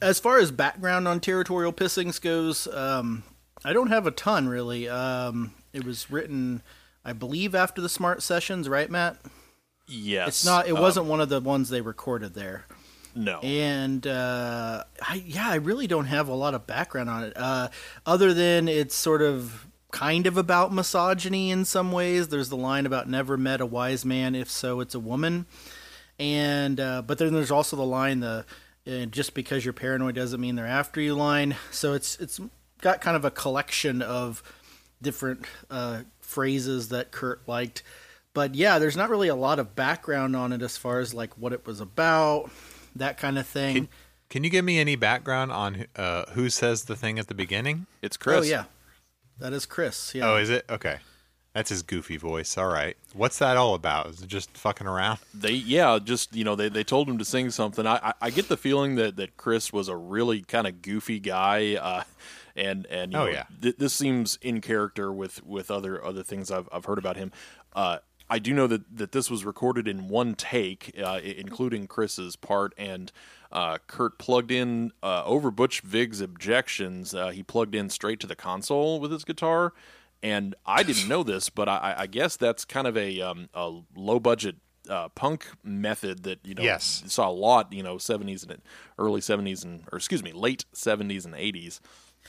as 0.01 0.19
far 0.19 0.39
as 0.39 0.51
background 0.51 1.07
on 1.07 1.19
territorial 1.19 1.71
pissings 1.71 2.19
goes, 2.19 2.67
um, 2.67 3.23
I 3.63 3.71
don't 3.73 3.87
have 3.87 4.05
a 4.07 4.11
ton 4.11 4.47
really. 4.47 4.89
Um, 4.89 5.53
it 5.71 5.85
was 5.85 6.11
written, 6.11 6.61
I 7.05 7.13
believe, 7.13 7.55
after 7.55 7.81
the 7.81 7.89
Smart 7.89 8.21
Sessions, 8.21 8.67
right, 8.67 8.89
Matt? 8.89 9.17
Yes. 9.87 10.27
It's 10.29 10.45
not. 10.45 10.67
It 10.67 10.75
um, 10.75 10.81
wasn't 10.81 11.05
one 11.05 11.21
of 11.21 11.29
the 11.29 11.39
ones 11.39 11.69
they 11.69 11.81
recorded 11.81 12.33
there. 12.33 12.65
No. 13.15 13.39
And 13.39 14.05
uh, 14.07 14.83
I, 15.01 15.23
yeah, 15.25 15.49
I 15.49 15.55
really 15.55 15.85
don't 15.87 16.05
have 16.05 16.27
a 16.27 16.33
lot 16.33 16.55
of 16.55 16.65
background 16.65 17.09
on 17.09 17.23
it, 17.25 17.33
uh, 17.35 17.69
other 18.05 18.33
than 18.33 18.67
it's 18.67 18.95
sort 18.95 19.21
of 19.21 19.67
kind 19.91 20.25
of 20.25 20.37
about 20.37 20.73
misogyny 20.73 21.51
in 21.51 21.63
some 21.65 21.91
ways. 21.91 22.29
There's 22.29 22.49
the 22.49 22.57
line 22.57 22.87
about 22.87 23.07
never 23.07 23.37
met 23.37 23.61
a 23.61 23.65
wise 23.67 24.03
man, 24.03 24.33
if 24.33 24.49
so, 24.49 24.79
it's 24.79 24.95
a 24.95 24.99
woman. 24.99 25.45
And 26.19 26.79
uh, 26.79 27.01
but 27.01 27.17
then 27.17 27.33
there's 27.33 27.51
also 27.51 27.75
the 27.75 27.85
line 27.85 28.19
the 28.19 28.45
uh, 28.87 29.05
just 29.05 29.33
because 29.33 29.65
you're 29.65 29.73
paranoid 29.73 30.15
doesn't 30.15 30.39
mean 30.39 30.55
they're 30.55 30.65
after 30.67 31.01
you 31.01 31.15
line. 31.15 31.55
So 31.71 31.93
it's 31.93 32.17
it's 32.19 32.39
got 32.81 33.01
kind 33.01 33.15
of 33.15 33.25
a 33.25 33.31
collection 33.31 34.01
of 34.01 34.43
different 35.01 35.45
uh, 35.69 36.03
phrases 36.21 36.89
that 36.89 37.11
Kurt 37.11 37.47
liked. 37.47 37.83
But 38.33 38.55
yeah, 38.55 38.79
there's 38.79 38.97
not 38.97 39.09
really 39.09 39.27
a 39.27 39.35
lot 39.35 39.59
of 39.59 39.75
background 39.75 40.35
on 40.35 40.51
it 40.51 40.61
as 40.61 40.75
far 40.77 40.99
as 40.99 41.13
like 41.13 41.37
what 41.37 41.53
it 41.53 41.65
was 41.67 41.79
about, 41.79 42.49
that 42.95 43.17
kind 43.17 43.37
of 43.37 43.45
thing. 43.45 43.75
Can, 43.75 43.89
can 44.29 44.43
you 44.43 44.49
give 44.49 44.65
me 44.65 44.79
any 44.79 44.95
background 44.95 45.51
on 45.51 45.85
uh, 45.95 46.25
who 46.31 46.49
says 46.49 46.85
the 46.85 46.95
thing 46.95 47.19
at 47.19 47.27
the 47.27 47.35
beginning? 47.35 47.85
It's 48.01 48.17
Chris. 48.17 48.39
Oh 48.39 48.41
yeah, 48.41 48.63
that 49.39 49.53
is 49.53 49.65
Chris. 49.65 50.15
Yeah. 50.15 50.31
Oh, 50.31 50.37
is 50.37 50.49
it? 50.49 50.65
Okay. 50.69 50.97
That's 51.53 51.69
his 51.69 51.83
goofy 51.83 52.17
voice. 52.17 52.57
All 52.57 52.67
right. 52.67 52.97
What's 53.13 53.37
that 53.37 53.57
all 53.57 53.75
about? 53.75 54.07
Is 54.07 54.21
it 54.21 54.27
just 54.27 54.57
fucking 54.57 54.87
around? 54.87 55.19
They 55.33 55.51
yeah, 55.51 55.99
just 56.03 56.35
you 56.35 56.43
know, 56.43 56.55
they, 56.55 56.67
they 56.69 56.83
told 56.83 57.07
him 57.07 57.19
to 57.19 57.25
sing 57.25 57.51
something. 57.51 57.85
I, 57.85 57.99
I 58.09 58.13
I 58.23 58.29
get 58.31 58.47
the 58.49 58.57
feeling 58.57 58.95
that, 58.95 59.17
that 59.17 59.37
Chris 59.37 59.71
was 59.71 59.87
a 59.87 59.95
really 59.95 60.41
kind 60.41 60.65
of 60.65 60.81
goofy 60.81 61.19
guy, 61.19 61.75
uh, 61.75 62.03
and 62.55 62.87
and 62.87 63.13
you 63.13 63.19
Oh, 63.19 63.25
know, 63.25 63.31
yeah. 63.31 63.43
th- 63.61 63.77
this 63.77 63.93
seems 63.93 64.39
in 64.41 64.61
character 64.61 65.11
with, 65.13 65.45
with 65.45 65.69
other 65.69 66.03
other 66.03 66.23
things 66.23 66.49
I've 66.49 66.67
I've 66.71 66.85
heard 66.85 66.97
about 66.97 67.17
him. 67.17 67.31
Uh, 67.75 67.99
I 68.29 68.39
do 68.39 68.53
know 68.53 68.65
that, 68.67 68.97
that 68.97 69.11
this 69.11 69.29
was 69.29 69.45
recorded 69.45 69.87
in 69.87 70.07
one 70.07 70.33
take, 70.33 70.91
uh, 71.03 71.19
including 71.23 71.85
Chris's 71.85 72.35
part, 72.35 72.73
and 72.79 73.11
uh, 73.51 73.77
Kurt 73.85 74.17
plugged 74.17 74.49
in 74.49 74.91
uh, 75.03 75.23
over 75.25 75.51
Butch 75.51 75.81
Vig's 75.81 76.19
objections. 76.19 77.13
Uh, 77.13 77.29
he 77.29 77.43
plugged 77.43 77.75
in 77.75 77.89
straight 77.91 78.19
to 78.21 78.27
the 78.27 78.35
console 78.35 78.99
with 78.99 79.11
his 79.11 79.23
guitar, 79.23 79.73
and 80.23 80.55
I 80.65 80.81
didn't 80.81 81.07
know 81.07 81.21
this, 81.21 81.49
but 81.51 81.69
I, 81.69 81.93
I 81.99 82.07
guess 82.07 82.35
that's 82.37 82.65
kind 82.65 82.87
of 82.87 82.97
a, 82.97 83.21
um, 83.21 83.49
a 83.53 83.71
low 83.95 84.19
budget 84.19 84.55
uh, 84.89 85.09
punk 85.09 85.45
method 85.63 86.23
that 86.23 86.39
you 86.43 86.55
know 86.55 86.63
Yes. 86.63 87.03
saw 87.07 87.29
a 87.29 87.31
lot. 87.31 87.71
You 87.71 87.83
know, 87.83 87.97
seventies 87.99 88.43
and 88.43 88.61
early 88.97 89.21
seventies 89.21 89.63
and 89.63 89.83
or 89.91 89.97
excuse 89.97 90.23
me, 90.23 90.31
late 90.31 90.65
seventies 90.73 91.25
and 91.25 91.35
eighties. 91.35 91.79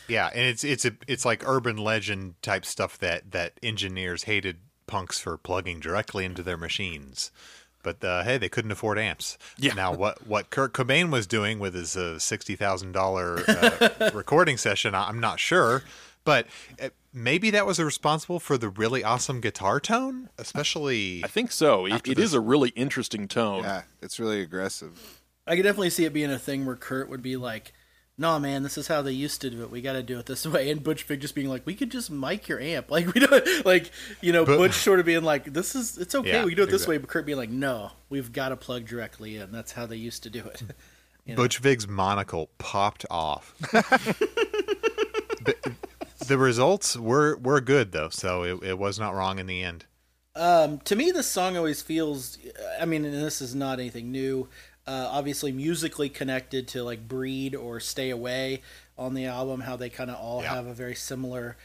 Yeah, 0.09 0.27
and 0.35 0.41
it's 0.47 0.65
it's 0.65 0.85
a 0.85 0.93
it's 1.09 1.25
like 1.25 1.49
urban 1.49 1.77
legend 1.77 2.35
type 2.43 2.65
stuff 2.65 2.99
that 2.99 3.31
that 3.31 3.59
engineers 3.63 4.25
hated 4.25 4.59
punks 4.87 5.19
for 5.19 5.39
plugging 5.39 5.81
directly 5.81 6.25
into 6.25 6.43
their 6.43 6.57
machines. 6.59 7.31
But 7.83 8.03
uh, 8.05 8.23
hey, 8.25 8.39
they 8.39 8.49
couldn't 8.49 8.71
afford 8.73 8.99
amps. 8.99 9.37
Yeah. 9.59 9.75
Now, 9.75 9.93
what 9.95 10.27
what 10.27 10.51
Kurt 10.51 10.73
Cobain 10.75 11.11
was 11.11 11.27
doing 11.27 11.59
with 11.59 11.75
his 11.75 11.97
uh, 11.97 12.19
sixty 12.19 12.57
thousand 12.57 12.93
dollar 12.93 13.41
uh, 13.49 14.11
recording 14.15 14.57
session, 14.57 14.95
I'm 14.95 15.21
not 15.21 15.39
sure. 15.41 15.83
But 16.25 16.47
uh, 16.83 16.89
maybe 17.13 17.51
that 17.51 17.67
was 17.67 17.79
responsible 17.79 18.41
for 18.41 18.57
the 18.59 18.69
really 18.69 19.05
awesome 19.05 19.41
guitar 19.41 19.79
tone, 19.79 20.31
especially. 20.39 21.23
I 21.23 21.29
think 21.29 21.53
so. 21.53 21.87
It, 21.87 22.09
it 22.09 22.19
is 22.19 22.35
a 22.35 22.41
really 22.41 22.71
interesting 22.71 23.29
tone. 23.29 23.63
Yeah, 23.63 23.83
it's 24.03 24.19
really 24.19 24.41
aggressive. 24.41 25.23
I 25.47 25.57
could 25.57 25.63
definitely 25.63 25.91
see 25.91 26.05
it 26.05 26.13
being 26.13 26.31
a 26.31 26.39
thing 26.39 26.65
where 26.65 26.77
Kurt 26.77 27.11
would 27.11 27.23
be 27.23 27.37
like, 27.37 27.75
"No, 28.17 28.39
man, 28.39 28.63
this 28.63 28.79
is 28.79 28.89
how 28.89 29.03
they 29.03 29.13
used 29.13 29.43
to 29.43 29.51
do 29.51 29.63
it. 29.63 29.71
We 29.71 29.83
got 29.83 29.93
to 29.93 30.03
do 30.03 30.19
it 30.19 30.25
this 30.25 30.47
way." 30.47 30.71
And 30.71 30.83
Butch 30.83 31.05
Vig 31.05 31.21
just 31.21 31.35
being 31.35 31.49
like, 31.49 31.67
"We 31.67 31.75
could 31.75 31.91
just 31.91 32.11
mic 32.11 32.49
your 32.49 32.61
amp, 32.61 32.91
like 32.91 33.13
we 33.13 33.21
don't 33.21 33.67
like, 33.67 33.91
you 34.23 34.33
know." 34.33 34.47
But- 34.47 34.57
Butch 34.57 34.75
sort 34.75 35.01
of 35.01 35.07
being 35.07 35.25
like, 35.25 35.53
"This 35.53 35.75
is 35.75 35.99
it's 35.99 36.15
okay. 36.15 36.31
Yeah, 36.31 36.45
we 36.45 36.53
can 36.53 36.57
do 36.57 36.63
it 36.63 36.67
this 36.67 36.83
exactly. 36.83 36.95
way." 36.97 36.99
But 36.99 37.11
Kurt 37.11 37.27
being 37.27 37.39
like, 37.39 37.51
"No, 37.51 37.93
we've 38.09 38.33
got 38.33 38.49
to 38.49 38.57
plug 38.57 38.87
directly 38.87 39.37
in. 39.37 39.53
That's 39.53 39.73
how 39.73 39.85
they 39.85 39.97
used 39.97 40.23
to 40.23 40.31
do 40.31 40.41
it." 40.47 40.63
You 41.27 41.35
know? 41.35 41.45
Butch 41.45 41.57
Vig's 41.57 41.89
monocle 41.89 42.51
popped 42.59 43.07
off. 43.11 43.55
The, 46.29 46.35
the 46.35 46.39
results 46.39 46.97
were 46.97 47.37
were 47.37 47.61
good 47.61 47.93
though, 47.93 48.09
so 48.09 48.43
it, 48.43 48.63
it 48.63 48.79
was 48.79 48.99
not 48.99 49.15
wrong 49.15 49.39
in 49.39 49.47
the 49.47 49.63
end. 49.63 49.87
Um, 50.37 50.79
to 50.81 50.97
me, 50.97 51.11
this 51.13 51.27
song 51.29 51.57
always 51.57 51.81
feels. 51.83 52.39
I 52.81 52.85
mean, 52.85 53.05
and 53.05 53.15
this 53.15 53.41
is 53.41 53.55
not 53.55 53.79
anything 53.79 54.11
new. 54.11 54.49
Uh, 54.87 55.09
obviously, 55.11 55.53
musically 55.53 56.09
connected 56.09 56.69
to 56.69 56.83
like 56.83 57.07
"Breed" 57.09 57.55
or 57.55 57.81
"Stay 57.81 58.11
Away" 58.11 58.63
on 58.99 59.15
the 59.15 59.27
album. 59.27 59.61
How 59.61 59.77
they 59.77 59.89
kind 59.91 60.11
of 60.11 60.17
all 60.17 60.43
Yeah. 60.43 60.55
have 60.55 60.67
a 60.67 60.75
very 60.75 60.95
similar 60.95 61.57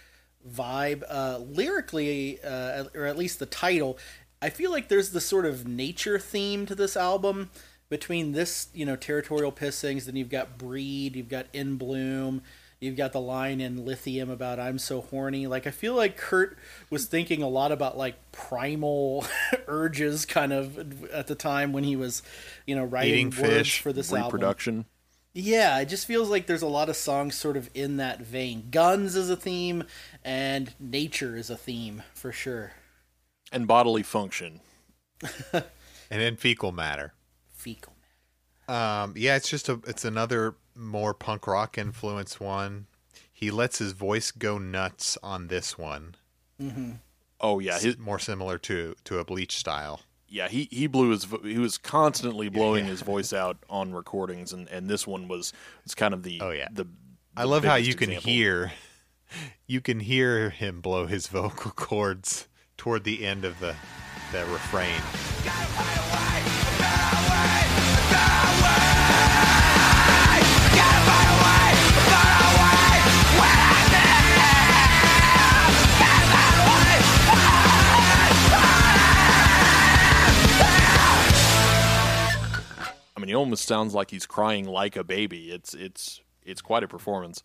vibe. 0.48 1.04
Uh, 1.10 1.40
lyrically, 1.40 2.40
uh, 2.44 2.86
or 2.96 3.06
at 3.06 3.18
least 3.18 3.40
the 3.40 3.46
title, 3.46 3.98
I 4.42 4.50
feel 4.50 4.72
like 4.72 4.88
there's 4.88 5.12
this 5.12 5.26
sort 5.26 5.46
of 5.46 5.68
nature 5.68 6.20
theme 6.20 6.66
to 6.68 6.76
this 6.76 6.96
album. 6.96 7.50
Between 7.90 8.34
this, 8.34 8.68
you 8.72 8.86
know, 8.86 8.96
territorial 8.96 9.52
pissings, 9.52 10.06
then 10.06 10.16
you've 10.16 10.30
got 10.30 10.60
"Breed," 10.60 11.16
you've 11.16 11.28
got 11.28 11.48
"In 11.54 11.76
Bloom." 11.78 12.44
You've 12.80 12.96
got 12.96 13.12
the 13.12 13.20
line 13.20 13.60
in 13.60 13.84
Lithium 13.86 14.30
about 14.30 14.60
I'm 14.60 14.80
so 14.80 15.02
horny. 15.02 15.48
Like 15.48 15.68
I 15.68 15.72
feel 15.72 15.96
like 15.96 16.16
Kurt 16.16 16.58
was 16.90 17.06
thinking 17.08 17.42
a 17.42 17.50
lot 17.50 17.72
about 17.72 17.98
like 17.98 18.32
primal 18.32 19.26
urges 19.68 20.26
kind 20.26 20.54
of 20.54 21.06
at 21.12 21.28
the 21.28 21.36
time 21.36 21.74
when 21.74 21.84
he 21.84 21.96
was, 21.96 22.24
you 22.66 22.76
know, 22.76 22.84
writing 22.86 23.28
Eating 23.28 23.42
words 23.44 23.54
fish, 23.54 23.82
for 23.82 23.92
this 23.92 24.12
album. 24.14 24.26
Reproduction. 24.26 24.86
Yeah, 25.34 25.80
it 25.80 25.86
just 25.86 26.08
feels 26.08 26.30
like 26.30 26.48
there's 26.48 26.62
a 26.62 26.68
lot 26.68 26.90
of 26.90 26.96
songs 26.96 27.36
sort 27.36 27.58
of 27.58 27.70
in 27.74 27.98
that 27.98 28.22
vein. 28.22 28.70
Guns 28.72 29.16
is 29.16 29.30
a 29.30 29.36
theme 29.36 29.84
and 30.24 30.74
nature 30.80 31.36
is 31.36 31.50
a 31.50 31.58
theme 31.58 32.04
for 32.14 32.32
sure. 32.32 32.72
and 33.52 33.68
bodily 33.68 34.04
function. 34.04 34.62
And 36.12 36.20
then 36.22 36.38
fecal 36.38 36.72
matter. 36.72 37.14
Fecal. 37.54 37.94
Um, 38.68 39.14
yeah, 39.16 39.36
it's 39.36 39.50
just 39.50 39.70
a 39.70 39.80
it's 39.88 40.06
another 40.06 40.56
more 40.80 41.14
punk 41.14 41.46
rock 41.48 41.78
influence 41.78 42.40
one. 42.40 42.88
He 43.32 43.52
lets 43.52 43.78
his 43.78 43.92
voice 43.94 44.32
go 44.32 44.58
nuts 44.58 45.18
on 45.22 45.48
this 45.48 45.78
one. 45.78 46.16
Mm-hmm. 46.62 46.92
Oh 47.42 47.60
yeah, 47.60 47.80
his, 47.80 47.98
more 47.98 48.20
similar 48.20 48.58
to 48.60 48.96
to 49.06 49.20
a 49.20 49.24
bleach 49.26 49.56
style. 49.56 50.02
yeah. 50.28 50.48
He 50.50 50.68
he 50.72 50.88
blew 50.88 51.10
his 51.12 51.24
vo- 51.26 51.42
he 51.44 51.58
was 51.58 51.78
constantly 51.78 52.50
blowing 52.50 52.86
his 52.86 53.02
voice 53.02 53.32
out 53.32 53.58
on 53.70 53.94
recordings, 53.94 54.52
and, 54.52 54.68
and 54.70 54.90
this 54.90 55.08
one 55.08 55.28
was 55.28 55.54
it's 55.86 55.96
kind 55.96 56.14
of 56.14 56.24
the 56.24 56.40
Oh 56.42 56.50
yeah. 56.52 56.68
the. 56.72 56.86
I 57.38 57.44
love 57.46 57.64
how 57.64 57.76
biggest 57.76 57.90
you 57.90 57.96
can 57.96 58.10
example. 58.10 58.32
hear 58.32 58.72
you 59.68 59.80
can 59.80 60.02
hear 60.02 60.50
him 60.50 60.82
blow 60.82 61.06
his 61.08 61.28
vocal 61.28 61.72
cords 61.72 62.48
toward 62.76 63.06
the 63.06 63.26
end 63.26 63.46
of 63.46 63.60
the 63.62 63.76
the 64.34 64.40
refrain. 64.48 65.00
I 83.30 83.32
mean, 83.32 83.36
he 83.36 83.36
almost 83.36 83.66
sounds 83.66 83.94
like 83.94 84.10
he's 84.12 84.26
crying 84.26 84.66
like 84.66 84.96
a 84.96 85.04
baby. 85.04 85.52
It's 85.52 85.74
it's 85.76 86.22
it's 86.44 86.62
quite 86.62 86.84
a 86.84 86.88
performance. 86.88 87.44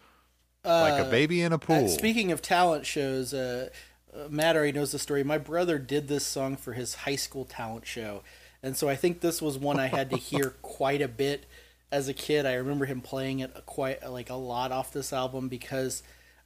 like 0.65 0.99
a 0.99 1.07
Uh, 1.07 1.11
baby 1.11 1.43
in 1.43 1.53
a 1.53 1.57
Uh, 1.57 1.59
pool. 1.59 1.89
speaking 1.89 2.33
of 2.33 2.41
talent 2.41 2.87
shows, 2.87 3.35
uh, 3.35 3.69
uh, 4.15 4.29
Matt 4.31 4.57
already 4.57 4.73
knows 4.73 4.93
the 4.93 4.99
story. 4.99 5.23
My 5.23 5.37
brother 5.37 5.79
did 5.79 6.09
this 6.09 6.25
song 6.25 6.57
for 6.57 6.73
his 6.73 6.95
high 6.95 7.17
school 7.17 7.45
talent 7.45 7.87
show, 7.87 8.23
and 8.63 8.75
so 8.75 8.89
I 8.89 8.97
think 8.97 9.21
this 9.21 9.43
was 9.43 9.59
one 9.59 9.79
I 9.79 9.89
had 9.89 10.09
to 10.09 10.17
hear 10.31 10.55
quite 10.63 11.03
a 11.03 11.09
bit 11.09 11.45
as 11.93 12.09
a 12.09 12.15
kid. 12.15 12.47
I 12.47 12.55
remember 12.55 12.87
him 12.87 13.03
playing 13.03 13.41
it 13.41 13.53
quite 13.67 14.09
like 14.09 14.31
a 14.31 14.37
lot 14.37 14.73
off 14.73 14.91
this 14.91 15.13
album 15.13 15.49
because 15.49 16.03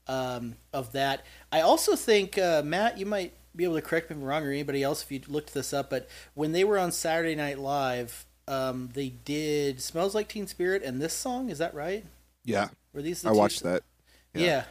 um, 0.09 0.57
of 0.73 0.91
that. 0.93 1.25
I 1.53 1.61
also 1.61 1.95
think 1.95 2.37
uh, 2.39 2.63
Matt, 2.65 2.99
you 2.99 3.07
might 3.07 3.35
be 3.55 3.63
able 3.63 3.77
to 3.77 3.83
correct 3.83 4.11
me 4.11 4.17
if 4.17 4.23
I'm 4.23 4.27
wrong, 4.27 4.43
or 4.45 4.51
anybody 4.51 4.83
else 4.83 5.03
if 5.05 5.13
you 5.13 5.21
looked 5.29 5.55
this 5.55 5.73
up. 5.73 5.91
But 5.91 6.09
when 6.35 6.51
they 6.51 6.65
were 6.65 6.79
on 6.79 6.91
Saturday 6.91 7.37
Night 7.37 7.59
Live, 7.61 8.25
um, 8.49 8.91
they 8.95 9.11
did 9.11 9.81
"Smells 9.81 10.15
Like 10.15 10.29
Teen 10.29 10.47
Spirit" 10.47 10.83
and 10.83 11.01
this 11.01 11.13
song. 11.13 11.51
Is 11.51 11.59
that 11.59 11.75
right? 11.75 12.05
Yeah, 12.45 12.69
Were 12.95 13.03
these 13.03 13.23
the 13.23 13.29
I 13.29 13.33
two- 13.33 13.39
watched 13.39 13.63
that. 13.63 13.83
yeah. 14.35 14.65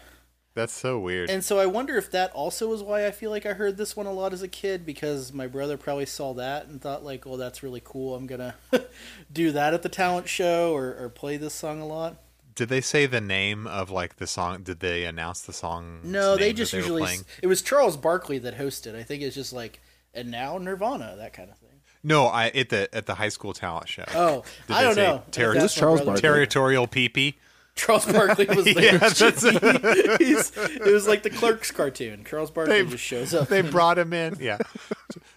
That's 0.56 0.74
so 0.74 0.98
weird. 0.98 1.30
And 1.30 1.44
so 1.44 1.60
I 1.60 1.68
wonder 1.68 1.98
if 1.98 2.10
that 2.10 2.32
also 2.32 2.74
is 2.74 2.82
why 2.82 3.06
I 3.06 3.12
feel 3.12 3.30
like 3.30 3.46
I 3.46 3.54
heard 3.54 3.78
this 3.78 3.96
one 3.96 4.08
a 4.08 4.12
lot 4.12 4.34
as 4.34 4.42
a 4.42 4.48
kid 4.48 4.88
because 4.88 5.32
my 5.32 5.46
brother 5.46 5.78
probably 5.78 6.08
saw 6.08 6.34
that 6.34 6.66
and 6.66 6.82
thought 6.82 7.04
like, 7.06 7.28
"Well, 7.28 7.38
that's 7.38 7.62
really 7.62 7.82
cool. 7.86 8.16
I'm 8.16 8.26
gonna 8.26 8.56
do 9.32 9.52
that 9.52 9.76
at 9.76 9.84
the 9.84 9.90
talent 9.90 10.28
show 10.28 10.74
or, 10.76 10.96
or 11.00 11.10
play 11.10 11.38
this 11.38 11.54
song 11.54 11.80
a 11.80 11.86
lot." 11.86 12.18
Did 12.56 12.70
they 12.70 12.82
say 12.82 13.06
the 13.06 13.22
name 13.22 13.68
of 13.68 13.92
like 13.92 14.16
the 14.16 14.26
song? 14.26 14.64
Did 14.64 14.80
they 14.80 15.04
announce 15.06 15.42
the 15.42 15.54
song? 15.54 16.00
No, 16.04 16.36
they 16.36 16.54
just 16.54 16.72
they 16.72 16.80
usually 16.80 17.04
playing? 17.04 17.22
it 17.44 17.46
was 17.46 17.62
Charles 17.62 17.96
Barkley 17.96 18.40
that 18.40 18.58
hosted. 18.58 18.96
I 18.96 19.04
think 19.04 19.22
it's 19.22 19.36
just 19.36 19.54
like, 19.54 19.80
and 20.16 20.32
now 20.32 20.58
Nirvana, 20.58 21.18
that 21.20 21.34
kind 21.34 21.52
of 21.52 21.58
thing. 21.60 21.67
No, 22.08 22.28
I 22.28 22.48
at 22.48 22.70
the 22.70 22.88
at 22.96 23.06
the 23.06 23.16
high 23.16 23.30
school 23.30 23.54
talent 23.54 23.90
show. 23.90 24.06
Oh, 24.16 24.44
Did 24.68 24.76
I 24.76 24.80
they 24.80 24.86
don't 24.86 24.96
say 24.96 25.04
know. 25.08 25.24
terri- 25.32 25.56
If 25.56 25.62
that's 25.62 25.76
my 25.78 25.80
Charles. 25.82 26.02
Barkley. 26.02 26.22
territorial 26.22 26.88
PP. 26.88 27.36
Charles 27.76 28.06
Barkley 28.06 28.46
was 28.48 28.66
there. 28.74 28.94
Yeah, 28.94 28.98
that's 28.98 29.20
He's- 30.20 30.52
it 30.58 30.92
was 30.92 31.08
like 31.08 31.22
the 31.24 31.30
Clerks 31.30 31.70
cartoon. 31.72 32.24
Charles 32.24 32.50
Barkley 32.50 32.82
They- 32.84 32.90
just 32.90 33.04
shows 33.04 33.34
up. 33.36 33.50
They 33.50 33.62
brought 33.62 34.00
him 34.00 34.14
in. 34.14 34.38
Yeah. 34.40 34.58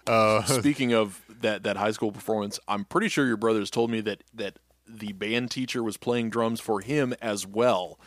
Uh, 0.06 0.42
Speaking 0.44 0.92
of 0.92 1.20
that 1.42 1.62
that 1.62 1.76
high 1.76 1.92
school 1.92 2.10
performance, 2.10 2.58
I'm 2.66 2.84
pretty 2.84 3.08
sure 3.08 3.26
your 3.26 3.36
brothers 3.36 3.70
told 3.70 3.90
me 3.90 4.00
that 4.00 4.24
that 4.34 4.58
the 4.88 5.12
band 5.12 5.50
teacher 5.52 5.82
was 5.84 5.96
playing 5.96 6.30
drums 6.30 6.58
for 6.60 6.80
him 6.80 7.14
as 7.22 7.46
well. 7.46 7.98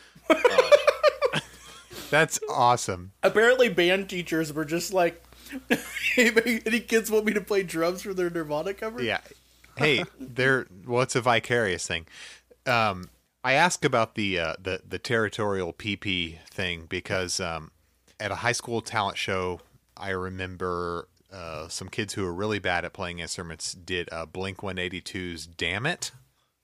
That's 2.09 2.39
awesome. 2.49 3.13
Apparently, 3.23 3.69
band 3.69 4.09
teachers 4.09 4.53
were 4.53 4.65
just 4.65 4.93
like, 4.93 5.22
any 6.17 6.79
kids 6.79 7.09
want 7.11 7.25
me 7.25 7.33
to 7.33 7.41
play 7.41 7.63
drums 7.63 8.01
for 8.01 8.13
their 8.13 8.29
Nirvana 8.29 8.73
cover? 8.73 9.01
Yeah. 9.01 9.21
Hey, 9.77 10.03
there. 10.19 10.67
Well, 10.85 11.01
it's 11.01 11.15
a 11.15 11.21
vicarious 11.21 11.87
thing. 11.87 12.05
Um, 12.65 13.09
I 13.43 13.53
ask 13.53 13.83
about 13.83 14.15
the 14.15 14.39
uh, 14.39 14.53
the 14.61 14.81
the 14.87 14.99
territorial 14.99 15.73
PP 15.73 16.39
thing 16.49 16.85
because 16.87 17.39
um, 17.39 17.71
at 18.19 18.31
a 18.31 18.35
high 18.35 18.51
school 18.51 18.81
talent 18.81 19.17
show, 19.17 19.59
I 19.97 20.09
remember 20.11 21.07
uh, 21.31 21.67
some 21.67 21.89
kids 21.89 22.13
who 22.13 22.23
were 22.23 22.33
really 22.33 22.59
bad 22.59 22.85
at 22.85 22.93
playing 22.93 23.19
instruments 23.19 23.73
did 23.73 24.07
uh, 24.11 24.25
Blink 24.25 24.59
182's 24.59 25.47
"Damn 25.47 25.85
It," 25.85 26.11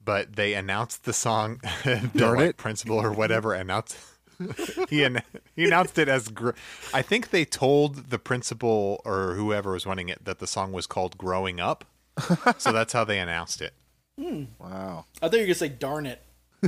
but 0.04 0.36
they 0.36 0.54
announced 0.54 1.04
the 1.04 1.14
song. 1.14 1.60
the, 1.84 2.10
Darn 2.16 2.38
like, 2.38 2.50
it. 2.52 2.58
principal 2.58 2.98
or 2.98 3.12
whatever 3.12 3.54
announced. 3.54 3.98
he 4.90 5.04
an- 5.04 5.22
he 5.56 5.66
announced 5.66 5.98
it 5.98 6.08
as. 6.08 6.28
Gr- 6.30 6.52
I 6.94 7.02
think 7.02 7.30
they 7.32 7.46
told 7.46 8.10
the 8.10 8.20
principal 8.20 9.02
or 9.06 9.34
whoever 9.36 9.72
was 9.74 9.86
running 9.86 10.10
it 10.10 10.24
that 10.26 10.40
the 10.40 10.48
song 10.48 10.72
was 10.72 10.88
called 10.88 11.18
"Growing 11.18 11.60
Up," 11.60 11.86
so 12.58 12.72
that's 12.72 12.94
how 12.94 13.04
they 13.04 13.20
announced 13.20 13.62
it. 13.62 13.74
Hmm. 14.20 14.46
Wow. 14.60 15.06
I 15.22 15.28
thought 15.28 15.34
you 15.34 15.40
were 15.42 15.46
gonna 15.46 15.56
say 15.56 15.70
"darn 15.70 16.06
it." 16.06 16.22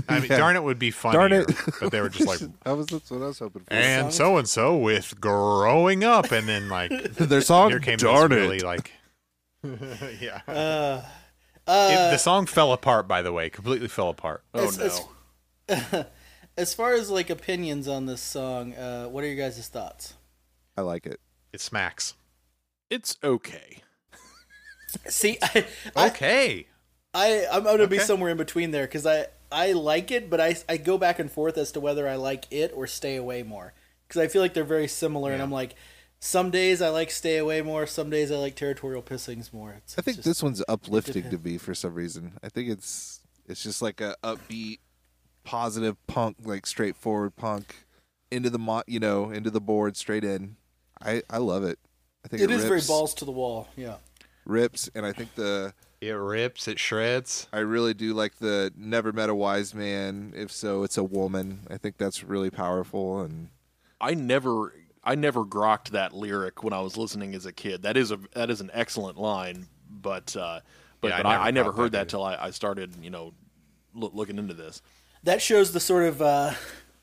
I 0.07 0.19
mean, 0.19 0.29
Yeah. 0.29 0.37
darn 0.37 0.55
it 0.55 0.63
would 0.63 0.79
be 0.79 0.91
funny. 0.91 1.17
Darn 1.17 1.33
it. 1.33 1.51
but 1.81 1.91
they 1.91 1.99
were 2.01 2.09
just 2.09 2.27
like, 2.27 2.39
that 2.63 2.77
was 2.77 2.87
that's 2.87 3.11
what 3.11 3.21
I 3.21 3.25
was 3.27 3.39
hoping 3.39 3.63
for. 3.63 3.73
and 3.73 4.13
so 4.13 4.37
and 4.37 4.47
so 4.47 4.77
with 4.77 5.19
growing 5.21 6.03
up, 6.03 6.31
and 6.31 6.47
then 6.47 6.69
like 6.69 6.91
Their 7.15 7.41
song, 7.41 7.69
here 7.71 7.79
came 7.79 7.97
Darn 7.97 8.29
this 8.29 8.37
It. 8.37 8.41
really 8.41 8.59
like, 8.59 8.91
yeah. 10.21 10.41
Uh, 10.47 11.03
It- 11.67 12.11
the 12.11 12.17
song 12.17 12.45
fell 12.47 12.73
apart, 12.73 13.07
by 13.07 13.21
the 13.21 13.31
way, 13.31 13.49
completely 13.49 13.87
fell 13.87 14.09
apart. 14.09 14.43
Oh 14.53 14.65
As- 14.67 14.77
no. 14.77 15.09
as- 15.69 16.05
As 16.57 16.73
far 16.73 16.93
as 16.93 17.09
like 17.09 17.29
opinions 17.29 17.87
on 17.87 18.05
this 18.05 18.21
song, 18.21 18.73
uh, 18.75 19.05
what 19.05 19.23
are 19.23 19.27
your 19.27 19.35
guys' 19.37 19.67
thoughts? 19.67 20.15
I 20.77 20.81
like 20.81 21.05
it. 21.05 21.19
It 21.53 21.61
smacks. 21.61 22.13
It's 22.89 23.17
okay. 23.23 23.81
See, 25.07 25.37
I, 25.41 25.65
I, 25.95 26.07
Okay. 26.07 26.67
I 27.13 27.45
I'm 27.51 27.63
gonna 27.63 27.87
be 27.87 27.99
somewhere 27.99 28.31
in 28.31 28.37
between 28.37 28.71
there 28.71 28.85
because 28.85 29.05
I 29.05 29.27
I 29.51 29.73
like 29.73 30.11
it, 30.11 30.29
but 30.29 30.39
I 30.39 30.55
I 30.69 30.77
go 30.77 30.97
back 30.97 31.19
and 31.19 31.29
forth 31.31 31.57
as 31.57 31.71
to 31.73 31.79
whether 31.79 32.07
I 32.07 32.15
like 32.15 32.45
it 32.51 32.71
or 32.75 32.87
Stay 32.87 33.15
Away 33.17 33.43
more 33.43 33.73
because 34.07 34.21
I 34.21 34.27
feel 34.27 34.41
like 34.41 34.53
they're 34.53 34.63
very 34.63 34.87
similar, 34.87 35.31
and 35.33 35.41
I'm 35.41 35.51
like, 35.51 35.75
some 36.19 36.51
days 36.51 36.81
I 36.81 36.89
like 36.89 37.11
Stay 37.11 37.37
Away 37.37 37.61
more, 37.61 37.85
some 37.85 38.09
days 38.09 38.31
I 38.31 38.35
like 38.35 38.55
Territorial 38.55 39.01
Pissings 39.01 39.51
more. 39.53 39.75
It's, 39.77 39.97
I 39.97 40.01
think 40.01 40.17
it's 40.17 40.25
just- 40.25 40.39
this 40.39 40.43
one's 40.43 40.63
uplifting 40.69 41.29
to 41.29 41.37
me 41.37 41.57
for 41.57 41.73
some 41.75 41.93
reason. 41.93 42.37
I 42.43 42.49
think 42.49 42.69
it's 42.69 43.19
it's 43.47 43.63
just 43.63 43.81
like 43.81 43.99
a 43.99 44.15
upbeat, 44.23 44.79
positive 45.43 45.95
punk, 46.07 46.37
like 46.43 46.65
straightforward 46.65 47.35
punk 47.35 47.85
into 48.31 48.49
the 48.49 48.59
mo- 48.59 48.83
you 48.87 48.99
know 48.99 49.29
into 49.29 49.49
the 49.49 49.61
board 49.61 49.97
straight 49.97 50.23
in. 50.23 50.55
I 51.01 51.21
I 51.29 51.37
love 51.37 51.63
it. 51.63 51.79
I 52.23 52.27
think 52.27 52.41
it 52.43 52.51
it, 52.51 52.53
is 52.53 52.65
very 52.65 52.81
balls 52.87 53.13
to 53.15 53.25
the 53.25 53.31
wall. 53.31 53.67
Yeah. 53.75 53.95
rips, 54.45 54.89
and 54.93 55.05
I 55.05 55.11
think 55.11 55.35
the 55.35 55.73
It 55.99 56.11
rips, 56.11 56.67
it 56.67 56.79
shreds. 56.79 57.47
I 57.51 57.59
really 57.59 57.93
do 57.93 58.13
like 58.13 58.37
the 58.37 58.71
never 58.75 59.11
met 59.11 59.29
a 59.29 59.35
wise 59.35 59.73
man. 59.73 60.33
If 60.35 60.51
so, 60.51 60.83
it's 60.83 60.97
a 60.97 61.03
woman. 61.03 61.61
I 61.69 61.77
think 61.77 61.97
that's 61.97 62.23
really 62.23 62.49
powerful 62.49 63.21
and 63.21 63.49
I 63.99 64.13
never 64.15 64.73
I 65.03 65.15
never 65.15 65.43
grokked 65.43 65.89
that 65.89 66.13
lyric 66.13 66.63
when 66.63 66.73
I 66.73 66.81
was 66.81 66.97
listening 66.97 67.33
as 67.35 67.45
a 67.45 67.51
kid. 67.51 67.83
That 67.83 67.97
is 67.97 68.11
a 68.11 68.19
that 68.33 68.49
is 68.49 68.61
an 68.61 68.69
excellent 68.73 69.17
line, 69.17 69.67
but 69.89 70.35
uh, 70.35 70.61
but, 71.01 71.09
Yeah, 71.09 71.17
I 71.19 71.23
but 71.23 71.27
I, 71.27 71.31
never 71.33 71.43
I 71.43 71.51
never 71.51 71.71
heard 71.71 71.91
that 71.93 71.99
that 71.99 72.09
till 72.09 72.23
I, 72.23 72.35
I 72.35 72.51
started 72.51 72.95
you 73.03 73.09
know 73.09 73.33
loo- 73.93 74.11
looking 74.13 74.37
into 74.37 74.53
this. 74.53 74.81
That 75.23 75.41
shows 75.41 75.71
the 75.71 75.79
sort 75.79 76.05
of 76.05 76.21
uh, 76.21 76.53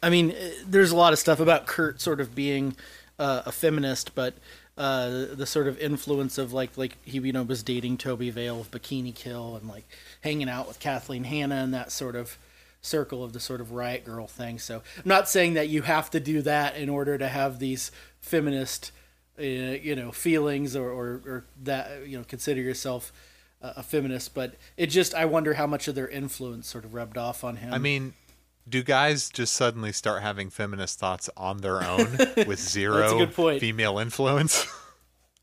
i 0.03 0.11
mean 0.11 0.33
eh, 0.33 0.51
there's 0.67 0.91
a 0.91 0.97
lot 0.97 1.13
of 1.13 1.19
stuff 1.19 1.41
about 1.41 1.67
kurt 1.67 2.01
sort 2.01 2.21
of 2.21 2.35
being 2.35 2.77
uh, 3.19 3.43
a 3.47 3.53
feminist 3.53 4.15
but 4.15 4.35
uh, 4.77 5.27
the 5.33 5.47
sort 5.47 5.67
of 5.67 5.79
influence 5.81 6.39
of 6.39 6.53
like 6.53 6.77
like 6.77 6.97
he 7.05 7.19
you 7.19 7.33
know 7.33 7.43
was 7.43 7.63
dating 7.63 7.99
Tobi 7.99 8.31
Vail 8.31 8.61
of 8.61 8.71
bikini 8.71 9.15
kill 9.15 9.57
and 9.57 9.69
like 9.69 9.85
hanging 10.21 10.49
out 10.49 10.69
with 10.69 10.79
kathleen 10.79 11.25
hanna 11.25 11.57
and 11.57 11.75
that 11.75 11.91
sort 11.91 12.17
of 12.17 12.39
circle 12.81 13.25
of 13.25 13.33
the 13.33 13.41
sort 13.41 13.61
of 13.61 13.73
Riot 13.73 14.05
Grrrl 14.05 14.31
thing. 14.31 14.59
So 14.59 14.83
i'm 14.97 15.03
not 15.05 15.29
saying 15.29 15.55
that 15.55 15.69
you 15.69 15.83
have 15.83 16.11
to 16.11 16.21
do 16.21 16.43
that 16.43 16.77
in 16.77 16.89
order 16.89 17.19
to 17.19 17.29
have 17.29 17.59
these 17.59 17.91
feminist 18.21 18.93
uh, 19.39 19.43
you 19.43 19.97
know 19.97 20.13
feelings 20.13 20.77
or, 20.77 20.89
or, 20.91 21.07
or 21.27 21.45
that 21.63 22.07
you 22.07 22.17
know 22.17 22.25
consider 22.25 22.61
yourself 22.61 23.13
a 23.63 23.75
a 23.79 23.83
feminist 23.83 24.35
but 24.35 24.55
it 24.77 24.87
just 24.87 25.15
i 25.15 25.25
wonder 25.25 25.55
how 25.55 25.67
much 25.67 25.89
of 25.89 25.95
their 25.95 26.09
influence 26.09 26.67
sort 26.69 26.85
of 26.85 26.95
rubbed 26.95 27.19
off 27.19 27.43
on 27.45 27.57
him 27.57 27.73
I 27.75 27.79
mean, 27.79 28.15
do 28.69 28.83
guys 28.83 29.31
just 29.31 29.55
suddenly 29.55 29.93
start 29.93 30.23
having 30.23 30.51
feminist 30.51 30.99
thoughts 30.99 31.31
on 31.37 31.59
their 31.59 31.83
own 31.83 32.19
with 32.47 32.59
zero 32.61 33.19
good 33.19 33.35
point. 33.35 33.61
female 33.61 33.99
influence? 33.99 34.67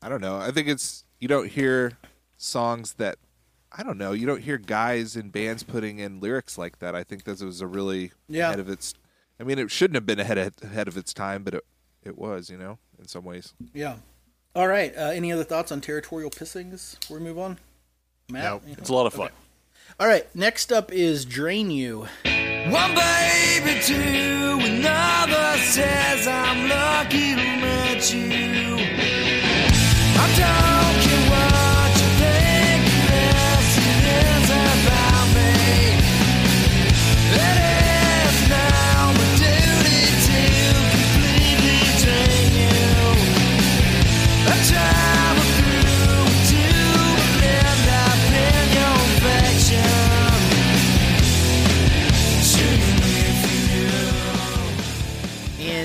I 0.00 0.08
don't 0.08 0.20
know. 0.20 0.36
I 0.36 0.52
think 0.52 0.68
it's 0.68 1.04
you 1.18 1.26
don't 1.26 1.48
hear 1.50 1.92
songs 2.36 2.94
that 2.94 3.16
I 3.72 3.82
don't 3.82 3.98
know. 3.98 4.12
You 4.12 4.26
don't 4.26 4.42
hear 4.42 4.58
guys 4.58 5.16
in 5.16 5.30
bands 5.30 5.62
putting 5.64 5.98
in 5.98 6.20
lyrics 6.20 6.56
like 6.56 6.78
that. 6.78 6.94
I 6.94 7.02
think 7.02 7.24
this 7.24 7.42
was 7.42 7.60
a 7.60 7.66
really 7.66 8.12
Yeah. 8.28 8.46
ahead 8.48 8.60
of 8.60 8.68
its. 8.68 8.94
I 9.40 9.42
mean, 9.42 9.58
it 9.58 9.70
shouldn't 9.70 9.96
have 9.96 10.06
been 10.06 10.20
ahead 10.20 10.38
of, 10.38 10.54
ahead 10.62 10.86
of 10.88 10.96
its 10.96 11.12
time, 11.12 11.42
but 11.42 11.54
it 11.54 11.64
it 12.04 12.16
was. 12.16 12.48
You 12.48 12.58
know, 12.58 12.78
in 12.98 13.08
some 13.08 13.24
ways. 13.24 13.54
Yeah. 13.74 13.96
All 14.54 14.68
right. 14.68 14.96
Uh, 14.96 15.00
any 15.10 15.32
other 15.32 15.44
thoughts 15.44 15.72
on 15.72 15.80
territorial 15.80 16.30
pissings 16.30 16.98
before 17.00 17.18
we 17.18 17.24
move 17.24 17.38
on? 17.38 17.58
Matt? 18.28 18.44
Nope. 18.44 18.62
anything? 18.64 18.80
It's 18.82 18.90
a 18.90 18.94
lot 18.94 19.06
of 19.06 19.14
fun. 19.14 19.30
All 20.00 20.06
right. 20.06 20.26
Next 20.34 20.72
up 20.72 20.92
is 20.92 21.24
Drain 21.24 21.70
You. 21.70 22.00
One 22.00 22.94
baby 22.94 23.80
to 23.82 24.58
another 24.60 25.56
says 25.58 26.26
I'm 26.26 26.68
lucky 26.68 27.34
to 27.36 27.46
meet 27.62 28.12
you. 28.12 28.76
I 30.18 30.26
don't 30.36 30.95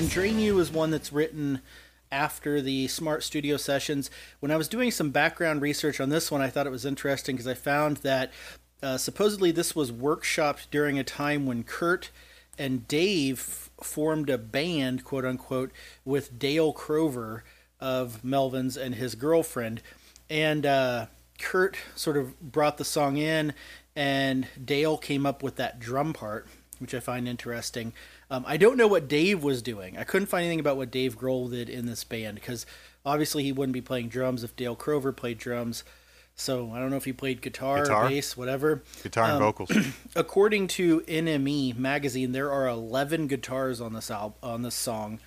And 0.02 0.10
Drain 0.10 0.40
You 0.40 0.58
is 0.58 0.72
one 0.72 0.90
that's 0.90 1.12
written 1.12 1.60
after 2.10 2.60
the 2.60 2.88
Smart 2.88 3.22
Studio 3.22 3.56
sessions. 3.56 4.10
When 4.40 4.50
I 4.50 4.56
was 4.56 4.66
doing 4.66 4.90
some 4.90 5.10
background 5.10 5.62
research 5.62 6.00
on 6.00 6.08
this 6.08 6.28
one, 6.28 6.40
I 6.42 6.48
thought 6.50 6.66
it 6.66 6.72
was 6.72 6.84
interesting 6.84 7.36
because 7.36 7.46
I 7.46 7.54
found 7.54 7.98
that 7.98 8.32
uh, 8.82 8.96
supposedly 8.96 9.52
this 9.52 9.76
was 9.76 9.92
workshopped 9.92 10.66
during 10.72 10.98
a 10.98 11.04
time 11.04 11.46
when 11.46 11.62
Kurt 11.62 12.10
and 12.58 12.88
Dave 12.88 13.38
formed 13.80 14.28
a 14.28 14.38
band, 14.38 15.04
quote 15.04 15.24
unquote, 15.24 15.70
with 16.04 16.36
Dale 16.36 16.72
Crover 16.72 17.44
of 17.78 18.22
Melvins 18.24 18.76
and 18.76 18.96
his 18.96 19.14
girlfriend. 19.14 19.82
And 20.28 20.66
uh, 20.66 21.06
Kurt 21.38 21.76
sort 21.94 22.16
of 22.16 22.40
brought 22.40 22.76
the 22.76 22.84
song 22.84 23.18
in, 23.18 23.54
and 23.94 24.48
Dale 24.64 24.98
came 24.98 25.24
up 25.24 25.44
with 25.44 25.54
that 25.56 25.78
drum 25.78 26.12
part, 26.12 26.48
which 26.80 26.92
I 26.92 26.98
find 26.98 27.28
interesting. 27.28 27.92
Um, 28.32 28.44
I 28.48 28.56
don't 28.56 28.78
know 28.78 28.88
what 28.88 29.08
Dave 29.08 29.44
was 29.44 29.60
doing. 29.60 29.98
I 29.98 30.04
couldn't 30.04 30.28
find 30.28 30.44
anything 30.46 30.58
about 30.60 30.78
what 30.78 30.90
Dave 30.90 31.18
Grohl 31.18 31.50
did 31.50 31.68
in 31.68 31.84
this 31.84 32.02
band 32.02 32.36
because 32.36 32.64
obviously 33.04 33.42
he 33.42 33.52
wouldn't 33.52 33.74
be 33.74 33.82
playing 33.82 34.08
drums 34.08 34.42
if 34.42 34.56
Dale 34.56 34.74
Crover 34.74 35.12
played 35.12 35.36
drums. 35.36 35.84
So 36.34 36.72
I 36.72 36.78
don't 36.78 36.88
know 36.88 36.96
if 36.96 37.04
he 37.04 37.12
played 37.12 37.42
guitar, 37.42 37.82
Guitar? 37.82 38.08
bass, 38.08 38.34
whatever. 38.34 38.82
Guitar 39.02 39.24
and 39.24 39.32
Um, 39.34 39.38
vocals. 39.40 39.70
According 40.16 40.68
to 40.68 41.02
NME 41.02 41.76
magazine, 41.76 42.32
there 42.32 42.50
are 42.50 42.66
11 42.68 43.26
guitars 43.26 43.82
on 43.82 43.92
this 43.92 44.10
al- 44.10 44.38
on 44.42 44.62
this 44.62 44.74
song, 44.74 45.20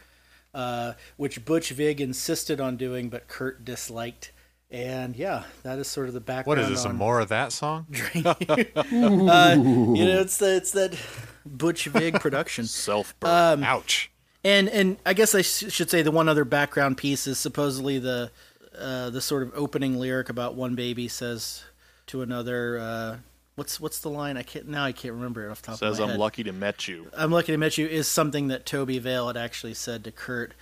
uh, 0.56 0.94
which 1.16 1.46
Butch 1.46 1.70
Vig 1.70 2.02
insisted 2.02 2.60
on 2.60 2.76
doing, 2.76 3.10
but 3.10 3.28
Kurt 3.28 3.64
disliked. 3.64 4.32
And 4.76 5.16
yeah, 5.16 5.44
that 5.64 5.80
is 5.80 5.88
sort 5.88 6.10
of 6.10 6.14
the 6.14 6.20
background. 6.20 6.48
What 6.48 6.60
is 6.60 6.68
this? 6.68 6.86
on- 6.86 6.98
More 6.98 7.22
of 7.22 7.30
that 7.30 7.54
song? 7.54 7.88
uh, 8.16 8.36
you 8.36 10.06
know, 10.06 10.20
it's 10.20 10.38
the, 10.38 10.56
it's 10.58 10.72
that 10.72 10.98
Butch 11.46 11.86
Vig 11.86 12.16
production. 12.20 12.66
Self 12.66 13.18
burn. 13.22 13.60
Um, 13.60 13.64
Ouch. 13.64 14.12
And 14.44 14.68
and 14.68 14.98
I 15.06 15.14
guess 15.14 15.34
I 15.34 15.44
sh- 15.44 15.72
should 15.72 15.90
say 15.90 16.02
the 16.02 16.12
one 16.12 16.28
other 16.28 16.44
background 16.44 16.98
piece 16.98 17.26
is 17.26 17.40
supposedly 17.40 18.00
the 18.00 18.32
uh, 18.78 19.12
the 19.12 19.22
sort 19.22 19.44
of 19.44 19.54
opening 19.56 19.98
lyric 19.98 20.28
about 20.28 20.56
one 20.56 20.76
baby 20.76 21.08
says 21.08 21.64
to 22.08 22.22
another. 22.22 22.78
Uh, 22.78 23.18
what's 23.56 23.80
what's 23.80 24.00
the 24.02 24.10
line? 24.10 24.36
I 24.36 24.44
can't 24.44 24.68
now. 24.68 24.84
I 24.84 24.92
can't 24.92 25.14
remember 25.14 25.48
it 25.48 25.52
off 25.52 25.62
the 25.62 25.68
top 25.68 25.80
Says 25.80 25.82
of 25.82 25.82
my 25.82 25.88
head. 25.88 25.96
Says, 25.96 26.02
I'm 26.04 26.10
head. 26.10 26.20
lucky 26.20 26.44
to 26.44 26.52
met 26.52 26.86
you. 26.90 27.08
I'm 27.16 27.32
lucky 27.32 27.54
to 27.54 27.58
meet 27.58 27.78
you 27.78 27.88
is 27.88 28.10
something 28.10 28.50
that 28.50 28.66
Tobi 28.66 29.00
Vail 29.00 29.28
had 29.28 29.38
actually 29.38 29.74
said 29.74 30.04
to 30.04 30.12
Kurt, 30.12 30.54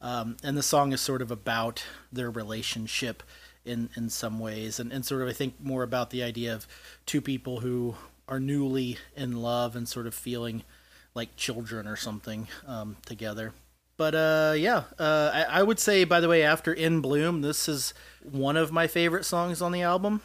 um, 0.00 0.38
and 0.42 0.56
the 0.56 0.62
song 0.62 0.92
is 0.92 1.02
sort 1.02 1.20
of 1.20 1.30
about 1.30 1.84
their 2.10 2.30
relationship 2.30 3.22
in 3.68 3.90
in 3.96 4.10
some 4.10 4.38
ways, 4.38 4.80
and 4.80 4.92
and 4.92 5.04
sort 5.04 5.22
of 5.22 5.28
I 5.28 5.32
think 5.32 5.54
more 5.62 5.82
about 5.82 6.10
the 6.10 6.22
idea 6.22 6.54
of 6.54 6.66
two 7.06 7.20
people 7.20 7.60
who 7.60 7.94
are 8.26 8.40
newly 8.40 8.98
in 9.16 9.40
love 9.40 9.76
and 9.76 9.88
sort 9.88 10.06
of 10.06 10.14
feeling 10.14 10.62
like 11.14 11.36
children 11.36 11.86
or 11.86 11.96
something 11.96 12.46
um, 12.66 12.96
together. 13.06 13.52
But 13.96 14.14
uh, 14.14 14.54
yeah, 14.56 14.84
uh, 14.98 15.30
I, 15.34 15.42
I 15.60 15.62
would 15.62 15.78
say 15.78 16.04
by 16.04 16.20
the 16.20 16.28
way, 16.28 16.42
after 16.42 16.72
In 16.72 17.00
Bloom, 17.00 17.42
this 17.42 17.68
is 17.68 17.94
one 18.22 18.56
of 18.56 18.70
my 18.70 18.86
favorite 18.86 19.24
songs 19.24 19.60
on 19.60 19.72
the 19.72 19.82
album. 19.82 20.20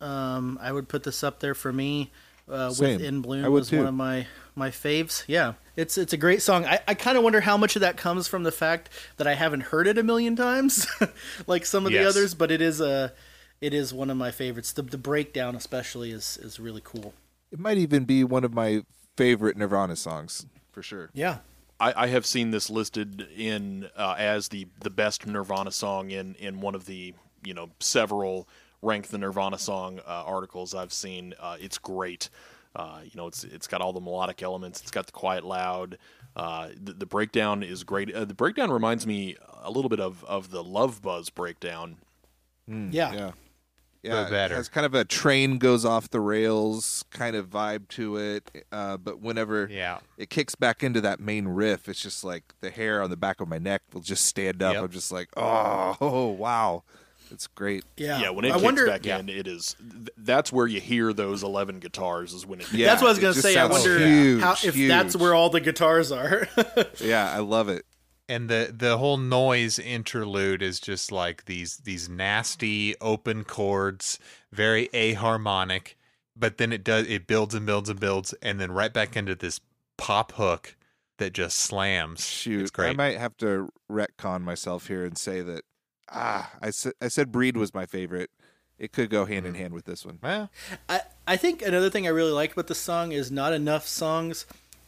Um, 0.00 0.58
I 0.62 0.72
would 0.72 0.88
put 0.88 1.02
this 1.02 1.22
up 1.22 1.40
there 1.40 1.54
for 1.54 1.72
me. 1.72 2.10
Uh, 2.48 2.70
Same. 2.70 2.92
with 2.96 3.02
In 3.02 3.20
Bloom 3.20 3.44
was 3.50 3.70
one 3.70 3.86
of 3.86 3.94
my 3.94 4.26
my 4.58 4.70
faves. 4.70 5.24
Yeah, 5.26 5.54
it's 5.76 5.96
it's 5.96 6.12
a 6.12 6.16
great 6.16 6.42
song. 6.42 6.66
I, 6.66 6.80
I 6.86 6.94
kind 6.94 7.16
of 7.16 7.24
wonder 7.24 7.40
how 7.40 7.56
much 7.56 7.76
of 7.76 7.80
that 7.80 7.96
comes 7.96 8.28
from 8.28 8.42
the 8.42 8.52
fact 8.52 8.90
that 9.16 9.26
I 9.26 9.34
haven't 9.34 9.62
heard 9.62 9.86
it 9.86 9.96
a 9.96 10.02
million 10.02 10.36
times, 10.36 10.86
like 11.46 11.64
some 11.64 11.86
of 11.86 11.92
the 11.92 12.04
others. 12.04 12.34
But 12.34 12.50
it 12.50 12.60
is 12.60 12.80
a 12.80 13.12
it 13.60 13.72
is 13.72 13.94
one 13.94 14.10
of 14.10 14.16
my 14.16 14.30
favorites. 14.30 14.72
The 14.72 14.82
the 14.82 14.98
breakdown 14.98 15.54
especially 15.56 16.10
is 16.10 16.38
is 16.42 16.60
really 16.60 16.82
cool. 16.84 17.14
It 17.50 17.58
might 17.58 17.78
even 17.78 18.04
be 18.04 18.24
one 18.24 18.44
of 18.44 18.52
my 18.52 18.82
favorite 19.16 19.56
Nirvana 19.56 19.96
songs 19.96 20.46
for 20.72 20.82
sure. 20.82 21.10
Yeah, 21.14 21.38
I, 21.80 22.04
I 22.04 22.06
have 22.08 22.26
seen 22.26 22.50
this 22.50 22.68
listed 22.68 23.26
in 23.36 23.88
uh, 23.96 24.14
as 24.18 24.48
the 24.48 24.66
the 24.80 24.90
best 24.90 25.26
Nirvana 25.26 25.70
song 25.70 26.10
in 26.10 26.34
in 26.36 26.60
one 26.60 26.74
of 26.74 26.86
the 26.86 27.14
you 27.44 27.54
know 27.54 27.70
several 27.80 28.48
rank 28.82 29.08
the 29.08 29.18
Nirvana 29.18 29.58
song 29.58 30.00
uh, 30.06 30.24
articles 30.26 30.74
I've 30.74 30.92
seen. 30.92 31.34
Uh, 31.40 31.56
it's 31.60 31.78
great. 31.78 32.30
Uh, 32.76 33.00
you 33.04 33.12
know, 33.14 33.26
it's 33.26 33.44
it's 33.44 33.66
got 33.66 33.80
all 33.80 33.92
the 33.92 34.00
melodic 34.00 34.42
elements. 34.42 34.80
It's 34.80 34.90
got 34.90 35.06
the 35.06 35.12
quiet 35.12 35.44
loud. 35.44 35.98
Uh, 36.36 36.68
the, 36.80 36.92
the 36.92 37.06
breakdown 37.06 37.62
is 37.62 37.82
great. 37.84 38.14
Uh, 38.14 38.24
the 38.24 38.34
breakdown 38.34 38.70
reminds 38.70 39.06
me 39.06 39.36
a 39.62 39.70
little 39.70 39.88
bit 39.88 40.00
of 40.00 40.24
of 40.24 40.50
the 40.50 40.62
Love 40.62 41.02
Buzz 41.02 41.30
breakdown. 41.30 41.96
yeah, 42.66 43.12
Yeah. 43.12 43.30
Yeah, 44.00 44.30
better. 44.30 44.54
It 44.54 44.58
has 44.58 44.68
kind 44.68 44.86
of 44.86 44.94
a 44.94 45.04
train 45.04 45.58
goes 45.58 45.84
off 45.84 46.08
the 46.08 46.20
rails 46.20 47.04
kind 47.10 47.34
of 47.34 47.50
vibe 47.50 47.88
to 47.88 48.16
it. 48.16 48.64
Uh, 48.70 48.96
but 48.96 49.20
whenever 49.20 49.66
Yeah. 49.68 49.98
it 50.16 50.30
kicks 50.30 50.54
back 50.54 50.84
into 50.84 51.00
that 51.00 51.18
main 51.18 51.48
riff, 51.48 51.88
it's 51.88 52.00
just 52.00 52.22
like 52.22 52.54
the 52.60 52.70
hair 52.70 53.02
on 53.02 53.10
the 53.10 53.16
back 53.16 53.40
of 53.40 53.48
my 53.48 53.58
neck 53.58 53.82
will 53.92 54.00
just 54.00 54.24
stand 54.24 54.62
up. 54.62 54.74
Yep. 54.74 54.84
I'm 54.84 54.90
just 54.90 55.10
like, 55.10 55.28
oh, 55.36 55.96
oh, 56.00 56.28
wow, 56.38 56.84
it's 57.30 57.46
great. 57.46 57.84
Yeah. 57.96 58.20
Yeah, 58.20 58.30
when 58.30 58.44
it 58.44 58.50
I 58.50 58.54
kicks 58.54 58.64
wonder. 58.64 58.86
back 58.86 59.06
in, 59.06 59.28
it 59.28 59.46
is. 59.46 59.76
Th- 59.80 60.08
that's 60.16 60.52
where 60.52 60.66
you 60.66 60.80
hear 60.80 61.12
those 61.12 61.42
eleven 61.42 61.78
guitars. 61.78 62.32
Is 62.32 62.46
when 62.46 62.60
it. 62.60 62.72
Yeah, 62.72 62.86
that's 62.86 63.02
what 63.02 63.08
I 63.08 63.10
was 63.12 63.18
going 63.18 63.34
to 63.34 63.40
say. 63.40 63.56
I 63.56 63.66
wonder 63.66 63.98
huge, 63.98 64.42
how 64.42 64.52
if 64.62 64.74
that's 64.88 65.16
where 65.16 65.34
all 65.34 65.50
the 65.50 65.60
guitars 65.60 66.10
are. 66.12 66.48
Yeah, 67.00 67.30
I 67.30 67.38
love 67.38 67.68
it. 67.68 67.84
and 68.28 68.48
the 68.48 68.74
the 68.76 68.98
whole 68.98 69.16
noise 69.16 69.78
interlude 69.78 70.62
is 70.62 70.80
just 70.80 71.10
like 71.12 71.44
these 71.46 71.78
these 71.78 72.08
nasty 72.08 72.94
open 73.00 73.44
chords 73.44 74.18
very 74.52 74.88
aharmonic 74.88 75.94
but 76.36 76.58
then 76.58 76.72
it 76.72 76.82
does 76.84 77.06
it 77.08 77.26
builds 77.26 77.54
and 77.54 77.64
builds 77.66 77.88
and 77.88 77.98
builds 78.00 78.34
and 78.42 78.60
then 78.60 78.70
right 78.72 78.92
back 78.92 79.16
into 79.16 79.34
this 79.34 79.60
pop 79.96 80.32
hook 80.32 80.76
that 81.18 81.32
just 81.32 81.56
slams 81.58 82.24
Shoot, 82.24 82.62
it's 82.62 82.70
great 82.70 82.90
I 82.90 82.92
might 82.94 83.18
have 83.18 83.36
to 83.38 83.70
retcon 83.90 84.42
myself 84.42 84.88
here 84.88 85.04
and 85.04 85.16
say 85.16 85.40
that 85.42 85.62
ah, 86.12 86.50
I 86.60 86.70
said 86.70 86.92
I 87.00 87.08
said 87.08 87.32
Breed 87.32 87.56
was 87.56 87.72
my 87.74 87.86
favorite. 87.86 88.30
It 88.78 88.92
could 88.92 89.10
go 89.10 89.24
hand 89.24 89.44
in 89.44 89.54
hand 89.54 89.74
with 89.74 89.86
this 89.86 90.06
one. 90.06 90.18
well 90.22 90.50
I, 90.88 91.00
I 91.26 91.36
think 91.36 91.62
another 91.62 91.90
thing 91.90 92.06
I 92.06 92.10
really 92.10 92.30
like 92.32 92.52
about 92.52 92.68
the 92.68 92.74
song 92.76 93.10
is 93.12 93.30
not 93.30 93.52
enough 93.52 93.86
songs 93.88 94.46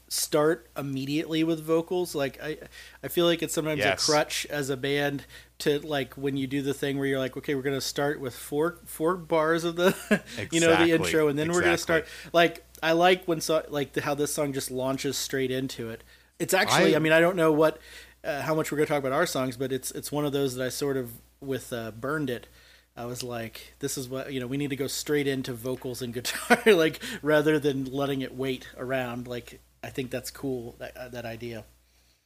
start 0.09 0.69
immediately 0.77 1.45
with 1.45 1.61
vocals. 1.63 2.15
Like 2.15 2.41
I 2.43 2.59
I 3.03 3.09
feel 3.09 3.27
like 3.27 3.43
it's 3.43 3.55
sometimes 3.55 3.79
Yes. 3.79 4.03
a 4.09 4.11
crutch 4.13 4.47
as 4.51 4.71
a 4.71 4.77
band 4.77 5.25
to 5.59 5.79
like 5.81 6.15
when 6.15 6.37
you 6.37 6.47
do 6.47 6.63
the 6.63 6.75
thing 6.75 6.99
where 6.99 7.07
you're 7.07 7.19
like, 7.19 7.37
okay, 7.37 7.55
we're 7.55 7.63
gonna 7.63 7.81
start 7.81 8.21
with 8.21 8.35
four 8.35 8.79
four 8.87 9.17
bars 9.17 9.65
of 9.65 9.77
the 9.77 9.95
you 10.53 10.61
know 10.61 10.75
the 10.85 10.93
intro, 10.93 11.29
and 11.29 11.39
then 11.39 11.53
we're 11.53 11.63
gonna 11.63 11.79
start 11.79 12.07
like 12.33 12.65
I 12.83 12.93
like 12.93 13.25
when 13.27 13.41
so 13.41 13.65
like 13.69 13.93
the, 13.93 14.01
how 14.03 14.15
this 14.15 14.33
song 14.35 14.53
just 14.53 14.71
launches 14.71 15.17
straight 15.17 15.51
into 15.51 15.91
it. 15.91 16.03
It's 16.39 16.55
actually 16.55 16.95
I, 16.95 16.97
I- 16.97 17.01
mean 17.01 17.13
I 17.13 17.21
don't 17.21 17.37
know 17.37 17.53
what 17.53 17.79
uh, 18.25 18.43
how 18.43 18.55
much 18.55 18.71
we're 18.71 18.79
gonna 18.79 18.87
talk 18.87 18.99
about 18.99 19.13
our 19.13 19.27
songs, 19.27 19.57
but 19.57 19.73
it's 19.73 19.91
it's 19.93 20.11
one 20.13 20.25
of 20.25 20.33
those 20.33 20.55
that 20.55 20.65
I 20.65 20.69
sort 20.69 20.97
of 20.97 21.13
with 21.41 21.73
uh, 21.73 21.91
burned 21.93 22.31
it. 22.31 22.49
I 22.97 23.07
was 23.07 23.23
like, 23.23 23.75
this 23.79 23.97
is 23.97 24.09
what 24.09 24.33
you 24.33 24.41
know. 24.41 24.47
We 24.47 24.57
need 24.57 24.71
to 24.71 24.77
go 24.77 24.87
straight 24.87 25.27
into 25.27 25.55
vocals 25.55 26.03
and 26.03 26.13
guitar, 26.15 26.61
like 26.67 27.01
rather 27.23 27.59
than 27.59 27.85
letting 27.87 28.21
it 28.21 28.35
wait 28.35 28.69
around. 28.77 29.27
Like 29.29 29.61
I 29.83 29.89
think 29.91 30.11
that's 30.11 30.31
cool 30.31 30.77
that 30.79 30.97
uh, 30.97 31.09
that 31.09 31.25
idea. 31.25 31.65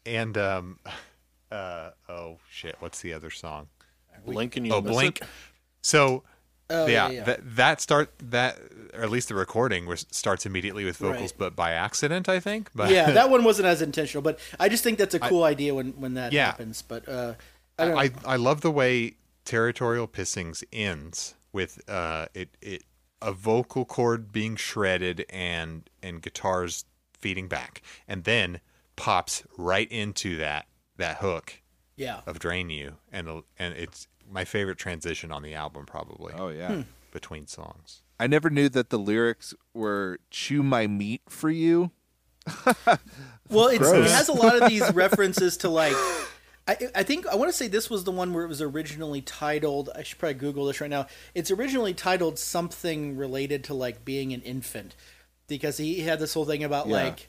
and 0.06 0.36
um 0.36 0.78
uh 1.52 1.90
oh 2.08 2.38
shit 2.50 2.74
what's 2.80 3.00
the 3.00 3.12
other 3.12 3.30
song 3.30 3.68
Blink 4.26 4.56
and 4.56 4.66
you 4.66 4.72
oh 4.72 4.80
miss 4.80 4.92
blink 4.92 5.20
it. 5.20 5.28
so 5.82 6.22
Oh, 6.74 6.86
yeah, 6.86 7.08
yeah, 7.08 7.10
yeah. 7.10 7.24
that 7.24 7.56
that 7.56 7.80
start 7.80 8.10
that 8.18 8.58
or 8.94 9.02
at 9.02 9.10
least 9.10 9.28
the 9.28 9.34
recording 9.34 9.86
was, 9.86 10.06
starts 10.10 10.46
immediately 10.46 10.84
with 10.84 10.98
vocals 10.98 11.32
Right. 11.32 11.38
but 11.38 11.56
by 11.56 11.72
accident 11.72 12.28
i 12.28 12.38
think 12.40 12.70
but 12.74 12.90
yeah, 12.90 13.10
that 13.10 13.28
one 13.34 13.42
wasn't 13.44 13.66
as 13.66 13.82
intentional, 13.82 14.22
but 14.22 14.38
I 14.60 14.68
just 14.68 14.84
think 14.84 14.98
that's 14.98 15.14
a 15.14 15.20
cool 15.20 15.44
idea 15.44 15.74
when 15.74 15.88
when 16.00 16.14
that 16.14 16.32
Yeah. 16.32 16.46
happens. 16.46 16.82
But 16.82 17.08
uh, 17.08 17.34
I. 17.78 17.92
I, 18.04 18.10
I 18.24 18.36
love 18.36 18.60
the 18.60 18.70
way 18.70 19.16
territorial 19.44 20.08
pissings 20.08 20.64
ends 20.72 21.34
with 21.52 21.78
uh 21.88 22.26
it 22.34 22.48
it 22.62 22.82
a 23.20 23.32
vocal 23.32 23.84
cord 23.84 24.32
being 24.32 24.56
shredded 24.56 25.24
and 25.30 25.88
and 26.02 26.22
guitars 26.22 26.84
feeding 27.18 27.48
back 27.48 27.82
and 28.08 28.24
then 28.24 28.60
pops 28.96 29.42
right 29.58 29.90
into 29.90 30.36
that 30.36 30.66
that 30.96 31.16
hook 31.18 31.60
yeah, 31.96 32.20
of 32.26 32.38
drain 32.38 32.70
you 32.70 32.96
and 33.12 33.28
and 33.58 33.74
it's 33.74 34.08
my 34.30 34.44
favorite 34.44 34.78
transition 34.78 35.30
on 35.32 35.42
the 35.42 35.54
album 35.54 35.86
probably 35.86 36.32
Oh 36.36 36.48
yeah. 36.48 36.68
Hmm. 36.72 36.80
between 37.12 37.46
songs 37.46 38.02
I 38.18 38.26
never 38.26 38.48
knew 38.50 38.68
that 38.68 38.90
the 38.90 38.98
lyrics 38.98 39.54
were 39.74 40.18
"chew 40.30 40.62
my 40.62 40.86
meat 40.86 41.22
for 41.28 41.50
you." 41.50 41.90
Well, 43.50 43.68
it's, 43.68 43.88
it 43.90 44.04
has 44.10 44.28
a 44.28 44.32
lot 44.32 44.60
of 44.62 44.68
these 44.70 44.90
references 44.94 45.58
to 45.58 45.68
like. 45.68 45.92
I, 46.66 46.78
I 46.94 47.02
think 47.02 47.26
I 47.26 47.34
want 47.34 47.50
to 47.50 47.56
say 47.56 47.68
this 47.68 47.90
was 47.90 48.04
the 48.04 48.10
one 48.10 48.32
where 48.32 48.42
it 48.44 48.48
was 48.48 48.62
originally 48.62 49.20
titled. 49.20 49.90
I 49.94 50.02
should 50.02 50.18
probably 50.18 50.34
Google 50.34 50.64
this 50.66 50.80
right 50.80 50.88
now. 50.88 51.06
It's 51.34 51.50
originally 51.50 51.92
titled 51.92 52.38
something 52.38 53.16
related 53.18 53.64
to 53.64 53.74
like 53.74 54.04
being 54.04 54.32
an 54.32 54.40
infant, 54.42 54.94
because 55.46 55.76
he 55.76 56.00
had 56.00 56.18
this 56.18 56.32
whole 56.32 56.46
thing 56.46 56.64
about 56.64 56.86
Yeah. 56.86 56.94
like 57.04 57.28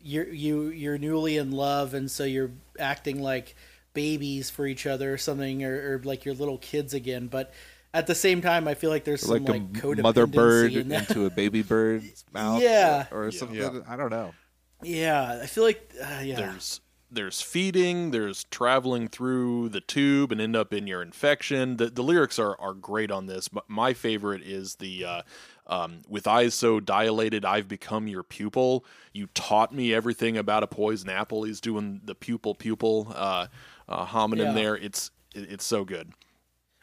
you're 0.00 0.28
you 0.28 0.68
you're 0.68 0.98
newly 0.98 1.36
in 1.36 1.50
love, 1.50 1.94
and 1.94 2.08
so 2.08 2.22
you're 2.22 2.52
acting 2.78 3.20
like 3.20 3.56
babies 3.96 4.50
for 4.50 4.66
each 4.66 4.86
other 4.86 5.12
or 5.12 5.18
something, 5.18 5.64
or, 5.64 5.94
or 5.94 6.02
like 6.04 6.24
you're 6.24 6.34
little 6.34 6.58
kids 6.58 6.94
again. 6.94 7.26
But 7.26 7.52
at 7.92 8.06
the 8.06 8.14
same 8.14 8.42
time, 8.42 8.68
I 8.68 8.74
feel 8.74 8.90
like 8.90 9.02
there's 9.04 9.22
some 9.22 9.44
like 9.44 9.48
like, 9.48 9.62
a 9.62 9.64
codependency 9.80 10.02
mother 10.02 10.26
bird 10.26 10.72
in 10.74 10.88
that. 10.90 11.08
into 11.08 11.26
a 11.26 11.30
baby 11.30 11.62
bird's 11.72 12.24
mouth, 12.32 12.62
Yeah. 12.62 13.06
or, 13.10 13.24
or 13.24 13.32
something. 13.32 13.56
Yeah. 13.56 13.80
I 13.88 13.96
don't 13.96 14.10
know. 14.10 14.34
yeah, 14.82 15.40
I 15.42 15.46
feel 15.46 15.64
like 15.64 15.90
uh, 16.00 16.20
yeah. 16.22 16.36
There's 16.36 16.80
there's 17.10 17.40
feeding, 17.40 18.10
there's 18.10 18.44
traveling 18.44 19.06
through 19.08 19.68
the 19.70 19.80
tube 19.80 20.32
and 20.32 20.40
end 20.40 20.56
up 20.56 20.72
in 20.74 20.86
your 20.86 21.02
infection. 21.02 21.78
The 21.78 21.86
the 21.86 22.02
lyrics 22.02 22.38
are 22.38 22.60
are 22.60 22.74
great 22.74 23.10
on 23.10 23.26
this. 23.26 23.48
But 23.48 23.64
my 23.68 23.94
favorite 23.94 24.42
is 24.42 24.74
the 24.74 25.04
uh, 25.04 25.22
um, 25.68 26.02
with 26.08 26.26
eyes 26.26 26.54
so 26.54 26.78
dilated, 26.80 27.44
I've 27.44 27.68
become 27.68 28.06
your 28.08 28.22
pupil. 28.22 28.84
You 29.12 29.26
taught 29.34 29.72
me 29.74 29.94
everything 29.94 30.36
about 30.36 30.62
a 30.62 30.66
poison 30.66 31.08
apple. 31.08 31.44
He's 31.44 31.60
doing 31.60 32.00
the 32.04 32.14
pupil 32.14 32.54
pupil 32.54 33.12
uh, 33.14 33.46
uh, 33.88 34.06
homonym 34.06 34.38
Yeah. 34.38 34.52
there. 34.52 34.76
It's 34.76 35.10
it, 35.34 35.50
it's 35.52 35.64
so 35.64 35.84
good. 35.84 36.12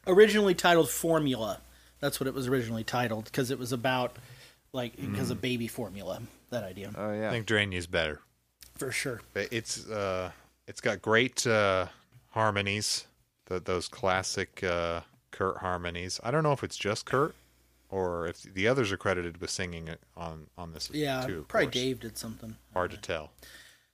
originally 0.07 0.53
titled 0.55 0.89
Formula. 0.89 1.59
That's 1.99 2.19
what 2.19 2.27
it 2.27 2.33
was 2.33 2.47
originally 2.47 2.83
titled 2.83 3.25
because 3.25 3.49
it 3.51 3.57
was 3.59 3.71
about 3.71 4.17
like 4.73 4.95
because 4.97 5.29
of 5.29 5.41
baby 5.41 5.67
formula. 5.67 6.21
That 6.49 6.63
idea 6.63 6.91
Oh 6.95 7.11
yeah, 7.13 7.29
i 7.29 7.31
think 7.31 7.45
drain 7.47 7.71
you's 7.71 7.87
better 7.87 8.19
for 8.75 8.91
sure. 8.91 9.21
It's 9.35 9.87
uh 9.89 10.31
it's 10.67 10.81
got 10.81 11.01
great 11.01 11.47
uh 11.47 11.87
harmonies 12.31 13.05
the, 13.45 13.59
those 13.59 13.87
classic 13.87 14.63
uh 14.63 15.01
kurt 15.31 15.57
harmonies 15.57 16.19
i 16.23 16.29
don't 16.31 16.43
know 16.43 16.51
if 16.51 16.63
it's 16.63 16.77
just 16.77 17.05
kurt 17.05 17.33
or 17.89 18.27
if 18.27 18.43
the 18.43 18.67
others 18.67 18.91
are 18.91 18.97
credited 18.97 19.39
with 19.41 19.49
singing 19.49 19.87
it 19.87 19.99
on 20.15 20.45
on 20.57 20.73
this 20.73 20.89
Yeah, 20.93 21.25
too 21.25 21.39
of 21.39 21.47
probably 21.47 21.65
course. 21.67 21.73
Dave 21.73 21.99
did 22.01 22.17
something. 22.17 22.55
hard 22.73 22.91
to 22.91 22.97
tell 22.97 23.31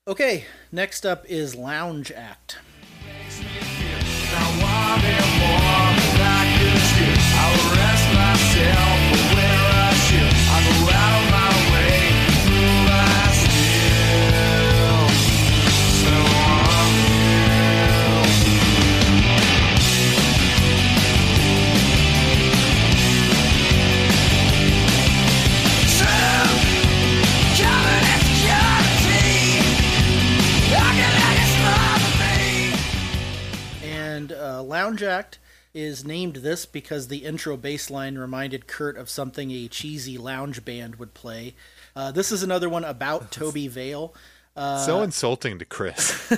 Okay, 0.07 0.45
next 0.71 1.05
up 1.05 1.23
is 1.27 1.55
Lounge 1.55 2.11
Act. 2.11 2.57
And 3.31 3.45
uh, 8.77 8.98
Lounge 34.69 35.01
Act 35.01 35.39
is 35.73 36.05
named 36.05 36.37
this 36.37 36.65
because 36.67 37.07
the 37.07 37.25
intro 37.25 37.57
bass 37.57 37.89
line 37.89 38.17
reminded 38.17 38.67
Kurt 38.67 38.97
of 38.97 39.09
something 39.09 39.51
a 39.51 39.67
cheesy 39.67 40.17
lounge 40.17 40.63
band 40.63 40.97
would 40.97 41.15
play. 41.15 41.55
Uh, 41.95 42.11
this 42.11 42.31
is 42.31 42.43
another 42.43 42.69
one 42.69 42.83
about 42.83 43.31
Tobi 43.31 43.67
Vail. 43.67 44.13
Uh, 44.55 44.77
so 44.77 45.03
insulting 45.03 45.57
to 45.57 45.63
chris 45.63 46.33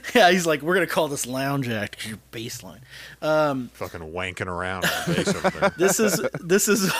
yeah, 0.14 0.30
he's 0.30 0.46
like, 0.46 0.62
we're 0.62 0.74
gonna 0.74 0.86
call 0.86 1.06
this 1.06 1.26
Lounge 1.26 1.68
Act 1.68 2.06
your 2.06 2.18
bass 2.30 2.62
line. 2.62 2.80
fucking 3.20 4.00
wanking 4.00 4.46
around 4.46 4.84
on 4.86 4.90
the 5.06 5.14
bass 5.14 5.34
over 5.34 5.50
there. 5.50 5.70
this 5.76 6.00
is 6.00 6.20
this 6.40 6.66
is 6.68 6.90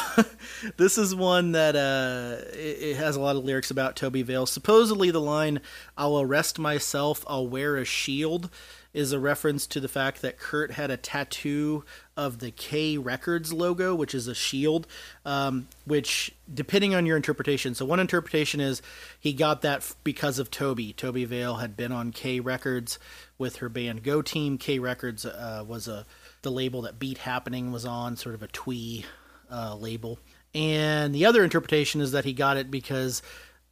this 0.76 0.98
is 0.98 1.14
one 1.14 1.52
that 1.52 1.74
uh, 1.74 2.44
it, 2.52 2.82
it 2.82 2.96
has 2.96 3.16
a 3.16 3.20
lot 3.20 3.36
of 3.36 3.44
lyrics 3.44 3.70
about 3.70 3.96
Tobi 3.96 4.22
Vail. 4.22 4.46
Supposedly, 4.46 5.10
the 5.10 5.20
line 5.20 5.60
"I'll 5.96 6.20
arrest 6.20 6.59
myself, 6.59 7.24
I'll 7.26 7.46
wear 7.48 7.76
a 7.76 7.84
shield" 7.84 8.50
is 8.94 9.12
a 9.12 9.19
reference 9.19 9.66
to 9.66 9.81
the 9.81 9.89
fact 9.89 10.23
that 10.23 10.39
Kurt 10.39 10.73
had 10.73 10.90
a 10.90 10.97
tattoo 10.97 11.85
of 12.16 12.39
the 12.39 12.51
K 12.51 12.97
Records 12.97 13.52
logo, 13.52 13.94
which 13.94 14.15
is 14.15 14.27
a 14.27 14.35
shield. 14.35 14.86
Um, 15.24 15.69
which, 15.85 16.32
depending 16.52 16.94
on 16.94 17.06
your 17.06 17.16
interpretation, 17.16 17.74
so 17.74 17.85
one 17.85 18.01
interpretation 18.01 18.60
is 18.60 18.82
he 19.20 19.32
got 19.32 19.62
that 19.62 19.94
because 20.05 20.39
of 20.39 20.51
Tobi. 20.51 20.94
Tobi 20.94 21.27
Vail 21.27 21.56
had 21.56 21.77
been 21.77 21.93
on 21.93 22.12
K 22.12 22.40
Records 22.40 22.98
with 23.36 23.56
her 23.56 23.69
band 23.69 24.02
Go 24.02 24.23
Team. 24.23 24.59
K 24.59 24.78
Records 24.78 25.27
uh, 25.27 25.65
was 25.66 25.86
a 25.86 26.06
the 26.43 26.51
label 26.51 26.82
that 26.82 26.98
Beat 26.98 27.19
Happening 27.19 27.73
was 27.73 27.85
on, 27.85 28.16
sort 28.16 28.35
of 28.35 28.43
a 28.43 28.48
twee 28.48 29.05
uh, 29.51 29.74
label. 29.74 30.19
And 30.55 31.15
the 31.15 31.27
other 31.27 31.44
interpretation 31.44 32.01
is 32.01 32.12
that 32.12 32.24
he 32.24 32.32
got 32.32 32.56
it 32.56 32.70
because 32.70 33.23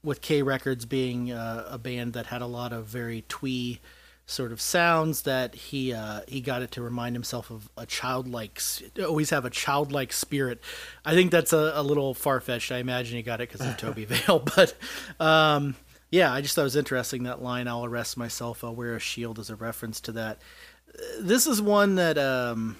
with 0.03 0.21
K 0.21 0.43
Records 0.43 0.85
being 0.85 1.33
uh, 1.33 1.67
a 1.69 1.79
band 1.79 2.13
that 2.13 2.27
had 2.27 2.43
a 2.43 2.47
lot 2.47 2.73
of 2.73 2.87
very 2.87 3.25
twee 3.29 3.81
sort 4.29 4.51
of 4.51 4.61
sounds 4.61 5.23
that 5.23 5.55
he 5.55 5.93
uh, 5.93 6.21
he 6.27 6.41
got 6.41 6.61
it 6.61 6.73
to 6.73 6.83
remind 6.83 7.15
himself 7.15 7.51
of 7.51 7.71
a 7.77 7.87
childlike 7.87 8.57
s- 8.57 8.83
always 9.05 9.31
have 9.31 9.45
a 9.45 9.51
childlike 9.51 10.13
spirit. 10.13 10.61
I 11.05 11.15
think 11.15 11.31
that's 11.31 11.53
a, 11.53 11.73
a 11.75 11.83
little 11.83 12.13
far 12.13 12.41
fetched. 12.41 12.73
I 12.73 12.79
imagine 12.79 13.17
he 13.17 13.23
got 13.23 13.41
it 13.41 13.51
because 13.51 13.67
of 13.67 13.77
Tobi 13.79 14.05
Vail, 14.07 14.41
but 14.41 14.75
um, 15.21 15.77
yeah, 16.11 16.33
I 16.33 16.41
just 16.41 16.55
thought 16.55 16.63
it 16.63 16.65
was 16.65 16.77
interesting 16.77 17.23
that 17.23 17.43
line. 17.43 17.69
I'll 17.69 17.85
arrest 17.85 18.17
myself. 18.17 18.65
I'll 18.65 18.75
wear 18.75 18.97
a 18.97 19.01
shield 19.01 19.39
as 19.39 19.49
a 19.49 19.57
reference 19.57 20.01
to 20.03 20.13
that. 20.13 20.41
This 21.21 21.47
is 21.47 21.63
one 21.63 21.95
that 21.97 22.19
um, 22.19 22.77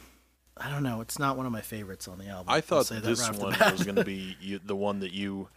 I 0.57 0.71
don't 0.71 0.83
know. 0.83 1.01
It's 1.01 1.19
not 1.19 1.37
one 1.37 1.47
of 1.47 1.53
my 1.53 1.61
favorites 1.61 2.09
on 2.09 2.19
the 2.19 2.27
album. 2.29 2.47
I 2.49 2.61
thought 2.61 2.87
say 2.87 2.99
this 2.99 3.21
right 3.21 3.39
one 3.39 3.57
was 3.73 3.85
going 3.85 3.97
to 3.97 4.05
be 4.05 4.37
you, 4.41 4.59
the 4.65 4.77
one 4.77 5.01
that 5.01 5.13
you 5.13 5.49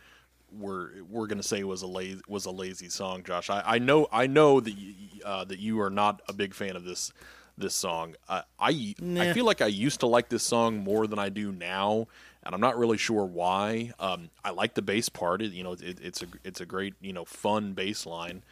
were 0.52 0.92
were 1.10 1.28
going 1.28 1.38
to 1.40 1.48
say 1.48 1.64
was 1.64 1.82
a 1.82 1.88
lazy 1.88 2.22
was 2.28 2.46
a 2.46 2.52
lazy 2.52 2.90
song, 2.90 3.24
Josh. 3.24 3.50
I, 3.50 3.64
I 3.66 3.80
know 3.80 4.08
I 4.12 4.28
know 4.28 4.60
that 4.60 4.72
you, 4.72 4.94
uh, 5.24 5.46
that 5.46 5.60
you 5.60 5.82
are 5.82 5.90
not 5.90 6.22
a 6.28 6.34
big 6.34 6.54
fan 6.54 6.76
of 6.76 6.84
this 6.84 7.12
this 7.58 7.76
song. 7.76 8.16
Uh, 8.28 8.42
I 8.60 8.96
I 9.02 9.34
feel 9.34 9.46
like 9.46 9.62
I 9.62 9.68
used 9.68 10.00
to 10.00 10.08
like 10.08 10.30
this 10.30 10.44
song 10.44 10.78
more 10.78 11.08
than 11.08 11.20
I 11.20 11.30
do 11.30 11.52
now, 11.52 12.08
and 12.44 12.56
I'm 12.56 12.62
not 12.62 12.78
really 12.78 12.98
sure 12.98 13.26
why. 13.26 13.92
Um, 14.00 14.30
I 14.44 14.52
like 14.52 14.74
the 14.74 14.82
bass 14.82 15.10
part. 15.10 15.42
It, 15.42 15.52
you 15.52 15.64
know, 15.64 15.74
it, 15.74 16.00
it's 16.02 16.22
a 16.24 16.28
it's 16.44 16.62
a 16.62 16.66
great 16.66 16.96
you 17.02 17.14
know 17.14 17.26
fun 17.26 17.74
bass 17.74 18.06
line, 18.06 18.44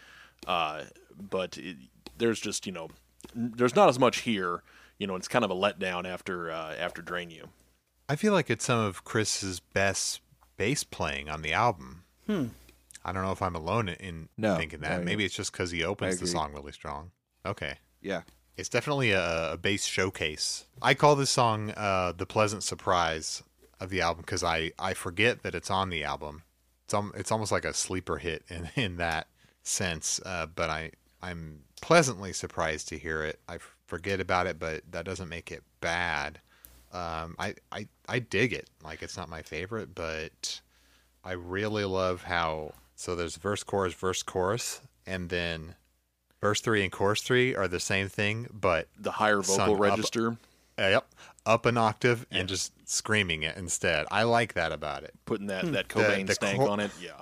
uh, 0.46 0.84
but 1.18 1.58
it, 1.58 1.78
there's 2.18 2.40
just 2.40 2.66
you 2.66 2.72
know 2.72 2.90
there's 3.34 3.76
not 3.76 3.90
as 3.90 3.98
much 3.98 4.20
here. 4.20 4.62
You 5.00 5.08
know, 5.08 5.16
it's 5.16 5.28
kind 5.28 5.46
of 5.46 5.52
a 5.52 5.56
letdown 5.56 6.06
after 6.06 6.52
uh, 6.52 6.76
after 6.78 7.02
Drain 7.02 7.32
You. 7.32 7.50
I 8.10 8.16
feel 8.16 8.34
like 8.34 8.50
it's 8.50 8.66
some 8.66 8.80
of 8.80 9.04
Chris's 9.04 9.60
best 9.60 10.22
bass 10.58 10.84
playing 10.84 11.30
on 11.30 11.42
the 11.42 11.54
album. 11.54 12.04
Hmm. 12.26 12.48
I 13.06 13.14
don't 13.14 13.24
know 13.24 13.32
if 13.32 13.42
I'm 13.42 13.56
alone 13.56 13.88
in 13.90 14.28
No, 14.38 14.58
thinking 14.58 14.82
that. 14.82 14.92
I- 15.00 15.04
Maybe 15.04 15.24
it's 15.24 15.36
just 15.36 15.52
because 15.52 15.72
he 15.72 15.84
opens 15.84 16.20
the 16.20 16.28
song 16.28 16.54
really 16.54 16.74
strong. 16.74 17.12
Okay. 17.46 17.78
Yeah. 18.02 18.22
It's 18.58 18.70
definitely 18.70 19.12
a, 19.12 19.54
a 19.54 19.58
bass 19.58 19.86
showcase. 19.86 20.66
I 20.82 20.94
call 20.94 21.16
this 21.16 21.30
song 21.30 21.72
uh, 21.78 22.12
the 22.12 22.26
pleasant 22.26 22.64
surprise 22.64 23.44
of 23.80 23.90
the 23.92 24.02
album 24.02 24.24
because 24.24 24.44
I, 24.44 24.72
I 24.80 24.94
forget 24.94 25.44
that 25.44 25.54
it's 25.56 25.70
on 25.72 25.90
the 25.90 26.04
album. 26.04 26.42
It's 26.86 26.94
um, 26.94 27.12
it's 27.16 27.32
almost 27.32 27.52
like 27.52 27.66
a 27.66 27.74
sleeper 27.74 28.18
hit 28.18 28.44
in, 28.50 28.70
in 28.76 28.98
that 28.98 29.28
sense. 29.64 30.20
Uh, 30.26 30.48
but 30.48 30.70
I 30.70 30.92
I'm 31.22 31.62
pleasantly 31.82 32.34
surprised 32.34 32.88
to 32.90 32.98
hear 32.98 33.24
it. 33.24 33.40
I 33.48 33.60
forget 33.86 34.20
about 34.20 34.48
it, 34.48 34.58
but 34.60 34.82
that 34.92 35.06
doesn't 35.06 35.30
make 35.30 35.52
it 35.52 35.64
bad. 35.80 36.40
Um, 36.94 37.36
I, 37.38 37.56
I 37.72 37.88
I 38.08 38.20
dig 38.20 38.54
it. 38.54 38.70
Like 38.84 39.02
it's 39.04 39.18
not 39.18 39.30
my 39.30 39.42
favorite, 39.42 39.94
but 39.94 40.62
I 41.24 41.34
really 41.34 41.86
love 41.86 42.24
how 42.24 42.74
so 42.96 43.16
there's 43.16 43.36
verse 43.36 43.64
chorus 43.64 43.94
verse 43.94 44.24
chorus 44.24 44.82
and 45.06 45.30
then 45.30 45.76
verse 46.42 46.62
3 46.62 46.84
and 46.84 46.92
chorus 46.92 47.22
3 47.22 47.56
are 47.56 47.68
the 47.68 47.80
same 47.80 48.08
thing 48.08 48.48
but 48.54 48.88
The 49.00 49.12
higher 49.12 49.42
sung 49.44 49.58
vocal 49.58 49.74
up- 49.76 49.80
register. 49.82 50.30
uh, 50.80 50.88
yep 50.88 51.08
up 51.46 51.66
an 51.66 51.78
octave 51.78 52.26
and 52.32 52.48
just 52.50 52.72
screaming 52.90 53.44
it 53.44 53.56
instead 53.58 54.06
i 54.12 54.24
like 54.24 54.54
that 54.54 54.72
about 54.72 55.04
it 55.04 55.14
putting 55.26 55.48
that, 55.48 55.72
that 55.72 55.88
Cobain 55.88 56.28
the 56.28 56.34
stank 56.36 56.60
chor- 56.60 56.70
on 56.70 56.80
it. 56.80 56.92
Yeah. 57.02 57.22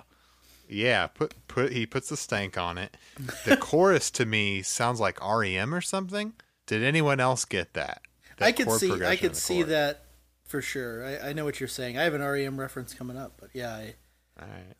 yeah 0.68 1.06
put 1.06 1.34
put 1.48 1.72
he 1.72 1.86
puts 1.86 2.08
the 2.08 2.16
stank 2.16 2.56
on 2.58 2.76
it 2.78 2.96
the 3.44 3.56
chorus 3.60 4.10
to 4.12 4.26
me 4.26 4.62
sounds 4.62 4.98
like 5.00 5.18
rem 5.22 5.74
or 5.74 5.80
something 5.80 6.32
did 6.66 6.82
anyone 6.82 7.20
else 7.20 7.44
get 7.44 7.74
that, 7.74 8.00
That 8.02 8.02
I 8.40 8.52
could 8.52 8.66
chord 8.66 8.80
see 8.80 8.86
I 8.86 8.90
progression 8.90 9.24
in 9.24 9.30
could 9.30 9.36
see 9.36 9.54
chorus? 9.56 9.68
that 9.70 10.02
for 10.44 10.60
sure. 10.62 11.04
I, 11.04 11.30
I 11.30 11.32
know 11.32 11.44
what 11.44 11.60
you're 11.60 11.68
saying. 11.68 11.98
I 11.98 12.02
have 12.04 12.14
an 12.14 12.22
REM 12.22 12.58
reference 12.60 12.94
coming 12.94 13.16
up, 13.16 13.34
but 13.40 13.50
yeah, 13.52 13.72
I, 13.74 13.94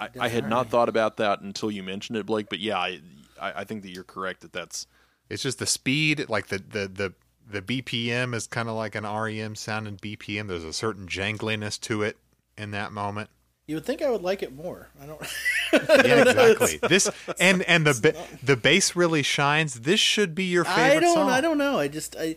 I, 0.01 0.09
I 0.21 0.29
had 0.29 0.49
not 0.49 0.69
thought 0.69 0.89
about 0.89 1.17
that 1.19 1.41
until 1.41 1.71
you 1.71 1.83
mentioned 1.83 2.19
it, 2.19 2.27
Blake. 2.27 2.49
But 2.49 2.61
yeah, 2.61 2.79
I, 2.79 3.01
I 3.41 3.53
I 3.61 3.65
think 3.65 3.83
that 3.83 3.91
you're 3.91 4.05
correct 4.05 4.43
that 4.43 4.53
that's 4.53 4.87
It's 5.31 5.43
just 5.43 5.59
the 5.59 5.67
speed, 5.67 6.27
like 6.29 6.49
the 6.49 6.59
the 6.59 6.89
the 6.89 7.13
the 7.49 7.63
BPM 7.63 8.35
is 8.35 8.47
kind 8.47 8.69
of 8.69 8.75
like 8.75 8.95
an 8.95 9.05
REM 9.05 9.55
sounding 9.55 9.97
BPM. 9.97 10.49
There's 10.49 10.65
a 10.65 10.73
certain 10.73 11.07
jangliness 11.07 11.79
to 11.83 12.03
it 12.03 12.17
in 12.59 12.73
that 12.73 12.91
moment. 12.93 13.31
you 13.67 13.77
would 13.77 13.85
think 13.85 14.03
I 14.03 14.11
would 14.11 14.23
like 14.23 14.43
it 14.43 14.55
more. 14.55 14.89
I 15.03 15.07
don't. 15.07 15.21
Yeah, 15.73 16.23
exactly. 16.23 16.79
this 16.89 17.11
and 17.41 17.63
and 17.63 17.87
the 17.87 17.95
ba- 18.01 18.37
the 18.43 18.57
bass 18.57 18.95
really 18.97 19.23
shines. 19.23 19.81
This 19.81 19.99
should 20.01 20.35
be 20.35 20.45
your 20.45 20.65
favorite 20.65 20.97
I 20.99 21.01
don't. 21.01 21.15
song. 21.15 21.31
I 21.31 21.41
don't 21.41 21.59
know. 21.59 21.79
I 21.79 21.89
just. 21.89 22.15
I. 22.17 22.37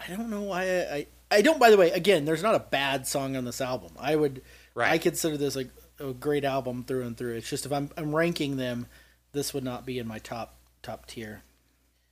I 0.00 0.14
don't 0.14 0.30
know 0.30 0.42
why. 0.42 0.62
I, 0.64 0.94
I. 0.94 1.06
I 1.32 1.42
don't. 1.42 1.60
By 1.60 1.70
the 1.70 1.76
way, 1.76 1.90
again, 1.92 2.24
there's 2.24 2.42
not 2.42 2.54
a 2.56 2.60
bad 2.60 3.06
song 3.06 3.36
on 3.36 3.44
this 3.44 3.60
album. 3.60 3.92
I 4.00 4.16
would. 4.16 4.42
right. 4.74 4.90
I 4.92 4.98
consider 4.98 5.36
this 5.36 5.54
like 5.54 5.68
a 6.00 6.12
great 6.12 6.44
album 6.44 6.82
through 6.84 7.02
and 7.06 7.16
through. 7.16 7.34
It's 7.36 7.48
just 7.48 7.66
if 7.66 7.72
I'm 7.72 7.90
I'm 7.96 8.14
ranking 8.14 8.56
them, 8.56 8.86
this 9.32 9.54
would 9.54 9.62
not 9.64 9.86
be 9.86 9.98
in 9.98 10.08
my 10.08 10.18
top 10.18 10.56
top 10.82 11.06
tier. 11.06 11.42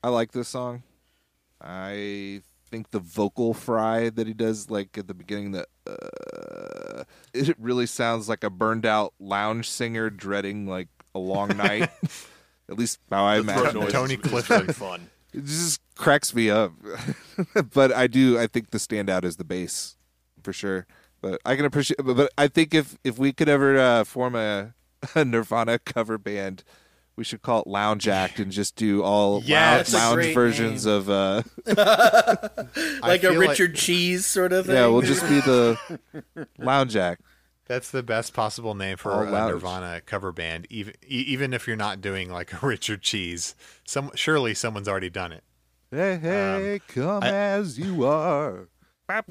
I 0.05 0.11
like 0.11 0.31
this 0.33 0.49
song. 0.49 0.85
I 1.61 2.43
think 2.71 2.91
the 2.91 3.01
vocal 3.01 3.55
fry 3.55 4.11
that 4.11 4.27
he 4.27 4.35
does, 4.35 4.71
like 4.71 4.97
at 4.97 5.09
the 5.09 5.15
beginning, 5.15 5.53
that 5.53 5.67
uh, 5.87 7.03
it 7.35 7.57
really 7.59 7.87
sounds 7.87 8.29
like 8.29 8.45
a 8.45 8.51
burned 8.51 8.87
out 8.87 9.15
lounge 9.19 9.69
singer 9.69 10.11
dreading 10.11 10.67
like 10.67 10.89
a 11.15 11.19
long 11.19 11.57
night. 11.57 11.91
at 12.71 12.79
least 12.79 13.01
how 13.11 13.25
I 13.25 13.37
The 13.37 13.41
imagine. 13.41 13.87
Tony 13.89 14.15
is- 14.15 14.21
is 14.21 14.27
Clifton. 14.31 14.61
very 14.67 14.73
fun. 14.75 15.09
It 15.39 15.45
just 15.45 15.81
cracks 15.95 16.35
me 16.35 16.51
up. 16.51 16.73
but 17.73 17.93
I 17.93 18.07
do. 18.07 18.39
I 18.39 18.47
think 18.47 18.71
the 18.71 18.79
standout 18.79 19.25
is 19.25 19.37
the 19.37 19.45
bass, 19.45 19.97
for 20.43 20.53
sure. 20.53 20.87
But 21.21 21.41
I 21.45 21.57
can 21.57 21.65
appreciate. 21.65 21.99
But, 22.05 22.17
but 22.17 22.33
I 22.37 22.49
think 22.49 22.75
if 22.75 22.99
if 23.05 23.19
we 23.19 23.33
could 23.33 23.49
ever 23.49 23.79
uh, 23.79 24.05
form 24.05 24.35
a, 24.35 24.75
a 25.15 25.25
Nirvana 25.25 25.79
cover 25.79 26.19
band, 26.19 26.65
we 27.17 27.25
should 27.25 27.43
call 27.43 27.63
it 27.63 27.67
Lounge 27.67 28.09
Act 28.09 28.39
and 28.39 28.51
just 28.53 28.77
do 28.77 29.03
all. 29.03 29.41
That's 29.47 29.93
lounge, 29.93 30.35
versions 30.35 30.87
name. 30.87 30.95
of. 30.95 31.11
Uh, 31.11 31.43
like 33.03 33.23
a 33.25 33.31
feel 33.31 33.35
like- 33.39 33.49
Richard 33.51 33.75
Cheese 33.75 34.27
sort 34.27 34.53
of 34.53 34.67
thing. 34.67 34.75
yeah, 34.75 34.87
we'll 34.87 35.03
just 35.03 35.23
be 35.29 35.41
the 35.41 35.79
Lounge 36.59 36.97
Act. 36.97 37.23
That's 37.69 37.91
the 37.91 38.03
best 38.03 38.33
possible 38.35 38.75
name 38.75 38.97
for 38.97 39.13
All 39.13 39.23
a 39.23 39.31
lounge. 39.31 39.53
Nirvana 39.53 40.01
cover 40.07 40.33
band. 40.33 40.67
Even 40.71 40.95
even 41.07 41.53
if 41.55 41.67
you're 41.67 41.77
not 41.77 42.01
doing 42.01 42.31
like 42.31 42.53
a 42.63 42.67
Richard 42.67 43.03
Cheese, 43.03 43.55
some 43.85 44.11
surely 44.15 44.55
someone's 44.55 44.89
already 44.89 45.11
done 45.11 45.33
it. 45.33 45.45
Hey, 45.91 46.17
hey, 46.17 46.81
come 46.89 47.23
I- 47.23 47.29
as 47.31 47.79
you 47.79 48.05
are. 48.07 48.69
Get 49.09 49.25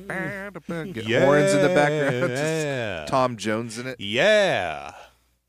Yeah, 1.08 1.26
horns 1.26 1.52
in 1.54 1.62
the 1.62 1.72
background. 1.76 2.32
yeah. 2.32 2.98
Just 3.02 3.08
Tom 3.12 3.38
Jones 3.38 3.78
in 3.78 3.86
it. 3.88 4.00
Yeah. 4.00 4.92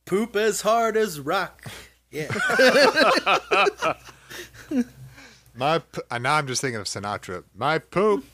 Poop 0.05 0.37
as 0.37 0.61
hard 0.61 0.97
as 0.99 1.19
rock. 1.19 1.65
Yeah. 2.11 2.29
My 5.55 5.79
p- 5.81 6.01
uh, 6.11 6.19
now 6.19 6.35
I'm 6.35 6.47
just 6.47 6.61
thinking 6.61 6.79
of 6.81 6.87
Sinatra. 6.87 7.43
My 7.57 7.79
poop 7.79 8.25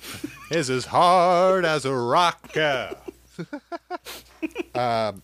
is 0.50 0.68
as 0.68 0.86
hard 0.86 1.64
as 1.64 1.84
a 1.84 1.94
rock. 1.94 2.54
um, 4.74 5.22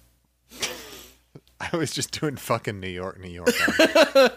I 1.60 1.76
was 1.76 1.92
just 1.92 2.18
doing 2.18 2.36
fucking 2.36 2.80
New 2.80 2.88
York, 2.88 3.20
New 3.20 3.28
York. 3.28 3.50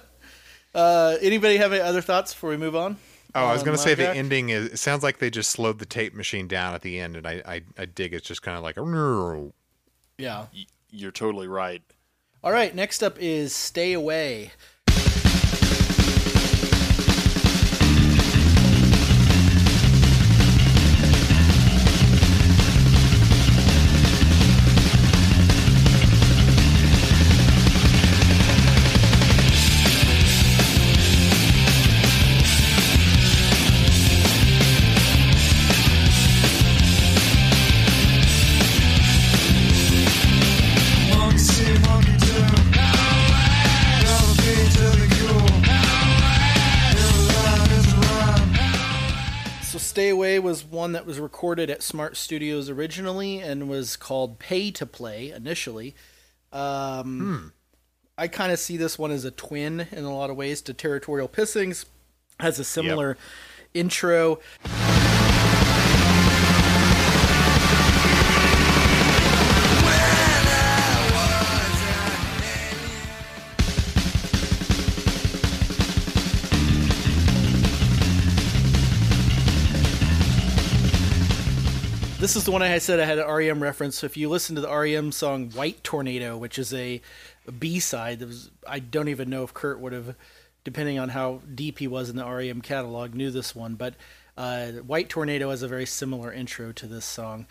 uh, 0.76 1.18
anybody 1.22 1.58
have 1.58 1.72
any 1.72 1.82
other 1.82 2.02
thoughts 2.02 2.34
before 2.34 2.50
we 2.50 2.58
move 2.58 2.76
on? 2.76 2.98
Oh, 3.36 3.46
I 3.46 3.54
was 3.54 3.64
going 3.64 3.76
to 3.76 3.82
say 3.82 3.96
the 3.96 4.06
Lounge 4.06 4.18
ending 4.18 4.50
is. 4.50 4.66
It 4.68 4.78
sounds 4.78 5.02
like 5.02 5.18
they 5.18 5.32
just 5.32 5.50
slowed 5.50 5.80
the 5.80 5.86
tape 5.86 6.14
machine 6.14 6.48
down 6.48 6.76
at 6.76 6.82
the 6.82 7.00
end, 7.00 7.16
and 7.16 7.26
I, 7.26 7.42
I, 7.46 7.62
I 7.78 7.86
dig 7.86 8.14
it's 8.14 8.28
just 8.28 8.44
kind 8.44 8.58
of 8.58 8.64
like 8.64 8.78
a. 8.78 9.52
Yeah. 10.18 10.46
You're 10.92 11.12
totally 11.12 11.48
right. 11.48 11.82
All 12.44 12.52
right, 12.52 12.76
next 12.76 13.02
up 13.02 13.18
is 13.20 13.56
Stay 13.56 13.94
Away. 13.94 14.52
Away 50.34 50.40
was 50.40 50.66
one 50.66 50.94
that 50.94 51.06
was 51.06 51.20
recorded 51.20 51.70
at 51.70 51.84
Smart 51.84 52.18
Studios 52.18 52.68
originally 52.68 53.38
and 53.38 53.70
was 53.70 53.96
called 53.96 54.40
Pay 54.40 54.72
to 54.72 54.86
Play 54.88 55.30
initially. 55.30 55.94
Um, 56.52 57.54
I 58.18 58.28
kind 58.28 58.52
of 58.52 58.58
see 58.58 58.76
this 58.76 58.98
one 58.98 59.12
as 59.12 59.26
a 59.26 59.32
twin 59.32 59.88
in 59.92 60.06
a 60.06 60.16
lot 60.16 60.32
of 60.32 60.36
ways 60.36 60.64
to 60.64 60.74
Territorial 60.74 61.30
Pissings. 61.30 61.86
Has 62.40 62.58
a 62.58 62.64
similar 62.64 63.16
intro. 63.76 64.40
This 82.24 82.38
is 82.38 82.46
the 82.46 82.52
one 82.52 82.62
I 82.62 82.78
said 82.78 83.02
I 83.02 83.06
had 83.06 83.20
an 83.20 83.30
REM 83.30 83.62
reference. 83.62 83.98
So 83.98 84.06
if 84.06 84.16
you 84.16 84.30
listen 84.30 84.56
to 84.56 84.62
the 84.62 84.74
REM 84.74 85.12
song 85.12 85.50
"White 85.50 85.84
Tornado," 85.84 86.38
which 86.38 86.58
is 86.58 86.74
a 86.74 87.02
B 87.60 87.82
side, 87.82 88.24
I 88.66 88.80
don't 88.80 89.10
even 89.10 89.30
know 89.30 89.44
if 89.44 89.54
Kurt 89.54 89.82
would 89.82 89.92
have, 89.92 90.16
depending 90.64 90.98
on 90.98 91.10
how 91.10 91.42
deep 91.54 91.80
he 91.80 91.88
was 91.88 92.10
in 92.10 92.16
the 92.16 92.26
REM 92.26 92.62
catalog, 92.62 93.14
knew 93.14 93.30
this 93.30 93.54
one. 93.54 93.76
But 93.76 93.96
uh, 94.38 94.68
"White 94.68 95.10
Tornado" 95.10 95.50
has 95.50 95.64
a 95.64 95.68
very 95.68 95.86
similar 95.86 96.32
intro 96.32 96.72
to 96.72 96.88
this 96.88 97.04
song. 97.04 97.46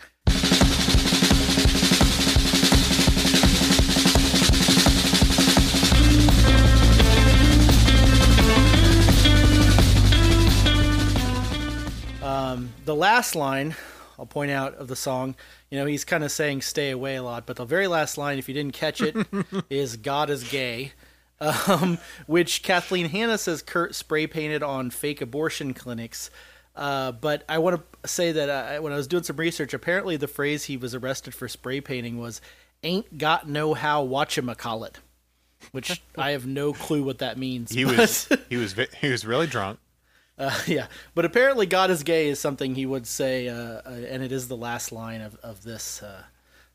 Um, 12.23 12.73
the 12.85 12.95
last 12.95 13.35
line 13.35 13.75
I'll 14.17 14.25
point 14.25 14.51
out 14.51 14.75
of 14.75 14.87
the 14.87 14.95
song, 14.95 15.35
you 15.69 15.77
know, 15.79 15.85
he's 15.85 16.05
kind 16.05 16.23
of 16.23 16.31
saying 16.31 16.61
"stay 16.61 16.91
away" 16.91 17.15
a 17.15 17.23
lot, 17.23 17.45
but 17.45 17.55
the 17.55 17.65
very 17.65 17.87
last 17.87 18.17
line, 18.17 18.37
if 18.37 18.47
you 18.47 18.53
didn't 18.53 18.73
catch 18.73 19.01
it, 19.01 19.15
is 19.69 19.97
"God 19.97 20.29
is 20.29 20.43
gay," 20.43 20.93
um, 21.39 21.97
which 22.27 22.63
Kathleen 22.63 23.09
Hanna 23.09 23.37
says 23.37 23.61
Kurt 23.61 23.95
spray 23.95 24.27
painted 24.27 24.63
on 24.63 24.89
fake 24.89 25.21
abortion 25.21 25.73
clinics. 25.73 26.29
Uh, 26.75 27.11
but 27.11 27.43
I 27.47 27.59
want 27.59 27.81
to 28.01 28.07
say 28.09 28.31
that 28.31 28.49
uh, 28.49 28.81
when 28.81 28.93
I 28.93 28.95
was 28.95 29.07
doing 29.07 29.23
some 29.23 29.37
research, 29.37 29.73
apparently 29.73 30.17
the 30.17 30.27
phrase 30.27 30.65
he 30.65 30.77
was 30.77 30.95
arrested 30.95 31.35
for 31.35 31.47
spray 31.47 31.81
painting 31.81 32.19
was 32.19 32.41
"ain't 32.83 33.17
got 33.17 33.47
no 33.47 33.73
how 33.73 34.05
whatchamacallit," 34.05 34.95
which 35.71 36.01
I 36.17 36.31
have 36.31 36.45
no 36.45 36.73
clue 36.73 37.03
what 37.03 37.19
that 37.19 37.37
means. 37.37 37.71
He 37.71 37.83
but- 37.83 37.97
was 37.97 38.27
he 38.49 38.57
was 38.57 38.75
he 39.01 39.09
was 39.09 39.25
really 39.25 39.47
drunk. 39.47 39.79
Uh, 40.47 40.59
yeah, 40.67 40.87
but 41.15 41.25
apparently 41.25 41.65
God 41.65 41.89
is 41.91 42.03
gay 42.03 42.27
is 42.27 42.39
something 42.39 42.75
he 42.75 42.85
would 42.85 43.07
say, 43.07 43.47
uh, 43.47 43.55
uh, 43.55 43.81
and 44.09 44.23
it 44.23 44.31
is 44.31 44.47
the 44.47 44.57
last 44.57 44.91
line 44.91 45.21
of 45.21 45.35
of 45.43 45.63
this 45.63 46.01
uh, 46.03 46.23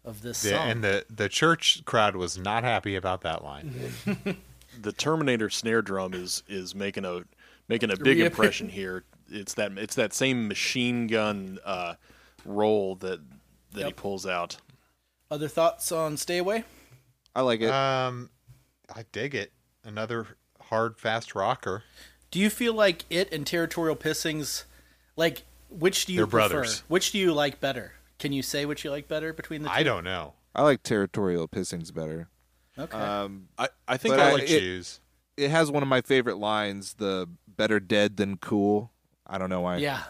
of 0.05 0.23
this 0.23 0.43
The- 0.43 0.51
song. 0.51 0.71
and 0.71 0.85
the 0.85 1.05
the 1.11 1.29
church 1.29 1.85
crowd 1.85 2.17
was 2.17 2.39
not 2.39 2.65
happy 2.65 2.97
about 2.97 3.23
that 3.23 3.45
line. 3.45 3.75
the 4.81 4.93
Terminator 4.93 5.51
snare 5.51 5.83
drum 5.83 6.15
is 6.15 6.43
is 6.49 6.75
making 6.75 7.05
a 7.05 7.23
making 7.69 7.91
a 7.91 7.97
big 7.97 8.21
impression 8.21 8.69
here. 8.69 9.05
It's 9.31 9.55
that 9.55 9.73
it's 9.77 9.95
that 9.97 10.13
same 10.15 10.49
machine 10.49 11.07
gun 11.07 11.59
uh, 11.65 11.95
roll 12.45 12.95
that 12.97 13.21
that 13.73 13.87
he 13.87 13.93
pulls 13.93 14.27
out. 14.27 14.57
Other 15.31 15.49
thoughts 15.49 15.93
on 15.93 16.17
"Stay 16.17 16.39
Away"? 16.39 16.65
I 17.37 17.43
like 17.43 17.61
it. 17.61 17.71
Um, 17.71 18.31
I 18.95 19.05
dig 19.13 19.35
it. 19.35 19.53
Another 19.85 20.27
hard, 20.61 20.99
fast 20.99 21.35
rocker. 21.35 21.83
Do 22.31 22.39
you 22.39 22.51
feel 22.51 22.75
like 22.75 23.05
it 23.11 23.33
and 23.33 23.47
Territorial 23.47 23.97
Pissings, 23.97 24.65
like 25.17 25.43
which 25.71 26.07
do 26.07 26.13
you 26.13 26.19
They're 26.21 26.27
prefer? 26.27 26.49
brothers. 26.49 26.83
Which 26.89 27.13
do 27.13 27.19
you 27.19 27.33
like 27.33 27.61
better? 27.61 27.93
Can 28.19 28.33
you 28.33 28.43
say 28.43 28.65
which 28.67 28.85
you 28.85 28.91
like 28.91 29.09
better 29.09 29.33
between 29.33 29.63
the 29.63 29.69
two? 29.69 29.75
I 29.75 29.83
don't 29.83 30.05
know. 30.05 30.35
I 30.55 30.63
like 30.63 30.83
territorial 30.83 31.47
pissings 31.47 31.95
better. 31.95 32.29
Okay. 32.79 32.97
Um, 32.97 33.49
I, 33.59 33.69
I 33.87 33.97
think 33.97 34.15
But 34.17 34.21
I 34.21 34.29
I- 34.31 34.33
like 34.33 34.43
it- 34.45 34.59
choose. 34.61 35.01
it 35.37 35.51
has 35.51 35.71
one 35.71 35.83
of 35.83 35.89
my 35.89 36.01
favorite 36.01 36.39
lines: 36.39 36.95
"The 36.95 37.29
better 37.47 37.79
dead 37.81 38.17
than 38.17 38.37
cool." 38.39 38.91
I 39.27 39.39
don't 39.39 39.51
know 39.51 39.61
why. 39.61 39.77
yeah. 39.77 40.05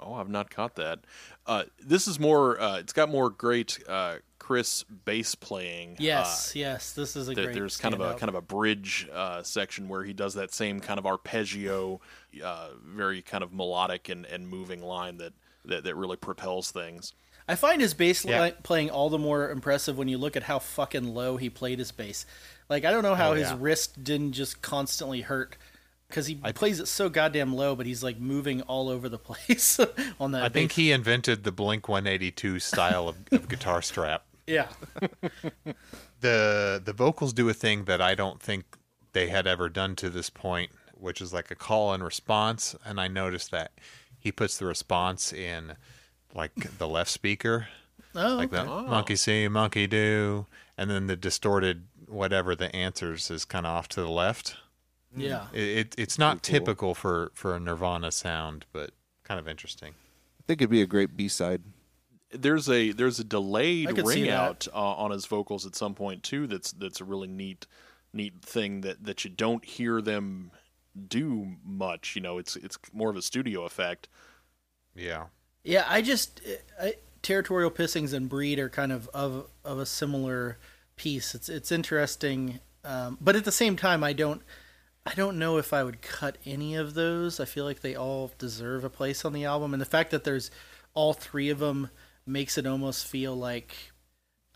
Oh, 0.00 0.14
I've 0.14 0.28
not 0.28 0.50
caught 0.50 0.74
that. 0.76 1.00
Uh, 1.46 1.64
this 1.78 2.06
is 2.08 2.18
more. 2.20 2.60
Uh, 2.60 2.78
it's 2.78 2.92
got 2.92 3.08
more 3.08 3.30
great 3.30 3.78
uh, 3.88 4.16
Chris 4.44 4.82
bass 5.06 5.34
playing. 5.34 5.96
Yes. 5.98 6.50
Uh, 6.54 6.58
yes. 6.58 6.92
This 6.92 7.16
is 7.16 7.30
a 7.30 7.34
there- 7.34 7.44
great. 7.46 7.54
there's 7.54 7.78
kind 7.78 7.94
of 7.94 8.00
a 8.02 8.12
standout. 8.12 8.18
kind 8.18 8.28
of 8.28 8.34
a 8.34 8.42
bridge 8.42 9.08
uh, 9.10 9.42
section 9.42 9.88
where 9.88 10.04
he 10.04 10.12
does 10.12 10.34
that 10.34 10.52
same 10.52 10.80
kind 10.80 10.98
of 10.98 11.06
arpeggio, 11.06 11.98
uh, 12.44 12.68
very 12.86 13.22
kind 13.22 13.42
of 13.42 13.54
melodic 13.54 14.10
and, 14.10 14.26
and 14.26 14.46
moving 14.46 14.82
line 14.82 15.16
that, 15.16 15.32
that 15.64 15.84
that 15.84 15.94
really 15.94 16.18
propels 16.18 16.70
things. 16.70 17.14
I 17.48 17.54
find 17.54 17.80
his 17.80 17.94
bass 17.94 18.22
Yeah. 18.22 18.42
li- 18.42 18.52
playing 18.62 18.90
all 18.90 19.08
the 19.08 19.16
more 19.18 19.50
impressive 19.50 19.96
when 19.96 20.08
you 20.08 20.18
look 20.18 20.36
at 20.36 20.42
how 20.42 20.58
fucking 20.58 21.14
low 21.14 21.38
he 21.38 21.48
played 21.48 21.78
his 21.78 21.90
bass. 21.90 22.26
Like 22.68 22.84
I 22.84 22.90
don't 22.90 23.02
know 23.02 23.14
how 23.14 23.30
Oh, 23.30 23.34
his 23.36 23.50
wrist 23.54 24.04
didn't 24.04 24.32
just 24.32 24.60
constantly 24.60 25.22
hurt 25.22 25.56
because 26.08 26.26
he 26.26 26.34
plays 26.34 26.80
it 26.80 26.86
so 26.88 27.08
goddamn 27.08 27.54
low, 27.54 27.74
but 27.74 27.86
he's 27.86 28.02
like 28.02 28.18
moving 28.20 28.60
all 28.62 28.90
over 28.90 29.08
the 29.08 29.16
place 29.30 29.80
on 30.20 30.32
that. 30.32 30.42
I 30.44 30.48
think 30.50 30.72
he 30.72 30.92
invented 30.92 31.44
the 31.44 31.50
Blink 31.52 31.88
182 31.88 32.58
style 32.60 33.08
of, 33.08 33.16
of 33.32 33.48
guitar 33.48 33.80
strap. 33.80 34.22
Yeah. 34.46 34.68
the 36.20 36.80
the 36.84 36.92
vocals 36.92 37.32
do 37.32 37.48
a 37.48 37.54
thing 37.54 37.84
that 37.84 38.00
I 38.00 38.14
don't 38.14 38.40
think 38.40 38.64
they 39.12 39.28
had 39.28 39.46
ever 39.46 39.68
done 39.68 39.96
to 39.96 40.10
this 40.10 40.30
point, 40.30 40.70
which 40.94 41.20
is 41.20 41.32
like 41.32 41.50
a 41.50 41.54
call 41.54 41.92
and 41.92 42.04
response. 42.04 42.74
And 42.84 43.00
I 43.00 43.08
noticed 43.08 43.50
that 43.50 43.72
he 44.18 44.32
puts 44.32 44.58
the 44.58 44.66
response 44.66 45.32
in 45.32 45.74
like 46.34 46.78
the 46.78 46.88
left 46.88 47.10
speaker, 47.10 47.68
Oh, 48.14 48.34
like 48.34 48.52
okay. 48.52 48.64
the 48.64 48.68
monkey 48.68 49.16
see, 49.16 49.46
monkey 49.48 49.86
do, 49.86 50.46
and 50.76 50.90
then 50.90 51.06
the 51.06 51.16
distorted 51.16 51.84
whatever 52.06 52.54
the 52.54 52.74
answers 52.74 53.30
is 53.30 53.44
kind 53.44 53.66
of 53.66 53.70
off 53.72 53.88
to 53.88 54.00
the 54.00 54.08
left. 54.10 54.56
Yeah. 55.16 55.46
It, 55.52 55.60
it 55.78 55.94
it's 55.96 56.18
not 56.18 56.42
Pretty 56.42 56.50
cool. 56.58 56.60
typical 56.66 56.94
for 56.94 57.30
for 57.34 57.54
a 57.54 57.60
Nirvana 57.60 58.10
sound, 58.10 58.66
but 58.72 58.90
kind 59.24 59.38
of 59.40 59.46
interesting. 59.48 59.94
I 60.40 60.42
think 60.46 60.60
it'd 60.60 60.70
be 60.70 60.82
a 60.82 60.86
great 60.86 61.16
B 61.16 61.28
side. 61.28 61.62
There's 62.34 62.68
a 62.68 62.92
there's 62.92 63.20
a 63.20 63.24
I 63.24 63.28
delayed 63.28 63.98
ring 63.98 64.28
out 64.28 64.66
uh, 64.72 64.76
on 64.76 65.10
his 65.10 65.26
vocals 65.26 65.66
at 65.66 65.74
some 65.74 65.94
point 65.94 66.22
too. 66.22 66.46
That's 66.46 66.72
that's 66.72 67.00
a 67.00 67.04
really 67.04 67.28
neat 67.28 67.66
neat 68.12 68.42
thing 68.42 68.82
that, 68.82 69.04
that 69.04 69.24
you 69.24 69.30
don't 69.30 69.64
hear 69.64 70.00
them 70.00 70.50
do 71.08 71.56
much. 71.64 72.14
You 72.16 72.22
know, 72.22 72.38
it's 72.38 72.56
it's 72.56 72.78
more 72.92 73.10
of 73.10 73.16
a 73.16 73.22
studio 73.22 73.64
effect. 73.64 74.08
Yeah. 74.94 75.24
Yeah, 75.64 75.84
I 75.88 76.02
just 76.02 76.40
I, 76.80 76.94
territorial 77.22 77.70
pissings 77.70 78.12
and 78.12 78.28
breed 78.28 78.58
are 78.58 78.68
kind 78.68 78.92
of 78.92 79.08
of 79.14 79.48
of 79.64 79.78
a 79.78 79.86
similar 79.86 80.58
piece. 80.96 81.34
It's 81.34 81.48
it's 81.48 81.72
interesting, 81.72 82.60
um, 82.84 83.18
but 83.20 83.34
at 83.34 83.44
the 83.44 83.52
same 83.52 83.76
time, 83.76 84.04
I 84.04 84.12
don't 84.12 84.42
I 85.06 85.14
don't 85.14 85.38
know 85.38 85.58
if 85.58 85.72
I 85.72 85.82
would 85.82 86.02
cut 86.02 86.38
any 86.44 86.74
of 86.74 86.94
those. 86.94 87.40
I 87.40 87.46
feel 87.46 87.64
like 87.64 87.80
they 87.80 87.94
all 87.94 88.30
deserve 88.38 88.84
a 88.84 88.90
place 88.90 89.24
on 89.24 89.32
the 89.32 89.44
album, 89.44 89.72
and 89.72 89.80
the 89.80 89.86
fact 89.86 90.10
that 90.10 90.24
there's 90.24 90.50
all 90.92 91.12
three 91.12 91.50
of 91.50 91.58
them 91.58 91.90
makes 92.26 92.58
it 92.58 92.66
almost 92.66 93.06
feel 93.06 93.34
like. 93.36 93.74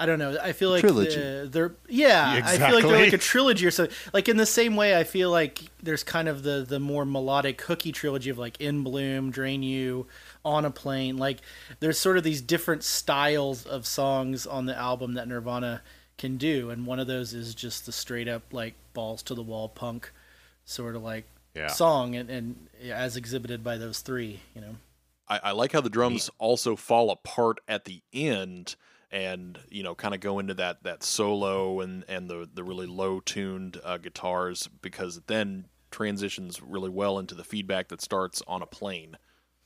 I 0.00 0.06
don't 0.06 0.20
know. 0.20 0.38
I 0.40 0.52
feel 0.52 0.70
like 0.70 0.82
Trilogy. 0.82 1.16
the- 1.16 1.48
they're 1.50 1.74
yeah. 1.88 2.40
I 2.44 2.56
feel 2.56 2.72
like 2.76 2.84
they're 2.84 3.00
like 3.04 3.12
a 3.12 3.18
trilogy 3.18 3.66
or 3.66 3.72
so. 3.72 3.88
Like 4.12 4.28
in 4.28 4.36
the 4.36 4.46
same 4.46 4.76
way, 4.76 4.96
I 4.96 5.02
feel 5.02 5.28
like 5.28 5.60
there's 5.82 6.04
kind 6.04 6.28
of 6.28 6.44
the 6.44 6.64
the 6.68 6.78
more 6.78 7.04
melodic 7.04 7.60
hooky 7.62 7.90
trilogy 7.90 8.30
of 8.30 8.38
like 8.38 8.60
In 8.60 8.84
Bloom, 8.84 9.32
Drain 9.32 9.64
You, 9.64 10.06
On 10.44 10.64
a 10.64 10.70
Plane. 10.70 11.16
Like 11.16 11.38
there's 11.80 11.98
sort 11.98 12.16
of 12.16 12.22
these 12.22 12.40
different 12.40 12.84
styles 12.84 13.66
of 13.66 13.86
songs 13.88 14.46
on 14.46 14.66
the 14.66 14.76
album 14.76 15.14
that 15.14 15.26
Nirvana 15.26 15.82
can 16.16 16.36
do, 16.36 16.70
and 16.70 16.86
one 16.86 17.00
of 17.00 17.08
those 17.08 17.34
is 17.34 17.52
just 17.52 17.84
the 17.84 17.90
straight 17.92 18.28
up 18.28 18.42
like 18.52 18.74
balls 18.94 19.20
to 19.24 19.34
the 19.34 19.42
wall 19.42 19.68
punk 19.68 20.12
sort 20.64 20.94
of 20.94 21.02
like 21.02 21.24
Yeah. 21.56 21.66
song, 21.68 22.14
and, 22.14 22.30
and 22.30 22.68
as 22.88 23.16
exhibited 23.16 23.64
by 23.64 23.76
those 23.78 23.98
three, 23.98 24.38
you 24.54 24.60
know. 24.60 24.76
I, 25.28 25.40
I 25.44 25.50
like 25.52 25.72
how 25.72 25.80
the 25.80 25.90
drums 25.90 26.30
also 26.38 26.76
fall 26.76 27.10
apart 27.10 27.58
at 27.68 27.84
the 27.84 28.02
end 28.12 28.76
and 29.10 29.58
you 29.70 29.82
know 29.82 29.94
kind 29.94 30.14
of 30.14 30.20
go 30.20 30.38
into 30.38 30.54
that 30.54 30.82
that 30.82 31.02
solo 31.02 31.80
and 31.80 32.04
and 32.08 32.28
the 32.28 32.48
the 32.52 32.62
really 32.62 32.86
low 32.86 33.20
tuned 33.20 33.80
uh, 33.84 33.96
guitars 33.96 34.68
because 34.82 35.16
it 35.16 35.26
then 35.26 35.66
transitions 35.90 36.60
really 36.62 36.90
well 36.90 37.18
into 37.18 37.34
the 37.34 37.44
feedback 37.44 37.88
that 37.88 38.02
starts 38.02 38.42
on 38.46 38.62
a 38.62 38.66
plane. 38.66 39.16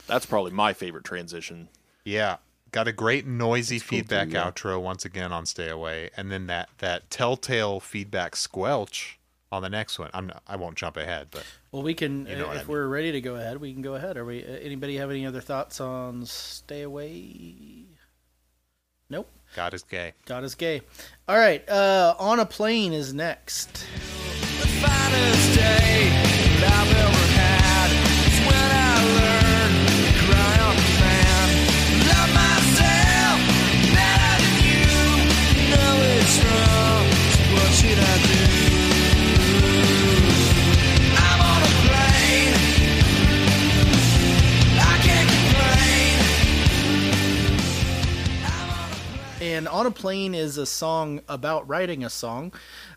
That's 0.07 0.27
probably 0.27 0.53
my 0.53 0.73
favorite 0.73 1.05
transition. 1.05 1.69
Yeah, 2.05 2.37
got 2.71 2.89
a 2.89 2.93
great 2.93 3.27
noisy 3.27 3.79
cool 3.79 3.99
feedback 3.99 4.29
too, 4.29 4.35
yeah. 4.35 4.51
outro 4.51 4.81
once 4.81 5.05
again 5.05 5.33
on 5.33 5.47
"Stay 5.47 5.69
Away," 5.69 6.11
and 6.17 6.31
then 6.31 6.47
that 6.47 6.69
that 6.79 7.11
telltale 7.11 7.81
feedback 7.81 8.37
squelch 8.37 9.19
on 9.53 9.63
the 9.63 9.69
next 9.71 9.99
one. 9.99 10.11
I'm 10.15 10.27
not, 10.27 10.43
I 10.49 10.57
won't 10.57 10.77
jump 10.77 10.97
ahead, 10.97 11.29
but 11.31 11.45
Well, 11.71 11.83
we 11.83 11.95
can 11.95 12.27
You 12.27 12.37
know 12.37 12.45
if 12.47 12.51
I 12.51 12.55
mean. 12.61 12.67
we're 12.69 12.89
ready 12.89 13.13
to 13.13 13.21
go 13.21 13.37
ahead, 13.37 13.61
we 13.61 13.73
can 13.73 13.83
go 13.83 13.95
ahead. 13.95 14.17
Are 14.17 14.25
we? 14.25 14.43
Uh, 14.45 14.49
anybody 14.49 14.97
have 14.97 15.11
any 15.11 15.27
other 15.27 15.41
thoughts 15.43 15.81
on 15.81 16.25
"Stay 16.27 16.83
Away"? 16.83 17.85
Nope. 19.11 19.29
God 19.55 19.75
is 19.75 19.83
gay. 19.83 20.15
God 20.25 20.43
is 20.43 20.55
gay. 20.55 20.81
All 21.29 21.37
right. 21.37 21.69
Uh, 21.69 22.15
on 22.19 22.41
a 22.41 22.47
plane 22.47 22.95
is 22.95 23.13
next. 23.13 23.87
Plane 50.03 50.35
is 50.35 50.59
a 50.59 50.67
song 50.67 51.21
about 51.29 51.69
writing 51.69 52.03
a 52.03 52.11
song. 52.11 52.53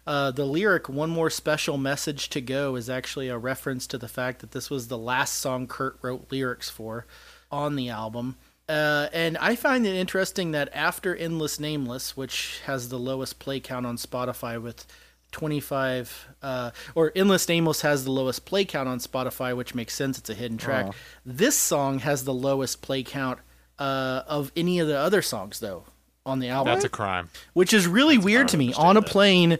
Uh, 0.07 0.31
the 0.31 0.43
lyric, 0.43 0.89
One 0.89 1.11
More 1.11 1.29
Special 1.29 1.77
Message 1.77 2.29
to 2.29 2.41
Go, 2.41 2.75
is 2.75 2.89
actually 2.89 3.29
a 3.29 3.37
reference 3.37 3.85
to 3.85 3.99
the 3.99 4.07
fact 4.07 4.39
that 4.39 4.53
this 4.53 4.71
was 4.71 4.87
the 4.87 4.97
last 4.97 5.35
song 5.35 5.67
Kurt 5.67 5.99
wrote 6.01 6.31
lyrics 6.31 6.67
for 6.67 7.05
on 7.51 7.75
the 7.75 7.89
album. 7.89 8.37
Uh, 8.67 9.09
and 9.13 9.37
I 9.37 9.55
find 9.55 9.85
it 9.85 9.93
interesting 9.93 10.49
that 10.53 10.67
after 10.73 11.15
Endless 11.15 11.59
Nameless, 11.59 12.17
which 12.17 12.61
has 12.65 12.89
the 12.89 12.97
lowest 12.97 13.37
play 13.37 13.59
count 13.59 13.85
on 13.85 13.97
Spotify 13.97 14.59
with 14.59 14.87
25, 15.31 16.29
uh, 16.41 16.71
or 16.95 17.11
Endless 17.15 17.47
Nameless 17.47 17.81
has 17.81 18.03
the 18.03 18.11
lowest 18.11 18.45
play 18.45 18.65
count 18.65 18.89
on 18.89 18.97
Spotify, 18.97 19.55
which 19.55 19.75
makes 19.75 19.93
sense. 19.93 20.17
It's 20.17 20.31
a 20.31 20.33
hidden 20.33 20.57
track. 20.57 20.87
Aw. 20.87 20.91
This 21.23 21.55
song 21.55 21.99
has 21.99 22.23
the 22.23 22.33
lowest 22.33 22.81
play 22.81 23.03
count 23.03 23.37
uh, 23.77 24.23
of 24.27 24.51
any 24.55 24.79
of 24.79 24.87
the 24.87 24.97
other 24.97 25.21
songs, 25.21 25.59
though, 25.59 25.83
on 26.25 26.39
the 26.39 26.49
album. 26.49 26.73
That's 26.73 26.85
a 26.85 26.89
crime. 26.89 27.29
Which 27.53 27.73
is 27.73 27.87
really 27.87 28.17
weird 28.17 28.47
to 28.49 28.57
me. 28.57 28.73
On 28.73 28.97
a 28.97 29.01
plane 29.01 29.57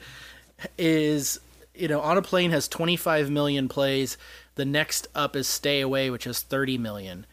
is, 0.77 1.39
you 1.73 1.87
know, 1.87 2.01
on 2.01 2.17
a 2.17 2.21
plane 2.21 2.51
has 2.51 2.67
25 2.67 3.29
million 3.29 3.67
plays. 3.67 4.17
The 4.55 4.65
next 4.65 5.07
up 5.13 5.35
is 5.35 5.47
Stay 5.47 5.81
Away, 5.81 6.09
which 6.09 6.23
has 6.23 6.41
30 6.41 6.77
million. 6.77 7.25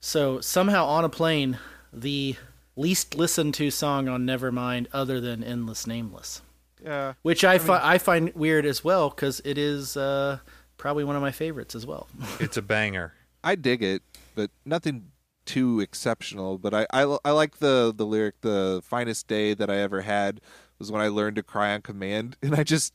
So 0.00 0.40
somehow 0.40 0.86
on 0.86 1.04
a 1.04 1.08
plane, 1.08 1.58
the 1.92 2.36
least 2.76 3.14
listened 3.14 3.54
to 3.54 3.70
song 3.70 4.08
on 4.08 4.26
Nevermind, 4.26 4.86
other 4.92 5.20
than 5.20 5.44
Endless 5.44 5.86
Nameless, 5.86 6.42
Yeah. 6.82 7.12
which 7.22 7.44
I, 7.44 7.58
fi- 7.58 7.80
I 7.82 7.98
find 7.98 8.34
weird 8.34 8.64
as 8.66 8.82
well 8.82 9.10
because 9.10 9.40
it 9.44 9.58
is 9.58 9.96
uh, 9.96 10.38
probably 10.78 11.04
one 11.04 11.14
of 11.14 11.22
my 11.22 11.30
favorites 11.30 11.74
as 11.74 11.86
well. 11.86 12.08
It's 12.40 12.56
a 12.56 12.62
banger. 12.62 13.12
I 13.44 13.54
dig 13.54 13.82
it, 13.82 14.02
but 14.34 14.50
nothing 14.64 15.11
too 15.44 15.80
exceptional. 15.80 16.58
But 16.58 16.74
I, 16.74 16.86
I, 16.92 17.16
I 17.24 17.30
like 17.32 17.58
the 17.58 17.92
the 17.94 18.06
lyric. 18.06 18.40
The 18.40 18.82
finest 18.84 19.26
day 19.26 19.54
that 19.54 19.70
I 19.70 19.76
ever 19.76 20.02
had 20.02 20.40
was 20.78 20.90
when 20.90 21.00
I 21.02 21.08
learned 21.08 21.36
to 21.36 21.42
cry 21.42 21.74
on 21.74 21.82
command, 21.82 22.36
and 22.42 22.54
I 22.54 22.64
just 22.64 22.94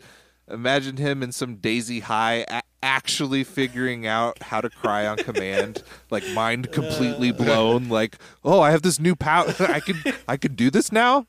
imagined 0.49 0.99
him 0.99 1.21
in 1.23 1.31
some 1.31 1.55
Daisy 1.57 1.99
High, 1.99 2.45
a- 2.49 2.61
actually 2.81 3.43
figuring 3.43 4.07
out 4.07 4.41
how 4.43 4.61
to 4.61 4.69
cry 4.69 5.05
on 5.05 5.17
command, 5.17 5.83
like 6.09 6.27
mind 6.29 6.71
completely 6.71 7.31
blown. 7.31 7.89
Like, 7.89 8.17
oh, 8.43 8.61
I 8.61 8.71
have 8.71 8.81
this 8.81 8.99
new 8.99 9.15
power. 9.15 9.53
I 9.59 9.79
could 9.79 10.15
I 10.27 10.37
could 10.37 10.55
do 10.55 10.69
this 10.69 10.91
now. 10.91 11.27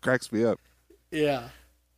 Cracks 0.00 0.30
me 0.32 0.44
up. 0.44 0.60
Yeah. 1.10 1.48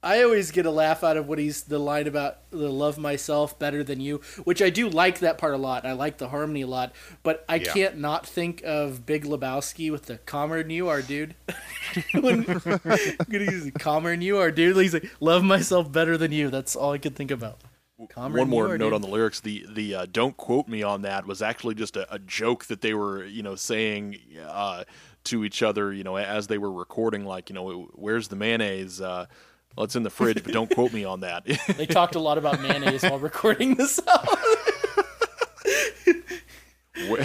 I 0.07 0.23
always 0.23 0.53
get 0.53 0.67
a 0.67 0.71
laugh 0.71 1.03
out 1.03 1.17
of 1.17 1.27
what 1.27 1.41
he's 1.41 1.65
the 1.65 1.81
line 1.81 2.07
about 2.07 2.49
the 2.51 2.71
love 2.71 2.97
myself 2.97 3.59
better 3.59 3.83
than 3.83 4.01
you, 4.01 4.21
which 4.45 4.63
I 4.63 4.71
do 4.71 4.89
like 4.89 5.19
that 5.19 5.37
part 5.37 5.53
a 5.55 5.57
lot. 5.59 5.85
I 5.85 5.95
like 5.95 6.19
the 6.19 6.29
harmony 6.29 6.63
a 6.63 6.67
lot, 6.69 6.95
but 7.25 7.45
I 7.49 7.57
Yeah. 7.57 7.73
can't 7.73 7.99
not 7.99 8.25
think 8.25 8.63
of 8.65 9.05
Big 9.05 9.25
Lebowski 9.25 9.91
with 9.91 10.05
the 10.05 10.19
calmer 10.19 10.63
than 10.63 10.71
you 10.71 10.89
are, 10.89 11.03
dude. 11.03 11.35
when, 12.21 12.43
use 12.45 13.67
it, 13.67 13.75
calmer 13.81 14.11
than 14.11 14.23
you 14.23 14.39
are, 14.39 14.53
dude. 14.53 14.77
He's 14.77 14.95
like, 14.95 15.11
love 15.19 15.43
myself 15.43 15.91
better 15.91 16.17
than 16.17 16.31
you. 16.31 16.51
That's 16.51 16.77
all 16.77 16.93
I 16.93 16.99
could 16.99 17.17
think 17.17 17.33
about. 17.33 17.61
Calmer 18.11 18.39
One 18.39 18.49
more 18.49 18.67
are, 18.67 18.79
note 18.79 18.87
dude. 18.91 18.93
on 18.95 19.01
the 19.01 19.09
lyrics: 19.09 19.41
the 19.41 19.65
the 19.71 19.95
uh, 19.95 20.07
"Don't 20.13 20.37
quote 20.37 20.69
me 20.69 20.83
on 20.83 21.01
that" 21.03 21.27
was 21.27 21.41
actually 21.41 21.75
just 21.75 21.97
a, 21.97 22.13
a 22.15 22.19
joke 22.19 22.67
that 22.67 22.83
they 22.83 22.93
were, 22.93 23.25
you 23.25 23.43
know, 23.43 23.55
saying 23.57 24.19
uh, 24.47 24.85
to 25.25 25.45
each 25.47 25.63
other, 25.63 25.93
you 25.95 26.05
know, 26.05 26.17
as 26.19 26.47
they 26.47 26.59
were 26.59 26.71
recording. 26.71 27.25
Like, 27.25 27.49
you 27.49 27.55
know, 27.55 27.89
where's 27.95 28.29
the 28.29 28.37
mayonnaise? 28.37 29.01
Uh, 29.01 29.25
well, 29.77 29.85
it's 29.85 29.97
in 29.97 30.03
the 30.03 30.11
fridge, 30.11 30.43
but 30.43 30.53
don't 30.53 30.73
quote 30.75 30.93
me 30.93 31.05
on 31.05 31.21
that. 31.21 31.45
They 31.77 31.87
talked 31.87 32.15
a 32.15 32.21
lot 32.21 32.39
about 32.39 32.61
mayonnaise 32.61 33.03
while 33.03 33.19
recording 33.19 33.75
this 33.75 34.01
album. 34.09 34.39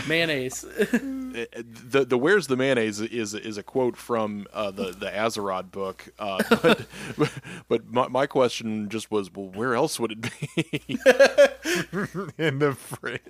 mayonnaise. 0.07 0.61
the 0.61 2.05
the 2.07 2.17
where's 2.17 2.47
the 2.47 2.57
mayonnaise 2.57 2.99
is 2.99 3.33
is 3.33 3.57
a 3.57 3.63
quote 3.63 3.95
from 3.95 4.47
uh, 4.51 4.71
the 4.71 4.91
the 4.91 5.05
Azerrad 5.09 5.71
book, 5.71 6.09
uh, 6.19 6.43
but 6.61 6.85
but 7.69 7.87
my, 7.89 8.07
my 8.09 8.27
question 8.27 8.89
just 8.89 9.09
was, 9.11 9.33
well, 9.33 9.47
where 9.47 9.73
else 9.75 9.99
would 9.99 10.11
it 10.11 10.21
be? 10.21 10.99
in 12.37 12.59
the 12.59 12.75
fridge. 12.77 13.21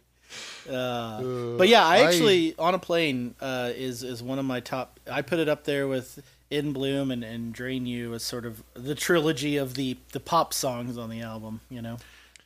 Uh, 0.69 1.21
but 1.57 1.67
yeah, 1.67 1.85
I 1.85 1.99
actually 2.03 2.55
on 2.57 2.73
a 2.73 2.79
plane 2.79 3.35
uh, 3.39 3.71
is 3.75 4.01
is 4.03 4.23
one 4.23 4.39
of 4.39 4.45
my 4.45 4.61
top. 4.61 4.99
I 5.11 5.21
put 5.21 5.39
it 5.39 5.49
up 5.49 5.65
there 5.65 5.87
with 5.87 6.23
In 6.51 6.73
Bloom 6.73 7.09
and, 7.09 7.23
and 7.23 7.51
Drain 7.53 7.85
You 7.87 8.13
as 8.13 8.21
sort 8.23 8.45
of 8.45 8.61
the 8.75 8.93
trilogy 8.93 9.57
of 9.57 9.73
the 9.75 9.97
the 10.11 10.19
pop 10.19 10.53
songs 10.53 10.97
on 10.97 11.09
the 11.09 11.21
album. 11.21 11.61
You 11.69 11.81
know, 11.81 11.97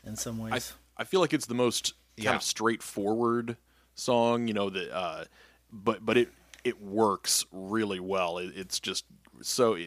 in 0.05 0.15
some 0.15 0.39
I, 0.41 0.51
ways. 0.51 0.73
I 0.95 1.03
feel 1.03 1.19
like 1.19 1.33
it's 1.33 1.47
the 1.47 1.55
most 1.55 1.93
kind 2.17 2.23
Yeah. 2.25 2.35
of 2.35 2.43
straightforward 2.43 3.57
song, 3.95 4.47
you 4.47 4.53
know, 4.53 4.69
that 4.69 4.95
uh, 4.95 5.25
but 5.73 6.05
but 6.05 6.17
it 6.17 6.29
it 6.63 6.81
works 6.81 7.45
really 7.51 7.99
well. 7.99 8.37
It, 8.37 8.53
it's 8.55 8.79
just 8.79 9.05
so 9.41 9.77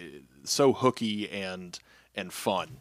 so 0.44 0.72
hooky 0.72 1.28
and 1.30 1.78
and 2.14 2.32
fun. 2.32 2.78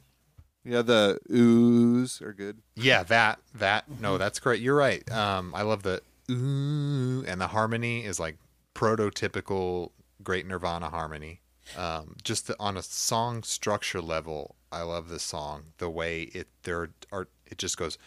Yeah, 0.65 0.81
the 0.81 1.19
oohs 1.30 2.22
are 2.22 2.34
good. 2.34 2.57
Yeah, 2.76 3.03
that 3.03 3.39
that 3.53 3.85
no, 4.01 4.18
that's 4.18 4.39
great. 4.39 4.59
You're 4.61 4.76
right. 4.76 5.09
Um, 5.11 5.53
I 5.55 5.61
love 5.61 5.84
the 5.84 6.01
ooh, 6.31 7.23
and 7.27 7.39
the 7.39 7.47
harmony 7.47 8.03
is 8.03 8.19
like 8.19 8.38
prototypical 8.76 9.91
great 10.27 10.45
Nirvana 10.45 10.89
harmony. 10.89 11.39
Um, 11.77 12.17
just 12.21 12.47
the, 12.47 12.55
on 12.59 12.75
a 12.75 12.83
song 12.83 13.43
structure 13.43 14.01
level, 14.01 14.57
I 14.73 14.81
love 14.81 15.07
this 15.07 15.23
song. 15.23 15.67
The 15.77 15.89
way 15.89 16.23
it 16.23 16.49
there 16.63 16.89
are, 17.13 17.29
it 17.45 17.57
just 17.57 17.77
goes 17.77 17.97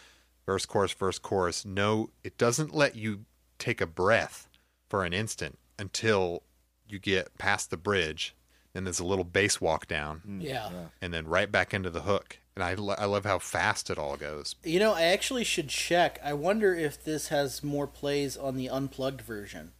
verse, 0.45 0.67
chorus, 0.67 0.93
verse, 0.93 1.17
chorus. 1.17 1.65
No, 1.65 2.11
it 2.23 2.37
doesn't 2.37 2.75
let 2.75 2.95
you 2.95 3.21
take 3.57 3.81
a 3.81 3.87
breath 3.87 4.47
for 4.87 5.03
an 5.03 5.13
instant 5.13 5.57
until 5.79 6.43
you 6.87 6.99
get 6.99 7.35
past 7.39 7.71
the 7.71 7.77
bridge. 7.77 8.35
Then 8.73 8.83
there's 8.83 8.99
a 8.99 9.05
little 9.05 9.25
bass 9.25 9.59
walk 9.59 9.87
down, 9.87 10.21
Yeah. 10.41 10.69
and 11.01 11.11
then 11.11 11.25
right 11.27 11.51
back 11.51 11.73
into 11.73 11.89
the 11.89 12.01
hook. 12.03 12.37
And 12.55 12.63
I, 12.63 12.75
lo- 12.75 12.95
I 12.99 13.05
love 13.05 13.25
how 13.25 13.39
fast 13.39 13.89
it 13.89 13.97
all 13.97 14.15
goes. 14.15 14.55
You 14.63 14.77
know, 14.79 14.93
I 14.93 15.03
actually 15.05 15.43
should 15.43 15.69
check. 15.69 16.19
I 16.23 16.33
wonder 16.33 16.75
if 16.75 17.03
this 17.03 17.29
has 17.29 17.63
more 17.63 17.87
plays 17.87 18.37
on 18.37 18.57
the 18.57 18.69
unplugged 18.69 19.21
version. 19.21 19.71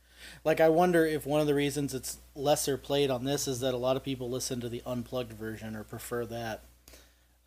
Like, 0.44 0.60
I 0.60 0.70
wonder 0.70 1.06
if 1.06 1.26
one 1.26 1.42
of 1.42 1.48
the 1.48 1.56
reasons 1.56 1.94
it's 1.94 2.18
lesser 2.36 2.78
played 2.78 3.10
on 3.12 3.24
this 3.24 3.48
is 3.48 3.60
that 3.60 3.74
a 3.74 3.78
lot 3.78 3.98
of 3.98 4.04
people 4.04 4.30
listen 4.30 4.60
to 4.62 4.70
the 4.70 4.82
unplugged 4.86 5.34
version 5.34 5.76
or 5.76 5.84
prefer 5.84 6.26
that. 6.26 6.64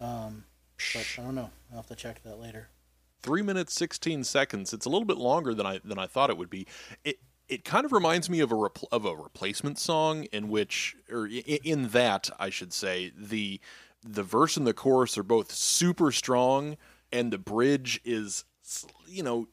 Um, 0.00 0.44
but 0.94 1.06
I 1.18 1.22
don't 1.22 1.34
know. 1.34 1.50
I'll 1.70 1.78
have 1.78 1.86
to 1.86 1.96
check 1.96 2.22
that 2.24 2.38
later. 2.38 2.68
Three 3.22 3.42
minutes 3.42 3.72
sixteen 3.72 4.22
seconds. 4.22 4.72
It's 4.72 4.84
a 4.84 4.90
little 4.90 5.06
bit 5.06 5.16
longer 5.16 5.54
than 5.54 5.64
I 5.64 5.80
than 5.82 5.98
I 5.98 6.06
thought 6.06 6.28
it 6.28 6.36
would 6.36 6.50
be. 6.50 6.66
It 7.04 7.18
it 7.48 7.64
kind 7.64 7.84
of 7.84 7.92
reminds 7.92 8.28
me 8.28 8.40
of 8.40 8.52
a 8.52 8.54
repl- 8.54 8.88
of 8.92 9.04
a 9.04 9.16
replacement 9.16 9.78
song 9.78 10.24
in 10.24 10.48
which, 10.48 10.96
or 11.10 11.26
in 11.26 11.88
that 11.88 12.28
I 12.38 12.50
should 12.50 12.72
say, 12.72 13.12
the 13.16 13.60
the 14.06 14.22
verse 14.22 14.56
and 14.56 14.66
the 14.66 14.74
chorus 14.74 15.16
are 15.16 15.22
both 15.22 15.52
super 15.52 16.12
strong, 16.12 16.76
and 17.10 17.32
the 17.32 17.38
bridge 17.38 18.00
is 18.04 18.44
you 19.06 19.22
know 19.22 19.48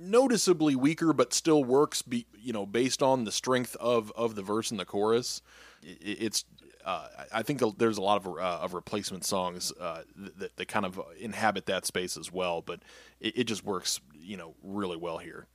noticeably 0.00 0.74
weaker, 0.74 1.12
but 1.12 1.32
still 1.34 1.62
works. 1.62 2.02
Be, 2.02 2.26
you 2.40 2.52
know, 2.52 2.66
based 2.66 3.02
on 3.02 3.24
the 3.24 3.32
strength 3.32 3.76
of 3.80 4.12
of 4.16 4.34
the 4.34 4.42
verse 4.42 4.70
and 4.70 4.80
the 4.80 4.84
chorus, 4.86 5.42
it's. 5.82 6.44
Uh, 6.82 7.06
I 7.30 7.42
think 7.42 7.60
there's 7.78 7.98
a 7.98 8.02
lot 8.02 8.24
of 8.24 8.26
uh, 8.38 8.40
of 8.64 8.72
replacement 8.72 9.24
songs 9.26 9.70
uh, 9.78 10.02
that 10.16 10.56
that 10.56 10.66
kind 10.68 10.86
of 10.86 10.98
inhabit 11.20 11.66
that 11.66 11.84
space 11.84 12.16
as 12.16 12.32
well, 12.32 12.62
but 12.62 12.80
it, 13.20 13.40
it 13.40 13.44
just 13.44 13.64
works, 13.64 14.00
you 14.18 14.36
know, 14.38 14.54
really 14.62 14.96
well 14.96 15.18
here. 15.18 15.46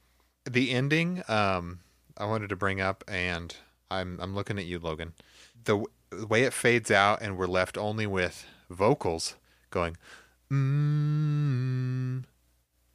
the 0.49 0.69
ending 0.71 1.23
um 1.27 1.79
i 2.17 2.25
wanted 2.25 2.49
to 2.49 2.55
bring 2.55 2.79
up 2.79 3.03
and 3.07 3.55
i'm 3.89 4.19
i'm 4.21 4.35
looking 4.35 4.59
at 4.59 4.65
you 4.65 4.77
logan 4.79 5.13
the, 5.63 5.73
w- 5.73 5.87
the 6.11 6.27
way 6.27 6.43
it 6.43 6.53
fades 6.53 6.91
out 6.91 7.19
and 7.21 7.37
we're 7.37 7.47
left 7.47 7.77
only 7.77 8.05
with 8.05 8.45
vocals 8.69 9.35
going 9.71 9.97
mm, 10.51 12.23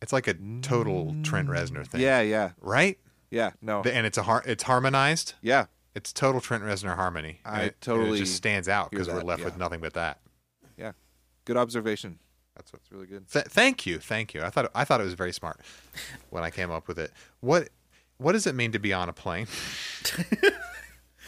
it's 0.02 0.12
like 0.12 0.26
a 0.26 0.34
total 0.62 1.14
trent 1.22 1.48
reznor 1.48 1.86
thing 1.86 2.00
Yeah, 2.00 2.20
yeah, 2.20 2.50
right 2.60 2.98
yeah. 3.30 3.50
No, 3.62 3.82
and 3.82 4.06
it's 4.06 4.18
a 4.18 4.22
har- 4.22 4.42
it's 4.46 4.62
harmonized 4.64 5.34
yeah. 5.42 5.66
it's 5.94 6.12
total 6.12 6.40
trent 6.40 6.64
reznor 6.64 6.96
harmony 6.96 7.40
I 7.44 7.62
it- 7.64 7.86
and 7.88 8.14
it 8.14 8.18
just 8.18 8.34
stands 8.34 8.68
out 8.68 8.90
because 8.90 9.08
we're 9.08 9.22
left 9.22 9.40
yeah. 9.40 9.46
with 9.46 9.56
nothing 9.58 9.80
but 9.80 9.94
that 9.94 10.20
Yeah, 10.76 10.92
good 11.44 11.56
observation. 11.56 12.18
That's 12.56 12.72
what's 12.72 12.90
really 12.92 13.06
good. 13.06 13.26
Th- 13.30 13.44
thank 13.46 13.86
you, 13.86 13.98
thank 13.98 14.34
you. 14.34 14.42
I 14.42 14.50
thought 14.50 14.70
I 14.74 14.84
thought 14.84 15.00
it 15.00 15.04
was 15.04 15.14
very 15.14 15.32
smart 15.32 15.60
when 16.30 16.42
I 16.42 16.50
came 16.50 16.70
up 16.70 16.88
with 16.88 16.98
it. 16.98 17.10
What 17.40 17.68
what 18.18 18.32
does 18.32 18.46
it 18.46 18.54
mean 18.54 18.72
to 18.72 18.78
be 18.78 18.92
on 18.92 19.08
a 19.08 19.12
plane? 19.14 19.46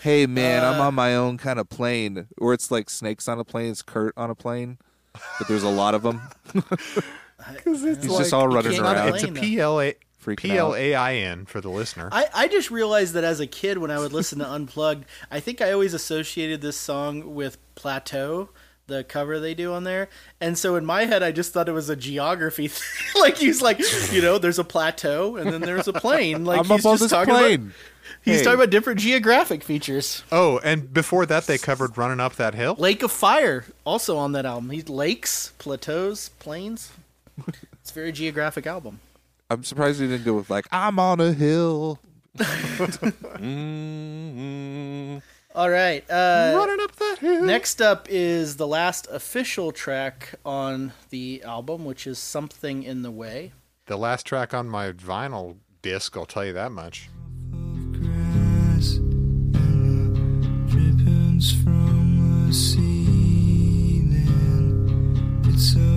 Hey 0.03 0.27
man, 0.27 0.65
I'm 0.65 0.81
Uh, 0.81 0.89
on 0.89 0.95
my 0.97 1.15
own 1.15 1.39
kind 1.39 1.61
of 1.61 1.69
plane, 1.69 2.27
or 2.37 2.53
it's 2.53 2.73
like 2.73 2.91
snakes 2.91 3.29
on 3.29 3.39
a 3.39 3.45
plane. 3.45 3.71
It's 3.71 3.83
Kurt 3.83 4.13
on 4.17 4.31
a 4.31 4.35
plane, 4.35 4.79
but 5.39 5.47
there's 5.47 5.63
a 5.63 5.69
lot 5.69 5.95
of 5.95 6.03
them. 6.03 6.21
Because 7.55 7.85
it's 7.85 8.05
He's 8.05 8.17
just 8.19 8.33
all 8.33 8.49
running 8.49 8.73
can't 8.73 8.85
around. 8.85 9.15
It's 9.15 9.25
a 9.25 9.29
plane, 9.29 9.35
though. 9.35 9.41
P 9.41 9.61
L 9.61 9.81
A 9.81 9.95
Freaking 10.25 10.37
P 10.39 10.57
L 10.59 10.75
A 10.75 10.95
I 10.95 11.15
N 11.17 11.47
for 11.47 11.61
the 11.61 11.69
listener. 11.71 12.09
I, 12.13 12.27
I 12.35 12.49
just 12.49 12.71
realized 12.71 13.15
that 13.15 13.25
as 13.25 13.41
a 13.41 13.47
kid, 13.47 13.79
when 13.79 13.91
I 13.91 13.99
would 13.99 14.13
listen 14.13 14.39
to 14.39 14.47
Unplugged, 14.51 15.05
I 15.31 15.41
think 15.41 15.61
I 15.61 15.73
always 15.73 15.95
associated 15.95 16.61
this 16.61 16.77
song 16.77 17.35
with 17.35 17.59
Plateau, 17.75 18.51
the 18.87 19.03
cover 19.05 19.41
they 19.41 19.55
do 19.55 19.73
on 19.73 19.83
there. 19.85 20.09
And 20.41 20.57
so 20.57 20.77
in 20.77 20.85
my 20.87 21.07
head, 21.07 21.23
I 21.23 21.33
just 21.33 21.53
thought 21.53 21.69
it 21.69 21.73
was 21.73 21.89
a 21.89 21.97
geography 21.97 22.69
thing. 22.69 23.21
like 23.21 23.37
he's 23.39 23.61
like, 23.63 23.81
you 24.13 24.23
know, 24.23 24.39
there's 24.39 24.59
a 24.61 24.65
plateau 24.65 25.37
and 25.37 25.53
then 25.53 25.61
there's 25.61 25.89
a 25.89 25.93
plane. 25.93 26.45
Like 26.53 26.61
I'm 26.61 26.67
he's 26.67 26.83
just 26.85 27.11
talking 27.11 27.35
plane. 27.35 27.61
about 27.61 27.73
he's 28.25 28.39
Hey. 28.39 28.45
talking 28.45 28.59
about 28.61 28.71
different 28.71 29.01
geographic 29.01 29.65
features. 29.65 30.23
Oh, 30.31 30.59
and 30.63 30.93
before 30.93 31.27
that, 31.27 31.47
they 31.49 31.59
covered 31.59 31.97
"Running 31.99 32.21
Up 32.21 32.35
That 32.37 32.55
Hill." 32.55 32.77
Lake 32.79 33.03
of 33.03 33.11
Fire 33.11 33.65
also 33.85 34.17
on 34.19 34.33
that 34.33 34.45
album. 34.47 34.71
He's 34.71 34.89
lakes, 34.89 35.53
plateaus, 35.59 36.29
plains. 36.39 36.93
It's 37.81 37.91
a 37.91 37.95
very 37.95 38.13
geographic 38.13 38.67
album. 38.67 39.01
I'm 39.51 39.65
surprised 39.65 40.01
he 40.01 40.07
didn't 40.09 40.25
go 40.25 40.35
with 40.35 40.49
like 40.51 40.67
I'm 40.73 40.99
on 40.99 41.21
a 41.21 41.33
hill. 41.33 41.99
Mm, 43.43 45.21
All 45.55 45.69
right. 45.71 46.03
Uh, 46.11 46.55
Running 46.57 46.81
up 46.83 46.97
that 46.97 47.19
hill. 47.21 47.43
Next 47.45 47.83
up 47.83 48.07
is 48.11 48.57
the 48.57 48.67
last 48.67 49.07
official 49.11 49.71
track 49.73 50.35
on 50.45 50.93
the 51.11 51.43
album, 51.45 51.85
which 51.85 52.07
is 52.07 52.19
Something 52.19 52.83
in 52.83 53.03
the 53.03 53.11
Way. 53.11 53.53
The 53.87 53.99
last 53.99 54.25
track 54.27 54.55
on 54.55 54.69
my 54.69 54.93
vinyl 54.93 55.57
disc, 55.83 56.17
I'll 56.17 56.25
tell 56.25 56.45
you 56.47 56.53
that 56.55 56.73
much. 56.73 57.11
grass 57.93 58.95
and 58.97 60.69
drippings 60.71 61.53
from 61.63 62.47
the 62.49 62.55
sea. 62.55 64.01
Then 64.07 65.43
it's 65.49 65.77
okay 65.77 65.92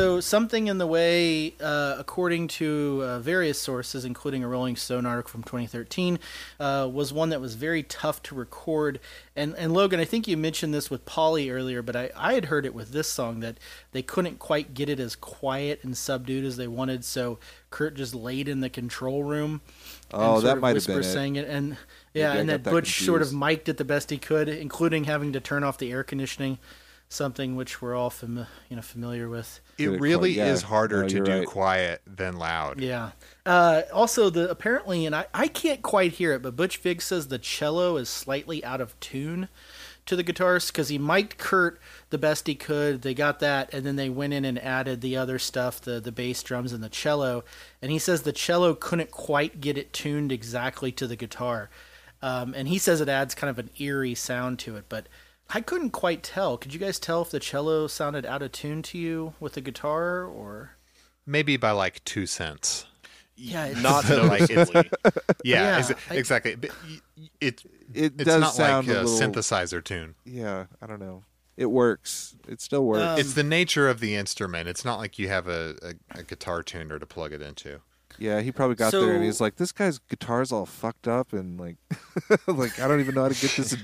So, 0.00 0.18
Something 0.18 0.68
in 0.68 0.78
the 0.78 0.86
Way, 0.86 1.52
uh, 1.60 1.96
according 1.98 2.48
to 2.48 3.02
uh, 3.04 3.18
various 3.18 3.60
sources, 3.60 4.06
including 4.06 4.42
a 4.42 4.48
Rolling 4.48 4.74
Stone 4.74 5.04
article 5.04 5.28
from 5.28 5.42
2013, 5.42 6.18
uh, 6.58 6.88
was 6.90 7.12
one 7.12 7.28
that 7.28 7.40
was 7.42 7.54
very 7.54 7.82
tough 7.82 8.22
to 8.22 8.34
record. 8.34 8.98
And, 9.36 9.54
and 9.58 9.74
Logan, 9.74 10.00
I 10.00 10.06
think 10.06 10.26
you 10.26 10.38
mentioned 10.38 10.72
this 10.72 10.88
with 10.88 11.04
Polly 11.04 11.50
earlier, 11.50 11.82
but 11.82 11.96
I, 11.96 12.10
I 12.16 12.32
had 12.32 12.46
heard 12.46 12.64
it 12.64 12.72
with 12.72 12.92
this 12.92 13.08
song 13.08 13.40
that 13.40 13.58
they 13.92 14.00
couldn't 14.00 14.38
quite 14.38 14.72
get 14.72 14.88
it 14.88 15.00
as 15.00 15.14
quiet 15.16 15.80
and 15.82 15.94
subdued 15.94 16.46
as 16.46 16.56
they 16.56 16.66
wanted, 16.66 17.04
so 17.04 17.38
Kurt 17.68 17.92
just 17.92 18.14
laid 18.14 18.48
in 18.48 18.60
the 18.60 18.70
control 18.70 19.22
room. 19.22 19.60
Oh, 20.14 20.40
that 20.40 20.60
might 20.60 20.76
have 20.76 20.86
been 20.86 21.00
it. 21.00 21.04
sang 21.04 21.36
it. 21.36 21.46
And 21.46 21.76
yeah, 22.14 22.32
and 22.32 22.48
that 22.48 22.64
that 22.64 22.70
Butch 22.70 23.04
sort 23.04 23.20
of 23.20 23.28
confused. 23.28 23.38
mic'd 23.38 23.68
it 23.68 23.76
the 23.76 23.84
best 23.84 24.08
he 24.08 24.16
could, 24.16 24.48
including 24.48 25.04
having 25.04 25.34
to 25.34 25.40
turn 25.40 25.62
off 25.62 25.76
the 25.76 25.92
air 25.92 26.02
conditioning, 26.02 26.56
something 27.10 27.56
which 27.56 27.82
we're 27.82 27.94
all 27.94 28.08
fami- 28.08 28.46
you 28.70 28.76
know 28.76 28.82
familiar 28.82 29.28
with. 29.28 29.60
It 29.76 29.88
really. 29.88 30.32
Yeah. 30.32 30.46
is 30.52 30.62
harder 30.62 31.02
No, 31.02 31.08
to 31.08 31.20
do 31.24 31.38
right. 31.40 31.46
quiet 31.46 32.00
than 32.06 32.36
loud. 32.36 32.80
Yeah. 32.80 33.10
Uh, 33.44 33.82
also, 33.92 34.30
the 34.30 34.48
apparently, 34.48 35.04
and 35.04 35.14
I, 35.14 35.26
I 35.34 35.48
can't 35.48 35.82
quite 35.82 36.12
hear 36.12 36.32
it, 36.32 36.40
but 36.42 36.56
Butch 36.56 36.78
Vig 36.78 37.02
says 37.02 37.28
the 37.28 37.38
cello 37.38 37.96
is 37.96 38.08
slightly 38.08 38.64
out 38.64 38.80
of 38.80 38.98
tune 39.00 39.48
to 40.06 40.16
the 40.16 40.24
guitarist 40.24 40.68
because 40.68 40.88
he 40.88 40.98
mic'd 40.98 41.36
Kurt 41.36 41.80
the 42.10 42.18
best 42.18 42.46
he 42.46 42.54
could. 42.54 43.02
They 43.02 43.12
got 43.14 43.40
that, 43.40 43.74
and 43.74 43.84
then 43.84 43.96
they 43.96 44.08
went 44.08 44.32
in 44.32 44.44
and 44.44 44.58
added 44.58 45.00
the 45.00 45.16
other 45.16 45.38
stuff, 45.38 45.80
the 45.80 45.98
the 46.00 46.12
bass, 46.12 46.42
drums, 46.42 46.72
and 46.72 46.82
the 46.82 46.88
cello. 46.88 47.44
And 47.82 47.90
he 47.90 47.98
says 47.98 48.22
the 48.22 48.32
cello 48.32 48.74
couldn't 48.74 49.10
quite 49.10 49.60
get 49.60 49.76
it 49.76 49.92
tuned 49.92 50.30
exactly 50.32 50.92
to 50.92 51.06
the 51.06 51.16
guitar. 51.16 51.70
Um, 52.22 52.54
and 52.54 52.68
he 52.68 52.78
says 52.78 53.00
it 53.00 53.08
adds 53.08 53.34
kind 53.34 53.50
of 53.50 53.58
an 53.58 53.70
eerie 53.78 54.14
sound 54.14 54.58
to 54.60 54.76
it, 54.76 54.84
but 54.90 55.06
I 55.52 55.60
couldn't 55.60 55.90
quite 55.90 56.22
tell. 56.22 56.56
Could 56.56 56.72
you 56.72 56.80
guys 56.80 56.98
tell 56.98 57.22
if 57.22 57.30
the 57.30 57.40
cello 57.40 57.86
sounded 57.86 58.24
out 58.26 58.42
of 58.42 58.52
tune 58.52 58.82
to 58.82 58.98
you 58.98 59.34
with 59.40 59.54
the 59.54 59.60
guitar, 59.60 60.24
or 60.24 60.76
Maybe 61.26 61.56
by 61.56 61.70
like 61.72 62.04
two 62.04 62.26
cents. 62.26 62.86
yeah, 63.36 63.66
it's- 63.66 63.82
not 63.82 64.04
Like, 64.28 64.42
it's- 64.42 64.72
noticeably. 64.72 64.90
Yeah, 65.44 65.62
Yeah, 65.62 65.78
ex- 65.78 65.92
I- 66.10 66.14
exactly. 66.14 66.54
But 66.54 66.70
y- 66.88 67.00
y- 67.18 67.30
It, 67.40 67.62
It 67.92 68.12
it's 68.16 68.24
does 68.24 68.40
not 68.40 68.54
sound 68.54 68.86
like 68.88 68.96
a 68.96 69.00
a, 69.00 69.02
little- 69.04 69.32
synthesizer 69.32 69.82
tune. 69.82 70.14
Yeah, 70.24 70.66
I 70.80 70.86
don't 70.86 71.00
know. 71.00 71.24
It 71.56 71.66
works. 71.70 72.36
It 72.48 72.60
still 72.62 72.84
works. 72.86 73.02
Um, 73.02 73.18
it's 73.18 73.34
the 73.34 73.42
nature 73.44 73.88
of 73.88 74.00
the 74.00 74.14
instrument. 74.14 74.66
It's 74.68 74.84
not 74.84 74.98
like 74.98 75.18
you 75.18 75.28
have 75.28 75.46
a, 75.46 75.74
a, 75.82 76.20
a 76.20 76.22
guitar 76.22 76.62
tuner 76.62 76.98
to 76.98 77.04
plug 77.06 77.32
it 77.34 77.42
into. 77.42 77.80
yeah, 78.18 78.40
he 78.40 78.50
probably 78.50 78.76
got 78.76 78.92
there 78.92 79.14
and 79.14 79.22
he's 79.24 79.40
like, 79.42 79.56
"This 79.56 79.70
guy's 79.72 79.98
guitar's 79.98 80.52
all 80.52 80.64
fucked 80.64 81.06
up 81.06 81.32
and 81.34 81.60
like, 81.60 81.76
like 82.46 82.78
I 82.80 82.88
don't 82.88 83.00
even 83.00 83.14
know 83.14 83.22
how 83.22 83.28
to 83.28 83.34
get 83.34 83.50
this 83.56 83.72
in 83.74 83.80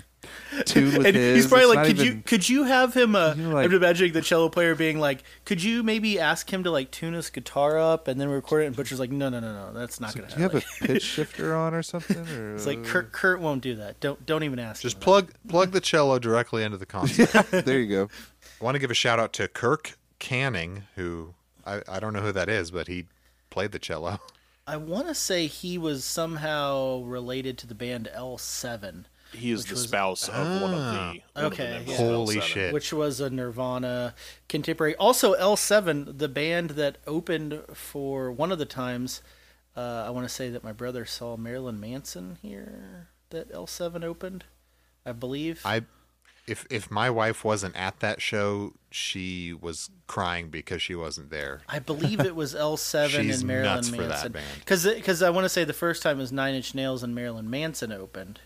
tune 0.64 0.96
with 0.96 1.06
and 1.06 1.16
his." 1.16 1.36
he's 1.36 1.46
probably 1.46 1.64
It's 1.66 1.74
like, 1.74 1.76
not 1.76 1.86
could 1.96 1.98
you 2.06 2.22
could 2.24 2.48
you 2.48 2.64
have 2.64 2.94
him? 2.94 3.14
Uh, 3.16 3.34
You 3.34 3.42
know, 3.44 3.54
like- 3.54 3.66
I'm 3.66 3.74
imagining 3.74 4.12
the 4.12 4.22
cello 4.22 4.48
player 4.48 4.74
being 4.74 4.98
like, 4.98 5.22
could 5.44 5.62
you 5.62 5.82
maybe 5.82 6.18
ask 6.20 6.52
him 6.52 6.64
to 6.64 6.70
like 6.70 6.90
tune 6.90 7.14
his 7.14 7.30
guitar 7.30 7.78
up 7.78 8.08
and 8.08 8.20
then 8.20 8.28
record 8.28 8.62
it? 8.62 8.66
And 8.66 8.76
Butcher's 8.76 9.00
like, 9.00 9.10
no, 9.10 9.28
no, 9.28 9.40
no, 9.40 9.52
no, 9.52 9.72
that's 9.72 10.00
not 10.00 10.14
gonna 10.14 10.26
happen. 10.28 10.38
Do 10.38 10.42
you 10.42 10.48
have 10.60 10.82
a 10.82 10.86
pitch 10.86 11.02
shifter 11.14 11.54
on 11.54 11.74
or 11.74 11.82
something? 11.82 12.18
Or, 12.28 12.54
It's 12.54 12.66
like 12.66 12.84
Kurt 12.84 13.12
Kurt 13.12 13.40
won't 13.40 13.62
do 13.62 13.76
that. 13.76 14.00
Don't 14.00 14.24
don't 14.26 14.42
even 14.42 14.58
ask. 14.58 14.82
Just 14.82 14.96
him 14.96 15.02
plug 15.02 15.32
plug 15.48 15.72
the 15.72 15.80
cello 15.80 16.18
directly 16.18 16.62
into 16.62 16.76
the 16.78 16.86
console. 16.86 17.26
there 17.62 17.78
you 17.80 17.88
go. 17.88 18.08
I 18.60 18.64
want 18.64 18.74
to 18.74 18.78
give 18.78 18.90
a 18.90 18.94
shout 18.94 19.18
out 19.20 19.32
to 19.34 19.48
Kirk 19.48 19.98
Canning, 20.18 20.84
who 20.94 21.34
I, 21.66 21.82
I 21.88 22.00
don't 22.00 22.12
know 22.12 22.20
who 22.22 22.32
that 22.32 22.48
is, 22.48 22.70
but 22.70 22.88
he 22.88 23.06
played 23.50 23.72
the 23.72 23.78
cello. 23.78 24.20
I 24.68 24.76
want 24.76 25.06
to 25.08 25.14
say 25.14 25.46
he 25.46 25.78
was 25.78 26.04
somehow 26.04 27.02
related 27.04 27.56
to 27.58 27.66
the 27.68 27.74
band 27.74 28.08
L7. 28.16 29.04
He 29.36 29.50
is 29.50 29.64
the 29.66 29.74
was- 29.74 29.82
spouse 29.84 30.28
of 30.28 30.62
one 30.62 30.74
of 30.74 30.80
the. 30.80 31.20
one 31.34 31.44
of 31.44 31.56
the 31.56 31.82
yeah. 31.86 31.96
Holy 31.96 32.40
shit. 32.40 32.72
which 32.72 32.92
was 32.92 33.20
a 33.20 33.30
Nirvana 33.30 34.14
contemporary. 34.48 34.94
Also, 34.96 35.34
L7, 35.34 36.18
the 36.18 36.28
band 36.28 36.70
that 36.70 36.98
opened 37.06 37.62
for 37.74 38.30
one 38.32 38.50
of 38.52 38.58
the 38.58 38.66
times. 38.66 39.22
Uh, 39.76 40.04
I 40.06 40.10
want 40.10 40.26
to 40.26 40.32
say 40.32 40.48
that 40.50 40.64
my 40.64 40.72
brother 40.72 41.04
saw 41.04 41.36
Marilyn 41.36 41.78
Manson 41.78 42.38
here. 42.40 43.08
That 43.30 43.52
L7 43.52 44.02
opened, 44.04 44.44
I 45.04 45.12
believe. 45.12 45.60
I 45.64 45.82
if 46.46 46.64
if 46.70 46.90
my 46.90 47.10
wife 47.10 47.44
wasn't 47.44 47.76
at 47.76 48.00
that 48.00 48.22
show, 48.22 48.74
she 48.90 49.52
was 49.52 49.90
crying 50.06 50.48
because 50.48 50.80
she 50.80 50.94
wasn't 50.94 51.30
there. 51.30 51.60
I 51.68 51.78
believe 51.80 52.20
it 52.20 52.36
was 52.36 52.54
L7 52.54 53.18
and 53.34 53.44
Marilyn 53.44 53.74
nuts 53.74 53.90
Manson. 53.90 54.32
band. 54.32 54.46
Because 54.60 55.22
I 55.22 55.30
want 55.30 55.44
to 55.44 55.48
say 55.48 55.64
the 55.64 55.72
first 55.72 56.02
time 56.02 56.18
was 56.18 56.32
Nine 56.32 56.54
Inch 56.54 56.74
Nails 56.74 57.02
and 57.02 57.14
Marilyn 57.14 57.50
Manson 57.50 57.92
opened, 57.92 58.40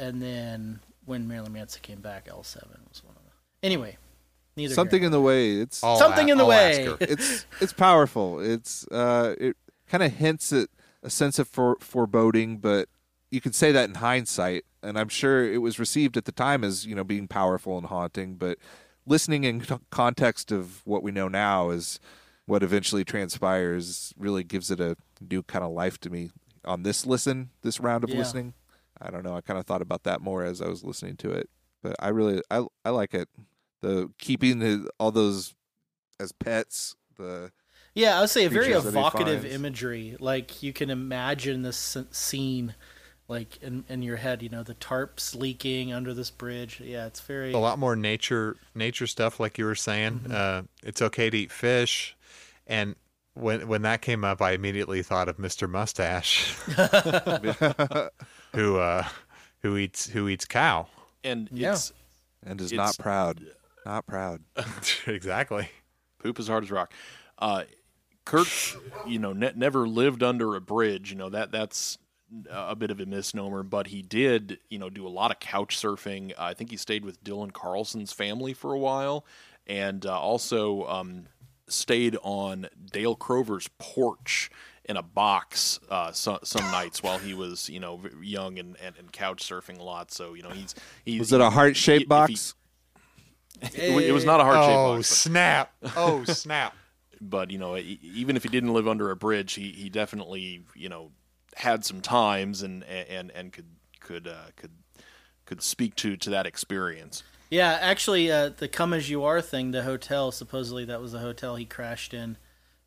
and 0.00 0.20
then 0.22 0.80
when 1.04 1.28
Marilyn 1.28 1.52
Manson 1.52 1.82
came 1.82 2.00
back, 2.00 2.26
L7 2.26 2.56
was 2.88 3.02
one 3.04 3.14
of 3.16 3.22
them. 3.22 3.32
Anyway, 3.62 3.96
neither 4.56 4.74
Something 4.74 5.00
here. 5.00 5.06
in 5.06 5.12
the 5.12 5.20
way. 5.20 5.52
It's 5.52 5.82
I'll 5.84 5.96
Something 5.96 6.28
a- 6.28 6.32
in 6.32 6.38
the 6.38 6.44
I'll 6.44 6.50
way. 6.50 6.84
it's 7.00 7.46
it's 7.60 7.72
powerful. 7.72 8.40
It's 8.40 8.86
uh, 8.88 9.34
it 9.38 9.56
kind 9.88 10.02
of 10.02 10.12
hints 10.14 10.52
at 10.52 10.68
a 11.02 11.10
sense 11.10 11.38
of 11.38 11.48
for, 11.48 11.76
foreboding, 11.80 12.58
but 12.58 12.88
you 13.30 13.40
could 13.40 13.54
say 13.54 13.72
that 13.72 13.88
in 13.88 13.96
hindsight, 13.96 14.64
and 14.82 14.98
I'm 14.98 15.08
sure 15.08 15.44
it 15.52 15.58
was 15.58 15.78
received 15.78 16.16
at 16.16 16.24
the 16.24 16.32
time 16.32 16.64
as 16.64 16.86
you 16.86 16.94
know 16.94 17.04
being 17.04 17.28
powerful 17.28 17.76
and 17.78 17.86
haunting. 17.86 18.34
But 18.36 18.58
listening 19.06 19.44
in 19.44 19.60
co- 19.62 19.80
context 19.90 20.50
of 20.52 20.82
what 20.86 21.02
we 21.02 21.10
know 21.10 21.28
now 21.28 21.70
is 21.70 21.98
what 22.46 22.62
eventually 22.62 23.04
transpires. 23.04 24.12
Really 24.18 24.44
gives 24.44 24.70
it 24.70 24.80
a 24.80 24.96
new 25.20 25.42
kind 25.42 25.64
of 25.64 25.72
life 25.72 25.98
to 26.00 26.10
me 26.10 26.30
on 26.64 26.82
this 26.82 27.06
listen, 27.06 27.50
this 27.62 27.80
round 27.80 28.04
of 28.04 28.10
Yeah. 28.10 28.18
listening. 28.18 28.54
I 29.00 29.10
don't 29.10 29.24
know. 29.24 29.36
I 29.36 29.40
kind 29.40 29.58
of 29.58 29.66
thought 29.66 29.82
about 29.82 30.04
that 30.04 30.20
more 30.20 30.44
as 30.44 30.60
I 30.60 30.68
was 30.68 30.84
listening 30.84 31.16
to 31.18 31.30
it, 31.30 31.48
but 31.82 31.96
I 31.98 32.08
really 32.08 32.42
I 32.50 32.66
I 32.84 32.90
like 32.90 33.14
it. 33.14 33.28
The 33.82 34.10
keeping 34.18 34.58
the, 34.58 34.90
all 34.98 35.10
those 35.10 35.54
as 36.18 36.32
pets. 36.32 36.96
The 37.16 37.50
Yeah, 37.94 38.18
I 38.18 38.20
would 38.20 38.30
say 38.30 38.44
a 38.44 38.50
very 38.50 38.66
creatures 38.66 38.84
that 38.84 38.92
he 38.92 38.98
evocative 38.98 39.44
imagery. 39.46 40.16
Like 40.20 40.62
you 40.62 40.72
can 40.72 40.90
imagine 40.90 41.62
this 41.62 41.96
scene, 42.10 42.74
like 43.26 43.56
in 43.62 43.84
in 43.88 44.02
your 44.02 44.16
head. 44.16 44.42
You 44.42 44.50
know, 44.50 44.62
the 44.62 44.74
tarps 44.74 45.34
leaking 45.34 45.92
under 45.92 46.12
this 46.12 46.30
bridge. 46.30 46.80
Yeah, 46.80 47.06
it's 47.06 47.20
very. 47.20 47.52
a 47.52 47.58
lot 47.58 47.78
more 47.78 47.96
nature 47.96 48.56
nature 48.74 49.06
stuff 49.06 49.40
like 49.40 49.56
you 49.56 49.64
were 49.64 49.74
saying 49.74 50.30
uh, 50.30 50.62
it's 50.82 51.00
okay 51.00 51.30
to 51.30 51.38
eat 51.38 51.50
fish 51.50 52.16
and 52.66 52.94
when 53.34 53.66
when 53.68 53.82
that 53.82 54.02
came 54.02 54.24
up 54.24 54.42
i 54.42 54.52
immediately 54.52 55.02
thought 55.02 55.28
of 55.28 55.36
mr 55.36 55.68
mustache 55.68 56.56
who 58.54 58.76
uh 58.78 59.06
who 59.62 59.76
eats 59.76 60.08
who 60.08 60.28
eats 60.28 60.44
cow 60.44 60.86
and 61.24 61.48
Yeah. 61.52 61.72
it's 61.72 61.92
and 62.44 62.60
is 62.60 62.72
It's- 62.72 62.98
not 62.98 63.02
proud. 63.02 63.44
Not 63.86 64.06
proud. 64.06 64.42
exactly 65.06 65.68
poop 66.18 66.38
as 66.38 66.48
hard 66.48 66.64
as 66.64 66.70
rock. 66.70 66.92
Uh, 67.38 67.64
Kurt, 68.26 68.76
you 69.06 69.18
know, 69.18 69.32
ne- 69.32 69.52
never 69.56 69.88
lived 69.88 70.22
under 70.22 70.54
a 70.54 70.60
bridge. 70.60 71.10
You 71.10 71.16
know 71.16 71.30
that 71.30 71.50
that's 71.50 71.96
a 72.50 72.76
bit 72.76 72.90
of 72.90 73.00
a 73.00 73.06
misnomer, 73.06 73.62
but 73.62 73.86
he 73.88 74.02
did, 74.02 74.58
you 74.68 74.78
know, 74.78 74.90
do 74.90 75.06
a 75.06 75.08
lot 75.08 75.30
of 75.30 75.40
couch 75.40 75.76
surfing. 75.76 76.32
I 76.38 76.52
think 76.54 76.70
he 76.70 76.76
stayed 76.76 77.04
with 77.04 77.24
Dylan 77.24 77.52
Carlson's 77.52 78.12
family 78.12 78.52
for 78.52 78.72
a 78.74 78.78
while, 78.78 79.24
and 79.66 80.04
uh, 80.06 80.16
also 80.20 80.84
um, 80.86 81.24
stayed 81.66 82.16
on 82.22 82.68
Dale 82.92 83.16
Crover's 83.16 83.68
porch 83.78 84.50
in 84.90 84.96
a 84.96 85.02
box 85.02 85.78
uh, 85.88 86.12
so, 86.12 86.38
some 86.42 86.64
nights 86.70 87.02
while 87.02 87.18
he 87.18 87.32
was, 87.32 87.68
you 87.68 87.80
know, 87.80 88.00
young 88.20 88.58
and, 88.58 88.76
and, 88.82 88.96
and 88.96 89.12
couch 89.12 89.48
surfing 89.48 89.78
a 89.78 89.82
lot. 89.82 90.10
So 90.12 90.34
you 90.34 90.42
know, 90.42 90.50
he's 90.50 90.74
he's 91.04 91.20
Was 91.20 91.32
it 91.32 91.40
a 91.40 91.50
heart 91.50 91.76
shaped 91.76 92.08
box? 92.08 92.54
It, 93.62 93.92
wa- 93.92 94.00
it 94.00 94.12
was 94.12 94.24
not 94.24 94.40
a 94.40 94.44
heart 94.44 94.64
shaped 94.64 94.76
oh 94.76 94.96
box. 94.96 95.10
but- 95.10 95.16
snap 95.16 95.72
oh 95.96 96.24
snap 96.24 96.74
but 97.20 97.50
you 97.50 97.58
know, 97.58 97.76
e- 97.76 98.00
even 98.02 98.36
if 98.36 98.42
he 98.42 98.48
didn't 98.48 98.72
live 98.72 98.88
under 98.88 99.10
a 99.10 99.16
bridge, 99.16 99.54
he, 99.54 99.70
he 99.70 99.88
definitely 99.88 100.64
you 100.74 100.88
know 100.88 101.10
had 101.56 101.84
some 101.84 102.00
times 102.00 102.62
and 102.62 102.82
and 102.84 103.30
and 103.30 103.52
could 103.52 103.66
could 104.00 104.26
uh, 104.26 104.46
could 104.56 104.72
could 105.44 105.62
speak 105.62 105.94
to 105.96 106.16
to 106.16 106.30
that 106.30 106.46
experience. 106.46 107.22
Yeah, 107.50 107.76
actually, 107.80 108.30
uh, 108.30 108.50
the 108.50 108.68
"Come 108.68 108.92
as 108.92 109.10
You 109.10 109.24
Are" 109.24 109.42
thing, 109.42 109.72
the 109.72 109.82
hotel. 109.82 110.32
Supposedly, 110.32 110.84
that 110.86 111.00
was 111.00 111.12
the 111.12 111.18
hotel 111.18 111.56
he 111.56 111.64
crashed 111.64 112.14
in 112.14 112.38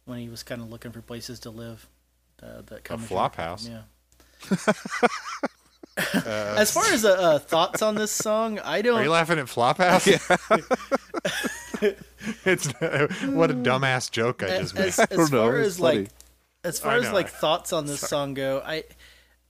when 0.06 0.20
he 0.20 0.30
was 0.30 0.44
kind 0.44 0.62
of 0.62 0.70
looking 0.70 0.92
for 0.92 1.02
places 1.02 1.40
to 1.42 1.50
live. 1.50 1.88
Uh, 2.42 2.62
that 2.68 2.84
"Come 2.84 3.04
as 3.04 3.10
You 3.10 3.18
Are" 3.18 3.30
flop 3.30 3.36
house. 3.36 3.70
Yeah. 3.70 3.84
Uh, 5.96 6.56
As 6.58 6.74
far 6.74 6.86
as 6.92 7.06
uh, 7.06 7.10
uh, 7.12 7.38
thoughts 7.38 7.84
on 7.84 7.94
this 7.94 8.10
song, 8.10 8.58
I 8.58 8.82
don't. 8.82 8.98
Are 8.98 9.04
you 9.04 9.12
laughing 9.12 9.38
at 9.38 9.46
Flophouse? 9.46 10.08
it's 12.46 12.68
what 13.28 13.52
a 13.52 13.54
dumbass 13.54 14.10
joke 14.10 14.42
I 14.42 14.58
just 14.60 14.74
made. 14.74 14.86
as, 14.86 15.00
as 15.00 15.30
far 15.30 15.58
as 15.58 15.80
like 15.80 16.10
as 16.64 16.80
far 16.80 16.94
I 16.94 16.98
as 16.98 17.12
like 17.12 17.30
thoughts 17.30 17.74
on 17.74 17.86
this 17.86 18.00
song 18.00 18.34
go 18.34 18.62
i 18.66 18.84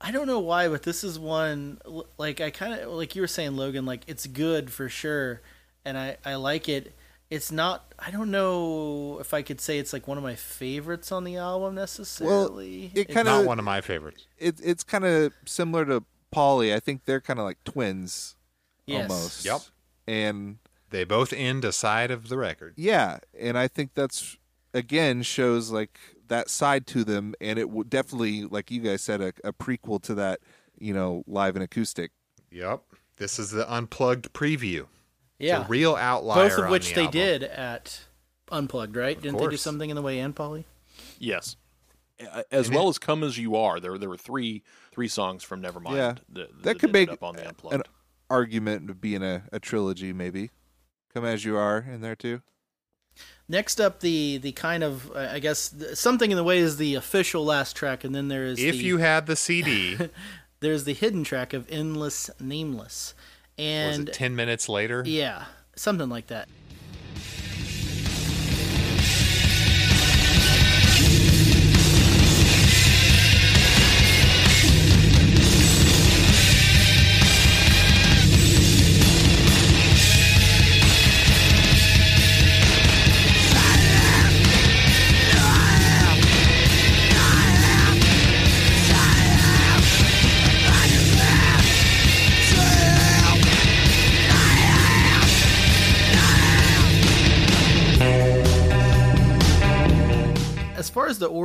i 0.01 0.11
don't 0.11 0.25
know 0.27 0.39
why 0.39 0.67
but 0.67 0.83
this 0.83 1.03
is 1.03 1.19
one 1.19 1.79
like 2.17 2.41
i 2.41 2.49
kind 2.49 2.73
of 2.79 2.91
like 2.91 3.15
you 3.15 3.21
were 3.21 3.27
saying 3.27 3.55
logan 3.55 3.85
like 3.85 4.01
it's 4.07 4.25
good 4.25 4.71
for 4.71 4.89
sure 4.89 5.41
and 5.85 5.97
i 5.97 6.17
i 6.25 6.35
like 6.35 6.67
it 6.67 6.93
it's 7.35 7.51
not 7.51 7.93
i 7.99 8.09
don't 8.11 8.29
know 8.31 9.17
if 9.19 9.33
i 9.33 9.41
could 9.41 9.59
say 9.59 9.79
it's 9.79 9.93
like 9.93 10.07
one 10.07 10.17
of 10.17 10.23
my 10.23 10.35
favorites 10.35 11.11
on 11.11 11.23
the 11.23 11.35
album 11.37 11.73
necessarily 11.75 12.85
it 12.93 12.97
It's- 13.01 13.13
kind 13.15 13.25
Not 13.27 13.41
of 13.41 13.45
one 13.47 13.59
of 13.59 13.65
my 13.65 13.81
favorites. 13.81 14.27
it, 14.37 14.55
it's 14.63 14.83
kind 14.83 15.05
of 15.05 15.33
similar 15.45 15.85
to 15.85 16.03
Polly. 16.31 16.73
I 16.73 16.79
think 16.79 17.05
they're 17.05 17.21
kind 17.21 17.39
of 17.39 17.45
like 17.45 17.63
twins 17.63 18.35
Yes. 18.87 19.01
almost. 19.09 19.45
Yep. 19.45 19.61
And 20.07 20.57
They 20.89 21.03
both 21.03 21.31
end 21.31 21.63
a 21.63 21.71
side 21.71 22.09
of 22.11 22.27
the 22.27 22.37
record. 22.37 22.73
yeah, 22.75 23.19
and 23.39 23.57
I 23.57 23.67
think 23.67 23.91
that's 23.93 24.37
again 24.73 25.21
shows 25.23 25.69
like 25.69 25.99
that 26.27 26.49
side 26.49 26.87
to 26.87 27.03
them, 27.03 27.35
and 27.39 27.59
it 27.59 27.69
would 27.69 27.89
definitely, 27.89 28.45
like 28.45 28.71
you 28.71 28.81
guys 28.81 29.01
said, 29.03 29.21
a, 29.21 29.33
a 29.43 29.53
prequel 29.53 30.01
to 30.03 30.15
that, 30.15 30.39
you 30.79 30.93
know, 30.93 31.23
live 31.27 31.55
and 31.55 31.63
acoustic. 31.63 32.11
Yep. 32.51 32.81
This 33.17 33.37
is 33.37 33.51
the 33.51 33.71
unplugged 33.71 34.33
preview. 34.33 34.87
Yeah 35.43 35.59
It's 35.61 35.67
a 35.67 35.69
real 35.69 35.95
outlier. 35.95 36.49
both 36.49 36.57
of 36.59 36.65
on 36.65 36.71
which 36.71 36.89
the 36.89 36.95
they 36.95 37.01
album. 37.05 37.11
did 37.19 37.43
at 37.43 38.01
unplugged 38.51 38.95
right 38.95 39.19
didn't 39.21 39.37
they 39.39 39.47
do 39.47 39.57
something 39.57 39.89
in 39.89 39.95
the 39.95 40.01
way 40.01 40.19
and 40.19 40.35
polly 40.35 40.65
Yes. 41.19 41.55
As 42.51 42.67
And 42.67 42.75
well 42.75 42.85
it- 42.87 42.89
as 42.91 42.99
"Come 42.99 43.23
as 43.23 43.37
You 43.37 43.55
Are," 43.55 43.79
there 43.79 43.97
there 43.97 44.09
were 44.09 44.17
three 44.17 44.61
three 44.91 45.07
songs 45.07 45.43
from 45.43 45.61
Nevermind. 45.61 45.95
Yeah. 45.95 46.15
that, 46.29 46.63
That 46.63 46.79
could 46.79 46.89
ended 46.89 46.93
make 46.93 47.09
up 47.11 47.23
on 47.23 47.35
the 47.35 47.41
an 47.41 47.47
unplugged. 47.49 47.87
argument 48.29 48.89
of 48.89 49.01
being 49.01 49.23
a, 49.23 49.43
a 49.51 49.59
trilogy, 49.59 50.13
maybe. 50.13 50.51
Come 51.13 51.25
as 51.25 51.43
you 51.45 51.57
are 51.57 51.79
in 51.79 52.01
there 52.01 52.15
too. 52.15 52.41
Next 53.49 53.81
up, 53.81 53.99
the 53.99 54.37
the 54.37 54.51
kind 54.53 54.83
of 54.83 55.11
uh, 55.15 55.29
I 55.31 55.39
guess 55.39 55.69
th- 55.69 55.95
something 55.95 56.29
in 56.31 56.37
the 56.37 56.43
way 56.43 56.59
is 56.59 56.77
the 56.77 56.95
official 56.95 57.43
last 57.43 57.75
track, 57.75 58.03
and 58.03 58.13
then 58.15 58.27
there 58.27 58.45
is 58.45 58.59
If 58.59 58.75
the, 58.75 58.83
you 58.83 58.97
had 58.97 59.25
the 59.25 59.35
CD, 59.35 59.97
there's 60.61 60.83
the 60.85 60.93
hidden 60.93 61.23
track 61.23 61.53
of 61.53 61.65
"Endless 61.69 62.29
Nameless," 62.39 63.13
was 63.15 63.15
and 63.57 64.09
it 64.09 64.13
10 64.13 64.35
minutes 64.35 64.67
later? 64.69 65.03
yeah, 65.05 65.45
something 65.75 66.09
like 66.09 66.27
that. 66.27 66.47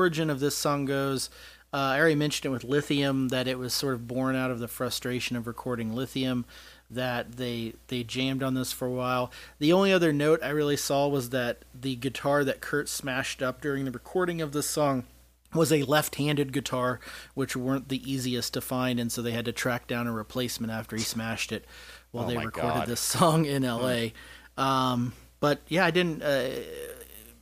Origin 0.09 0.31
of 0.31 0.41
this 0.41 0.57
song 0.57 0.87
goes, 0.87 1.29
uh, 1.71 1.77
I 1.77 1.99
already 2.01 2.15
mentioned 2.15 2.47
it 2.47 2.55
with 2.55 2.65
Lithium 2.65 3.29
that 3.29 3.47
it 3.47 3.59
was 3.59 3.75
sort 3.75 3.93
of 3.93 4.09
born 4.09 4.35
out 4.35 4.51
of 4.51 4.59
the 4.59 4.69
frustration 4.69 5.37
of 5.37 5.47
recording 5.47 5.95
Lithium. 5.95 6.47
That 6.91 7.33
they 7.33 7.75
they 7.89 8.03
jammed 8.03 8.43
on 8.43 8.55
this 8.55 8.73
for 8.73 8.87
a 8.87 8.91
while. 8.91 9.31
The 9.59 9.75
only 9.75 9.93
other 9.93 10.11
note 10.11 10.41
I 10.43 10.49
really 10.49 10.79
saw 10.79 11.07
was 11.07 11.29
that 11.29 11.59
the 11.79 11.95
guitar 11.97 12.43
that 12.45 12.63
Kurt 12.63 12.89
smashed 12.89 13.43
up 13.43 13.61
during 13.61 13.85
the 13.85 13.91
recording 13.91 14.41
of 14.41 14.53
this 14.53 14.67
song 14.67 15.05
was 15.53 15.71
a 15.71 15.83
left-handed 15.83 16.51
guitar, 16.51 16.99
which 17.35 17.55
weren't 17.55 17.91
the 17.91 18.11
easiest 18.11 18.55
to 18.55 18.63
find, 18.63 18.99
and 18.99 19.13
so 19.13 19.21
they 19.21 19.33
had 19.33 19.45
to 19.45 19.53
track 19.53 19.87
down 19.87 20.07
a 20.07 20.13
replacement 20.13 20.73
after 20.73 20.97
he 20.97 21.03
smashed 21.03 21.53
it 21.53 21.67
while 22.11 22.25
Oh 22.25 22.29
they 22.29 22.39
recorded 22.39 22.73
God. 22.79 22.87
this 22.89 23.01
song 23.01 23.45
in 23.45 23.63
L.A. 23.67 24.15
Um, 24.57 25.13
but 25.41 25.61
yeah, 25.69 25.85
I 25.85 25.91
didn't 25.91 26.23
uh, 26.23 26.49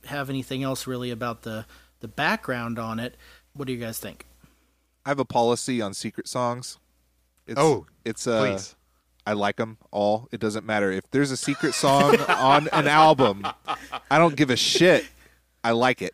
have 0.07 0.29
anything 0.29 0.61
else 0.63 0.87
really 0.87 1.11
about 1.11 1.43
the 1.43 1.65
the 1.99 2.07
background 2.07 2.77
on 2.79 2.99
it. 2.99 3.15
What 3.53 3.67
do 3.67 3.73
you 3.73 3.79
guys 3.79 3.99
think? 3.99 4.25
I 5.05 5.09
have 5.09 5.19
a 5.19 5.25
policy 5.25 5.81
on 5.81 5.93
secret 5.93 6.27
songs. 6.27 6.77
It's, 7.45 7.59
Oh, 7.59 7.85
it's 8.03 8.27
uh, 8.27 8.39
please. 8.39 8.75
I 9.25 9.33
like 9.33 9.57
them 9.57 9.77
all. 9.91 10.27
It 10.31 10.39
doesn't 10.39 10.65
matter 10.65 10.91
if 10.91 11.09
there's 11.11 11.31
a 11.31 11.37
secret 11.37 11.73
song 11.73 12.17
on 12.29 12.67
an 12.69 12.87
album. 12.87 13.45
I 14.11 14.17
don't 14.17 14.35
give 14.35 14.49
a 14.49 14.55
shit. 14.55 15.05
I 15.63 15.71
like 15.71 16.01
it. 16.01 16.13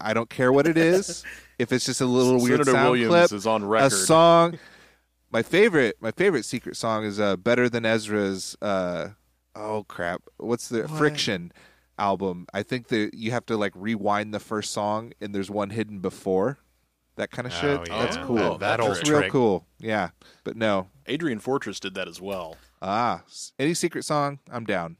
I 0.00 0.14
don't 0.14 0.28
care 0.30 0.52
what 0.52 0.66
it 0.66 0.76
is. 0.76 1.24
If 1.58 1.72
it's 1.72 1.84
just 1.84 2.00
a 2.00 2.06
little 2.06 2.40
weird 2.40 2.64
sound 2.64 2.84
Williams 2.90 3.08
clip, 3.10 3.32
is 3.32 3.46
on 3.46 3.64
record. 3.64 3.86
a 3.86 3.90
song. 3.90 4.58
My 5.30 5.42
favorite, 5.42 5.96
my 6.00 6.10
favorite 6.10 6.44
secret 6.44 6.76
song 6.76 7.04
is 7.04 7.20
uh, 7.20 7.36
"Better 7.36 7.68
Than 7.68 7.84
Ezra's." 7.84 8.56
Uh, 8.62 9.10
oh 9.54 9.84
crap! 9.84 10.22
What's 10.38 10.68
the 10.68 10.88
Friction 10.88 11.52
album? 12.00 12.46
I 12.54 12.62
think 12.62 12.88
that 12.88 13.14
you 13.14 13.30
have 13.30 13.46
to 13.46 13.56
like 13.56 13.72
rewind 13.76 14.32
the 14.34 14.40
first 14.40 14.72
song, 14.72 15.12
and 15.20 15.34
there's 15.34 15.50
one 15.50 15.70
hidden 15.70 16.00
before. 16.00 16.58
That 17.16 17.30
kind 17.30 17.46
of 17.46 17.52
shit. 17.52 17.78
Oh, 17.80 17.84
yeah. 17.86 18.02
That's 18.04 18.16
cool. 18.16 18.36
That- 18.36 18.60
that 18.60 18.76
That's 18.78 18.98
old 19.00 19.08
real 19.08 19.18
trick. 19.20 19.32
cool. 19.32 19.66
Yeah, 19.78 20.10
but 20.42 20.56
no. 20.56 20.88
Adrian 21.06 21.38
Fortress 21.38 21.78
did 21.78 21.94
that 21.94 22.08
as 22.08 22.20
well. 22.20 22.56
Ah, 22.80 23.22
any 23.58 23.74
secret 23.74 24.04
song, 24.04 24.38
I'm 24.50 24.64
down. 24.64 24.96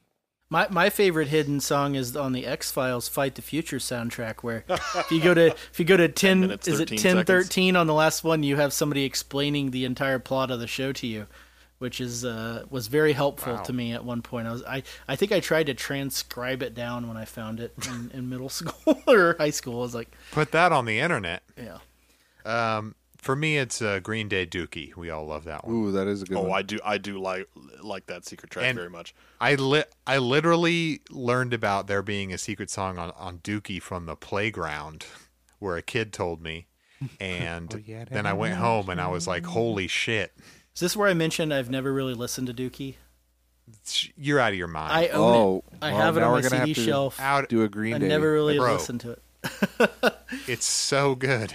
My 0.49 0.67
my 0.69 0.89
favorite 0.89 1.29
hidden 1.29 1.61
song 1.61 1.95
is 1.95 2.15
on 2.15 2.33
the 2.33 2.45
X 2.45 2.71
Files 2.71 3.07
Fight 3.07 3.35
the 3.35 3.41
Future 3.41 3.77
soundtrack, 3.77 4.41
where 4.43 4.65
if 4.67 5.09
you 5.09 5.21
go 5.21 5.33
to 5.33 5.47
if 5.47 5.79
you 5.79 5.85
go 5.85 5.95
to 5.97 6.09
ten 6.09 6.41
minutes, 6.41 6.67
is 6.67 6.79
it 6.81 6.89
13 6.89 6.97
ten 6.99 7.11
seconds. 7.11 7.25
thirteen 7.27 7.75
on 7.77 7.87
the 7.87 7.93
last 7.93 8.23
one, 8.25 8.43
you 8.43 8.57
have 8.57 8.73
somebody 8.73 9.03
explaining 9.05 9.71
the 9.71 9.85
entire 9.85 10.19
plot 10.19 10.51
of 10.51 10.59
the 10.59 10.67
show 10.67 10.91
to 10.91 11.07
you, 11.07 11.25
which 11.81 11.99
is 11.99 12.23
uh, 12.23 12.63
was 12.69 12.85
very 12.87 13.13
helpful 13.13 13.53
Wow. 13.55 13.63
to 13.63 13.73
me 13.73 13.91
at 13.93 14.05
one 14.05 14.21
point. 14.21 14.47
I 14.47 14.51
was 14.51 14.63
I, 14.63 14.83
I 15.07 15.15
think 15.15 15.31
I 15.31 15.39
tried 15.39 15.65
to 15.65 15.73
transcribe 15.73 16.61
it 16.61 16.73
down 16.75 17.07
when 17.07 17.17
I 17.17 17.25
found 17.25 17.59
it 17.59 17.73
in, 17.87 18.11
in 18.13 18.29
middle 18.29 18.49
school 18.49 19.01
or 19.07 19.35
high 19.39 19.49
school. 19.49 19.79
I 19.79 19.81
was 19.81 19.95
like, 19.95 20.11
Put 20.31 20.51
that 20.51 20.71
on 20.71 20.85
the 20.85 20.99
internet. 20.99 21.41
yeah. 21.57 21.79
Um, 22.45 22.95
for 23.17 23.35
me, 23.35 23.57
it's 23.57 23.81
uh, 23.83 23.99
Green 23.99 24.27
Day 24.27 24.47
Dookie. 24.47 24.95
We 24.95 25.11
all 25.11 25.25
love 25.27 25.43
that 25.43 25.65
one. 25.67 25.75
Ooh, 25.75 25.91
that 25.91 26.07
is 26.07 26.23
a 26.23 26.25
good 26.25 26.37
Oh, 26.37 26.41
one. 26.43 26.51
I 26.59 26.61
do 26.63 26.79
I 26.85 26.97
do 26.97 27.19
like 27.19 27.47
like 27.81 28.05
that 28.07 28.25
secret 28.25 28.51
track 28.51 28.65
And- 28.65 28.77
very 28.77 28.89
much. 28.89 29.13
I 29.39 29.55
li- 29.55 29.83
I 30.07 30.17
literally 30.17 31.01
learned 31.09 31.53
about 31.53 31.87
there 31.87 32.01
being 32.03 32.31
a 32.33 32.37
secret 32.37 32.69
song 32.69 32.97
on, 32.99 33.11
on 33.17 33.39
Dookie 33.39 33.81
from 33.81 34.05
the 34.05 34.15
playground 34.15 35.05
where 35.59 35.77
a 35.77 35.81
kid 35.81 36.13
told 36.13 36.41
me. 36.41 36.67
And 37.19 37.73
Oh, 37.73 37.79
yeah, 37.83 38.05
then 38.05 38.27
I 38.27 38.33
went 38.33 38.53
home 38.55 38.87
and 38.89 39.01
I 39.01 39.07
was 39.07 39.27
like, 39.27 39.43
holy 39.45 39.87
shit. 39.87 40.33
Is 40.75 40.79
this 40.81 40.95
where 40.95 41.07
I 41.09 41.13
mentioned 41.13 41.53
I've 41.53 41.69
never 41.69 41.91
really 41.93 42.13
listened 42.13 42.47
to 42.47 42.53
Dookie? 42.53 42.95
You're 44.15 44.39
out 44.39 44.51
of 44.53 44.57
your 44.57 44.67
mind. 44.67 44.91
I 44.93 45.07
own 45.09 45.35
Oh, 45.35 45.63
it. 45.71 45.77
I 45.81 45.91
well, 45.93 46.01
have 46.01 46.17
it 46.17 46.23
on 46.23 46.31
we're 46.31 46.37
my 46.37 46.41
CD 46.41 46.57
have 46.57 46.65
to 46.67 46.73
shelf. 46.73 47.19
out. 47.19 47.49
Do 47.49 47.63
a 47.63 47.69
Green 47.69 47.95
I 47.95 47.97
Day. 47.99 48.07
never 48.07 48.31
really 48.31 48.57
Bro. 48.57 48.73
listened 48.73 49.01
to 49.01 49.11
it. 49.11 49.21
It's 50.47 50.65
so 50.65 51.13
good. 51.15 51.53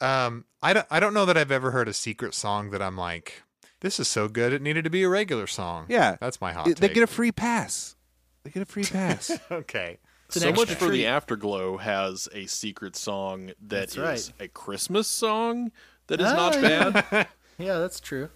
Um, 0.00 0.44
I 0.62 0.72
don't, 0.74 0.86
I 0.90 1.00
don't 1.00 1.14
know 1.14 1.24
that 1.26 1.36
I've 1.38 1.50
ever 1.50 1.70
heard 1.70 1.88
a 1.88 1.92
secret 1.94 2.34
song 2.34 2.70
that 2.70 2.82
I'm 2.82 2.96
like, 2.96 3.42
this 3.80 3.98
is 3.98 4.08
so 4.08 4.28
good 4.28 4.52
it 4.52 4.60
needed 4.60 4.84
to 4.84 4.90
be 4.90 5.02
a 5.04 5.08
regular 5.08 5.46
song. 5.46 5.86
Yeah, 5.88 6.16
That's 6.20 6.38
my 6.40 6.52
hot 6.52 6.66
They- 6.66 6.72
They 6.74 6.88
get 6.90 7.02
a 7.02 7.06
free 7.06 7.32
pass. 7.32 7.96
They 8.44 8.50
get 8.50 8.62
a 8.62 8.66
free 8.66 8.84
pass. 8.84 9.30
okay. 9.50 9.98
So 10.28 10.52
much 10.52 10.72
for 10.74 10.88
the. 10.90 11.06
Afterglow 11.06 11.78
has 11.78 12.28
a 12.32 12.46
secret 12.46 12.94
song 12.94 13.46
that 13.48 13.90
That's 13.90 13.92
is 13.96 13.98
right. 13.98 14.32
a 14.38 14.48
Christmas 14.48 15.08
song 15.08 15.72
that 16.06 16.20
is 16.20 16.26
Ah, 16.26 16.34
not 16.36 16.62
yeah. 16.62 16.90
bad. 17.10 17.28
Yeah, 17.58 17.78
that's 17.78 18.00
true. 18.00 18.30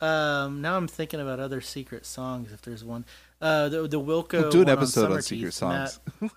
Um, 0.00 0.60
now 0.62 0.76
I'm 0.76 0.88
thinking 0.88 1.20
about 1.20 1.40
other 1.40 1.60
secret 1.60 2.06
songs. 2.06 2.52
If 2.52 2.62
there's 2.62 2.84
one, 2.84 3.04
uh, 3.40 3.68
the 3.68 3.88
the 3.88 4.00
Wilco. 4.00 4.50
do 4.50 4.60
an 4.62 4.66
one 4.66 4.76
episode 4.78 5.04
on 5.06 5.10
Summer 5.10 5.22
secret 5.22 5.46
Teeth, 5.46 5.54
songs. 5.54 6.00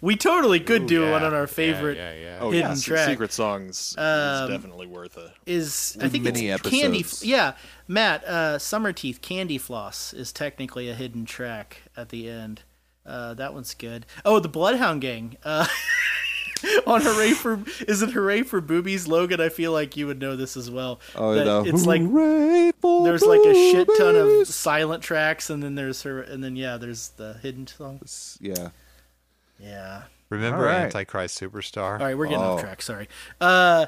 We 0.00 0.16
totally 0.16 0.58
could 0.58 0.82
Ooh, 0.82 0.88
do 0.88 1.02
yeah. 1.02 1.12
one 1.12 1.22
on 1.22 1.32
our 1.32 1.46
favorite 1.46 1.96
Yeah, 1.96 2.14
yeah. 2.14 2.38
Oh 2.40 2.50
hidden 2.50 2.72
yeah, 2.72 2.76
track. 2.82 3.08
secret 3.08 3.32
songs 3.32 3.94
Um, 3.96 4.04
is 4.50 4.56
definitely 4.56 4.88
worth 4.88 5.16
it. 5.16 5.30
is 5.46 5.96
I 6.00 6.08
think 6.08 6.24
Mini 6.24 6.48
it's 6.48 6.68
candy. 6.68 7.04
Yeah, 7.22 7.54
Matt. 7.86 8.24
Uh, 8.26 8.58
Summerteeth 8.58 9.20
Candy 9.20 9.56
Floss 9.58 10.12
is 10.12 10.32
technically 10.32 10.88
a 10.88 10.94
hidden 10.94 11.26
track 11.26 11.82
at 11.96 12.08
the 12.08 12.28
end. 12.28 12.62
Uh, 13.04 13.34
that 13.34 13.54
one's 13.54 13.72
good. 13.74 14.04
Oh, 14.24 14.40
the 14.40 14.48
Bloodhound 14.48 15.00
Gang. 15.00 15.36
Uh, 15.44 15.68
on 16.86 17.00
hooray 17.02 17.32
for 17.32 17.60
is 17.86 18.00
it 18.02 18.10
hooray 18.10 18.42
for 18.42 18.60
boobies 18.60 19.06
logan 19.06 19.40
i 19.40 19.48
feel 19.48 19.72
like 19.72 19.96
you 19.96 20.06
would 20.06 20.18
know 20.20 20.36
this 20.36 20.56
as 20.56 20.70
well 20.70 21.00
Oh, 21.14 21.34
That 21.34 21.44
no. 21.44 21.64
it's 21.64 21.84
like 21.86 22.00
Hooray 22.00 22.72
for 22.80 23.04
there's 23.04 23.22
like 23.22 23.40
a 23.44 23.52
shit 23.54 23.88
ton 23.98 24.16
of 24.16 24.46
silent 24.46 25.02
tracks 25.02 25.50
and 25.50 25.62
then 25.62 25.74
there's 25.74 26.02
her 26.02 26.20
and 26.22 26.42
then 26.42 26.56
yeah 26.56 26.76
there's 26.78 27.08
the 27.10 27.34
hidden 27.42 27.66
song 27.66 28.00
Yeah. 28.40 28.70
yeah 29.58 30.02
Remember 30.28 30.58
All 30.58 30.64
right. 30.64 30.82
Antichrist 30.86 31.40
Superstar? 31.40 32.00
all 32.00 32.06
right 32.06 32.16
we're 32.18 32.26
getting 32.26 32.42
off 32.42 32.58
Oh. 32.58 32.62
track 32.62 32.82
sorry 32.82 33.08
uh 33.40 33.86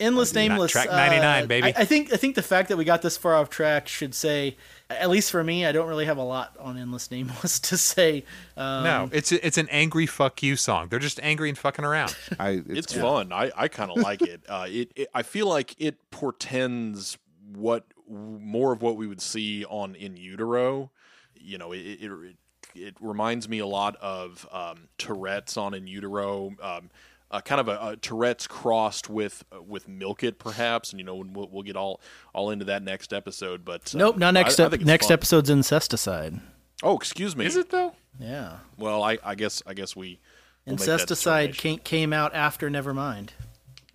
endless 0.00 0.34
nameless 0.34 0.72
track 0.72 0.88
uh, 0.88 0.96
99, 0.96 1.46
baby. 1.46 1.66
I, 1.66 1.80
I 1.80 1.84
think 1.84 2.12
i 2.12 2.16
think 2.16 2.34
the 2.34 2.42
fact 2.42 2.68
that 2.68 2.76
we 2.76 2.84
got 2.84 3.02
this 3.02 3.16
far 3.16 3.34
off 3.34 3.50
track 3.50 3.88
should 3.88 4.14
say 4.14 4.56
at 4.88 5.10
least 5.10 5.30
for 5.30 5.42
me 5.42 5.66
i 5.66 5.72
don't 5.72 5.88
really 5.88 6.04
have 6.04 6.18
a 6.18 6.22
lot 6.22 6.56
on 6.60 6.78
endless 6.78 7.10
nameless 7.10 7.58
to 7.68 7.76
say 7.76 8.24
um, 8.56 8.84
no, 8.84 9.08
it's 9.12 9.32
it's 9.32 9.58
an 9.58 9.68
angry 9.70 10.06
fuck 10.06 10.42
you 10.42 10.56
song. 10.56 10.88
They're 10.88 10.98
just 10.98 11.20
angry 11.22 11.48
and 11.48 11.56
fucking 11.56 11.84
around. 11.84 12.16
I 12.38 12.62
It's 12.66 12.92
fun. 12.92 13.32
I, 13.32 13.50
I 13.56 13.68
kind 13.68 13.90
of 13.90 13.96
like 14.02 14.22
it. 14.22 14.42
Uh, 14.48 14.66
it. 14.68 14.92
It 14.96 15.08
I 15.14 15.22
feel 15.22 15.46
like 15.46 15.74
it 15.78 16.10
portends 16.10 17.18
what 17.54 17.84
more 18.08 18.72
of 18.72 18.82
what 18.82 18.96
we 18.96 19.06
would 19.06 19.20
see 19.20 19.64
on 19.64 19.94
In 19.94 20.16
Utero. 20.16 20.90
You 21.36 21.58
know, 21.58 21.72
it 21.72 21.78
it, 21.78 22.10
it, 22.10 22.36
it 22.74 22.94
reminds 23.00 23.48
me 23.48 23.60
a 23.60 23.66
lot 23.66 23.96
of 23.96 24.46
um, 24.50 24.88
Tourette's 24.98 25.56
on 25.56 25.74
In 25.74 25.86
Utero. 25.86 26.54
Um, 26.60 26.90
uh, 27.30 27.40
kind 27.40 27.60
of 27.60 27.68
a, 27.68 27.78
a 27.90 27.96
Tourette's 27.96 28.46
crossed 28.46 29.10
with 29.10 29.44
uh, 29.52 29.62
with 29.62 29.86
Milk 29.88 30.22
It, 30.22 30.38
perhaps, 30.38 30.90
and 30.92 30.98
you 31.00 31.04
know, 31.04 31.16
we'll, 31.16 31.48
we'll 31.50 31.62
get 31.62 31.76
all 31.76 32.00
all 32.34 32.50
into 32.50 32.64
that 32.66 32.82
next 32.82 33.12
episode. 33.12 33.64
But 33.64 33.94
uh, 33.94 33.98
nope 33.98 34.16
not 34.16 34.32
next 34.34 34.58
I, 34.58 34.62
I 34.62 34.66
ep- 34.66 34.70
think 34.72 34.82
it's 34.82 34.86
next 34.86 35.06
fun. 35.06 35.14
episode's 35.14 35.50
incesticide 35.50 36.40
Oh, 36.82 36.96
excuse 36.96 37.34
me. 37.36 37.44
Is 37.46 37.56
it 37.56 37.70
though? 37.70 37.94
yeah 38.20 38.58
Well, 38.78 39.02
I, 39.02 39.18
I 39.24 39.34
guess 39.34 39.62
I 39.66 39.74
guess 39.74 39.94
we. 39.96 40.20
we'll 40.66 40.74
incesticide 40.74 41.56
came, 41.56 41.78
came 41.78 42.12
out 42.12 42.34
after 42.34 42.70
nevermind 42.70 43.30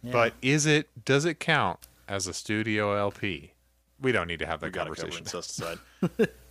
Yeah. 0.04 0.12
But 0.12 0.34
is 0.42 0.66
it? 0.66 0.90
Does 1.06 1.26
it 1.26 1.40
count 1.40 1.88
as 2.08 2.28
a 2.28 2.34
studio 2.34 2.96
LP? 2.96 3.54
We 4.02 4.12
don't 4.12 4.28
need 4.28 4.40
to 4.40 4.46
have 4.46 4.60
that 4.60 4.68
We 4.68 4.72
got 4.72 4.84
to 4.86 4.90
cover 4.96 5.12
conversation. 5.12 5.26
incesticide. 5.26 5.80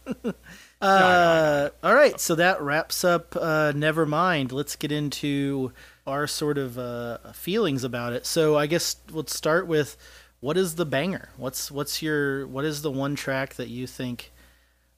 Uh, 0.80 1.68
all 1.84 1.94
right, 1.94 2.18
so 2.20 2.34
that 2.34 2.60
wraps 2.60 3.04
up 3.04 3.36
uh, 3.36 3.72
Nevermind. 3.72 4.50
Let's 4.50 4.74
get 4.74 4.90
into 4.90 5.72
our 6.06 6.26
sort 6.26 6.58
of 6.58 6.78
uh, 6.78 7.18
feelings 7.32 7.84
about 7.84 8.12
it. 8.12 8.26
So 8.26 8.56
I 8.56 8.66
guess 8.66 8.96
let's 9.10 9.36
start 9.36 9.66
with 9.66 9.96
what 10.40 10.56
is 10.56 10.74
the 10.74 10.86
banger? 10.86 11.30
What's 11.36 11.70
what's 11.70 12.02
your 12.02 12.46
what 12.46 12.64
is 12.64 12.82
the 12.82 12.90
one 12.90 13.14
track 13.14 13.54
that 13.54 13.68
you 13.68 13.86
think 13.86 14.32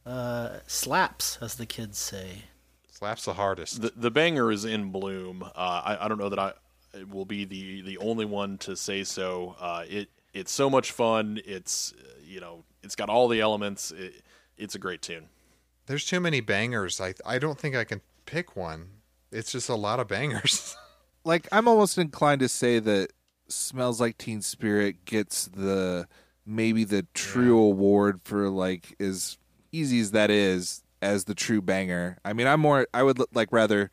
uh, 0.07 0.59
slaps, 0.67 1.39
as 1.41 1.57
the 1.57 1.67
kids 1.67 1.99
say? 1.99 2.45
Slaps 2.91 3.27
the 3.27 3.35
hardest. 3.35 3.83
the 3.83 3.93
the 3.95 4.11
banger 4.11 4.51
is 4.51 4.65
in 4.65 4.91
bloom. 4.91 5.43
Uh, 5.43 5.49
I, 5.85 5.99
I 6.05 6.09
don't 6.09 6.19
know 6.19 6.31
that 6.31 6.39
I 6.39 6.53
will 7.11 7.27
be 7.27 7.45
the 7.45 7.83
the 7.83 7.99
only 7.99 8.25
one 8.25 8.57
to 8.59 8.75
say 8.77 9.05
so. 9.05 9.57
Uh, 9.61 9.85
it 9.89 10.09
it's 10.33 10.53
so 10.53 10.71
much 10.71 10.93
fun. 10.93 11.41
It's 11.45 11.93
uh, 11.93 12.07
you 12.25 12.41
know 12.41 12.65
it's 12.83 12.97
got 12.97 13.11
all 13.11 13.29
the 13.29 13.41
elements. 13.41 13.91
It, 13.91 14.23
it's 14.57 14.75
a 14.75 14.79
great 14.79 15.03
tune. 15.03 15.29
There's 15.87 16.07
too 16.07 16.21
many 16.21 16.41
bangers. 16.41 17.01
I 17.01 17.15
I 17.27 17.39
don't 17.39 17.59
think 17.59 17.77
I 17.77 17.85
can 17.85 18.01
pick 18.25 18.57
one. 18.57 18.89
It's 19.31 19.53
just 19.53 19.69
a 19.69 19.75
lot 19.75 20.01
of 20.01 20.09
bangers. 20.09 20.75
like 21.25 21.49
I'm 21.53 21.69
almost 21.69 21.99
inclined 21.99 22.41
to 22.41 22.49
say 22.49 22.79
that 22.79 23.11
"Smells 23.49 24.01
Like 24.01 24.19
Teen 24.19 24.43
Spirit" 24.43 25.05
gets 25.05 25.47
the 25.47 26.07
maybe 26.47 26.85
the 26.85 27.07
true 27.15 27.59
award 27.59 28.21
for 28.23 28.49
like 28.49 28.95
as 29.01 29.39
easy 29.73 30.01
as 30.01 30.11
that 30.13 30.31
is 30.31 30.83
as 31.03 31.25
the 31.25 31.35
true 31.35 31.61
banger. 31.61 32.19
I 32.25 32.33
mean, 32.33 32.47
I'm 32.47 32.61
more 32.61 32.87
I 32.95 33.03
would 33.03 33.19
like 33.35 33.49
rather 33.53 33.91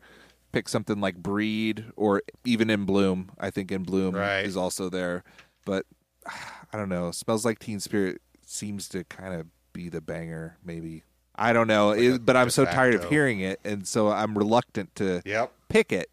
pick 0.52 0.68
something 0.68 1.00
like 1.00 1.16
"Breed" 1.16 1.84
or 1.96 2.22
even 2.44 2.70
"In 2.70 2.84
Bloom." 2.84 3.30
I 3.38 3.50
think 3.50 3.72
"In 3.72 3.82
Bloom" 3.82 4.14
Right. 4.14 4.44
is 4.44 4.56
also 4.56 4.88
there, 4.88 5.24
but 5.64 5.86
I 6.26 6.76
don't 6.76 6.88
know. 6.88 7.10
"Smells 7.10 7.44
Like 7.44 7.58
Teen 7.58 7.80
Spirit" 7.80 8.20
seems 8.44 8.88
to 8.90 9.04
kind 9.04 9.34
of 9.34 9.46
be 9.72 9.88
the 9.88 10.00
banger, 10.02 10.58
maybe. 10.64 11.04
I 11.34 11.54
don't 11.54 11.66
know, 11.66 11.92
it, 11.92 12.26
but 12.26 12.36
I'm 12.36 12.50
so 12.50 12.66
tired 12.66 12.94
of 12.94 13.04
hearing 13.08 13.40
it, 13.40 13.58
and 13.64 13.88
so 13.88 14.10
I'm 14.10 14.36
reluctant 14.36 14.94
to 14.96 15.22
Yep. 15.24 15.50
pick 15.70 15.90
it. 15.90 16.10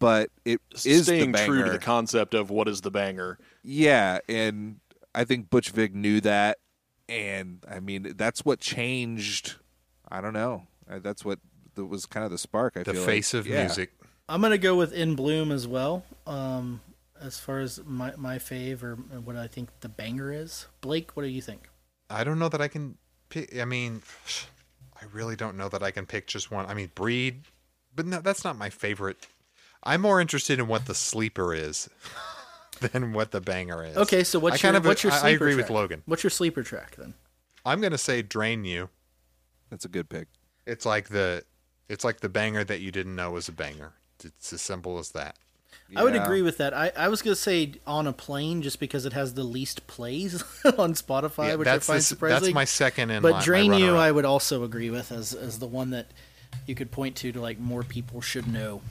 But 0.00 0.30
it 0.44 0.60
is 0.84 1.04
Staying 1.04 1.30
the 1.32 1.38
banger. 1.38 1.46
true 1.46 1.64
to 1.66 1.70
the 1.70 1.78
concept 1.78 2.34
of 2.34 2.50
what 2.50 2.66
is 2.66 2.80
the 2.80 2.90
banger. 2.90 3.38
Yeah, 3.62 4.18
and 4.28 4.80
I 5.14 5.24
think 5.24 5.48
Butch 5.50 5.70
Vig 5.70 5.94
knew 5.94 6.20
that, 6.22 6.58
and 7.08 7.62
I 7.70 7.78
mean 7.80 8.14
that's 8.16 8.44
what 8.44 8.58
changed. 8.60 9.54
I 10.08 10.20
don't 10.20 10.32
know. 10.32 10.66
Uh, 10.90 10.98
That's 10.98 11.24
what 11.24 11.38
that 11.76 11.84
was 11.84 12.04
kind 12.06 12.24
of 12.24 12.32
the 12.32 12.38
spark. 12.38 12.72
I 12.74 12.80
think 12.82 12.86
the 12.86 12.94
feel 12.94 13.04
face 13.04 13.32
like. 13.34 13.40
of 13.40 13.46
Yeah. 13.46 13.60
music. 13.66 13.92
I'm 14.28 14.40
gonna 14.40 14.58
go 14.58 14.74
with 14.74 14.92
In 14.92 15.14
Bloom 15.14 15.52
as 15.52 15.68
well. 15.68 16.04
Um, 16.26 16.80
as 17.20 17.38
far 17.38 17.60
as 17.60 17.80
my 17.84 18.12
my 18.16 18.38
fave 18.38 18.82
or 18.82 18.96
what 18.96 19.36
I 19.36 19.46
think 19.46 19.68
the 19.80 19.88
banger 19.88 20.32
is. 20.32 20.66
Blake, 20.80 21.14
what 21.16 21.22
do 21.22 21.28
you 21.28 21.42
think? 21.42 21.68
I 22.08 22.24
don't 22.24 22.38
know 22.40 22.48
that 22.48 22.60
I 22.60 22.66
can 22.68 22.96
pick. 23.28 23.56
I 23.60 23.64
mean, 23.66 24.02
I 25.00 25.04
really 25.12 25.36
don't 25.36 25.56
know 25.56 25.68
that 25.68 25.82
I 25.82 25.90
can 25.90 26.06
pick 26.06 26.26
just 26.26 26.50
one. 26.50 26.66
I 26.66 26.74
mean, 26.74 26.90
Breed, 26.94 27.42
but 27.94 28.06
no, 28.06 28.20
that's 28.20 28.44
not 28.44 28.56
my 28.56 28.70
favorite. 28.70 29.26
I'm 29.82 30.00
more 30.02 30.20
interested 30.20 30.58
in 30.58 30.66
what 30.68 30.86
the 30.86 30.94
sleeper 30.94 31.54
is 31.54 31.88
than 32.80 33.12
what 33.12 33.30
the 33.30 33.40
banger 33.40 33.84
is. 33.84 33.96
Okay, 33.96 34.24
so 34.24 34.38
what's 34.38 34.54
I 34.56 34.58
kind 34.58 34.74
your 34.74 34.80
of 34.80 34.86
what's 34.86 35.02
your 35.02 35.12
I- 35.12 35.16
sleeper 35.16 35.26
I 35.26 35.30
agree 35.30 35.54
track? 35.54 35.68
with 35.68 35.70
Logan. 35.74 36.02
What's 36.06 36.22
your 36.22 36.30
sleeper 36.30 36.62
track 36.62 36.96
then? 36.96 37.14
I'm 37.64 37.80
gonna 37.80 37.98
say 37.98 38.22
Drain 38.22 38.64
You. 38.64 38.88
That's 39.70 39.84
a 39.84 39.88
good 39.88 40.08
pick. 40.08 40.28
It's 40.66 40.84
like 40.86 41.08
the 41.08 41.44
it's 41.88 42.04
like 42.04 42.20
the 42.20 42.28
banger 42.28 42.64
that 42.64 42.80
you 42.80 42.90
didn't 42.90 43.16
know 43.16 43.32
was 43.32 43.48
a 43.48 43.52
banger. 43.52 43.92
It's 44.24 44.52
as 44.52 44.62
simple 44.62 44.98
as 44.98 45.10
that. 45.12 45.36
I 45.96 46.04
would 46.04 46.14
agree 46.14 46.42
with 46.42 46.58
that. 46.58 46.72
I, 46.74 46.92
I 46.96 47.08
was 47.08 47.20
gonna 47.22 47.34
say 47.36 47.72
on 47.86 48.06
a 48.06 48.12
plane 48.12 48.62
just 48.62 48.80
because 48.80 49.06
it 49.06 49.12
has 49.12 49.34
the 49.34 49.42
least 49.44 49.86
plays 49.86 50.42
on 50.78 50.94
Spotify, 50.94 51.48
Yeah, 51.48 51.54
which 51.56 51.64
that's 51.66 51.88
I 51.88 51.92
find 51.94 52.00
the 52.00 52.04
surprising. 52.04 52.42
that's 52.42 52.54
my 52.54 52.64
second 52.64 53.10
in 53.10 53.22
But 53.22 53.32
line, 53.32 53.42
Drain 53.42 53.72
You. 53.74 53.96
I 53.96 54.10
would 54.12 54.24
also 54.24 54.62
agree 54.64 54.90
with 54.90 55.10
as 55.12 55.32
as 55.34 55.58
the 55.58 55.66
one 55.66 55.90
that 55.90 56.06
you 56.66 56.74
could 56.74 56.90
point 56.90 57.16
to 57.16 57.32
to 57.32 57.40
like 57.40 57.58
more 57.58 57.82
people 57.82 58.20
should 58.20 58.46
know. 58.46 58.82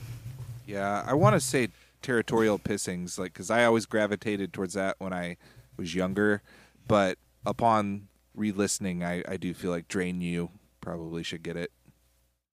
Yeah, 0.70 1.02
I 1.04 1.14
want 1.14 1.34
to 1.34 1.40
say 1.40 1.68
territorial 2.00 2.58
pissings, 2.58 3.18
like 3.18 3.32
because 3.32 3.50
I 3.50 3.64
always 3.64 3.86
gravitated 3.86 4.52
towards 4.52 4.74
that 4.74 4.94
when 5.00 5.12
I 5.12 5.36
was 5.76 5.96
younger, 5.96 6.42
but 6.86 7.18
upon 7.44 8.06
re-listening, 8.36 9.02
I, 9.02 9.24
I 9.28 9.36
do 9.36 9.52
feel 9.52 9.72
like 9.72 9.88
Drain 9.88 10.20
You 10.20 10.50
probably 10.80 11.24
should 11.24 11.42
get 11.42 11.56
it. 11.56 11.72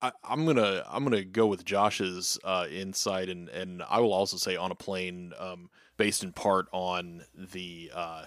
I, 0.01 0.11
I'm 0.23 0.47
gonna 0.47 0.83
I'm 0.89 1.03
gonna 1.03 1.23
go 1.23 1.45
with 1.45 1.63
Josh's 1.63 2.39
uh, 2.43 2.65
insight, 2.71 3.29
and 3.29 3.49
and 3.49 3.83
I 3.87 3.99
will 3.99 4.13
also 4.13 4.37
say 4.37 4.55
on 4.55 4.71
a 4.71 4.75
plane, 4.75 5.33
um, 5.37 5.69
based 5.97 6.23
in 6.23 6.33
part 6.33 6.67
on 6.71 7.23
the. 7.35 7.91
Uh, 7.93 8.25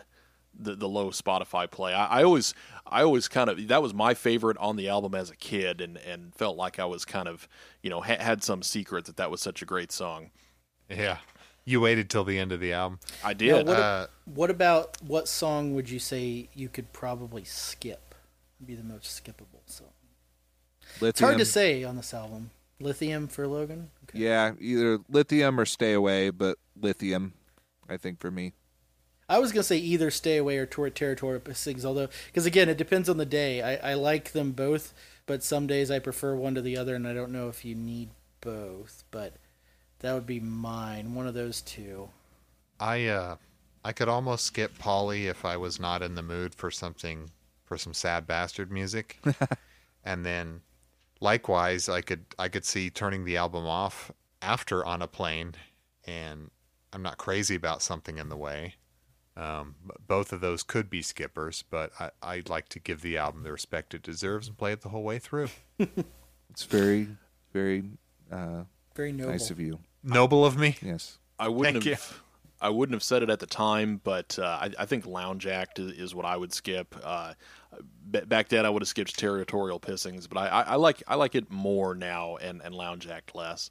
the, 0.62 0.74
the 0.74 0.88
low 0.88 1.10
Spotify 1.10 1.70
play. 1.70 1.92
I, 1.94 2.20
I 2.20 2.24
always 2.24 2.54
I 2.86 3.02
always 3.02 3.28
kind 3.28 3.48
of 3.50 3.68
that 3.68 3.82
was 3.82 3.94
my 3.94 4.14
favorite 4.14 4.56
on 4.58 4.76
the 4.76 4.88
album 4.88 5.14
as 5.14 5.30
a 5.30 5.36
kid, 5.36 5.80
and, 5.80 5.96
and 5.98 6.34
felt 6.34 6.56
like 6.56 6.78
I 6.78 6.84
was 6.84 7.04
kind 7.04 7.28
of 7.28 7.48
you 7.82 7.90
know 7.90 8.00
ha- 8.00 8.20
had 8.20 8.42
some 8.44 8.62
secret 8.62 9.04
that 9.06 9.16
that 9.16 9.30
was 9.30 9.40
such 9.40 9.62
a 9.62 9.64
great 9.64 9.92
song. 9.92 10.30
Yeah, 10.88 11.18
you 11.64 11.80
waited 11.80 12.10
till 12.10 12.24
the 12.24 12.38
end 12.38 12.52
of 12.52 12.60
the 12.60 12.72
album. 12.72 12.98
I 13.24 13.32
did. 13.34 13.66
Now, 13.66 13.72
what, 13.72 13.80
Uh, 13.80 14.06
what 14.26 14.50
about 14.50 15.02
what 15.02 15.28
song 15.28 15.74
would 15.74 15.88
you 15.88 15.98
say 15.98 16.48
you 16.54 16.68
could 16.68 16.92
probably 16.92 17.44
skip? 17.44 18.14
Be 18.64 18.74
the 18.74 18.84
most 18.84 19.22
skippable 19.24 19.62
song. 19.66 19.88
It's 21.00 21.20
hard 21.20 21.38
to 21.38 21.44
say 21.44 21.82
on 21.84 21.96
this 21.96 22.12
album. 22.12 22.50
Lithium 22.80 23.28
for 23.28 23.46
Logan. 23.46 23.90
Okay. 24.04 24.18
Yeah, 24.20 24.52
either 24.58 24.98
Lithium 25.08 25.60
or 25.60 25.66
Stay 25.66 25.92
Away, 25.92 26.30
but 26.30 26.58
Lithium, 26.74 27.34
I 27.88 27.96
think 27.96 28.18
for 28.18 28.30
me. 28.30 28.54
I 29.30 29.38
was 29.38 29.52
gonna 29.52 29.62
say 29.62 29.78
either 29.78 30.10
Stay 30.10 30.38
Away 30.38 30.58
or 30.58 30.66
Tor- 30.66 30.90
Territorial 30.90 31.40
Pissings, 31.40 31.84
although 31.84 32.08
because 32.26 32.46
again 32.46 32.68
it 32.68 32.76
depends 32.76 33.08
on 33.08 33.16
the 33.16 33.24
day. 33.24 33.62
I, 33.62 33.92
I 33.92 33.94
like 33.94 34.32
them 34.32 34.50
both, 34.50 34.92
but 35.26 35.44
some 35.44 35.68
days 35.68 35.88
I 35.88 36.00
prefer 36.00 36.34
one 36.34 36.56
to 36.56 36.60
the 36.60 36.76
other, 36.76 36.96
and 36.96 37.06
I 37.06 37.14
don't 37.14 37.30
know 37.30 37.48
if 37.48 37.64
you 37.64 37.76
need 37.76 38.10
both. 38.40 39.04
But 39.12 39.34
that 40.00 40.14
would 40.14 40.26
be 40.26 40.40
mine. 40.40 41.14
One 41.14 41.28
of 41.28 41.34
those 41.34 41.62
two. 41.62 42.08
I 42.80 43.06
uh 43.06 43.36
I 43.84 43.92
could 43.92 44.08
almost 44.08 44.44
skip 44.46 44.76
Polly 44.78 45.28
if 45.28 45.44
I 45.44 45.56
was 45.56 45.78
not 45.78 46.02
in 46.02 46.16
the 46.16 46.22
mood 46.22 46.52
for 46.52 46.72
something 46.72 47.30
for 47.64 47.78
some 47.78 47.94
sad 47.94 48.26
bastard 48.26 48.72
music. 48.72 49.22
and 50.04 50.26
then 50.26 50.62
likewise 51.20 51.88
I 51.88 52.00
could 52.00 52.24
I 52.36 52.48
could 52.48 52.64
see 52.64 52.90
turning 52.90 53.24
the 53.24 53.36
album 53.36 53.64
off 53.64 54.10
after 54.42 54.84
on 54.84 55.02
a 55.02 55.06
plane 55.06 55.54
and 56.04 56.50
I'm 56.92 57.02
not 57.02 57.16
crazy 57.16 57.54
about 57.54 57.80
something 57.80 58.18
in 58.18 58.28
the 58.28 58.36
way. 58.36 58.74
Um, 59.36 59.76
both 60.06 60.32
of 60.32 60.40
those 60.40 60.62
could 60.62 60.90
be 60.90 61.02
skippers, 61.02 61.64
but 61.70 61.92
I, 62.00 62.10
I'd 62.22 62.48
like 62.48 62.68
to 62.70 62.78
give 62.80 63.00
the 63.00 63.16
album 63.16 63.42
the 63.42 63.52
respect 63.52 63.94
it 63.94 64.02
deserves 64.02 64.48
and 64.48 64.58
play 64.58 64.72
it 64.72 64.82
the 64.82 64.88
whole 64.90 65.04
way 65.04 65.18
through. 65.18 65.48
It's 66.50 66.64
very, 66.64 67.06
very 67.52 67.84
uh, 68.30 68.64
Very 68.96 69.12
noble. 69.12 69.30
nice 69.30 69.50
of 69.50 69.60
you. 69.60 69.78
Noble 70.02 70.44
of 70.44 70.56
me. 70.58 70.76
Yes. 70.82 71.18
I 71.38 71.46
wouldn't 71.48 71.76
Thank 71.76 71.84
you. 71.86 71.92
have. 71.92 72.20
I 72.60 72.68
wouldn't 72.70 72.94
have 72.94 73.04
said 73.04 73.22
it 73.22 73.30
at 73.30 73.38
the 73.38 73.46
time, 73.46 74.00
but 74.02 74.36
uh, 74.38 74.42
I, 74.62 74.70
I 74.80 74.84
think 74.84 75.06
Lounge 75.06 75.46
Act 75.46 75.78
is, 75.78 75.92
is 75.92 76.14
what 76.14 76.26
I 76.26 76.36
would 76.36 76.52
skip. 76.52 76.94
Uh, 77.02 77.34
b- 78.10 78.20
back 78.26 78.48
then, 78.48 78.66
I 78.66 78.70
would 78.70 78.82
have 78.82 78.88
skipped 78.88 79.16
Territorial 79.16 79.78
Pissings, 79.78 80.28
but 80.28 80.38
I, 80.38 80.48
I, 80.48 80.62
I 80.62 80.74
like 80.74 81.02
I 81.06 81.14
like 81.14 81.34
it 81.36 81.50
more 81.52 81.94
now, 81.94 82.36
and, 82.36 82.60
and 82.62 82.74
Lounge 82.74 83.06
Act 83.06 83.34
less. 83.36 83.70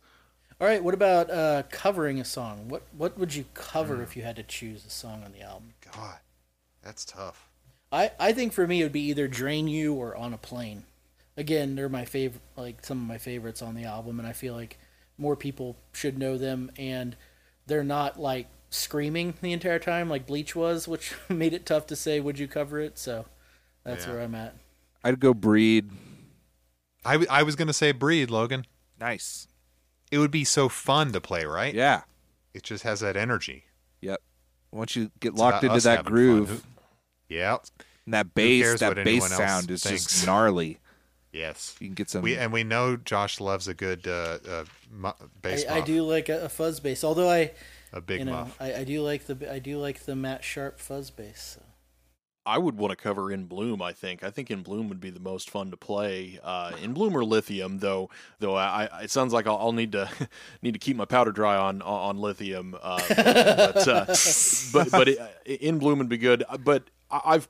All 0.61 0.67
right, 0.67 0.83
what 0.83 0.93
about 0.93 1.29
uh, 1.29 1.63
covering 1.69 2.19
a 2.19 2.25
song? 2.25 2.67
What 2.67 2.83
what 2.97 3.17
would 3.17 3.33
you 3.33 3.45
cover 3.53 3.97
Hmm. 3.97 4.01
if 4.01 4.17
you 4.17 4.23
had 4.23 4.35
to 4.35 4.43
choose 4.43 4.85
a 4.85 4.89
song 4.89 5.23
on 5.23 5.31
the 5.31 5.41
album? 5.41 5.73
God, 5.93 6.19
that's 6.81 7.05
tough. 7.05 7.47
I, 7.91 8.11
I 8.19 8.33
think 8.33 8.53
for 8.53 8.67
me 8.67 8.81
it 8.81 8.83
would 8.83 8.91
be 8.91 9.07
either 9.09 9.27
Drain 9.27 9.67
You 9.67 9.93
or 9.95 10.15
On 10.15 10.33
a 10.33 10.37
Plane. 10.37 10.83
Again, 11.37 11.75
they're 11.75 11.89
my 11.89 12.05
favorite, 12.05 12.41
like 12.57 12.85
some 12.85 13.01
of 13.01 13.07
my 13.07 13.17
favorites 13.17 13.61
on 13.61 13.73
the 13.73 13.85
album, 13.85 14.19
and 14.19 14.27
I 14.27 14.33
feel 14.33 14.53
like 14.53 14.77
more 15.17 15.35
people 15.35 15.75
should 15.93 16.17
know 16.17 16.37
them. 16.37 16.69
And 16.77 17.15
they're 17.65 17.83
not 17.83 18.19
like 18.19 18.47
screaming 18.69 19.33
the 19.41 19.53
entire 19.53 19.79
time 19.79 20.09
like 20.09 20.27
Bleach 20.27 20.55
was, 20.55 20.87
which 20.87 21.13
made 21.29 21.53
it 21.53 21.65
tough 21.65 21.87
to 21.87 21.95
say 21.95 22.19
would 22.19 22.37
you 22.37 22.47
cover 22.47 22.79
it. 22.79 22.97
So 22.99 23.25
that's 23.85 24.05
Yeah. 24.05 24.13
where 24.13 24.21
I'm 24.21 24.35
at. 24.35 24.55
I'd 25.03 25.19
go 25.21 25.33
Breed. 25.33 25.89
I, 27.05 27.13
w- 27.13 27.29
I 27.31 27.43
was 27.43 27.55
gonna 27.55 27.73
say 27.73 27.93
Breed, 27.93 28.29
Logan. 28.29 28.65
Nice. 28.99 29.47
It 30.11 30.17
would 30.17 30.31
be 30.31 30.43
so 30.43 30.69
fun 30.69 31.11
to 31.13 31.21
play, 31.21 31.45
right? 31.45 31.73
Yeah. 31.73 32.01
It 32.53 32.63
just 32.63 32.83
has 32.83 32.99
that 33.01 33.15
energy. 33.15 33.65
Yep. 34.01 34.21
Once 34.71 34.95
you 34.95 35.11
get 35.19 35.29
It's 35.29 35.39
locked 35.39 35.63
into 35.63 35.79
that 35.79 35.89
having 35.89 36.03
fun. 36.05 36.13
groove, 36.13 36.63
Yep. 37.29 37.65
and 38.05 38.13
that 38.13 38.33
bass, 38.33 38.79
that 38.79 38.95
bass 39.03 39.27
sound 39.27 39.69
is 39.71 39.83
thinks? 39.83 40.05
just 40.05 40.25
gnarly. 40.25 40.79
Yes. 41.31 41.75
You 41.79 41.87
can 41.87 41.93
get 41.93 42.09
some. 42.09 42.23
We 42.23 42.35
and 42.37 42.51
we 42.51 42.63
know 42.63 42.97
Josh 42.97 43.39
loves 43.39 43.67
a 43.67 43.73
good 43.75 44.07
uh, 44.07 44.39
uh, 44.49 44.65
mu- 44.91 45.11
bass 45.41 45.63
I, 45.69 45.77
I 45.77 45.81
do 45.81 46.01
like 46.03 46.27
a, 46.27 46.45
a 46.45 46.49
fuzz 46.49 46.79
bass, 46.79 47.03
although 47.03 47.29
I, 47.29 47.51
a 47.93 48.01
big 48.01 48.19
you 48.19 48.25
know, 48.25 48.31
muff. 48.31 48.57
I, 48.59 48.73
I 48.73 48.83
do 48.83 49.03
like 49.03 49.25
the 49.25 49.51
I 49.51 49.59
do 49.59 49.77
like 49.77 50.05
the 50.05 50.15
Matt 50.15 50.43
Sharp 50.43 50.79
fuzz 50.79 51.11
bass. 51.11 51.57
So. 51.59 51.61
I 52.45 52.57
would 52.57 52.77
want 52.77 52.91
to 52.91 52.95
cover 52.95 53.31
In 53.31 53.45
Bloom. 53.45 53.81
I 53.81 53.91
think. 53.93 54.23
I 54.23 54.31
think 54.31 54.49
In 54.49 54.63
Bloom 54.63 54.89
would 54.89 54.99
be 54.99 55.09
the 55.09 55.19
most 55.19 55.49
fun 55.49 55.71
to 55.71 55.77
play. 55.77 56.39
Uh, 56.43 56.71
in 56.81 56.93
Bloom 56.93 57.15
or 57.15 57.23
Lithium, 57.23 57.79
though. 57.79 58.09
Though 58.39 58.55
I, 58.55 58.89
it 59.03 59.11
sounds 59.11 59.33
like 59.33 59.45
I'll, 59.47 59.57
I'll 59.57 59.71
need 59.73 59.91
to 59.91 60.09
need 60.61 60.73
to 60.73 60.79
keep 60.79 60.95
my 60.97 61.05
powder 61.05 61.31
dry 61.31 61.55
on 61.57 61.81
on 61.81 62.17
Lithium. 62.17 62.75
Uh, 62.81 63.01
but 63.09 63.87
uh, 63.87 64.05
but 64.73 64.91
but 64.91 65.07
it, 65.09 65.19
In 65.61 65.77
Bloom 65.79 65.99
would 65.99 66.09
be 66.09 66.17
good. 66.17 66.43
But 66.63 66.83
I- 67.11 67.21
I've 67.25 67.47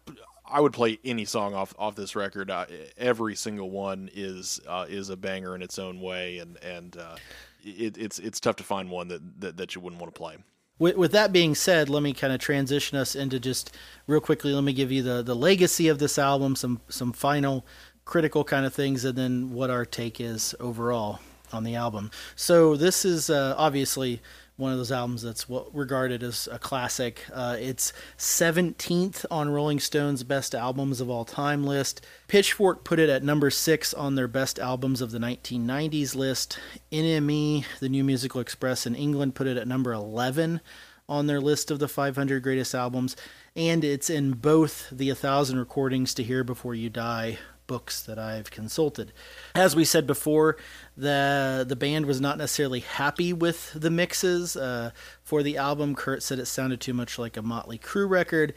I 0.51 0.59
would 0.61 0.73
play 0.73 0.97
any 1.05 1.25
song 1.25 1.53
off 1.53 1.73
off 1.77 1.95
this 1.95 2.15
record. 2.15 2.49
Uh, 2.49 2.65
every 2.97 3.35
single 3.35 3.69
one 3.69 4.09
is 4.13 4.59
uh, 4.67 4.85
is 4.89 5.09
a 5.09 5.15
banger 5.17 5.53
in 5.55 5.61
its 5.61 5.77
own 5.77 6.01
way, 6.01 6.39
and 6.39 6.57
and 6.63 6.97
uh, 6.97 7.15
it, 7.63 7.97
it's 7.97 8.17
it's 8.19 8.39
tough 8.39 8.55
to 8.57 8.63
find 8.63 8.89
one 8.89 9.09
that, 9.09 9.41
that, 9.41 9.57
that 9.57 9.75
you 9.75 9.81
wouldn't 9.81 10.01
want 10.01 10.13
to 10.13 10.17
play. 10.17 10.37
With, 10.79 10.95
with 10.95 11.11
that 11.11 11.31
being 11.31 11.53
said, 11.55 11.89
let 11.89 12.01
me 12.01 12.13
kind 12.13 12.33
of 12.33 12.39
transition 12.39 12.97
us 12.97 13.15
into 13.15 13.39
just 13.39 13.75
real 14.07 14.21
quickly. 14.21 14.53
Let 14.53 14.63
me 14.63 14.73
give 14.73 14.91
you 14.91 15.03
the 15.03 15.21
the 15.21 15.35
legacy 15.35 15.89
of 15.89 15.99
this 15.99 16.17
album, 16.17 16.55
some 16.55 16.79
some 16.89 17.11
final 17.11 17.65
critical 18.05 18.43
kind 18.43 18.65
of 18.65 18.73
things, 18.73 19.05
and 19.05 19.17
then 19.17 19.53
what 19.53 19.69
our 19.69 19.85
take 19.85 20.19
is 20.19 20.55
overall 20.59 21.19
on 21.51 21.63
the 21.63 21.75
album. 21.75 22.09
So 22.35 22.75
this 22.75 23.05
is 23.05 23.29
uh, 23.29 23.55
obviously 23.57 24.21
one 24.59 24.73
of 24.73 24.77
those 24.77 24.91
albums 24.91 25.21
that's 25.21 25.47
what 25.47 25.73
regarded 25.73 26.21
as 26.21 26.47
a 26.51 26.59
classic. 26.59 27.25
Uh, 27.33 27.55
it's 27.57 27.93
17th 28.17 29.25
on 29.31 29.49
Rolling 29.49 29.79
Stone's 29.79 30.23
best 30.23 30.53
albums 30.53 30.99
of 30.99 31.09
all 31.09 31.23
time 31.23 31.65
list. 31.65 32.05
Pitchfork 32.27 32.83
put 32.83 32.99
it 32.99 33.09
at 33.09 33.23
number 33.23 33.49
six 33.49 33.93
on 33.93 34.15
their 34.15 34.27
best 34.27 34.59
albums 34.59 35.01
of 35.01 35.11
the 35.11 35.17
1990s 35.17 36.13
list. 36.13 36.59
NME, 36.91 37.63
the 37.79 37.89
New 37.89 38.03
Musical 38.03 38.41
Express 38.41 38.85
in 38.85 38.95
England, 38.95 39.33
put 39.33 39.47
it 39.47 39.57
at 39.57 39.67
number 39.67 39.93
11 39.93 40.59
on 41.07 41.27
their 41.27 41.39
list 41.39 41.71
of 41.71 41.79
the 41.79 41.87
500 41.87 42.43
greatest 42.43 42.75
albums. 42.75 43.15
And 43.55 43.83
it's 43.83 44.09
in 44.09 44.33
both 44.33 44.89
the 44.91 45.07
1,000 45.07 45.57
Recordings 45.57 46.13
to 46.15 46.23
Hear 46.23 46.43
Before 46.43 46.75
You 46.75 46.89
Die 46.89 47.39
books 47.69 48.01
that 48.01 48.19
I've 48.19 48.51
consulted. 48.51 49.13
As 49.55 49.75
we 49.75 49.85
said 49.85 50.07
before, 50.07 50.57
the 50.99 51.65
the 51.67 51.75
band 51.75 52.05
was 52.05 52.19
not 52.19 52.37
necessarily 52.37 52.81
happy 52.81 53.31
with 53.31 53.71
the 53.73 53.89
mixes 53.89 54.57
uh, 54.57 54.91
for 55.23 55.41
the 55.41 55.57
album. 55.57 55.95
Kurt 55.95 56.21
said 56.21 56.39
it 56.39 56.45
sounded 56.45 56.81
too 56.81 56.93
much 56.93 57.17
like 57.17 57.37
a 57.37 57.41
Motley 57.41 57.77
Crue 57.77 58.09
record, 58.09 58.53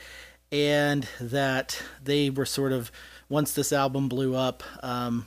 and 0.50 1.06
that 1.20 1.80
they 2.02 2.30
were 2.30 2.44
sort 2.44 2.72
of 2.72 2.90
once 3.28 3.52
this 3.52 3.72
album 3.72 4.08
blew 4.08 4.34
up. 4.34 4.62
Um, 4.82 5.26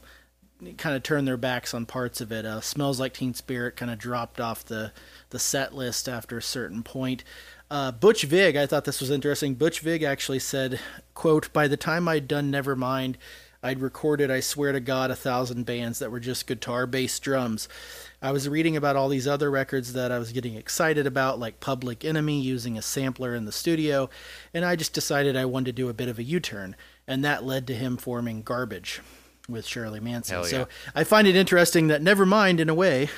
kind 0.77 0.95
of 0.95 1.03
turned 1.03 1.27
their 1.27 1.37
backs 1.37 1.73
on 1.73 1.85
parts 1.85 2.21
of 2.21 2.31
it. 2.31 2.45
Uh, 2.45 2.61
Smells 2.61 2.99
Like 2.99 3.13
Teen 3.13 3.33
Spirit 3.33 3.75
kind 3.75 3.91
of 3.91 3.97
dropped 3.97 4.41
off 4.41 4.65
the 4.65 4.91
the 5.29 5.39
set 5.39 5.73
list 5.73 6.09
after 6.09 6.37
a 6.37 6.41
certain 6.41 6.83
point. 6.83 7.23
Uh, 7.71 7.91
Butch 7.91 8.23
Vig, 8.23 8.55
I 8.55 8.65
thought 8.65 8.85
this 8.85 9.01
was 9.01 9.09
interesting. 9.09 9.55
Butch 9.55 9.79
Vig 9.79 10.03
actually 10.03 10.39
said, 10.39 10.79
"quote 11.13 11.51
By 11.53 11.67
the 11.67 11.77
time 11.77 12.07
I'd 12.07 12.27
done 12.27 12.51
Nevermind, 12.51 13.15
I'd 13.65 13.81
recorded, 13.81 14.29
I 14.29 14.41
swear 14.41 14.73
to 14.73 14.79
God, 14.79 15.09
a 15.09 15.15
thousand 15.15 15.65
bands 15.65 15.97
that 15.97 16.11
were 16.11 16.19
just 16.19 16.45
guitar, 16.45 16.85
bass, 16.85 17.17
drums. 17.17 17.67
I 18.21 18.31
was 18.31 18.47
reading 18.47 18.77
about 18.77 18.95
all 18.95 19.09
these 19.09 19.27
other 19.27 19.49
records 19.49 19.93
that 19.93 20.11
I 20.11 20.19
was 20.19 20.31
getting 20.31 20.53
excited 20.53 21.07
about, 21.07 21.39
like 21.39 21.59
Public 21.59 22.05
Enemy 22.05 22.39
using 22.41 22.77
a 22.77 22.83
sampler 22.83 23.33
in 23.33 23.45
the 23.45 23.51
studio, 23.51 24.07
and 24.53 24.63
I 24.63 24.75
just 24.75 24.93
decided 24.93 25.35
I 25.35 25.45
wanted 25.45 25.65
to 25.65 25.81
do 25.81 25.89
a 25.89 25.95
bit 25.95 26.09
of 26.09 26.19
a 26.19 26.23
U 26.23 26.39
turn, 26.39 26.75
and 27.07 27.25
that 27.25 27.43
led 27.43 27.65
to 27.65 27.73
him 27.73 27.97
forming 27.97 28.43
Garbage 28.43 29.01
with 29.49 29.65
Shirley 29.65 29.99
Manson. 29.99 30.41
Yeah. 30.41 30.43
So 30.43 30.67
I 30.93 31.03
find 31.03 31.27
it 31.27 31.35
interesting 31.35 31.87
that 31.87 32.03
Nevermind, 32.03 32.59
in 32.59 32.69
a 32.69 32.75
way, 32.75 33.09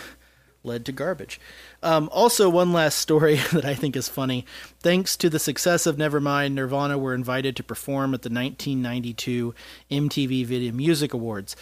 led 0.64 0.86
to 0.86 0.92
garbage. 0.92 1.40
Um, 1.82 2.10
also, 2.12 2.50
one 2.50 2.74
last 2.74 3.00
story 3.00 3.36
that 3.52 3.66
I 3.66 3.76
think 3.76 3.96
is 3.96 4.10
funny. 4.10 4.46
Thanks 4.80 5.16
to 5.18 5.30
the 5.30 5.40
success 5.40 5.86
of 5.86 5.98
Nevermind, 5.98 6.54
Nirvana 6.54 6.98
were 6.98 7.14
invited 7.14 7.56
to 7.56 7.64
perform 7.64 8.14
at 8.14 8.22
the 8.22 8.30
1992 8.30 9.54
MTV 9.92 10.46
Video 10.46 10.72
Music 10.72 11.14
Awards. 11.14 11.56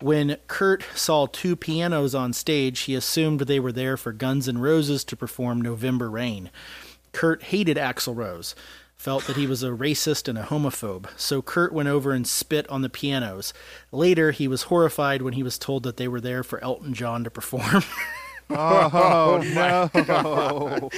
When 0.00 0.36
Kurt 0.48 0.84
saw 0.96 1.26
two 1.26 1.54
pianos 1.54 2.12
on 2.12 2.32
stage, 2.32 2.80
he 2.80 2.94
assumed 2.96 3.40
they 3.40 3.60
were 3.60 3.70
there 3.70 3.96
for 3.96 4.12
Guns 4.12 4.48
N' 4.48 4.58
Roses 4.58 5.04
to 5.04 5.16
perform 5.16 5.60
November 5.60 6.10
Rain. 6.10 6.50
Kurt 7.12 7.44
hated 7.44 7.76
Axl 7.76 8.16
Rose, 8.16 8.56
felt 8.96 9.26
that 9.26 9.36
he 9.36 9.46
was 9.46 9.62
a 9.62 9.68
racist 9.68 10.28
and 10.28 10.38
a 10.38 10.44
homophobe, 10.44 11.08
so 11.16 11.42
Kurt 11.42 11.72
went 11.72 11.88
over 11.88 12.12
and 12.12 12.26
spit 12.26 12.68
on 12.68 12.82
the 12.82 12.88
pianos. 12.88 13.52
Later, 13.90 14.30
he 14.30 14.46
was 14.46 14.62
horrified 14.64 15.22
when 15.22 15.34
he 15.34 15.42
was 15.42 15.58
told 15.58 15.82
that 15.82 15.96
they 15.96 16.08
were 16.08 16.20
there 16.20 16.42
for 16.42 16.62
Elton 16.62 16.94
John 16.94 17.24
to 17.24 17.30
perform. 17.30 17.82
Oh, 18.56 19.42
no. 19.54 19.90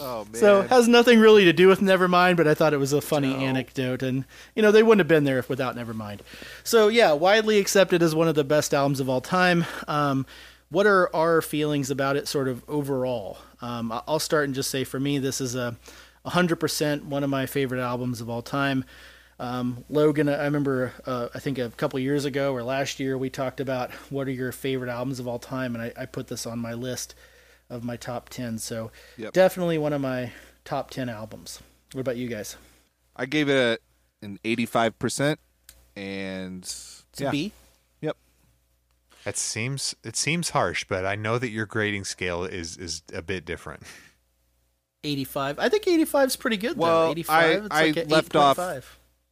oh 0.00 0.24
man. 0.24 0.34
So 0.34 0.62
has 0.62 0.88
nothing 0.88 1.20
really 1.20 1.44
to 1.44 1.52
do 1.52 1.68
with 1.68 1.80
Nevermind, 1.80 2.36
but 2.36 2.48
I 2.48 2.54
thought 2.54 2.72
it 2.72 2.78
was 2.78 2.92
a 2.92 3.00
funny 3.00 3.34
anecdote, 3.34 4.02
and 4.02 4.24
you 4.54 4.62
know 4.62 4.72
they 4.72 4.82
wouldn't 4.82 5.00
have 5.00 5.08
been 5.08 5.24
there 5.24 5.38
if 5.38 5.48
without 5.48 5.76
Nevermind. 5.76 6.20
So 6.62 6.88
yeah, 6.88 7.12
widely 7.12 7.58
accepted 7.58 8.02
as 8.02 8.14
one 8.14 8.28
of 8.28 8.34
the 8.34 8.44
best 8.44 8.74
albums 8.74 9.00
of 9.00 9.08
all 9.08 9.20
time. 9.20 9.64
Um, 9.88 10.26
what 10.70 10.86
are 10.86 11.14
our 11.14 11.40
feelings 11.40 11.90
about 11.90 12.16
it, 12.16 12.26
sort 12.26 12.48
of 12.48 12.64
overall? 12.68 13.38
Um, 13.60 13.92
I'll 14.08 14.18
start 14.18 14.44
and 14.46 14.54
just 14.54 14.70
say 14.70 14.82
for 14.84 14.98
me, 14.98 15.18
this 15.18 15.40
is 15.40 15.54
a 15.54 15.76
100% 16.26 17.04
one 17.04 17.22
of 17.22 17.30
my 17.30 17.46
favorite 17.46 17.80
albums 17.80 18.20
of 18.20 18.28
all 18.28 18.42
time. 18.42 18.84
Um, 19.38 19.84
Logan, 19.88 20.28
I 20.28 20.44
remember, 20.44 20.92
uh, 21.06 21.28
I 21.34 21.40
think 21.40 21.58
a 21.58 21.70
couple 21.70 21.98
years 21.98 22.24
ago 22.24 22.52
or 22.52 22.62
last 22.62 23.00
year, 23.00 23.18
we 23.18 23.30
talked 23.30 23.60
about 23.60 23.90
what 24.10 24.28
are 24.28 24.32
your 24.32 24.52
favorite 24.52 24.90
albums 24.90 25.18
of 25.18 25.26
all 25.26 25.38
time, 25.38 25.74
and 25.74 25.82
I, 25.82 25.92
I 25.96 26.06
put 26.06 26.28
this 26.28 26.46
on 26.46 26.58
my 26.58 26.72
list 26.74 27.14
of 27.68 27.82
my 27.82 27.96
top 27.96 28.28
10. 28.28 28.58
So 28.58 28.90
Yep. 29.16 29.32
definitely 29.32 29.78
one 29.78 29.92
of 29.92 30.00
my 30.00 30.32
top 30.64 30.90
10 30.90 31.08
albums. 31.08 31.60
What 31.92 32.02
about 32.02 32.16
you 32.16 32.28
guys? 32.28 32.56
I 33.16 33.26
gave 33.26 33.48
it 33.48 33.80
a, 34.22 34.24
an 34.24 34.38
85%, 34.44 35.36
and 35.96 36.62
It's 36.62 37.04
yeah. 37.18 37.28
a 37.28 37.32
B? 37.32 37.52
Yep. 38.02 38.16
That 39.24 39.36
seems 39.36 39.94
it 40.04 40.16
seems 40.16 40.50
harsh, 40.50 40.84
but 40.84 41.04
I 41.06 41.14
know 41.16 41.38
that 41.38 41.50
your 41.50 41.66
grading 41.66 42.04
scale 42.04 42.44
is 42.44 42.76
is 42.76 43.02
a 43.12 43.22
bit 43.22 43.44
different. 43.44 43.82
85. 45.04 45.58
I 45.58 45.68
think 45.68 45.86
85 45.86 46.28
is 46.28 46.36
pretty 46.36 46.56
good, 46.56 46.76
though. 46.76 46.82
Well, 46.82 47.10
85, 47.10 47.34
I, 47.44 47.50
it's 47.52 47.66
I 47.70 47.86
like 47.86 47.96
a 47.96 48.08
left 48.08 48.36
off 48.36 48.56
8.5. 48.56 48.84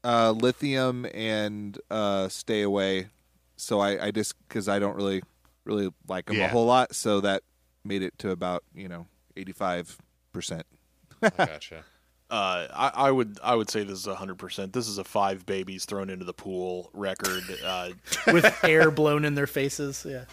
uh, 0.04 0.32
lithium 0.32 1.06
and 1.14 1.78
uh, 1.90 2.28
stay 2.28 2.62
away, 2.62 3.08
so 3.56 3.80
I, 3.80 4.06
I 4.06 4.10
just 4.10 4.34
because 4.48 4.68
I 4.68 4.78
don't 4.78 4.96
really 4.96 5.22
really 5.64 5.90
like 6.08 6.26
them 6.26 6.40
a 6.40 6.48
whole 6.48 6.66
lot, 6.66 6.94
so 6.94 7.20
that 7.20 7.42
made 7.84 8.02
it 8.02 8.18
to 8.18 8.30
about 8.30 8.64
you 8.74 8.88
know 8.88 9.06
85 9.36 9.98
percent. 10.32 10.66
gotcha. 11.36 11.84
Uh, 12.30 12.66
I, 12.72 12.92
I 12.94 13.10
would 13.10 13.38
I 13.44 13.54
would 13.54 13.68
say 13.68 13.84
this 13.84 14.06
is 14.06 14.06
hundred 14.06 14.38
percent. 14.38 14.72
This 14.72 14.88
is 14.88 14.98
a 14.98 15.04
five 15.04 15.44
babies 15.44 15.84
thrown 15.84 16.08
into 16.08 16.24
the 16.24 16.32
pool 16.32 16.90
record. 16.94 17.42
Uh, 17.62 17.90
With 18.32 18.64
air 18.64 18.90
blown 18.90 19.24
in 19.24 19.34
their 19.34 19.46
faces. 19.46 20.06
Yeah. 20.08 20.24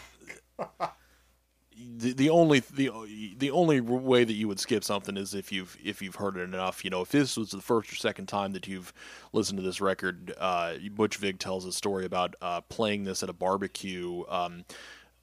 the, 1.97 2.13
the 2.13 2.29
only 2.29 2.59
the 2.59 2.91
the 3.37 3.51
only 3.51 3.79
way 3.81 4.23
that 4.23 4.33
you 4.33 4.47
would 4.47 4.59
skip 4.59 4.83
something 4.83 5.17
is 5.17 5.33
if 5.33 5.51
you've 5.51 5.77
if 5.83 6.01
you've 6.01 6.15
heard 6.15 6.37
it 6.37 6.41
enough. 6.41 6.83
You 6.83 6.89
know, 6.89 7.01
if 7.01 7.09
this 7.09 7.37
was 7.37 7.51
the 7.51 7.61
first 7.61 7.91
or 7.91 7.95
second 7.95 8.27
time 8.27 8.53
that 8.53 8.67
you've 8.67 8.93
listened 9.33 9.57
to 9.57 9.63
this 9.63 9.81
record, 9.81 10.33
uh, 10.37 10.73
Butch 10.91 11.17
Vig 11.17 11.39
tells 11.39 11.65
a 11.65 11.71
story 11.71 12.05
about 12.05 12.35
uh, 12.41 12.61
playing 12.61 13.03
this 13.03 13.23
at 13.23 13.29
a 13.29 13.33
barbecue. 13.33 14.23
Um, 14.29 14.65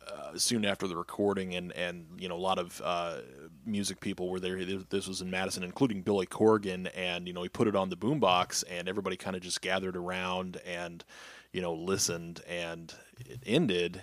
uh, 0.06 0.38
soon 0.38 0.64
after 0.64 0.86
the 0.86 0.96
recording, 0.96 1.56
and 1.56 1.72
and 1.72 2.06
you 2.16 2.28
know 2.28 2.36
a 2.36 2.38
lot 2.38 2.60
of 2.60 2.80
uh, 2.84 3.16
music 3.64 4.00
people 4.00 4.30
were 4.30 4.38
there. 4.38 4.64
This 4.64 5.08
was 5.08 5.20
in 5.20 5.30
Madison, 5.30 5.64
including 5.64 6.02
Billy 6.02 6.26
Corgan, 6.26 6.88
and 6.94 7.26
you 7.26 7.32
know 7.32 7.42
he 7.42 7.48
put 7.48 7.66
it 7.66 7.74
on 7.74 7.90
the 7.90 7.96
boombox, 7.96 8.62
and 8.70 8.88
everybody 8.88 9.16
kind 9.16 9.34
of 9.34 9.42
just 9.42 9.60
gathered 9.60 9.96
around 9.96 10.60
and 10.64 11.04
you 11.52 11.60
know 11.60 11.74
listened, 11.74 12.40
and 12.48 12.94
it 13.18 13.40
ended, 13.44 14.00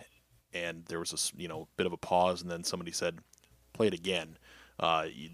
and 0.53 0.85
there 0.85 0.99
was 0.99 1.13
a 1.13 1.41
you 1.41 1.47
know 1.47 1.67
bit 1.77 1.85
of 1.85 1.93
a 1.93 1.97
pause, 1.97 2.41
and 2.41 2.49
then 2.51 2.63
somebody 2.63 2.91
said, 2.91 3.19
"Play 3.73 3.87
it 3.87 3.93
again." 3.93 4.37
Uh, 4.79 5.05
you, 5.13 5.29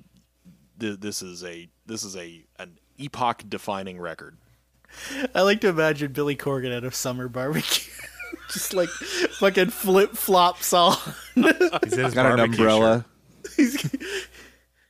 th- 0.79 0.99
this 0.99 1.21
is 1.21 1.43
a 1.43 1.69
this 1.85 2.03
is 2.03 2.15
a 2.15 2.45
an 2.57 2.77
epoch 2.97 3.43
defining 3.47 3.99
record. 3.99 4.37
I 5.35 5.41
like 5.41 5.61
to 5.61 5.67
imagine 5.69 6.11
Billy 6.11 6.35
Corgan 6.35 6.75
at 6.75 6.83
a 6.83 6.91
summer 6.91 7.27
barbecue. 7.27 7.91
Just 8.51 8.73
like 8.73 8.89
fucking 9.39 9.69
flip 9.69 10.15
flops 10.15 10.73
on. 10.73 10.95
He's 11.35 11.93
in 11.93 12.05
his 12.05 12.13
Got 12.13 12.25
an 12.25 12.37
barbecue 12.37 12.67
umbrella. 12.67 13.05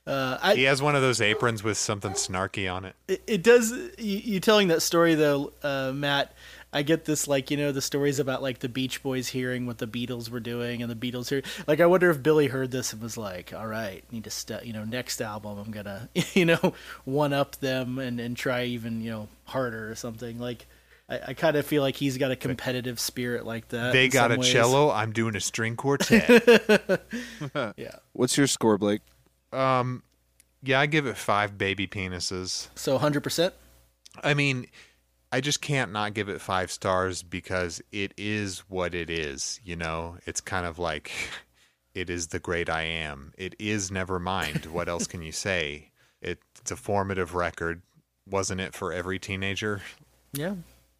Uh, 0.06 0.38
I, 0.42 0.54
He 0.54 0.62
has 0.64 0.80
one 0.80 0.96
of 0.96 1.02
those 1.02 1.20
aprons 1.20 1.62
with 1.62 1.76
something 1.76 2.12
snarky 2.12 2.72
on 2.72 2.84
it. 2.86 2.96
it, 3.06 3.22
it 3.26 3.42
does 3.42 3.70
you, 3.70 4.16
you 4.18 4.40
telling 4.40 4.68
that 4.68 4.80
story 4.82 5.14
though 5.14 5.52
uh, 5.62 5.92
matt 5.94 6.34
i 6.72 6.82
get 6.82 7.04
this 7.04 7.26
like 7.28 7.50
you 7.50 7.56
know 7.56 7.72
the 7.72 7.80
stories 7.82 8.18
about 8.18 8.42
like 8.42 8.60
the 8.60 8.68
beach 8.68 9.02
boys 9.02 9.28
hearing 9.28 9.66
what 9.66 9.78
the 9.78 9.86
beatles 9.86 10.30
were 10.30 10.40
doing 10.40 10.82
and 10.82 10.90
the 10.90 10.94
beatles 11.12 11.28
here. 11.28 11.42
like 11.66 11.80
i 11.80 11.86
wonder 11.86 12.10
if 12.10 12.22
billy 12.22 12.46
heard 12.48 12.70
this 12.70 12.92
and 12.92 13.02
was 13.02 13.16
like 13.16 13.52
all 13.52 13.66
right 13.66 14.04
need 14.12 14.24
to 14.24 14.30
st- 14.30 14.64
you 14.64 14.72
know 14.72 14.84
next 14.84 15.20
album 15.20 15.58
i'm 15.58 15.70
gonna 15.70 16.08
you 16.34 16.44
know 16.44 16.74
one 17.04 17.32
up 17.32 17.56
them 17.56 17.98
and 17.98 18.20
and 18.20 18.36
try 18.36 18.64
even 18.64 19.00
you 19.00 19.10
know 19.10 19.28
harder 19.44 19.90
or 19.90 19.94
something 19.94 20.38
like 20.38 20.66
i, 21.08 21.20
I 21.28 21.34
kind 21.34 21.56
of 21.56 21.66
feel 21.66 21.82
like 21.82 21.96
he's 21.96 22.18
got 22.18 22.30
a 22.30 22.36
competitive 22.36 23.00
spirit 23.00 23.44
like 23.44 23.68
that 23.68 23.92
They 23.92 24.08
got 24.08 24.30
a 24.30 24.36
ways. 24.36 24.48
cello. 24.48 24.90
I'm 24.90 25.12
doing 25.12 25.34
a 25.34 25.40
string 25.40 25.74
quartet. 25.76 26.30
yeah 27.76 27.96
What's 28.12 28.36
your 28.38 28.46
score, 28.46 28.78
Blake? 28.78 29.00
um, 29.52 30.02
yeah, 30.62 30.78
I 30.78 30.86
give 30.86 31.06
it 31.06 31.16
five 31.16 31.56
baby 31.58 31.86
penises. 31.88 32.68
so 32.74 32.98
100% 32.98 33.52
I 34.22 34.34
mean, 34.34 34.66
I 35.32 35.40
just 35.40 35.60
can't 35.60 35.92
not 35.92 36.14
give 36.14 36.28
it 36.28 36.40
five 36.40 36.70
stars 36.70 37.22
because 37.22 37.80
it 37.92 38.12
is 38.16 38.60
what 38.68 38.94
it 38.94 39.08
is. 39.08 39.60
You 39.64 39.76
know, 39.76 40.16
it's 40.26 40.40
kind 40.40 40.66
of 40.66 40.78
like 40.78 41.10
it 41.94 42.10
is 42.10 42.28
the 42.28 42.40
great 42.40 42.68
I 42.68 42.82
am. 42.82 43.32
It 43.38 43.54
is 43.58 43.90
never 43.90 44.18
mind. 44.18 44.66
What 44.66 44.88
else 44.88 45.06
can 45.06 45.22
you 45.22 45.32
say? 45.32 45.90
It, 46.20 46.40
it's 46.60 46.70
a 46.70 46.76
formative 46.76 47.34
record, 47.34 47.82
wasn't 48.28 48.60
it 48.60 48.74
for 48.74 48.92
every 48.92 49.18
teenager? 49.18 49.82
yeah 50.32 50.54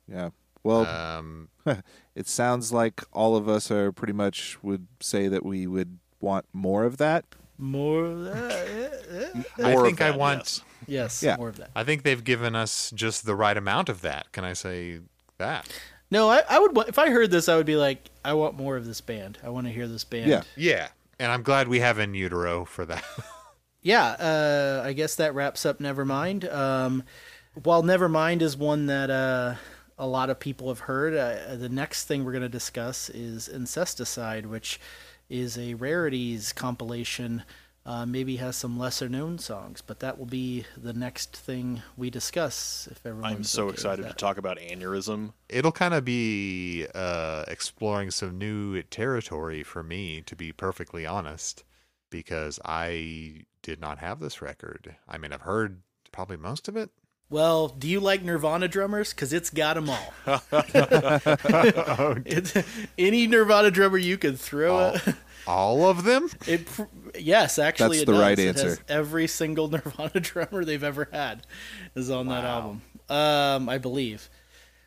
Yeah. 0.09 0.31
Well, 0.63 0.87
Um, 0.87 1.49
it 2.15 2.29
sounds 2.29 2.73
like 2.73 3.03
all 3.13 3.37
of 3.37 3.49
us 3.49 3.71
are 3.71 3.93
pretty 3.93 4.13
much 4.13 4.63
would 4.63 4.87
say 5.01 5.27
that 5.29 5.45
we 5.45 5.67
would 5.67 5.99
want 6.21 6.47
more 6.53 6.85
of 6.85 6.99
that. 6.99 7.25
More 7.61 8.05
of 8.07 8.25
that 8.25 8.69
yeah, 9.13 9.43
yeah. 9.59 9.67
I 9.67 9.71
More 9.73 9.81
of 9.83 9.87
think 9.87 10.01
I 10.01 10.11
that, 10.11 10.19
want. 10.19 10.39
yes. 10.39 10.63
yes 10.87 11.23
Yeah. 11.23 11.37
more 11.37 11.49
of 11.51 11.57
that 11.59 11.71
I 11.77 11.85
think 11.85 12.03
they've 12.03 12.23
given 12.25 12.55
us 12.57 12.91
just 12.95 13.25
the 13.27 13.35
right 13.35 13.57
amount 13.57 13.89
of 13.89 14.01
that. 14.03 14.33
Can 14.33 14.45
I 14.45 14.53
say 14.55 15.01
that? 15.39 15.69
No, 16.11 16.29
I, 16.29 16.43
I 16.49 16.59
would. 16.59 16.75
wa- 16.75 16.85
If 16.89 16.99
I 16.99 17.11
heard 17.11 17.31
this, 17.31 17.49
I 17.49 17.55
would 17.57 17.67
be 17.67 17.77
like, 17.77 18.11
I 18.25 18.33
want 18.33 18.57
more 18.57 18.77
of 18.77 18.85
this 18.85 19.01
band. 19.01 19.39
I 19.45 19.49
want 19.51 19.67
to 19.69 19.73
hear 19.73 19.87
this 19.87 20.03
band. 20.03 20.29
Yeah. 20.29 20.43
Yeah, 20.57 20.89
and 21.21 21.31
I'm 21.31 21.43
glad 21.45 21.69
we 21.69 21.79
have 21.81 22.01
In 22.01 22.15
Utero 22.15 22.65
for 22.65 22.85
that. 22.87 23.05
yeah. 23.83 24.05
Uh, 24.19 24.83
I 24.85 24.93
guess 24.93 25.15
that 25.17 25.35
wraps 25.35 25.65
up 25.65 25.79
Nevermind. 25.79 26.53
Um, 26.53 27.05
while 27.63 27.83
Nevermind 27.85 28.43
is 28.43 28.57
one 28.57 28.87
that 28.87 29.09
uh, 29.11 29.55
a 29.99 30.07
lot 30.07 30.31
of 30.31 30.41
people 30.41 30.69
have 30.69 30.81
heard, 30.81 31.15
uh, 31.15 31.55
the 31.57 31.69
next 31.69 32.07
thing 32.07 32.25
we're 32.25 32.33
going 32.33 32.43
to 32.43 32.49
discuss 32.49 33.09
is 33.11 33.49
Incesticide, 33.49 34.47
which 34.47 34.81
is 35.31 35.57
a 35.57 35.75
rarities 35.75 36.53
compilation. 36.53 37.45
Uh, 37.87 38.05
maybe 38.05 38.37
has 38.37 38.57
some 38.57 38.79
lesser 38.79 39.09
known 39.09 39.39
songs, 39.39 39.81
but 39.81 40.01
that 40.01 40.19
will 40.19 40.27
be 40.27 40.67
the 40.77 40.93
next 40.93 41.35
thing 41.35 41.81
we 41.97 42.11
discuss. 42.11 42.87
If 42.91 43.07
everyone, 43.07 43.33
I'm 43.33 43.43
so 43.43 43.65
okay 43.65 43.73
excited 43.73 44.07
to 44.07 44.13
talk 44.13 44.37
about 44.37 44.59
aneurysm. 44.59 45.33
It'll 45.49 45.73
kind 45.73 45.95
of 45.95 46.05
be 46.05 46.87
uh, 46.95 47.47
exploring 47.49 48.11
some 48.11 48.37
new 48.37 48.83
territory 48.83 49.63
for 49.63 49.83
me, 49.83 50.21
to 50.27 50.37
be 50.37 50.53
perfectly 50.53 51.07
honest, 51.07 51.65
because 52.11 52.61
I 52.67 53.45
did 53.63 53.81
not 53.81 53.99
have 53.99 54.21
this 54.21 54.43
record. 54.43 54.97
I 55.09 55.17
mean, 55.17 55.33
I've 55.33 55.43
heard 55.43 55.81
probably 56.13 56.37
most 56.37 56.69
of 56.69 56.77
it. 56.77 56.91
Well, 57.31 57.69
do 57.69 57.87
you 57.89 58.01
like 58.01 58.23
Nirvana 58.25 58.67
drummers? 58.69 59.13
Because 59.15 59.33
it's 59.33 59.51
got 59.51 59.75
them 59.75 59.89
all. 59.89 60.13
It's- 62.27 62.65
any 62.99 63.27
Nirvana 63.27 63.71
drummer 63.71 63.99
you 63.99 64.19
can 64.19 64.37
throw. 64.37 64.79
a- 64.79 65.01
All 65.47 65.89
of 65.89 66.05
them? 66.05 66.29
It, 66.47 66.67
yes, 67.19 67.59
actually, 67.59 67.99
That's 67.99 68.03
it 68.03 68.07
the 68.07 68.13
does. 68.13 68.21
right 68.21 68.39
It 68.39 68.57
has 68.57 68.65
answer. 68.65 68.83
every 68.89 69.27
single 69.27 69.69
Nirvana 69.71 70.21
drummer 70.21 70.65
they've 70.65 70.83
ever 70.85 71.09
had 71.13 71.47
is 71.95 72.11
on 72.11 72.29
that 72.29 72.45
album. 72.45 72.83
Um, 73.09 73.69
I 73.69 73.79
believe. 73.79 74.29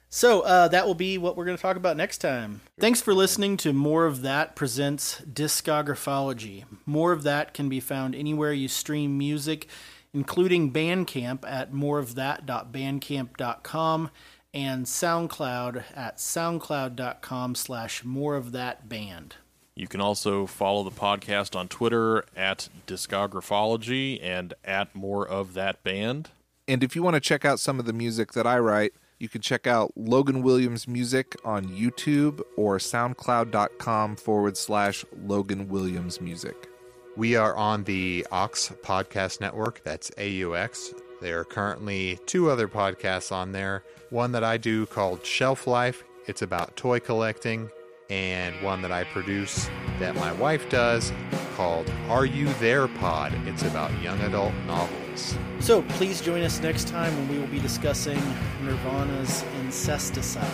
So 0.10 0.42
uh, 0.42 0.68
that 0.68 0.86
will 0.86 0.94
be 0.94 1.18
what 1.18 1.36
we're 1.36 1.46
going 1.46 1.58
to 1.58 1.62
talk 1.62 1.76
about 1.76 1.98
next 1.98 2.20
time. 2.20 2.62
Thanks 2.80 3.02
for 3.02 3.14
listening 3.16 3.58
to 3.58 3.74
More 3.74 4.06
of 4.06 4.22
That 4.22 4.56
presents 4.56 5.22
Discographology. 5.22 6.66
More 6.86 7.12
of 7.14 7.24
That 7.24 7.54
can 7.56 7.68
be 7.68 7.80
found 7.80 8.14
anywhere 8.14 8.54
you 8.54 8.68
stream 8.68 9.18
music, 9.18 9.68
including 10.14 10.72
Bandcamp 10.72 11.44
at 11.48 11.74
moreofthat.bandcamp.com 11.74 14.12
and 14.54 14.86
SoundCloud 14.86 15.84
at 15.96 16.18
soundcloud.com 16.18 17.56
slash 17.56 18.04
more 18.04 18.36
of 18.36 18.52
that 18.52 18.88
band. 18.88 19.38
You 19.76 19.88
can 19.88 20.02
also 20.02 20.46
follow 20.46 20.84
the 20.84 20.92
podcast 20.92 21.56
on 21.56 21.68
Twitter 21.68 22.26
at 22.36 22.70
Discographology 22.86 24.20
and 24.22 24.54
at 24.64 24.94
More 24.94 25.28
of 25.28 25.56
That 25.56 25.84
Band. 25.84 26.30
And 26.68 26.84
if 26.84 26.96
you 26.96 27.02
want 27.02 27.16
to 27.16 27.20
check 27.20 27.44
out 27.44 27.60
some 27.60 27.80
of 27.80 27.86
the 27.86 27.94
music 27.94 28.34
that 28.34 28.46
I 28.46 28.60
write, 28.60 28.94
you 29.18 29.28
can 29.28 29.42
check 29.42 29.66
out 29.66 29.92
Logan 29.96 30.44
Williams 30.44 30.88
Music 30.88 31.36
on 31.44 31.66
YouTube 31.66 32.42
or 32.56 32.78
SoundCloud.com 32.78 34.18
forward 34.18 34.58
slash 34.58 35.04
Logan 35.26 35.70
Williams 35.70 36.22
Music. 36.22 36.70
We 37.16 37.36
are 37.36 37.56
on 37.56 37.84
the 37.84 38.26
Ox 38.32 38.72
Podcast 38.82 39.40
Network. 39.40 39.82
That's 39.84 40.10
AUX. 40.18 40.96
There 41.22 41.40
are 41.40 41.46
currently 41.46 42.20
two 42.26 42.50
other 42.50 42.68
podcasts 42.68 43.32
on 43.32 43.52
there. 43.52 43.84
One 44.10 44.32
that 44.32 44.44
I 44.44 44.58
do 44.58 44.88
called 44.88 45.24
Shelf 45.24 45.68
Life. 45.68 46.04
It's 46.26 46.42
about 46.42 46.76
toy 46.76 47.00
collecting. 47.00 47.70
And 48.10 48.56
one 48.64 48.82
that 48.82 48.92
I 48.92 49.04
produce 49.06 49.70
that 50.00 50.16
my 50.16 50.32
wife 50.34 50.68
does 50.70 51.14
called 51.56 51.90
Are 52.10 52.26
You 52.26 52.52
There 52.56 52.88
Pod? 52.88 53.32
It's 53.46 53.64
about 53.64 53.92
young 54.02 54.20
adult 54.22 54.54
novels. 54.66 55.38
So 55.60 55.84
please 55.84 56.20
join 56.20 56.42
us 56.42 56.60
next 56.62 56.88
time 56.88 57.16
when 57.16 57.30
we 57.30 57.38
will 57.38 57.48
be 57.48 57.60
discussing 57.60 58.20
Nirvana's 58.64 59.44
Incesticide. 59.62 60.50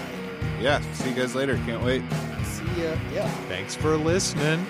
Yeah, 0.59 0.81
see 0.93 1.09
you 1.09 1.15
guys 1.15 1.35
later. 1.35 1.55
Can't 1.65 1.83
wait. 1.83 2.03
See 2.43 2.83
ya. 2.83 2.95
Yeah. 3.13 3.29
Thanks 3.47 3.75
for 3.75 3.95
listening. 3.95 4.65